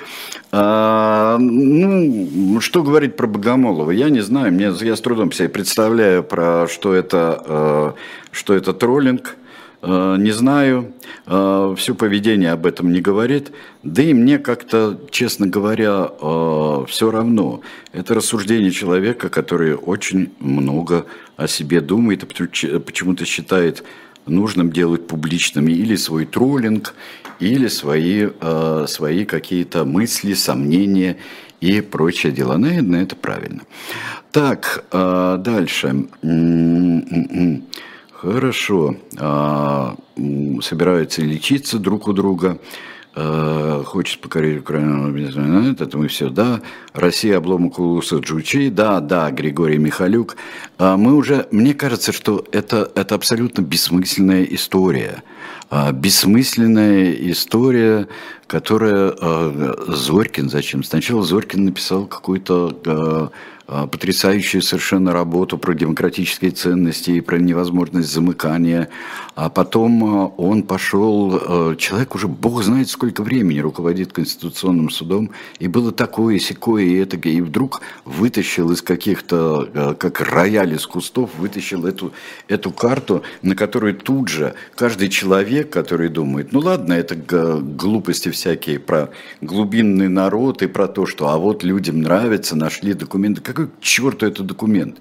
А, 0.50 1.36
ну, 1.38 2.60
что 2.60 2.82
говорить 2.82 3.14
про 3.14 3.26
Богомолова, 3.26 3.90
я 3.90 4.08
не 4.08 4.20
знаю, 4.20 4.52
мне, 4.52 4.72
я 4.80 4.96
с 4.96 5.00
трудом 5.00 5.32
себе 5.32 5.48
представляю, 5.50 6.24
про 6.24 6.66
что 6.68 6.94
это, 6.94 7.42
а, 7.46 7.94
что 8.30 8.54
это 8.54 8.72
троллинг, 8.72 9.36
не 9.82 10.30
знаю, 10.30 10.92
а, 11.26 11.74
все 11.74 11.94
поведение 11.94 12.52
об 12.52 12.66
этом 12.66 12.92
не 12.92 13.00
говорит, 13.00 13.52
да 13.82 14.02
и 14.02 14.14
мне 14.14 14.38
как-то, 14.38 15.00
честно 15.10 15.46
говоря, 15.46 16.08
а, 16.08 16.84
все 16.86 17.10
равно. 17.10 17.62
Это 17.92 18.14
рассуждение 18.14 18.70
человека, 18.70 19.28
который 19.28 19.74
очень 19.74 20.32
много 20.38 21.06
о 21.36 21.48
себе 21.48 21.80
думает, 21.80 22.26
почему-то 22.28 23.24
считает 23.24 23.82
нужным 24.26 24.70
делать 24.70 25.06
публичными 25.06 25.72
или 25.72 25.96
свой 25.96 26.26
троллинг, 26.26 26.94
или 27.40 27.66
свои, 27.66 28.28
э, 28.40 28.84
свои 28.88 29.24
какие-то 29.24 29.84
мысли, 29.84 30.34
сомнения 30.34 31.16
и 31.60 31.80
прочие 31.80 32.30
дела. 32.30 32.56
Наверное, 32.56 33.02
это 33.02 33.16
правильно. 33.16 33.62
Так, 34.30 34.84
э, 34.92 35.36
дальше. 35.40 36.06
Хорошо. 38.22 38.94
Э, 39.18 39.96
собираются 40.62 41.22
лечиться 41.22 41.80
друг 41.80 42.06
у 42.06 42.12
друга. 42.12 42.58
Э, 43.16 43.82
хочет 43.84 44.20
покорить 44.20 44.60
Украину, 44.60 45.12
это 45.72 45.98
мы 45.98 46.06
все, 46.06 46.30
да, 46.30 46.62
Россия, 46.94 47.38
обломок 47.38 47.80
Улуса 47.80 48.18
Джучи, 48.18 48.68
да, 48.68 49.00
да, 49.00 49.32
Григорий 49.32 49.78
Михалюк. 49.78 50.36
А 50.78 50.96
мы 50.96 51.16
уже, 51.16 51.48
мне 51.50 51.74
кажется, 51.74 52.12
что 52.12 52.44
это, 52.52 52.92
это 52.94 53.16
абсолютно 53.16 53.62
бессмысленная 53.62 54.44
история. 54.44 55.24
А, 55.70 55.92
бессмысленная 55.92 57.12
история, 57.30 58.08
которая 58.46 59.14
э, 59.18 59.74
Зорькин 59.88 60.50
зачем? 60.50 60.84
Сначала 60.84 61.22
Зорькин 61.22 61.64
написал 61.64 62.06
какую-то 62.06 63.30
а, 63.74 63.86
потрясающую 63.86 64.60
совершенно 64.60 65.12
работу 65.12 65.56
про 65.56 65.72
демократические 65.72 66.50
ценности 66.50 67.12
и 67.12 67.20
про 67.22 67.38
невозможность 67.38 68.12
замыкания. 68.12 68.88
А 69.34 69.48
потом 69.48 70.04
а, 70.04 70.26
он 70.36 70.64
пошел, 70.64 71.40
а, 71.40 71.76
человек 71.76 72.14
уже 72.14 72.28
бог 72.28 72.62
знает 72.62 72.90
сколько 72.90 73.22
времени 73.22 73.60
руководит 73.60 74.12
Конституционным 74.12 74.90
судом, 74.90 75.30
и 75.58 75.68
было 75.68 75.90
такое, 75.90 76.38
секое, 76.38 76.84
и 76.84 76.96
это, 76.96 77.16
и 77.16 77.40
вдруг 77.40 77.80
вытащил 78.04 78.72
из 78.72 78.82
каких-то, 78.82 79.96
как 79.98 80.20
рояль 80.20 80.74
из 80.74 80.86
кустов, 80.86 81.30
вытащил 81.38 81.86
эту, 81.86 82.12
эту 82.48 82.72
карту, 82.72 83.22
на 83.40 83.54
которой 83.54 83.94
тут 83.94 84.28
же 84.28 84.54
каждый 84.74 85.08
человек, 85.08 85.31
который 85.70 86.08
думает, 86.08 86.52
ну 86.52 86.60
ладно, 86.60 86.92
это 86.92 87.14
глупости 87.14 88.30
всякие 88.30 88.78
про 88.78 89.10
глубинный 89.40 90.08
народ 90.08 90.62
и 90.62 90.66
про 90.66 90.88
то, 90.88 91.06
что 91.06 91.28
а 91.28 91.38
вот 91.38 91.64
людям 91.64 92.02
нравится, 92.02 92.56
нашли 92.56 92.92
документы, 92.92 93.40
какой 93.40 93.68
к 93.68 93.80
черту 93.80 94.26
это 94.26 94.42
документ? 94.42 94.98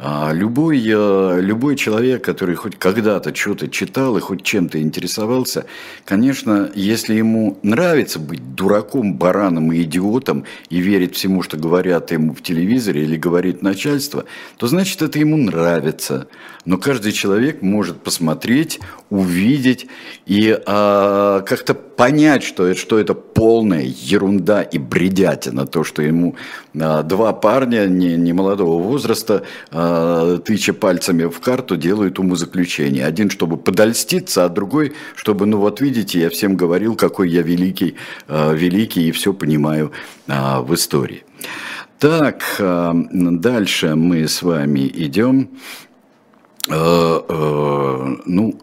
А, 0.00 0.32
любой, 0.32 0.80
э, 0.86 1.40
любой 1.40 1.74
человек, 1.74 2.22
который 2.22 2.54
хоть 2.54 2.78
когда-то 2.78 3.34
что-то 3.34 3.66
читал 3.66 4.16
и 4.16 4.20
хоть 4.20 4.44
чем-то 4.44 4.80
интересовался, 4.80 5.66
конечно, 6.04 6.70
если 6.72 7.14
ему 7.14 7.58
нравится 7.64 8.20
быть 8.20 8.54
дураком, 8.54 9.14
бараном 9.14 9.72
и 9.72 9.82
идиотом 9.82 10.44
и 10.70 10.78
верить 10.78 11.16
всему, 11.16 11.42
что 11.42 11.56
говорят 11.56 12.12
ему 12.12 12.32
в 12.32 12.42
телевизоре 12.42 13.02
или 13.02 13.16
говорит 13.16 13.60
начальство, 13.62 14.24
то 14.56 14.68
значит 14.68 15.02
это 15.02 15.18
ему 15.18 15.36
нравится. 15.36 16.28
Но 16.64 16.78
каждый 16.78 17.10
человек 17.10 17.60
может 17.60 18.00
посмотреть, 18.00 18.78
увидеть 19.10 19.88
и 20.26 20.56
а, 20.64 21.40
как-то 21.40 21.74
понять, 21.98 22.44
что 22.44 22.74
что 22.74 22.98
это 22.98 23.12
полная 23.12 23.82
ерунда 23.84 24.62
и 24.62 24.78
бредятина, 24.78 25.66
то, 25.66 25.84
что 25.84 26.00
ему 26.02 26.36
а, 26.80 27.02
два 27.02 27.32
парня 27.32 27.86
не, 27.86 28.16
не 28.16 28.32
молодого 28.32 28.82
возраста 28.82 29.42
а, 29.70 29.98
Э, 30.28 30.38
тыча 30.38 30.72
пальцами 30.72 31.24
в 31.24 31.40
карту, 31.40 31.76
делают 31.76 32.18
умозаключение. 32.18 33.06
Один, 33.06 33.30
чтобы 33.30 33.56
подольститься, 33.56 34.44
а 34.44 34.48
другой, 34.48 34.94
чтобы, 35.14 35.46
ну 35.46 35.58
вот 35.58 35.80
видите, 35.80 36.20
я 36.20 36.30
всем 36.30 36.56
говорил, 36.56 36.94
какой 36.94 37.30
я 37.30 37.42
великий, 37.42 37.96
э, 38.28 38.54
великий 38.54 39.08
и 39.08 39.12
все 39.12 39.32
понимаю 39.32 39.92
э, 40.26 40.60
в 40.60 40.74
истории. 40.74 41.24
Так, 41.98 42.44
дальше 42.60 43.96
мы 43.96 44.28
с 44.28 44.42
вами 44.42 44.86
идем. 44.94 45.50
Ну, 46.68 48.54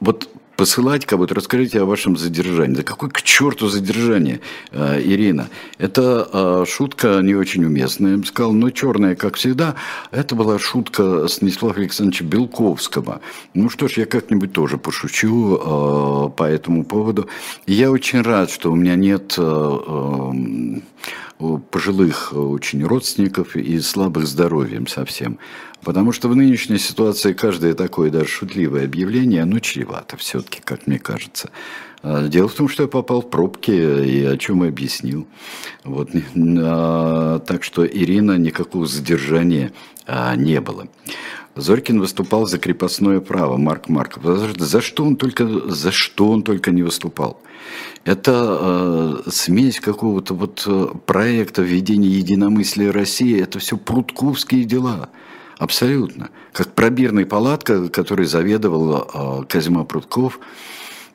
вот 0.00 0.28
посылать 0.62 1.06
кого-то, 1.06 1.34
расскажите 1.34 1.80
о 1.80 1.86
вашем 1.86 2.16
задержании. 2.16 2.76
Да 2.76 2.82
какой 2.84 3.10
к 3.10 3.20
черту 3.22 3.66
задержание, 3.66 4.40
э, 4.70 5.02
Ирина? 5.02 5.48
Это 5.78 6.28
э, 6.32 6.64
шутка 6.68 7.18
не 7.20 7.34
очень 7.34 7.64
уместная, 7.64 8.12
я 8.12 8.18
бы 8.18 8.24
сказал, 8.24 8.52
но 8.52 8.70
черная, 8.70 9.16
как 9.16 9.34
всегда. 9.34 9.74
Это 10.12 10.36
была 10.36 10.60
шутка 10.60 11.26
Станислава 11.26 11.74
Александровича 11.74 12.24
Белковского. 12.24 13.20
Ну 13.54 13.70
что 13.70 13.88
ж, 13.88 13.94
я 13.94 14.06
как-нибудь 14.06 14.52
тоже 14.52 14.78
пошучу 14.78 15.56
э, 15.56 16.30
по 16.36 16.44
этому 16.44 16.84
поводу. 16.84 17.28
Я 17.66 17.90
очень 17.90 18.20
рад, 18.20 18.48
что 18.48 18.70
у 18.70 18.76
меня 18.76 18.94
нет 18.94 19.36
пожилых 21.70 22.32
очень 22.32 22.84
родственников 22.84 23.56
и 23.56 23.80
слабых 23.80 24.26
здоровьем 24.26 24.86
совсем. 24.86 25.38
Потому 25.82 26.12
что 26.12 26.28
в 26.28 26.36
нынешней 26.36 26.78
ситуации 26.78 27.32
каждое 27.32 27.74
такое 27.74 28.10
даже 28.10 28.28
шутливое 28.28 28.84
объявление, 28.84 29.42
оно 29.42 29.58
чревато 29.58 30.16
все-таки, 30.16 30.60
как 30.62 30.86
мне 30.86 30.98
кажется. 30.98 31.50
А, 32.02 32.28
дело 32.28 32.48
в 32.48 32.54
том, 32.54 32.68
что 32.68 32.84
я 32.84 32.88
попал 32.88 33.22
в 33.22 33.30
пробки 33.30 33.70
и 33.70 34.24
о 34.24 34.36
чем 34.36 34.64
и 34.64 34.68
объяснил. 34.68 35.26
Вот. 35.84 36.10
А, 36.36 37.38
так 37.40 37.64
что 37.64 37.86
Ирина 37.86 38.38
никакого 38.38 38.86
задержания 38.86 39.72
а, 40.06 40.36
не 40.36 40.60
было. 40.60 40.88
Зорькин 41.54 42.00
выступал 42.00 42.46
за 42.46 42.58
крепостное 42.58 43.20
право, 43.20 43.56
Марк 43.56 43.88
Марков. 43.88 44.22
За 44.58 44.80
что 44.80 45.04
он 45.04 45.16
только, 45.16 45.46
за 45.46 45.92
что 45.92 46.30
он 46.30 46.42
только 46.42 46.70
не 46.70 46.82
выступал? 46.82 47.40
Это 48.04 49.22
э, 49.26 49.30
смесь 49.30 49.78
какого-то 49.78 50.34
вот 50.34 50.64
э, 50.66 50.86
проекта 51.06 51.62
введения 51.62 52.08
единомыслия 52.08 52.90
России. 52.90 53.40
Это 53.40 53.58
все 53.58 53.76
прутковские 53.76 54.64
дела. 54.64 55.10
Абсолютно. 55.58 56.30
Как 56.52 56.72
пробирный 56.72 57.26
палатка, 57.26 57.88
который 57.88 58.26
заведовал 58.26 59.42
э, 59.42 59.44
Козьма 59.46 59.84
Прутков. 59.84 60.40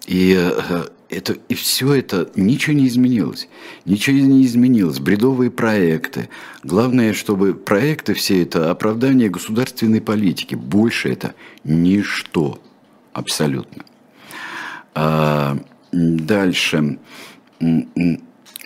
И, 0.06 0.38
э, 0.38 0.86
это, 1.10 1.38
и 1.48 1.54
все 1.54 1.94
это, 1.94 2.30
ничего 2.36 2.76
не 2.76 2.88
изменилось. 2.88 3.48
Ничего 3.86 4.18
не 4.18 4.46
изменилось. 4.46 5.00
Бредовые 5.00 5.52
проекты. 5.52 6.30
Главное, 6.64 7.14
чтобы 7.14 7.54
проекты 7.54 8.14
все 8.14 8.42
это 8.44 8.72
оправдание 8.72 9.30
государственной 9.30 10.02
политики. 10.02 10.56
Больше 10.56 11.10
это 11.10 11.34
ничто. 11.64 12.60
Абсолютно. 13.14 13.84
А, 14.94 15.58
дальше. 15.92 17.00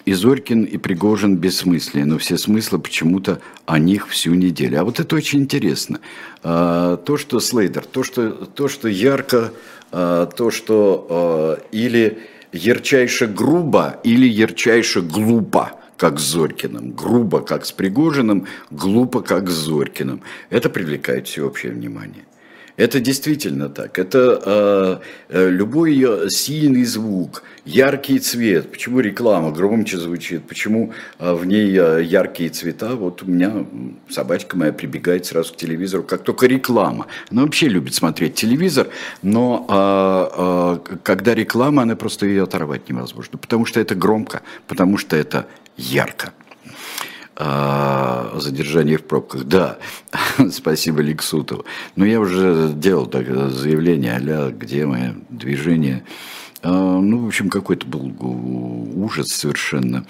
И 0.03 0.13
Зорькин, 0.13 0.63
и 0.63 0.77
Пригожин 0.77 1.38
бессмысленные, 1.38 2.05
но 2.05 2.18
все 2.18 2.38
смыслы 2.38 2.80
почему-то 2.80 3.39
о 3.68 3.77
них 3.77 4.07
всю 4.07 4.34
неделю. 4.34 4.80
А 4.80 4.84
вот 4.84 4.99
это 4.99 5.15
очень 5.15 5.41
интересно. 5.41 5.99
А, 6.41 6.97
то, 6.97 7.18
что 7.18 7.39
Слейдер, 7.39 7.85
то, 7.85 8.03
что, 8.03 8.31
то, 8.31 8.68
что 8.68 8.88
ярко, 8.88 9.53
а, 9.91 10.26
то, 10.26 10.49
что 10.49 11.07
а, 11.09 11.61
или 11.72 12.18
ярчайше 12.53 13.28
грубо, 13.28 13.99
или 14.03 14.28
ярчайше 14.28 15.02
глупо 15.02 15.72
как 15.98 16.19
с 16.19 16.23
Зорькиным, 16.23 16.94
грубо, 16.94 17.41
как 17.41 17.64
с 17.64 17.72
Пригожиным, 17.72 18.48
глупо, 18.72 19.22
как 19.22 19.49
с 19.49 19.53
Зорькиным. 19.53 20.23
Это 20.49 20.69
привлекает 20.69 21.28
всеобщее 21.28 21.73
внимание. 21.73 22.26
Это 22.81 22.99
действительно 22.99 23.69
так. 23.69 23.99
Это 23.99 24.99
э, 25.29 25.49
любой 25.49 26.29
сильный 26.31 26.83
звук, 26.83 27.43
яркий 27.63 28.17
цвет. 28.17 28.71
Почему 28.71 29.01
реклама 29.01 29.51
громче 29.51 29.97
звучит? 29.97 30.47
Почему 30.47 30.91
э, 31.19 31.31
в 31.31 31.45
ней 31.45 31.77
э, 31.77 32.03
яркие 32.03 32.49
цвета? 32.49 32.95
Вот 32.95 33.21
у 33.21 33.27
меня 33.27 33.67
собачка 34.09 34.57
моя 34.57 34.73
прибегает 34.73 35.27
сразу 35.27 35.53
к 35.53 35.57
телевизору, 35.57 36.01
как 36.01 36.23
только 36.23 36.47
реклама. 36.47 37.05
Она 37.29 37.43
вообще 37.43 37.67
любит 37.67 37.93
смотреть 37.93 38.33
телевизор, 38.33 38.87
но 39.21 40.79
э, 40.89 40.95
э, 40.95 40.97
когда 41.03 41.35
реклама, 41.35 41.83
она 41.83 41.95
просто 41.95 42.25
ее 42.25 42.43
оторвать 42.43 42.89
невозможно, 42.89 43.37
потому 43.37 43.67
что 43.67 43.79
это 43.79 43.93
громко, 43.93 44.41
потому 44.67 44.97
что 44.97 45.15
это 45.15 45.45
ярко 45.77 46.33
о 47.43 48.39
задержании 48.39 48.97
в 48.97 49.03
пробках. 49.03 49.43
Да, 49.45 49.77
спасибо 50.51 51.01
Лексутову. 51.01 51.65
Но 51.95 52.05
я 52.05 52.19
уже 52.19 52.72
делал 52.76 53.07
так, 53.07 53.26
заявление, 53.51 54.15
а 54.18 54.51
где 54.51 54.85
мое 54.85 55.15
движение 55.30 56.03
Ну, 56.63 57.23
в 57.23 57.27
общем, 57.27 57.49
какой-то 57.49 57.88
был 57.88 58.13
ужас 59.03 59.27
совершенно 59.30 60.05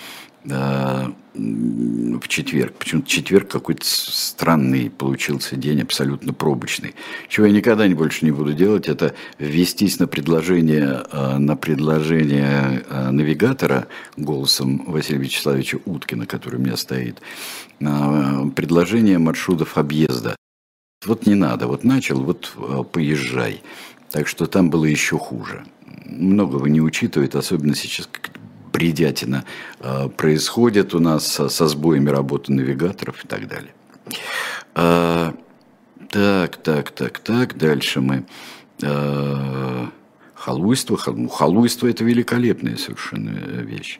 в 1.33 2.27
четверг. 2.27 2.73
Почему-то 2.73 3.07
четверг 3.07 3.47
какой-то 3.49 3.85
странный 3.85 4.89
получился 4.89 5.55
день, 5.55 5.81
абсолютно 5.81 6.33
пробочный. 6.33 6.93
Чего 7.29 7.45
я 7.45 7.53
никогда 7.53 7.87
не 7.87 7.93
больше 7.93 8.25
не 8.25 8.31
буду 8.31 8.53
делать, 8.53 8.89
это 8.89 9.15
ввестись 9.39 9.99
на 9.99 10.07
предложение, 10.07 11.03
на 11.37 11.55
предложение 11.55 12.83
навигатора 13.11 13.87
голосом 14.17 14.83
Василия 14.87 15.21
Вячеславовича 15.21 15.79
Уткина, 15.85 16.25
который 16.25 16.57
у 16.57 16.61
меня 16.61 16.75
стоит, 16.75 17.21
предложение 17.79 19.17
маршрутов 19.17 19.77
объезда. 19.77 20.35
Вот 21.05 21.25
не 21.25 21.35
надо, 21.35 21.67
вот 21.67 21.83
начал, 21.83 22.21
вот 22.23 22.53
поезжай. 22.91 23.61
Так 24.11 24.27
что 24.27 24.45
там 24.47 24.69
было 24.69 24.85
еще 24.85 25.17
хуже. 25.17 25.63
Многого 26.05 26.67
не 26.67 26.81
учитывает, 26.81 27.35
особенно 27.35 27.73
сейчас 27.73 28.09
бредятина 28.71 29.45
э, 29.79 30.09
происходит 30.09 30.93
у 30.93 30.99
нас 30.99 31.27
со, 31.27 31.67
сбоями 31.67 32.09
работы 32.09 32.51
навигаторов 32.51 33.23
и 33.23 33.27
так 33.27 33.47
далее. 33.47 33.73
А, 34.73 35.33
так, 36.09 36.57
так, 36.57 36.91
так, 36.91 37.19
так, 37.19 37.57
дальше 37.57 38.01
мы... 38.01 38.25
А, 38.83 39.89
халуйство, 40.33 40.99
ну, 41.07 41.27
халуйство 41.27 41.87
это 41.87 42.03
великолепная 42.03 42.77
совершенно 42.77 43.29
вещь. 43.29 43.99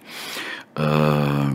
А, 0.75 1.51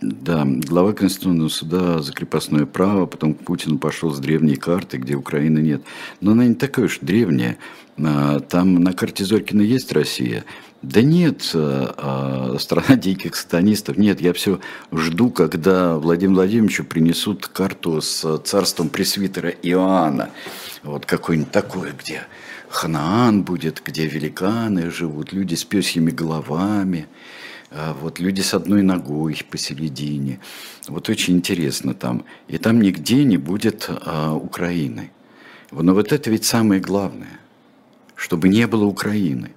да, 0.00 0.44
глава 0.44 0.92
Конституционного 0.92 1.48
суда 1.48 2.02
за 2.02 2.12
крепостное 2.12 2.66
право, 2.66 3.06
потом 3.06 3.34
Путин 3.34 3.78
пошел 3.78 4.10
с 4.10 4.18
древней 4.18 4.56
карты, 4.56 4.96
где 4.96 5.14
Украины 5.14 5.60
нет. 5.60 5.82
Но 6.20 6.32
она 6.32 6.44
не 6.44 6.54
такая 6.54 6.86
уж 6.86 6.98
древняя. 7.00 7.56
Там 7.96 8.74
на 8.74 8.92
карте 8.94 9.24
Зорькина 9.24 9.62
есть 9.62 9.92
Россия. 9.92 10.44
Да 10.82 11.00
нет, 11.00 11.52
а, 11.54 12.54
а, 12.54 12.58
страна 12.58 12.96
диких 12.96 13.36
сатанистов. 13.36 13.96
Нет, 13.98 14.20
я 14.20 14.32
все 14.32 14.58
жду, 14.90 15.30
когда 15.30 15.96
Владимиру 15.96 16.36
Владимировичу 16.36 16.84
принесут 16.84 17.46
карту 17.46 18.00
с 18.00 18.38
царством 18.38 18.88
пресвитера 18.88 19.50
Иоанна. 19.50 20.30
Вот 20.82 21.06
какой-нибудь 21.06 21.52
такой, 21.52 21.92
где 21.92 22.22
Ханаан 22.68 23.44
будет, 23.44 23.80
где 23.84 24.06
великаны 24.06 24.90
живут, 24.90 25.32
люди 25.32 25.54
с 25.54 25.62
пёсьими 25.62 26.10
головами. 26.10 27.06
А, 27.70 27.94
вот 28.00 28.18
люди 28.18 28.40
с 28.40 28.52
одной 28.52 28.82
ногой 28.82 29.40
посередине. 29.48 30.40
Вот 30.88 31.08
очень 31.08 31.36
интересно 31.36 31.94
там. 31.94 32.24
И 32.48 32.58
там 32.58 32.80
нигде 32.80 33.22
не 33.22 33.36
будет 33.36 33.88
а, 33.88 34.34
Украины. 34.34 35.12
Но 35.70 35.94
вот 35.94 36.12
это 36.12 36.28
ведь 36.28 36.44
самое 36.44 36.80
главное, 36.80 37.38
чтобы 38.16 38.48
не 38.48 38.66
было 38.66 38.84
Украины. 38.84 39.52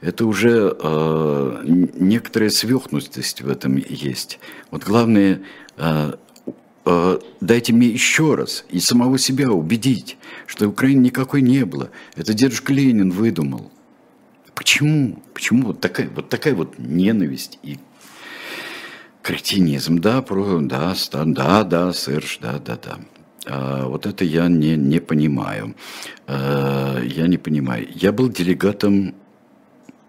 Это 0.00 0.26
уже 0.26 0.76
э, 0.80 1.62
некоторая 1.66 2.50
свехнутость 2.50 3.42
в 3.42 3.48
этом 3.48 3.76
есть. 3.76 4.38
Вот 4.70 4.84
главное, 4.84 5.40
э, 5.76 6.12
э, 6.84 7.18
дайте 7.40 7.72
мне 7.72 7.88
еще 7.88 8.36
раз 8.36 8.64
и 8.70 8.78
самого 8.78 9.18
себя 9.18 9.50
убедить, 9.50 10.16
что 10.46 10.68
Украины 10.68 11.00
никакой 11.06 11.42
не 11.42 11.64
было. 11.64 11.90
Это 12.14 12.32
дедушка 12.32 12.72
Ленин 12.72 13.10
выдумал. 13.10 13.72
Почему? 14.54 15.20
Почему 15.34 15.66
вот 15.66 15.80
такая 15.80 16.08
вот, 16.08 16.28
такая 16.28 16.54
вот 16.54 16.78
ненависть 16.78 17.58
и 17.64 17.78
кретинизм? 19.22 19.98
Да, 19.98 20.22
про, 20.22 20.60
да, 20.60 20.94
да, 21.12 21.64
да, 21.64 21.92
Серж, 21.92 22.38
да, 22.40 22.60
да, 22.60 22.76
да. 22.76 22.98
А, 23.46 23.86
вот 23.86 24.06
это 24.06 24.24
я 24.24 24.46
не, 24.48 24.76
не 24.76 25.00
понимаю. 25.00 25.74
А, 26.28 27.00
я 27.02 27.26
не 27.26 27.38
понимаю. 27.38 27.88
Я 27.94 28.12
был 28.12 28.28
делегатом 28.28 29.14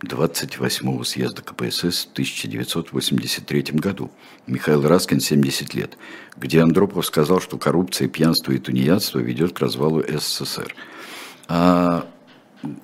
28-го 0.03 1.03
съезда 1.03 1.41
КПСС 1.41 2.05
в 2.05 2.11
1983 2.13 3.61
году. 3.73 4.09
Михаил 4.47 4.87
Раскин, 4.87 5.19
70 5.19 5.73
лет, 5.73 5.97
где 6.37 6.61
Андропов 6.61 7.05
сказал, 7.05 7.41
что 7.41 7.57
коррупция, 7.57 8.07
пьянство 8.07 8.51
и 8.51 8.57
тунеядство 8.57 9.19
ведет 9.19 9.53
к 9.53 9.59
развалу 9.59 10.03
СССР. 10.07 10.73
А 11.47 12.05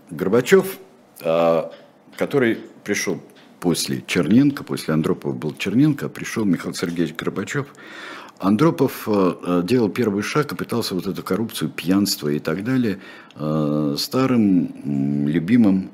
Горбачев 0.09 0.79
а, 1.21 1.71
который 2.17 2.59
пришел 2.83 3.21
после 3.59 4.03
Черненко, 4.05 4.63
после 4.63 4.93
Андропова 4.93 5.33
был 5.33 5.55
Черненко, 5.57 6.07
а 6.07 6.09
пришел 6.09 6.45
Михаил 6.45 6.73
Сергеевич 6.73 7.15
Горбачев. 7.15 7.67
Андропов 8.37 9.07
а, 9.07 9.61
делал 9.63 9.89
первый 9.89 10.23
шаг 10.23 10.51
и 10.51 10.55
пытался 10.55 10.93
вот 10.93 11.07
эту 11.07 11.23
коррупцию, 11.23 11.71
пьянство 11.71 12.29
и 12.29 12.39
так 12.39 12.63
далее 12.63 12.99
старым 13.97 15.27
любимым 15.27 15.91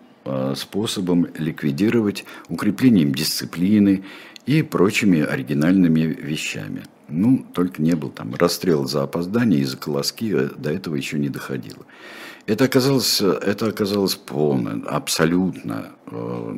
способом 0.55 1.27
ликвидировать 1.37 2.25
укреплением 2.47 3.13
дисциплины 3.13 4.03
и 4.45 4.61
прочими 4.61 5.21
оригинальными 5.21 6.01
вещами. 6.01 6.83
Ну, 7.11 7.45
только 7.53 7.81
не 7.81 7.93
был 7.93 8.09
там 8.09 8.33
расстрел 8.35 8.87
за 8.87 9.03
опоздание 9.03 9.59
и 9.59 9.65
за 9.65 9.77
колоски, 9.77 10.33
э, 10.33 10.49
до 10.57 10.71
этого 10.71 10.95
еще 10.95 11.19
не 11.19 11.29
доходило. 11.29 11.85
Это 12.47 12.65
оказалось, 12.65 13.21
это 13.21 13.67
оказалось 13.67 14.15
полно, 14.15 14.81
абсолютно 14.87 15.89
э, 16.07 16.55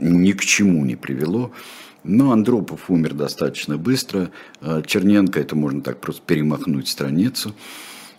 ни 0.00 0.32
к 0.32 0.44
чему 0.44 0.84
не 0.84 0.96
привело. 0.96 1.52
Но 2.02 2.32
Андропов 2.32 2.90
умер 2.90 3.14
достаточно 3.14 3.78
быстро. 3.78 4.30
Э, 4.60 4.82
Черненко, 4.84 5.40
это 5.40 5.54
можно 5.54 5.80
так 5.80 6.00
просто 6.00 6.22
перемахнуть 6.26 6.88
страницу. 6.88 7.54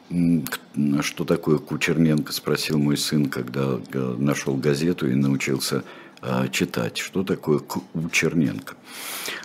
Что 0.09 1.25
такое 1.25 1.57
Кучерненко, 1.57 2.31
спросил 2.31 2.77
мой 2.77 2.97
сын, 2.97 3.25
когда 3.25 3.79
э, 3.91 4.15
нашел 4.17 4.55
газету 4.55 5.09
и 5.09 5.15
научился 5.15 5.83
э, 6.21 6.47
читать. 6.49 6.97
Что 6.97 7.23
такое 7.23 7.59
Кучерненко? 7.59 8.75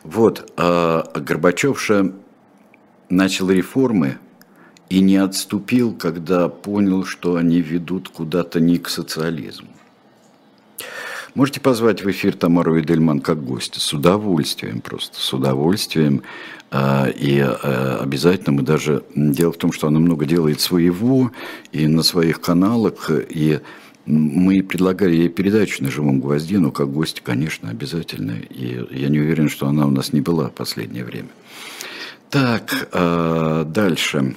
Вот, 0.04 0.52
а 0.56 1.10
Горбачев 1.14 1.82
же 1.82 2.14
начал 3.08 3.50
реформы 3.50 4.18
и 4.88 5.00
не 5.00 5.16
отступил, 5.16 5.94
когда 5.94 6.48
понял, 6.48 7.04
что 7.04 7.36
они 7.36 7.60
ведут 7.60 8.08
куда-то 8.08 8.60
не 8.60 8.78
к 8.78 8.88
социализму. 8.88 9.68
Можете 11.34 11.60
позвать 11.60 12.04
в 12.04 12.10
эфир 12.10 12.36
Тамару 12.36 12.78
Эдельман 12.78 13.20
как 13.20 13.42
гостя. 13.42 13.80
С 13.80 13.94
удовольствием 13.94 14.82
просто, 14.82 15.18
с 15.18 15.32
удовольствием. 15.32 16.22
А, 16.70 17.06
и 17.08 17.38
а, 17.38 18.00
обязательно 18.02 18.52
мы 18.52 18.62
даже... 18.62 19.02
Дело 19.14 19.52
в 19.52 19.56
том, 19.56 19.72
что 19.72 19.86
она 19.86 19.98
много 19.98 20.26
делает 20.26 20.60
своего 20.60 21.32
и 21.72 21.86
на 21.86 22.02
своих 22.02 22.42
каналах. 22.42 23.10
И 23.30 23.60
мы 24.04 24.62
предлагали 24.62 25.16
ей 25.16 25.28
передачу 25.30 25.82
на 25.82 25.90
живом 25.90 26.20
гвозде, 26.20 26.58
но 26.58 26.70
как 26.70 26.92
гость, 26.92 27.22
конечно, 27.22 27.70
обязательно. 27.70 28.36
И 28.50 28.84
я 28.90 29.08
не 29.08 29.18
уверен, 29.18 29.48
что 29.48 29.66
она 29.66 29.86
у 29.86 29.90
нас 29.90 30.12
не 30.12 30.20
была 30.20 30.48
в 30.48 30.52
последнее 30.52 31.04
время. 31.04 31.28
Так, 32.28 32.88
а, 32.92 33.64
дальше. 33.64 34.36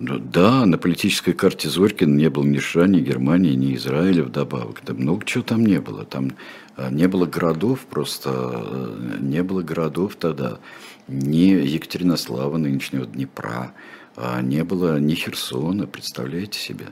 Ну 0.00 0.18
да, 0.18 0.66
на 0.66 0.76
политической 0.76 1.32
карте 1.32 1.68
Зорькин 1.68 2.16
не 2.16 2.28
было 2.28 2.44
ни 2.44 2.58
США, 2.58 2.86
ни 2.88 3.00
Германии, 3.00 3.54
ни 3.54 3.74
Израиля 3.76 4.24
вдобавок. 4.24 4.82
Да 4.84 4.92
много 4.92 5.24
чего 5.24 5.44
там 5.44 5.64
не 5.64 5.80
было. 5.80 6.04
Там 6.04 6.32
а, 6.76 6.90
не 6.90 7.06
было 7.06 7.26
городов 7.26 7.86
просто, 7.88 8.30
э, 8.32 9.18
не 9.20 9.42
было 9.44 9.62
городов 9.62 10.16
тогда. 10.16 10.58
Ни 11.06 11.50
Екатеринослава, 11.50 12.56
нынешнего 12.56 13.06
Днепра, 13.06 13.72
а 14.16 14.40
не 14.42 14.64
было 14.64 14.98
ни 14.98 15.14
Херсона, 15.14 15.86
представляете 15.86 16.58
себе. 16.58 16.86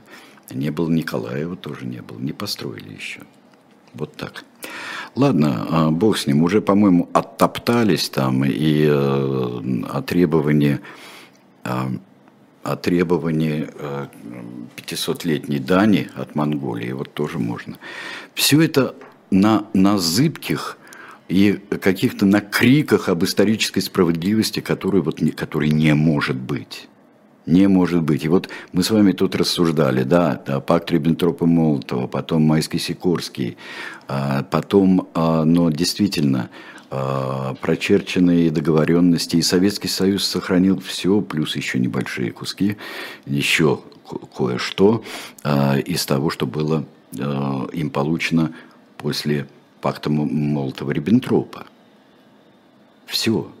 Не 0.49 0.69
было 0.69 0.89
Николаева, 0.89 1.57
тоже 1.57 1.85
не 1.85 2.01
было, 2.01 2.19
не 2.19 2.31
построили 2.31 2.93
еще. 2.93 3.21
Вот 3.93 4.15
так. 4.15 4.45
Ладно, 5.15 5.67
а, 5.69 5.91
бог 5.91 6.17
с 6.17 6.25
ним. 6.25 6.41
Уже, 6.41 6.61
по-моему, 6.61 7.09
оттоптались 7.11 8.07
там 8.09 8.45
и 8.45 8.85
э, 8.87 8.91
о 8.91 10.01
требовании 10.07 10.79
о 12.63 12.75
требовании 12.75 13.69
500-летней 14.75 15.59
дани 15.59 16.09
от 16.15 16.35
Монголии, 16.35 16.91
вот 16.91 17.13
тоже 17.13 17.39
можно. 17.39 17.77
Все 18.33 18.61
это 18.61 18.95
на, 19.31 19.65
на 19.73 19.97
зыбких 19.97 20.77
и 21.27 21.53
каких-то 21.81 22.25
на 22.25 22.41
криках 22.41 23.09
об 23.09 23.23
исторической 23.23 23.81
справедливости, 23.81 24.59
которой, 24.59 25.01
вот, 25.01 25.19
которой 25.35 25.69
не 25.69 25.93
может 25.93 26.37
быть. 26.37 26.87
Не 27.45 27.67
может 27.67 28.03
быть. 28.03 28.23
И 28.23 28.29
вот 28.29 28.49
мы 28.71 28.83
с 28.83 28.91
вами 28.91 29.11
тут 29.11 29.35
рассуждали, 29.35 30.03
да, 30.03 30.41
да 30.45 30.61
пакт 30.61 30.91
Риббентропа-Молотова, 30.91 32.07
потом 32.07 32.43
Майский 32.43 32.79
Сикорский, 32.79 33.57
а, 34.07 34.43
потом, 34.43 35.09
а, 35.13 35.43
но 35.43 35.69
действительно, 35.69 36.49
прочерченные 37.61 38.51
договоренности, 38.51 39.37
и 39.37 39.41
Советский 39.41 39.87
Союз 39.87 40.25
сохранил 40.25 40.79
все, 40.79 41.21
плюс 41.21 41.55
еще 41.55 41.79
небольшие 41.79 42.31
куски, 42.31 42.77
еще 43.25 43.81
кое-что 44.35 45.03
а, 45.43 45.77
из 45.77 46.05
того, 46.05 46.29
что 46.29 46.45
было 46.45 46.85
а, 47.19 47.67
им 47.73 47.89
получено 47.89 48.53
после 48.97 49.47
пакта 49.81 50.09
Молотова-Риббентропа. 50.09 51.65
Все. 53.05 53.51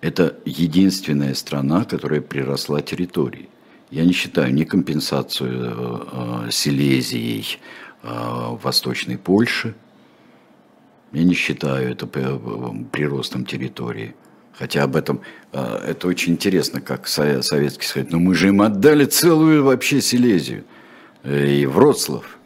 Это 0.00 0.36
единственная 0.44 1.34
страна, 1.34 1.84
которая 1.84 2.20
приросла 2.20 2.82
территории. 2.82 3.48
Я 3.90 4.04
не 4.04 4.12
считаю 4.12 4.54
ни 4.54 4.64
компенсацию 4.64 6.06
э, 6.12 6.48
Силезией, 6.50 7.58
в 8.02 8.60
Восточной 8.62 9.18
Польше. 9.18 9.74
Я 11.12 11.24
не 11.24 11.34
считаю 11.34 11.90
это 11.90 12.06
приростом 12.06 13.46
территории. 13.46 14.14
Хотя 14.52 14.82
об 14.82 14.96
этом 14.96 15.20
это 15.52 16.08
очень 16.08 16.32
интересно, 16.32 16.80
как 16.80 17.06
советский 17.06 17.86
сказать. 17.86 18.10
Но 18.10 18.18
мы 18.18 18.34
же 18.34 18.48
им 18.48 18.60
отдали 18.60 19.04
целую 19.04 19.62
вообще 19.64 20.00
Силезию. 20.00 20.64
И 21.24 21.64
Вроцлав, 21.66 22.38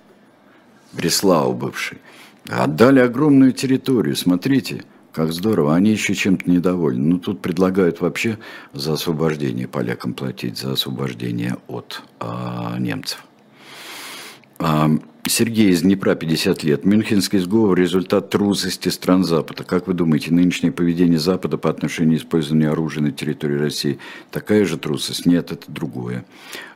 Бреслау 0.93 1.55
бывший. 1.55 1.99
Отдали 2.49 3.01
огромную 3.01 3.53
территорию. 3.53 4.15
Смотрите, 4.15 4.85
как 5.13 5.33
здорово. 5.33 5.75
Они 5.75 5.91
еще 5.91 6.15
чем-то 6.15 6.51
недовольны. 6.51 7.15
Ну, 7.15 7.19
тут 7.19 7.41
предлагают 7.41 8.01
вообще 8.01 8.39
за 8.73 8.95
освобождение 8.95 9.69
полякам 9.69 10.15
платить, 10.15 10.59
за 10.59 10.73
освобождение 10.73 11.57
от 11.69 12.03
а, 12.19 12.77
немцев. 12.79 13.25
А, 14.59 14.91
Сергей 15.29 15.71
из 15.71 15.83
Днепра, 15.83 16.17
50 16.17 16.65
лет. 16.65 16.85
Мюнхенский 16.85 17.39
сговор– 17.39 17.79
результат 17.79 18.31
трусости 18.31 18.89
стран 18.89 19.23
Запада. 19.23 19.63
Как 19.63 19.87
вы 19.87 19.95
думаете, 19.95 20.35
нынешнее 20.35 20.73
поведение 20.73 21.21
Запада 21.21 21.59
по 21.59 21.71
отношению 21.71 22.19
к 22.19 22.23
использованию 22.23 22.73
оружия 22.73 23.05
на 23.05 23.13
территории 23.13 23.57
России 23.57 23.99
такая 24.33 24.65
же 24.65 24.79
трусость? 24.79 25.25
Нет, 25.25 25.53
это 25.53 25.71
другое. 25.71 26.25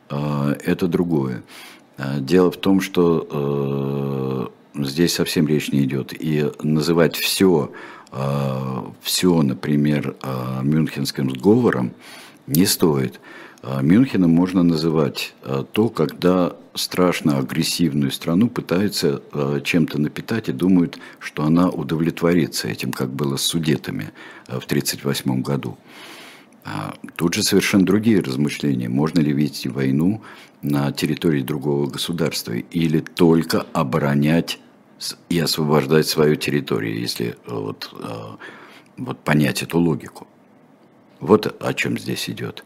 А, 0.09 0.55
это 0.63 0.87
другое. 0.87 1.43
А, 1.97 2.21
дело 2.21 2.49
в 2.49 2.55
том, 2.55 2.79
что 2.79 4.49
э, 4.75 4.83
здесь 4.85 5.15
совсем 5.15 5.45
речь 5.45 5.73
не 5.73 5.83
идет. 5.83 6.13
И 6.17 6.49
называть 6.63 7.17
все 7.17 7.73
а, 8.13 8.93
все, 9.01 9.41
например, 9.41 10.15
Мюнхенским 10.63 11.31
сговором 11.31 11.91
не 12.47 12.65
стоит. 12.65 13.19
А, 13.63 13.81
Мюнхеном 13.81 14.31
можно 14.31 14.63
называть 14.63 15.33
то, 15.73 15.89
когда 15.89 16.55
страшно 16.75 17.39
агрессивную 17.39 18.11
страну 18.11 18.49
пытаются 18.49 19.21
чем-то 19.63 19.99
напитать 19.99 20.49
и 20.49 20.51
думают, 20.51 20.99
что 21.19 21.43
она 21.43 21.69
удовлетворится 21.69 22.67
этим, 22.67 22.91
как 22.91 23.09
было 23.09 23.35
с 23.37 23.41
судетами 23.41 24.11
в 24.45 24.65
1938 24.65 25.41
году. 25.41 25.77
Тут 27.15 27.33
же 27.33 27.43
совершенно 27.43 27.85
другие 27.85 28.19
размышления. 28.19 28.89
Можно 28.89 29.21
ли 29.21 29.33
вести 29.33 29.69
войну 29.69 30.21
на 30.61 30.91
территории 30.91 31.41
другого 31.41 31.89
государства 31.89 32.53
или 32.53 32.99
только 32.99 33.65
оборонять 33.73 34.59
и 35.29 35.39
освобождать 35.39 36.07
свою 36.07 36.35
территорию, 36.35 36.99
если 36.99 37.37
вот, 37.47 37.89
вот 38.97 39.19
понять 39.19 39.63
эту 39.63 39.79
логику. 39.79 40.27
Вот 41.19 41.55
о 41.59 41.73
чем 41.73 41.97
здесь 41.97 42.29
идет. 42.29 42.63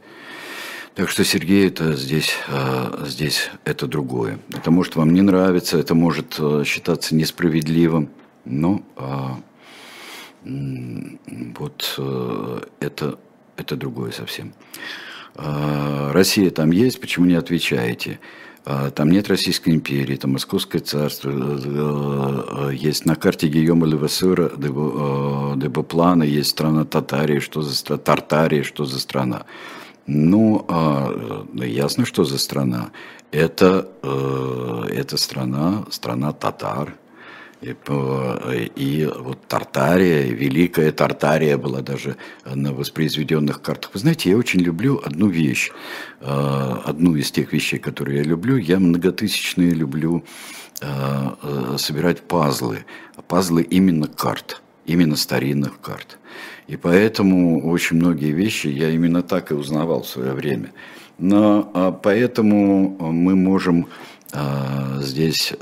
Так 0.96 1.10
что, 1.10 1.24
Сергей, 1.24 1.68
это 1.68 1.96
здесь, 1.96 2.34
э, 2.48 3.06
здесь 3.08 3.50
это 3.64 3.88
другое. 3.88 4.40
Это 4.50 4.72
может 4.72 4.96
вам 4.96 5.14
не 5.14 5.22
нравиться, 5.22 5.78
это 5.78 5.96
может 5.96 6.40
считаться 6.66 7.16
несправедливым, 7.16 8.10
но 8.46 8.84
вот 10.44 12.00
это, 12.80 13.20
это 13.58 13.76
другое 13.76 14.12
совсем. 14.12 14.54
Россия 15.36 16.50
там 16.50 16.72
есть, 16.72 17.00
почему 17.00 17.28
не 17.28 17.36
отвечаете? 17.36 18.20
А, 18.64 18.92
там 18.92 19.10
нет 19.10 19.28
Российской 19.28 19.72
империи, 19.72 20.16
там 20.16 20.34
Московское 20.34 20.82
царство, 20.82 22.70
есть 22.72 23.06
на 23.06 23.16
карте 23.16 23.48
Гийома 23.48 23.88
Левесура, 23.88 24.52
Дебоплана, 24.56 26.24
есть 26.24 26.52
страна 26.52 26.86
Татарии, 26.86 27.40
что 27.40 27.62
за 27.62 27.76
страна, 27.76 28.02
Тартария, 28.02 28.64
что 28.64 28.86
за 28.86 29.00
страна. 29.00 29.46
Ну, 30.14 30.66
а, 30.68 31.46
э, 31.60 31.68
ясно, 31.68 32.06
что 32.06 32.26
за 32.26 32.38
страна. 32.38 32.92
Это, 33.32 33.88
это 34.92 35.16
страна, 35.16 35.86
страна 35.90 36.34
татар, 36.34 36.98
и, 37.62 37.76
и 38.76 39.06
вот 39.06 39.48
Тартария, 39.48 40.24
Великая 40.24 40.92
Тартария 40.92 41.58
была 41.58 41.82
даже 41.82 42.18
на 42.44 42.74
воспроизведенных 42.74 43.62
картах. 43.62 43.92
Вы 43.94 44.00
знаете, 44.00 44.32
я 44.32 44.38
очень 44.38 44.62
люблю 44.62 45.00
одну 45.04 45.28
вещь, 45.28 45.70
э, 46.22 46.76
одну 46.86 47.16
из 47.16 47.32
тех 47.32 47.54
вещей, 47.54 47.78
которые 47.78 48.20
я 48.20 48.24
люблю. 48.24 48.58
Я 48.58 48.80
многотысячные 48.80 49.72
люблю 49.72 50.24
э, 50.82 50.88
э, 51.44 51.76
собирать 51.78 52.22
пазлы. 52.22 52.86
Пазлы 53.28 53.62
именно 53.62 54.08
карт, 54.08 54.62
именно 54.92 55.16
старинных 55.16 55.80
карт. 55.82 56.18
И 56.68 56.78
поэтому 56.78 57.70
очень 57.70 57.98
многие 57.98 58.32
вещи 58.32 58.68
я 58.68 58.90
именно 58.90 59.24
так 59.24 59.52
и 59.52 59.56
узнавал 59.56 60.04
в 60.04 60.08
свое 60.08 60.34
время. 60.34 60.72
Но 61.18 61.70
а, 61.74 61.92
поэтому 61.92 63.12
мы 63.12 63.36
можем 63.36 63.88
здесь 65.00 65.54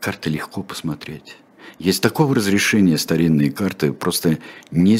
карты 0.00 0.30
легко 0.30 0.62
посмотреть. 0.62 1.36
Есть 1.78 2.02
такого 2.02 2.34
разрешения 2.34 2.98
старинные 2.98 3.52
карты, 3.52 3.92
просто 3.92 4.38
не, 4.72 4.98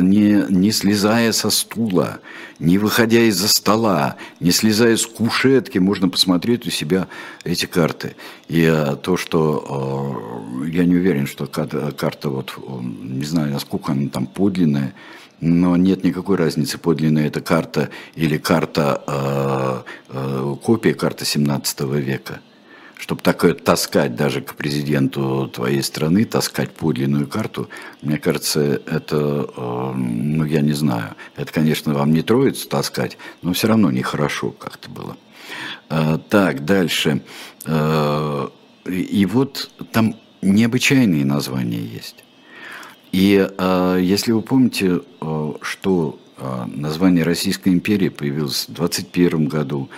не, 0.00 0.44
не 0.48 0.70
слезая 0.70 1.32
со 1.32 1.50
стула, 1.50 2.20
не 2.60 2.78
выходя 2.78 3.20
из-за 3.22 3.48
стола, 3.48 4.14
не 4.38 4.52
слезая 4.52 4.96
с 4.96 5.06
кушетки, 5.06 5.78
можно 5.78 6.08
посмотреть 6.08 6.68
у 6.68 6.70
себя 6.70 7.08
эти 7.42 7.66
карты. 7.66 8.14
И 8.46 8.64
а, 8.64 8.94
то, 8.94 9.16
что 9.16 10.62
э, 10.62 10.68
я 10.68 10.84
не 10.84 10.94
уверен, 10.94 11.26
что 11.26 11.46
карта, 11.46 12.28
вот, 12.28 12.54
не 13.02 13.24
знаю, 13.24 13.52
насколько 13.52 13.90
она 13.90 14.08
там 14.08 14.28
подлинная, 14.28 14.94
но 15.40 15.76
нет 15.76 16.04
никакой 16.04 16.36
разницы, 16.36 16.78
подлинная 16.78 17.26
эта 17.26 17.40
карта 17.40 17.90
или 18.14 18.38
карта, 18.38 19.02
э, 19.04 19.82
э, 20.10 20.56
копия 20.62 20.94
карты 20.94 21.24
17 21.24 21.80
века– 21.80 22.40
чтобы 23.00 23.22
такое 23.22 23.54
таскать 23.54 24.14
даже 24.14 24.42
к 24.42 24.54
президенту 24.54 25.48
твоей 25.48 25.82
страны, 25.82 26.26
таскать 26.26 26.70
подлинную 26.70 27.26
карту, 27.26 27.70
мне 28.02 28.18
кажется, 28.18 28.60
это, 28.60 29.50
э, 29.56 29.92
ну, 29.96 30.44
я 30.44 30.60
не 30.60 30.74
знаю, 30.74 31.14
это, 31.34 31.50
конечно, 31.50 31.94
вам 31.94 32.12
не 32.12 32.20
троицу 32.20 32.68
таскать, 32.68 33.16
но 33.40 33.54
все 33.54 33.68
равно 33.68 33.90
нехорошо 33.90 34.50
как-то 34.50 34.90
было. 34.90 35.16
Э, 35.88 36.18
так, 36.28 36.66
дальше. 36.66 37.22
Э, 37.64 38.48
и 38.84 39.24
вот 39.24 39.70
там 39.92 40.14
необычайные 40.42 41.24
названия 41.24 41.82
есть. 41.82 42.24
И 43.12 43.48
если 44.00 44.30
вы 44.30 44.40
помните, 44.40 45.00
что 45.62 46.18
название 46.66 47.24
Российской 47.24 47.70
империи 47.70 48.08
появилось 48.08 48.68
в 48.68 48.72
21 48.72 49.48
году, 49.48 49.90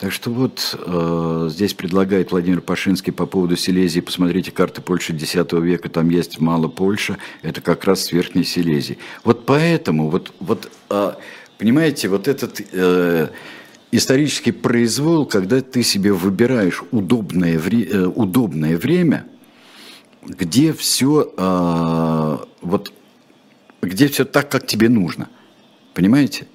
так 0.00 0.12
что 0.12 0.30
вот 0.30 0.78
э, 0.78 1.48
здесь 1.50 1.74
предлагает 1.74 2.32
Владимир 2.32 2.62
Пашинский 2.62 3.12
по 3.12 3.26
поводу 3.26 3.54
Силезии. 3.54 4.00
Посмотрите 4.00 4.50
карты 4.50 4.80
Польши 4.80 5.12
X 5.12 5.34
века, 5.52 5.90
там 5.90 6.08
есть 6.08 6.40
мало 6.40 6.68
Польша, 6.68 7.18
это 7.42 7.60
как 7.60 7.84
раз 7.84 8.06
с 8.06 8.12
Верхней 8.12 8.44
Силезии. 8.44 8.96
Вот 9.24 9.44
поэтому, 9.44 10.08
вот, 10.08 10.32
вот 10.40 10.72
э, 10.88 11.12
понимаете, 11.58 12.08
вот 12.08 12.28
этот 12.28 12.62
э, 12.72 13.28
исторический 13.92 14.52
произвол, 14.52 15.26
когда 15.26 15.60
ты 15.60 15.82
себе 15.82 16.14
выбираешь 16.14 16.82
удобное, 16.92 17.58
вре, 17.58 17.84
э, 17.84 18.06
удобное 18.06 18.78
время, 18.78 19.26
где 20.22 20.72
все, 20.72 21.30
э, 21.36 22.38
вот, 22.62 22.90
где 23.82 24.08
все 24.08 24.24
так, 24.24 24.50
как 24.50 24.66
тебе 24.66 24.88
нужно. 24.88 25.28
Понимаете? 25.92 26.46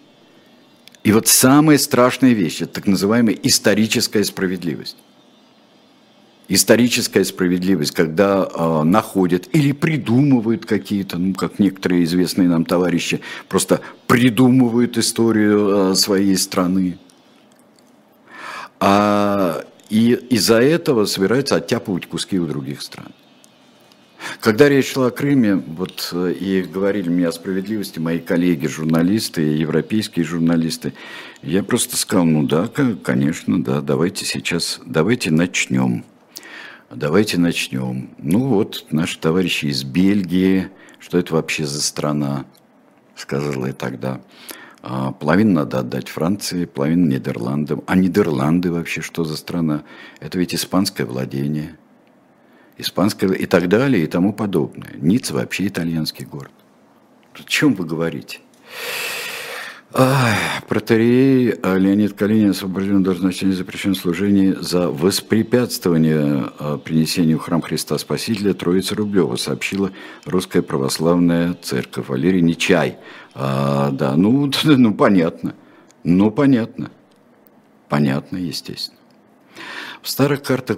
И 1.05 1.11
вот 1.11 1.27
самая 1.27 1.77
страшная 1.77 2.33
вещь– 2.33 2.61
это 2.63 2.73
так 2.73 2.87
называемая 2.87 3.35
историческая 3.43 4.23
справедливость. 4.23 4.97
Историческая 6.47 7.23
справедливость, 7.23 7.91
когда 7.91 8.49
э, 8.51 8.83
находят 8.83 9.47
или 9.53 9.71
придумывают 9.71 10.65
какие-то, 10.65 11.19
ну, 11.19 11.35
как 11.35 11.59
некоторые 11.59 12.05
известные 12.05 12.49
нам 12.49 12.65
товарищи, 12.65 13.21
просто 13.47 13.81
придумывают 14.07 14.97
историю 14.97 15.91
э, 15.91 15.95
своей 15.95 16.35
страны. 16.37 16.97
А, 18.79 19.63
и 19.91 20.13
из-за 20.31 20.59
этого 20.59 21.05
собираются 21.05 21.57
оттяпывать 21.57 22.07
куски 22.07 22.39
у 22.39 22.47
других 22.47 22.81
стран. 22.81 23.13
Когда 24.39 24.69
речь 24.69 24.91
шла 24.91 25.07
о 25.07 25.11
Крыме, 25.11 25.55
вот 25.55 26.09
э, 26.11 26.33
и 26.33 26.61
говорили 26.63 27.09
мне 27.09 27.27
о 27.27 27.31
справедливости 27.31 27.99
мои 27.99 28.19
коллеги, 28.19 28.67
журналисты, 28.67 29.41
европейские 29.41 30.25
журналисты, 30.25 30.93
я 31.41 31.63
просто 31.63 31.97
сказал, 31.97 32.25
ну 32.25 32.43
да, 32.43 32.67
конечно, 33.03 33.63
да, 33.63 33.81
давайте 33.81 34.25
сейчас, 34.25 34.81
давайте 34.85 35.31
начнем. 35.31 36.03
Давайте 36.89 37.39
начнем. 37.39 38.09
Ну 38.19 38.47
вот, 38.47 38.85
наши 38.91 39.19
товарищи 39.19 39.65
из 39.65 39.83
Бельгии, 39.83 40.69
что 40.99 41.17
это 41.17 41.33
вообще 41.33 41.65
за 41.65 41.81
страна, 41.81 42.45
сказала 43.15 43.67
я 43.67 43.73
тогда. 43.73 44.21
А, 44.81 45.11
половину 45.11 45.53
надо 45.53 45.79
отдать 45.79 46.09
Франции, 46.09 46.65
половину 46.65 47.07
Нидерландам. 47.07 47.83
А 47.87 47.95
Нидерланды 47.95 48.71
вообще 48.71 49.01
что 49.01 49.23
за 49.23 49.35
страна? 49.35 49.83
Это 50.19 50.37
ведь 50.37 50.53
испанское 50.53 51.05
владение– 51.05 51.75
испанского 52.77 53.33
и 53.33 53.45
так 53.45 53.67
далее 53.67 54.03
и 54.03 54.07
тому 54.07 54.33
подобное. 54.33 54.93
Ницца 54.95 55.33
вообще 55.33 55.67
итальянский 55.67 56.25
город. 56.25 56.51
О 57.33 57.43
чем 57.43 57.73
вы 57.73 57.85
говорите? 57.85 58.39
Протерей 60.67 61.53
Леонид 61.63 62.13
Калинин 62.13 62.49
освобожден 62.49 62.97
от 62.97 63.03
должности 63.03 63.49
запрещен 63.51 63.95
служение 63.95 64.61
за 64.61 64.89
воспрепятствование 64.89 66.51
а, 66.59 66.77
принесению 66.77 67.39
храм 67.39 67.61
Христа 67.61 67.97
Спасителя 67.97 68.53
Троицы 68.53 68.93
Рублева, 68.93 69.37
сообщила 69.37 69.91
Русская 70.25 70.61
Православная 70.61 71.53
Церковь. 71.53 72.09
Валерий 72.09 72.41
Нечай. 72.41 72.97
А, 73.33 73.91
да, 73.91 74.17
ну, 74.17 74.51
ну 74.65 74.93
понятно. 74.93 75.55
Ну 76.03 76.29
понятно. 76.29 76.91
Понятно, 77.87 78.35
естественно. 78.35 78.99
В 80.05 80.09
старых 80.09 80.43
картах 80.43 80.77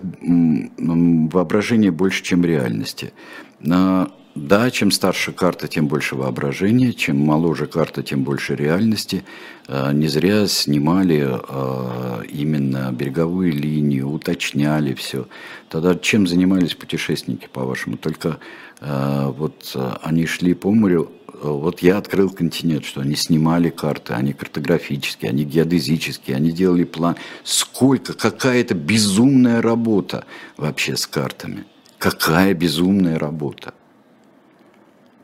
воображение 0.77 1.91
больше, 1.91 2.23
чем 2.23 2.45
реальности. 2.45 3.11
Да, 3.59 4.71
чем 4.71 4.89
старше 4.89 5.33
карта, 5.33 5.67
тем 5.67 5.87
больше 5.87 6.15
воображения, 6.15 6.93
чем 6.93 7.19
моложе 7.19 7.65
карта, 7.65 8.03
тем 8.03 8.23
больше 8.23 8.55
реальности. 8.55 9.25
А, 9.67 9.91
не 9.91 10.07
зря 10.07 10.47
снимали 10.47 11.27
а, 11.27 12.21
именно 12.21 12.89
береговую 12.93 13.51
линию, 13.51 14.07
уточняли 14.07 14.93
все. 14.93 15.27
Тогда 15.69 15.95
чем 15.95 16.25
занимались 16.25 16.75
путешественники, 16.75 17.49
по-вашему? 17.51 17.97
Только 17.97 18.37
а, 18.79 19.29
вот 19.31 19.75
они 20.03 20.25
шли 20.25 20.53
по 20.53 20.71
морю, 20.71 21.11
вот 21.41 21.79
я 21.79 21.97
открыл 21.97 22.29
континент, 22.29 22.85
что 22.85 23.01
они 23.01 23.15
снимали 23.15 23.69
карты, 23.69 24.13
они 24.13 24.33
картографические, 24.33 25.29
они 25.29 25.43
геодезические, 25.43 26.37
они 26.37 26.51
делали 26.51 26.83
план. 26.83 27.15
Сколько, 27.43 28.13
какая 28.13 28.61
это 28.61 28.73
безумная 28.73 29.61
работа 29.61 30.25
вообще 30.57 30.95
с 30.95 31.07
картами. 31.07 31.65
Какая 31.99 32.53
безумная 32.53 33.17
работа 33.17 33.73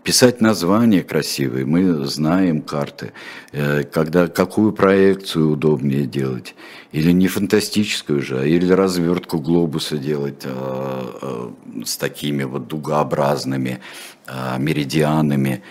писать 0.03 0.41
названия 0.41 1.01
красивые, 1.01 1.65
мы 1.65 2.05
знаем 2.05 2.61
карты, 2.61 3.13
э, 3.51 3.83
когда, 3.83 4.27
какую 4.27 4.73
проекцию 4.73 5.51
удобнее 5.51 6.05
делать, 6.05 6.55
или 6.91 7.11
не 7.11 7.27
фантастическую 7.27 8.21
же, 8.21 8.39
а 8.39 8.45
или 8.45 8.71
развертку 8.71 9.39
глобуса 9.39 9.97
делать 9.97 10.43
а, 10.45 10.49
а, 11.21 11.83
с 11.85 11.97
такими 11.97 12.43
вот 12.43 12.67
дугообразными 12.67 13.79
а, 14.27 14.57
меридианами, 14.57 15.63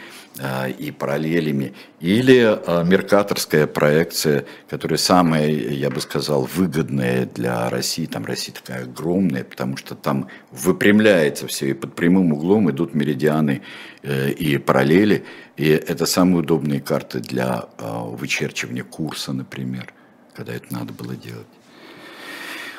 и 0.78 0.90
параллелями, 0.90 1.74
или 2.00 2.40
а, 2.40 2.84
меркаторская 2.84 3.66
проекция, 3.66 4.46
которая 4.68 4.96
самая, 4.96 5.48
я 5.48 5.90
бы 5.90 6.00
сказал, 6.00 6.44
выгодная 6.44 7.26
для 7.26 7.68
России. 7.68 8.06
Там 8.06 8.24
Россия 8.24 8.54
такая 8.54 8.84
огромная, 8.84 9.44
потому 9.44 9.76
что 9.76 9.94
там 9.94 10.28
выпрямляется 10.50 11.46
все, 11.46 11.70
и 11.70 11.74
под 11.74 11.94
прямым 11.94 12.32
углом 12.32 12.70
идут 12.70 12.94
меридианы 12.94 13.60
э, 14.02 14.30
и 14.30 14.56
параллели, 14.56 15.24
и 15.56 15.68
это 15.68 16.06
самые 16.06 16.38
удобные 16.38 16.80
карты 16.80 17.20
для 17.20 17.66
вычерчивания 17.78 18.84
курса, 18.84 19.32
например, 19.32 19.92
когда 20.34 20.54
это 20.54 20.72
надо 20.72 20.94
было 20.94 21.14
делать. 21.14 21.46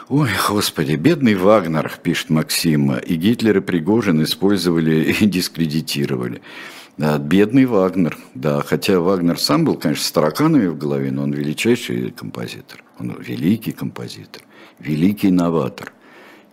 Ой, 0.09 0.29
господи, 0.49 0.95
бедный 0.95 1.35
Вагнер, 1.35 1.91
пишет 2.03 2.29
Максим, 2.29 2.93
и 2.93 3.15
Гитлер 3.15 3.57
и 3.57 3.61
Пригожин 3.61 4.21
использовали 4.23 5.13
и 5.19 5.25
дискредитировали. 5.25 6.41
Да, 6.97 7.17
бедный 7.17 7.65
Вагнер, 7.65 8.17
да, 8.35 8.61
хотя 8.61 8.99
Вагнер 8.99 9.39
сам 9.39 9.65
был, 9.65 9.75
конечно, 9.75 10.05
с 10.05 10.11
тараканами 10.11 10.67
в 10.67 10.77
голове, 10.77 11.11
но 11.11 11.23
он 11.23 11.31
величайший 11.31 12.11
композитор, 12.11 12.83
он 12.99 13.17
великий 13.19 13.71
композитор, 13.71 14.43
великий 14.77 15.31
новатор 15.31 15.91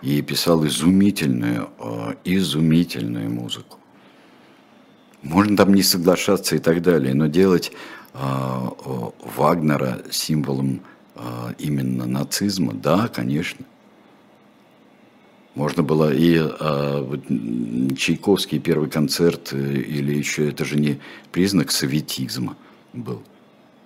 и 0.01 0.23
писал 0.23 0.67
изумительную, 0.67 1.69
а, 1.79 2.15
изумительную 2.25 3.31
музыку. 3.31 3.79
Можно 5.23 5.59
там 5.59 5.75
не 5.75 5.83
соглашаться 5.83 6.57
и 6.57 6.59
так 6.59 6.81
далее, 6.81 7.12
но 7.12 7.27
делать 7.27 7.71
а, 8.15 8.73
Вагнера 9.37 10.01
символом 10.11 10.81
а, 11.17 11.53
именно 11.59 12.07
нацизма, 12.07 12.73
да, 12.73 13.09
конечно. 13.09 13.67
Можно 15.55 15.83
было 15.83 16.13
и 16.13 16.37
а, 16.39 17.03
вот, 17.03 17.21
Чайковский 17.99 18.61
первый 18.61 18.89
концерт, 18.89 19.53
э, 19.53 19.57
или 19.57 20.17
еще 20.17 20.49
это 20.49 20.65
же 20.65 20.77
не 20.77 21.01
признак 21.33 21.73
советизма 21.73 22.57
был. 22.93 23.23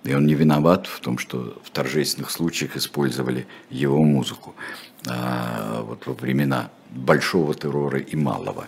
И 0.03 0.13
он 0.13 0.27
не 0.27 0.35
виноват 0.35 0.85
в 0.85 0.99
том, 0.99 1.17
что 1.17 1.59
в 1.63 1.71
торжественных 1.71 2.29
случаях 2.29 2.77
использовали 2.77 3.47
его 3.71 4.03
музыку 4.03 4.53
а, 5.07 5.81
вот 5.81 6.05
во 6.05 6.13
времена 6.13 6.69
большого 6.91 7.55
террора 7.55 7.99
и 7.99 8.15
малого. 8.15 8.67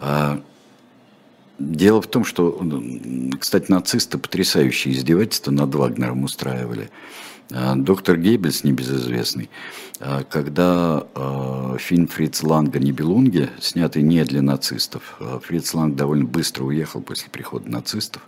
А, 0.00 0.42
дело 1.58 2.02
в 2.02 2.06
том, 2.06 2.26
что, 2.26 2.60
кстати, 3.40 3.70
нацисты 3.70 4.18
потрясающие 4.18 4.92
издевательства 4.92 5.50
над 5.50 5.74
Вагнером 5.74 6.24
устраивали. 6.24 6.90
А, 7.52 7.74
доктор 7.76 8.16
Гейбельс, 8.16 8.64
небезызвестный, 8.64 9.50
а, 10.00 10.22
когда 10.24 11.06
а, 11.14 11.76
фильм 11.78 12.06
Фриц 12.06 12.42
Ланга 12.42 12.78
«Нибелунги», 12.78 13.50
снятый 13.60 14.02
не 14.02 14.24
для 14.24 14.40
нацистов, 14.40 15.18
Фриц 15.44 15.74
Ланг 15.74 15.94
довольно 15.94 16.24
быстро 16.24 16.64
уехал 16.64 17.02
после 17.02 17.28
прихода 17.30 17.68
нацистов, 17.70 18.22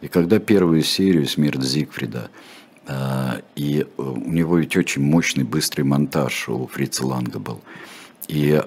и 0.00 0.08
когда 0.08 0.38
первую 0.38 0.82
серию 0.82 1.26
«Смерть 1.26 1.62
Зигфрида» 1.62 2.30
и 3.56 3.84
у 3.96 4.30
него 4.30 4.58
ведь 4.58 4.76
очень 4.76 5.02
мощный 5.02 5.42
быстрый 5.42 5.82
монтаж 5.82 6.48
у 6.48 6.68
Фрица 6.68 7.04
Ланга 7.04 7.40
был. 7.40 7.60
И 8.28 8.62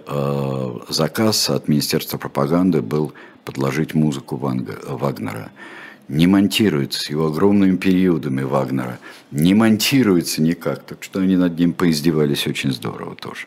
заказ 0.89 1.49
от 1.49 1.69
Министерства 1.69 2.17
пропаганды 2.17 2.81
был 2.81 3.13
подложить 3.45 3.93
музыку 3.93 4.35
Ванга, 4.35 4.77
Вагнера 4.85 5.51
не 6.09 6.27
монтируется 6.27 6.99
с 6.99 7.09
его 7.09 7.27
огромными 7.27 7.77
периодами 7.77 8.41
Вагнера, 8.41 8.99
не 9.31 9.53
монтируется 9.53 10.41
никак, 10.41 10.83
так 10.83 11.03
что 11.03 11.19
они 11.21 11.37
над 11.37 11.57
ним 11.57 11.71
поиздевались 11.71 12.47
очень 12.47 12.73
здорово 12.73 13.15
тоже. 13.15 13.45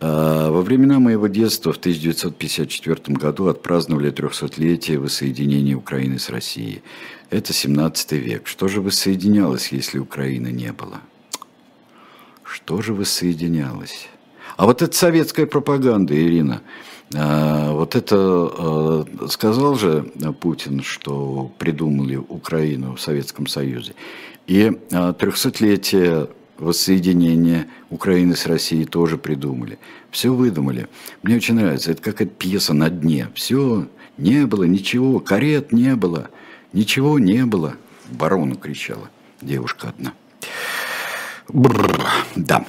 А, 0.00 0.50
во 0.50 0.62
времена 0.62 0.98
моего 0.98 1.28
детства 1.28 1.72
в 1.72 1.78
1954 1.78 3.16
году 3.16 3.46
отпраздновали 3.46 4.12
300-летие 4.12 4.98
воссоединения 4.98 5.76
Украины 5.76 6.18
с 6.18 6.28
Россией. 6.28 6.82
Это 7.30 7.52
17 7.52 8.12
век. 8.12 8.46
Что 8.46 8.68
же 8.68 8.80
воссоединялось, 8.80 9.72
если 9.72 9.98
Украины 9.98 10.48
не 10.48 10.72
было? 10.72 11.00
Что 12.42 12.82
же 12.82 12.94
воссоединялось? 12.94 14.08
А 14.56 14.66
вот 14.66 14.82
это 14.82 14.96
советская 14.96 15.46
пропаганда, 15.46 16.14
Ирина. 16.14 16.62
А, 17.14 17.72
вот 17.72 17.96
это 17.96 18.16
а, 18.16 19.06
сказал 19.28 19.76
же 19.76 20.10
Путин, 20.40 20.82
что 20.82 21.50
придумали 21.58 22.16
Украину 22.16 22.96
в 22.96 23.00
Советском 23.00 23.46
Союзе. 23.46 23.94
И 24.46 24.72
300-летие 24.90 26.24
а, 26.24 26.28
воссоединения 26.58 27.68
Украины 27.90 28.36
с 28.36 28.46
Россией 28.46 28.84
тоже 28.84 29.16
придумали. 29.16 29.78
Все 30.10 30.32
выдумали. 30.32 30.88
Мне 31.22 31.36
очень 31.36 31.54
нравится. 31.54 31.92
Это 31.92 32.02
какая-то 32.02 32.34
пьеса 32.34 32.74
на 32.74 32.90
дне. 32.90 33.28
Все 33.34 33.86
не 34.18 34.46
было, 34.46 34.64
ничего. 34.64 35.20
Карет 35.20 35.72
не 35.72 35.94
было. 35.94 36.28
Ничего 36.72 37.18
не 37.18 37.46
было. 37.46 37.76
Барону 38.10 38.56
кричала 38.56 39.08
девушка 39.40 39.88
одна. 39.88 40.12
Бррр, 41.48 42.04
да 42.36 42.66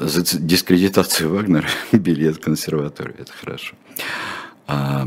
за 0.00 0.38
дискредитацию 0.38 1.30
Вагнера 1.30 1.68
билет 1.92 2.36
в 2.36 2.40
консерваторию. 2.40 3.14
Это 3.18 3.32
хорошо. 3.32 3.74
А, 4.66 5.06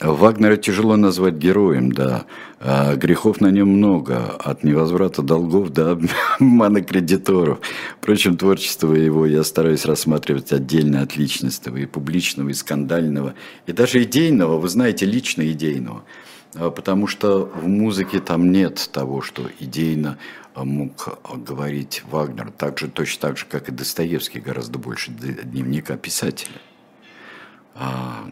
Вагнера 0.00 0.56
тяжело 0.56 0.96
назвать 0.96 1.34
героем, 1.34 1.92
да. 1.92 2.24
А, 2.60 2.94
грехов 2.94 3.40
на 3.40 3.50
нем 3.50 3.68
много, 3.68 4.30
от 4.38 4.62
невозврата 4.64 5.22
долгов 5.22 5.70
до 5.70 5.98
обмана 6.38 6.80
кредиторов. 6.82 7.58
Впрочем, 8.00 8.36
творчество 8.36 8.94
его 8.94 9.26
я 9.26 9.42
стараюсь 9.42 9.84
рассматривать 9.84 10.52
отдельно 10.52 11.02
от 11.02 11.16
личностного, 11.16 11.76
и 11.78 11.86
публичного, 11.86 12.50
и 12.50 12.54
скандального, 12.54 13.34
и 13.66 13.72
даже 13.72 14.02
идейного, 14.02 14.58
вы 14.58 14.68
знаете, 14.68 15.06
лично 15.06 15.50
идейного. 15.50 16.04
А, 16.54 16.70
потому 16.70 17.06
что 17.06 17.44
в 17.46 17.66
музыке 17.66 18.20
там 18.20 18.50
нет 18.52 18.90
того, 18.92 19.22
что 19.22 19.48
идейно 19.58 20.18
мог 20.56 21.18
говорить 21.46 22.02
Вагнер, 22.10 22.50
так 22.50 22.78
же, 22.78 22.88
точно 22.88 23.28
так 23.28 23.38
же, 23.38 23.46
как 23.46 23.68
и 23.68 23.72
Достоевский, 23.72 24.40
гораздо 24.40 24.78
больше 24.78 25.10
дневника 25.10 25.96
писателя. 25.96 26.60
А, 27.74 28.30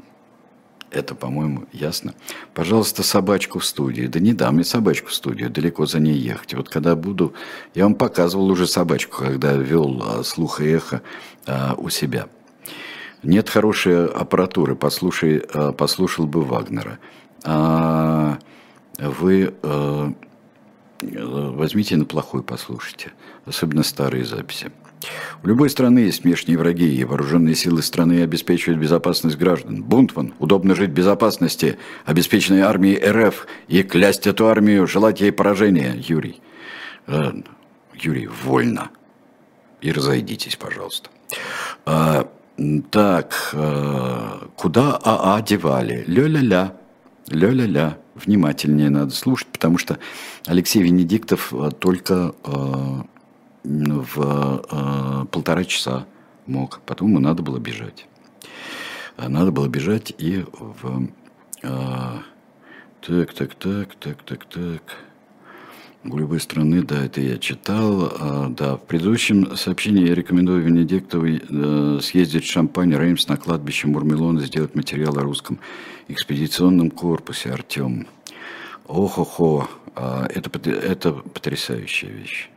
это, 0.90 1.14
по-моему, 1.14 1.66
ясно. 1.72 2.14
Пожалуйста, 2.54 3.02
собачку 3.02 3.58
в 3.58 3.64
студии. 3.64 4.06
Да 4.06 4.20
не 4.20 4.32
дам 4.32 4.54
мне 4.54 4.64
собачку 4.64 5.08
в 5.08 5.14
студию, 5.14 5.50
далеко 5.50 5.84
за 5.86 6.00
ней 6.00 6.16
ехать. 6.16 6.54
Вот 6.54 6.68
когда 6.68 6.96
буду... 6.96 7.34
Я 7.74 7.84
вам 7.84 7.94
показывал 7.94 8.50
уже 8.50 8.66
собачку, 8.66 9.18
когда 9.18 9.52
вел 9.52 10.02
а, 10.02 10.24
слух 10.24 10.60
и 10.60 10.66
эхо 10.66 11.02
а, 11.46 11.74
у 11.76 11.90
себя. 11.90 12.28
Нет 13.22 13.50
хорошей 13.50 14.06
аппаратуры, 14.06 14.76
послушай, 14.76 15.42
а, 15.52 15.72
послушал 15.72 16.26
бы 16.26 16.42
Вагнера. 16.42 16.98
А, 17.44 18.38
вы... 18.98 19.54
А, 19.62 20.12
возьмите 21.00 21.96
на 21.96 22.04
плохую 22.04 22.42
послушайте, 22.42 23.12
особенно 23.46 23.82
старые 23.82 24.24
записи. 24.24 24.72
У 25.44 25.46
любой 25.46 25.70
страны 25.70 26.00
есть 26.00 26.24
внешние 26.24 26.58
враги, 26.58 26.92
и 26.92 27.04
вооруженные 27.04 27.54
силы 27.54 27.82
страны 27.82 28.22
обеспечивают 28.22 28.80
безопасность 28.80 29.38
граждан. 29.38 29.82
Бунтман, 29.82 30.34
удобно 30.40 30.74
жить 30.74 30.90
в 30.90 30.94
безопасности, 30.94 31.78
обеспеченной 32.04 32.62
армией 32.62 32.98
РФ, 33.00 33.46
и 33.68 33.82
клясть 33.84 34.26
эту 34.26 34.48
армию, 34.48 34.86
желать 34.88 35.20
ей 35.20 35.30
поражения, 35.30 35.94
Юрий. 35.96 36.40
Э, 37.06 37.32
Юрий, 37.94 38.26
вольно. 38.26 38.90
И 39.80 39.92
разойдитесь, 39.92 40.56
пожалуйста. 40.56 41.10
А, 41.86 42.28
так, 42.90 43.50
э, 43.52 44.38
куда 44.56 44.96
АА 44.96 45.40
девали? 45.42 46.02
Ля-ля-ля, 46.08 46.74
ля-ля-ля. 47.30 47.98
Внимательнее 48.14 48.90
надо 48.90 49.10
слушать, 49.10 49.48
потому 49.48 49.78
что 49.78 49.98
Алексей 50.46 50.82
Венедиктов 50.82 51.52
э, 51.52 51.70
только 51.78 52.34
в 53.64 54.64
э, 54.70 55.26
полтора 55.30 55.64
часа 55.64 56.06
мог. 56.46 56.80
Потом 56.86 57.08
ему 57.08 57.20
надо 57.20 57.42
было 57.42 57.58
бежать. 57.58 58.06
А 59.16 59.28
надо 59.28 59.52
было 59.52 59.68
бежать 59.68 60.14
и 60.18 60.44
в... 60.52 61.08
Э, 61.62 62.18
так, 63.00 63.32
так, 63.32 63.54
так, 63.54 63.94
так, 63.94 64.22
так, 64.22 64.44
так. 64.44 64.96
У 66.04 66.16
любой 66.16 66.38
страны, 66.38 66.82
да, 66.82 67.04
это 67.04 67.20
я 67.20 67.38
читал. 67.38 68.12
А, 68.20 68.48
да, 68.50 68.76
в 68.76 68.82
предыдущем 68.82 69.56
сообщении 69.56 70.06
я 70.06 70.14
рекомендую 70.14 70.62
Венедиктовой 70.62 71.42
э, 71.48 71.98
съездить 72.00 72.44
в 72.44 72.50
Шампань, 72.50 72.94
Реймс 72.94 73.26
на 73.26 73.36
кладбище 73.36 73.88
Мурмелон 73.88 74.38
и 74.38 74.44
сделать 74.44 74.76
материал 74.76 75.18
о 75.18 75.22
русском 75.22 75.58
экспедиционном 76.06 76.92
корпусе, 76.92 77.50
Артем. 77.50 78.06
Ох-охо, 78.86 79.68
а, 79.96 80.28
это, 80.32 80.70
это 80.70 81.12
потрясающая 81.12 82.10
вещь. 82.10 82.48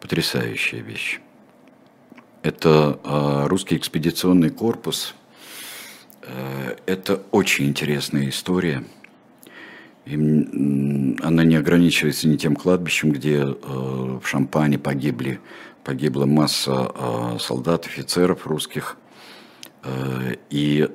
Потрясающая 0.00 0.80
вещь. 0.80 1.18
Это 2.42 3.00
э, 3.02 3.46
русский 3.46 3.78
экспедиционный 3.78 4.50
корпус. 4.50 5.14
Э, 6.22 6.76
это 6.84 7.22
очень 7.30 7.66
интересная 7.66 8.28
история. 8.28 8.84
Она 10.10 11.44
не 11.44 11.56
ограничивается 11.56 12.28
ни 12.28 12.36
тем 12.36 12.56
кладбищем, 12.56 13.12
где 13.12 13.40
э, 13.40 13.44
в 13.52 14.22
Шампане 14.24 14.78
погибли, 14.78 15.38
погибла 15.84 16.24
масса 16.24 16.92
э, 16.94 17.36
солдат, 17.38 17.84
офицеров 17.84 18.46
русских. 18.46 18.96
Э, 19.84 20.36
и 20.48 20.88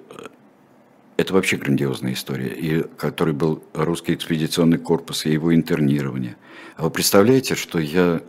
это 1.18 1.34
вообще 1.34 1.58
грандиозная 1.58 2.14
история, 2.14 2.48
и 2.48 2.84
который 2.98 3.36
был 3.36 3.64
русский 3.74 4.16
экспедиционный 4.16 4.80
корпус 4.80 5.28
и 5.28 5.32
его 5.32 5.54
интернирование. 5.54 6.36
А 6.76 6.86
вы 6.86 6.90
представляете, 6.90 7.54
что 7.54 7.78
я 7.78 8.22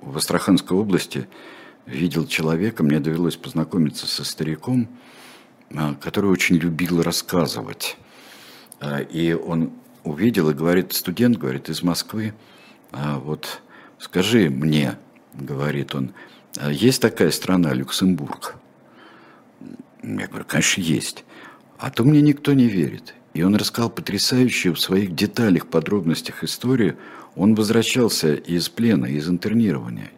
в 0.00 0.16
Астраханской 0.16 0.76
области 0.76 1.26
видел 1.84 2.28
человека, 2.28 2.84
мне 2.84 3.00
довелось 3.00 3.34
познакомиться 3.34 4.06
со 4.06 4.22
стариком, 4.24 4.88
который 6.00 6.30
очень 6.30 6.56
любил 6.56 7.02
рассказывать. 7.02 7.96
А, 8.82 8.98
и 8.98 9.32
он 9.32 9.70
увидел 10.02 10.50
и 10.50 10.54
говорит, 10.54 10.92
студент, 10.92 11.38
говорит, 11.38 11.68
из 11.68 11.82
Москвы, 11.82 12.34
«А 12.90 13.18
вот 13.20 13.62
скажи 13.98 14.50
мне, 14.50 14.98
говорит 15.34 15.94
он, 15.94 16.12
есть 16.68 17.00
такая 17.00 17.30
страна, 17.30 17.72
Люксембург? 17.72 18.56
Я 20.02 20.26
говорю, 20.26 20.44
конечно, 20.46 20.80
есть. 20.80 21.24
А 21.78 21.90
то 21.90 22.02
мне 22.02 22.20
никто 22.20 22.52
не 22.54 22.66
верит. 22.66 23.14
И 23.34 23.42
он 23.44 23.54
рассказал 23.54 23.88
потрясающую 23.88 24.74
в 24.74 24.80
своих 24.80 25.14
деталях, 25.14 25.68
подробностях 25.68 26.42
историю 26.42 26.98
он 27.36 27.54
возвращался 27.54 28.34
из 28.34 28.68
плена, 28.68 29.06
из 29.06 29.28
интернирования. 29.28 30.10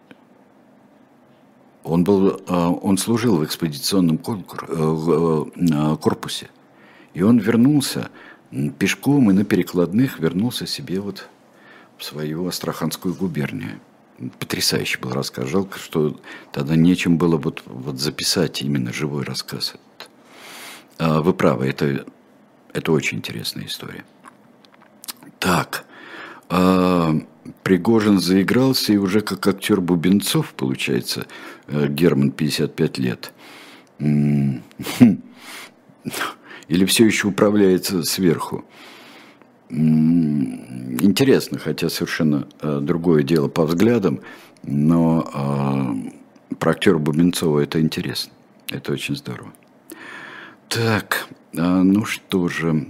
Он, 1.84 2.02
был, 2.02 2.40
а, 2.48 2.70
он 2.70 2.96
служил 2.96 3.36
в 3.36 3.44
экспедиционном 3.44 4.16
э, 4.16 5.44
э, 5.56 5.96
корпусе. 6.00 6.48
И 7.12 7.22
он 7.22 7.38
вернулся 7.38 8.10
пешком 8.78 9.31
и 9.31 9.35
на 9.35 9.44
перекладных 9.44 10.18
вернулся 10.18 10.66
себе 10.66 11.01
вот 11.01 11.28
в 11.98 12.05
свою 12.05 12.47
Астраханскую 12.47 13.14
губернию. 13.14 13.81
Потрясающий 14.39 14.98
был 14.98 15.10
рассказ. 15.10 15.48
Жалко, 15.48 15.78
что 15.78 16.20
тогда 16.52 16.76
нечем 16.76 17.18
было 17.18 17.36
вот, 17.36 17.62
вот 17.66 17.98
записать 17.98 18.62
именно 18.62 18.93
живой 18.93 19.24
рассказ. 19.24 19.74
А, 20.98 21.20
вы 21.20 21.35
правы, 21.35 21.66
это, 21.66 22.05
это 22.72 22.93
очень 22.93 23.18
интересная 23.18 23.66
история. 23.66 24.05
Так, 25.40 25.85
а, 26.48 27.14
Пригожин 27.62 28.20
заигрался 28.20 28.93
и 28.93 28.97
уже 28.97 29.20
как 29.20 29.47
актер 29.47 29.81
Бубенцов, 29.81 30.55
получается, 30.55 31.26
э, 31.66 31.89
Герман 31.89 32.31
55 32.31 32.98
лет. 32.98 33.32
Или 36.68 36.84
все 36.84 37.04
еще 37.06 37.28
управляется 37.28 38.02
сверху. 38.02 38.64
Интересно, 39.70 41.58
хотя 41.58 41.88
совершенно 41.88 42.46
э, 42.60 42.80
другое 42.80 43.22
дело 43.22 43.48
по 43.48 43.64
взглядам, 43.64 44.20
но 44.62 45.28
а, 45.32 45.94
про 46.58 46.72
актера 46.72 46.98
Бубенцова 46.98 47.60
это 47.60 47.80
интересно. 47.80 48.32
Это 48.70 48.92
очень 48.92 49.16
здорово. 49.16 49.52
Так, 50.68 51.28
а, 51.56 51.82
ну 51.82 52.04
что 52.04 52.48
же. 52.48 52.86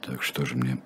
Так 0.00 0.22
что 0.22 0.44
же 0.44 0.56
мне... 0.56 0.78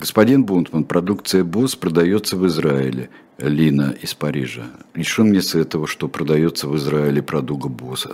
Господин 0.00 0.44
Бунтман, 0.44 0.84
продукция 0.84 1.44
БОС 1.44 1.76
продается 1.76 2.38
в 2.38 2.46
Израиле. 2.46 3.10
Лина 3.36 3.94
из 4.00 4.14
Парижа. 4.14 4.64
Что 5.02 5.24
мне 5.24 5.42
с 5.42 5.54
этого, 5.54 5.86
что 5.86 6.08
продается 6.08 6.68
в 6.68 6.76
Израиле 6.76 7.22
продукта 7.22 7.68
БОС, 7.68 8.06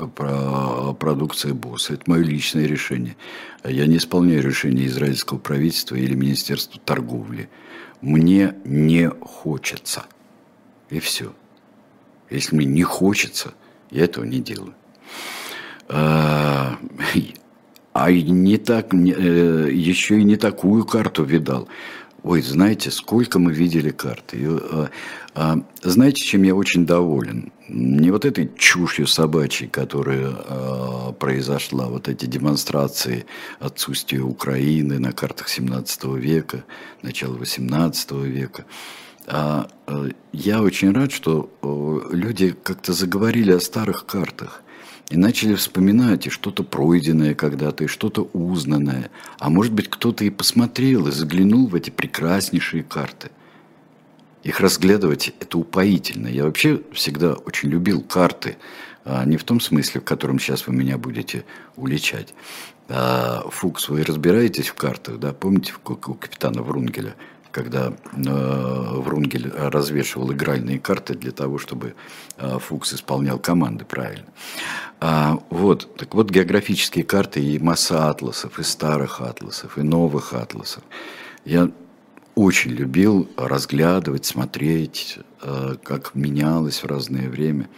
продукция 0.99 1.55
БОС? 1.55 1.91
Это 1.91 2.03
мое 2.07 2.25
личное 2.25 2.67
решение. 2.67 3.17
Я 3.65 3.87
не 3.87 3.99
исполняю 3.99 4.43
решение 4.43 4.89
израильского 4.89 5.39
правительства 5.39 5.95
или 5.95 6.15
Министерства 6.15 6.81
торговли. 6.85 7.49
Мне 8.01 8.57
не 8.65 9.09
хочется. 9.09 10.07
И 10.91 10.99
все. 10.99 11.33
Если 12.31 12.57
мне 12.57 12.67
не 12.67 12.83
хочется, 12.83 13.55
я 13.93 14.05
этого 14.05 14.25
не 14.25 14.41
делаю. 14.41 14.75
А, 17.97 18.05
а 18.05 18.12
не 18.12 18.59
так, 18.59 18.93
э, 18.93 19.70
еще 19.73 20.18
и 20.20 20.24
не 20.24 20.36
такую 20.36 20.85
карту 20.85 21.24
видал. 21.24 21.66
Ой, 22.23 22.43
знаете, 22.43 22.90
сколько 22.90 23.39
мы 23.39 23.55
видели 23.55 23.90
карты. 23.90 24.36
Э, 24.43 24.89
а, 25.35 25.59
знаете, 25.82 26.23
чем 26.23 26.43
я 26.43 26.55
очень 26.55 26.85
доволен? 26.85 27.52
Не 27.68 28.10
вот 28.10 28.27
этой 28.27 28.51
чушью 28.56 29.06
собачьей, 29.06 29.70
которая 29.70 30.31
э, 30.31 31.12
произошла, 31.18 31.86
вот 31.86 32.09
эти 32.09 32.27
демонстрации 32.27 33.24
отсутствия 33.60 34.20
Украины 34.20 34.98
на 34.98 35.12
картах 35.12 35.48
17 35.48 36.05
века, 36.16 36.64
начала 37.02 37.36
18 37.39 38.12
века. 38.12 38.66
А 39.27 39.68
я 40.32 40.62
очень 40.62 40.93
рад, 40.93 41.12
что 41.12 41.51
люди 42.12 42.55
как-то 42.62 42.93
заговорили 42.93 43.52
о 43.52 43.60
старых 43.60 44.05
картах 44.05 44.62
и 45.11 45.16
начали 45.16 45.55
вспоминать 45.55 46.27
и 46.27 46.31
что-то 46.31 46.65
пройденное 46.65 47.35
когда-то, 47.35 47.85
и 47.85 47.87
что-то 47.87 48.23
узнанное. 48.33 49.11
А 49.39 49.51
может 49.51 49.73
быть, 49.73 49.89
кто-то 49.89 50.24
и 50.24 50.31
посмотрел, 50.31 51.07
и 51.07 51.12
заглянул 51.12 51.69
в 51.69 51.74
эти 51.74 51.91
прекраснейшие 51.91 52.83
карты. 52.83 53.31
Их 54.43 54.61
разглядывать– 54.61 55.33
это 55.41 55.59
упоительно. 55.59 56.28
Я 56.28 56.45
вообще 56.45 56.81
всегда 56.93 57.35
очень 57.35 57.69
любил 57.69 58.03
карты, 58.03 58.57
а 59.05 59.24
не 59.24 59.37
в 59.37 59.45
том 59.45 59.61
смысле, 59.61 60.01
в 60.01 60.05
котором 60.05 60.39
сейчас 60.39 60.66
вы 60.66 60.74
меня 60.74 60.99
будете 60.99 61.45
уличать. 61.77 62.35
А, 62.89 63.45
Фукс, 63.51 63.89
вы 63.89 64.05
разбираетесь 64.05 64.69
в 64.69 64.74
картах, 64.74 65.19
да? 65.19 65.33
Помните, 65.33 65.73
у 65.85 65.95
капитана 65.95 66.62
Врунгеля– 66.62 67.15
когда 67.57 67.95
э, 68.12 69.01
Врунгель 69.01 69.51
развешивал 69.51 70.31
игральные 70.31 70.78
карты 70.78 71.15
для 71.15 71.33
того, 71.33 71.57
чтобы 71.57 71.95
э, 72.37 72.59
Фукс 72.59 72.93
исполнял 72.93 73.39
команды 73.39 73.87
правильно. 73.87 74.27
А, 75.01 75.39
вот, 75.49 75.97
так 75.97 76.15
вот 76.15 76.31
географические 76.31 77.03
карты 77.05 77.41
и 77.41 77.59
масса 77.59 78.11
атласов, 78.11 78.59
и 78.59 78.62
старых 78.62 79.23
атласов, 79.23 79.78
и 79.78 79.83
новых 79.83 80.35
атласов. 80.35 80.83
Я 81.47 81.70
очень 82.35 82.73
любил 82.73 83.27
разглядывать, 83.39 84.27
смотреть, 84.27 85.19
э, 85.41 85.77
как 85.83 86.15
менялось 86.15 86.83
в 86.83 86.87
разное 86.87 87.31
время. 87.31 87.70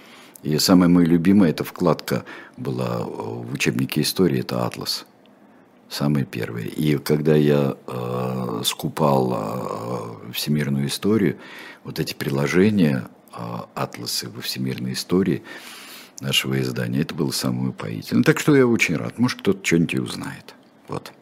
И 0.43 0.59
самое 0.59 0.91
мое 0.91 1.07
любимое, 1.07 1.51
эта 1.51 1.63
вкладка 1.63 2.25
была 2.57 3.05
в 3.05 3.53
учебнике 3.53 4.01
истории, 4.01 4.41
это 4.41 4.67
«Атлас». 4.67 5.07
Самое 5.89 6.27
первое. 6.27 6.65
И 6.65 6.99
когда 6.99 7.35
я 7.35 7.77
э, 7.87 8.63
скупал 8.65 9.33
э, 10.29 10.33
всемирную 10.33 10.87
историю, 10.87 11.39
вот 11.85 11.99
эти 11.99 12.15
приложения, 12.15 13.09
э, 13.33 13.39
атласы 13.75 14.29
во 14.29 14.43
всемирной 14.43 14.93
истории, 14.93 15.43
нашего 16.21 16.61
издания. 16.61 17.03
Это 17.03 17.15
было 17.15 17.31
самое 17.31 17.71
упоительное. 17.71 18.25
Так 18.25 18.39
что 18.41 18.55
я 18.57 18.67
очень 18.67 18.97
рад. 18.97 19.19
Может, 19.19 19.41
кто-то 19.41 19.65
что-нибудь 19.65 19.95
узнает. 20.01 20.55
Вот. 20.89 21.13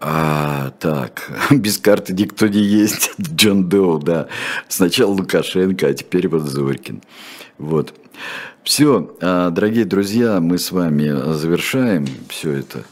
А, 0.00 0.70
так, 0.78 1.30
без 1.50 1.78
карты 1.78 2.14
никто 2.14 2.46
не 2.46 2.60
есть. 2.60 3.12
Джон 3.20 3.68
Доу, 3.68 3.98
да. 3.98 4.28
Сначала 4.68 5.12
Лукашенко, 5.12 5.88
а 5.88 5.94
теперь 5.94 6.28
вот 6.28 6.42
Зорькин. 6.42 7.02
Вот. 7.58 7.94
Все, 8.62 9.16
а, 9.20 9.50
дорогие 9.50 9.84
друзья, 9.84 10.40
мы 10.40 10.58
с 10.58 10.70
вами 10.72 11.34
завершаем 11.34 12.06
все 12.28 12.52
это. 12.52 12.84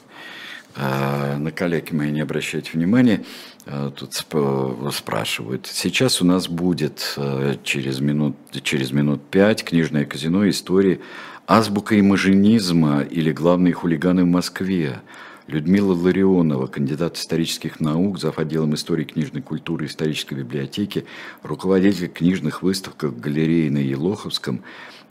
А, 0.80 1.36
на 1.38 1.50
коллеги 1.50 1.92
мои 1.92 2.12
не 2.12 2.20
обращайте 2.20 2.70
внимания. 2.72 3.24
А, 3.66 3.90
тут 3.90 4.14
спрашивают. 4.14 5.66
Сейчас 5.66 6.22
у 6.22 6.24
нас 6.24 6.48
будет 6.48 7.18
через 7.64 7.98
минут, 7.98 8.36
через 8.62 8.92
минут 8.92 9.20
пять 9.28 9.64
книжное 9.64 10.04
казино 10.04 10.48
истории 10.48 11.00
азбука 11.48 11.98
имажинизма 11.98 13.00
или 13.00 13.32
главные 13.32 13.72
хулиганы 13.72 14.22
в 14.22 14.28
Москве. 14.28 15.00
Людмила 15.48 15.94
Ларионова, 15.94 16.66
кандидат 16.66 17.16
исторических 17.16 17.80
наук, 17.80 18.18
зав. 18.18 18.38
отделом 18.38 18.74
истории 18.74 19.04
книжной 19.04 19.40
культуры 19.40 19.86
исторической 19.86 20.34
библиотеки, 20.34 21.06
руководитель 21.42 22.08
книжных 22.08 22.62
выставок 22.62 23.04
в 23.04 23.18
галерее 23.18 23.70
на 23.70 23.78
Елоховском. 23.78 24.62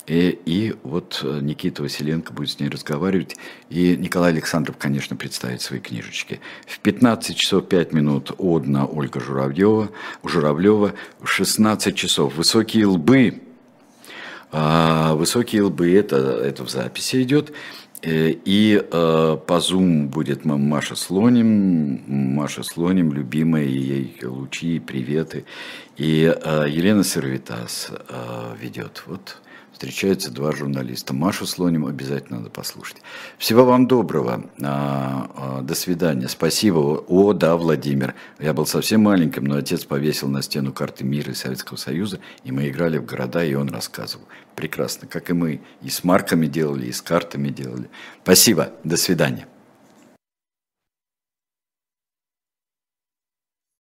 И, 0.07 0.39
и 0.45 0.73
вот 0.83 1.19
э, 1.21 1.39
Никита 1.41 1.83
Василенко 1.83 2.31
будет 2.31 2.49
с 2.49 2.59
ней 2.59 2.69
разговаривать. 2.69 3.35
И 3.69 3.97
Николай 3.97 4.31
Александров, 4.31 4.77
конечно, 4.77 5.17
представит 5.17 5.61
свои 5.61 5.81
книжечки. 5.81 6.39
В 6.65 6.79
15 6.79 7.35
часов 7.35 7.67
5 7.67 7.91
минут 7.91 8.31
одна 8.39 8.85
Ольга 8.85 9.19
Журавлева, 9.19 9.89
Журавлева. 10.23 10.93
В 11.19 11.27
16 11.27 11.93
часов 11.93 12.35
«Высокие 12.35 12.85
лбы». 12.85 13.41
А, 14.53 15.13
«Высокие 15.15 15.63
лбы» 15.63 15.93
это, 15.93 16.15
это 16.15 16.63
в 16.63 16.69
записи 16.69 17.21
идет. 17.23 17.51
Э, 18.01 18.29
и 18.29 18.77
э, 18.81 19.37
по 19.45 19.53
Zoom 19.57 20.05
будет 20.05 20.45
Маша 20.45 20.95
Слоним, 20.95 22.01
Маша 22.07 22.63
Слоним, 22.63 23.11
любимая 23.11 23.65
ей 23.65 24.17
лучи 24.23 24.79
приветы. 24.79 25.43
И 25.97 26.33
э, 26.33 26.65
Елена 26.69 27.03
Сервитас 27.03 27.91
э, 27.91 28.55
ведет. 28.61 29.03
Вот 29.05 29.41
встречаются 29.77 30.31
два 30.31 30.53
журналиста. 30.53 31.13
Машу 31.13 31.45
Слоним 31.45 31.85
обязательно 31.85 32.39
надо 32.39 32.49
послушать. 32.49 32.97
Всего 33.37 33.63
вам 33.63 33.85
доброго. 33.87 34.43
А, 34.63 35.29
а, 35.35 35.61
до 35.61 35.75
свидания. 35.75 36.27
Спасибо. 36.27 37.03
О, 37.07 37.33
да, 37.33 37.55
Владимир. 37.55 38.15
Я 38.39 38.55
был 38.55 38.65
совсем 38.65 39.03
маленьким, 39.03 39.45
но 39.45 39.55
отец 39.55 39.85
повесил 39.85 40.29
на 40.29 40.41
стену 40.41 40.73
карты 40.73 41.03
мира 41.03 41.31
и 41.31 41.35
Советского 41.35 41.77
Союза, 41.77 42.19
и 42.43 42.51
мы 42.51 42.69
играли 42.69 42.97
в 42.97 43.05
города, 43.05 43.45
и 43.45 43.53
он 43.53 43.69
рассказывал. 43.69 44.25
Прекрасно, 44.55 45.07
как 45.07 45.29
и 45.29 45.33
мы. 45.33 45.61
И 45.83 45.89
с 45.89 46.03
марками 46.03 46.47
делали, 46.47 46.87
и 46.87 46.91
с 46.91 47.03
картами 47.03 47.49
делали. 47.49 47.87
Спасибо. 48.23 48.71
До 48.83 48.97
свидания. 48.97 49.47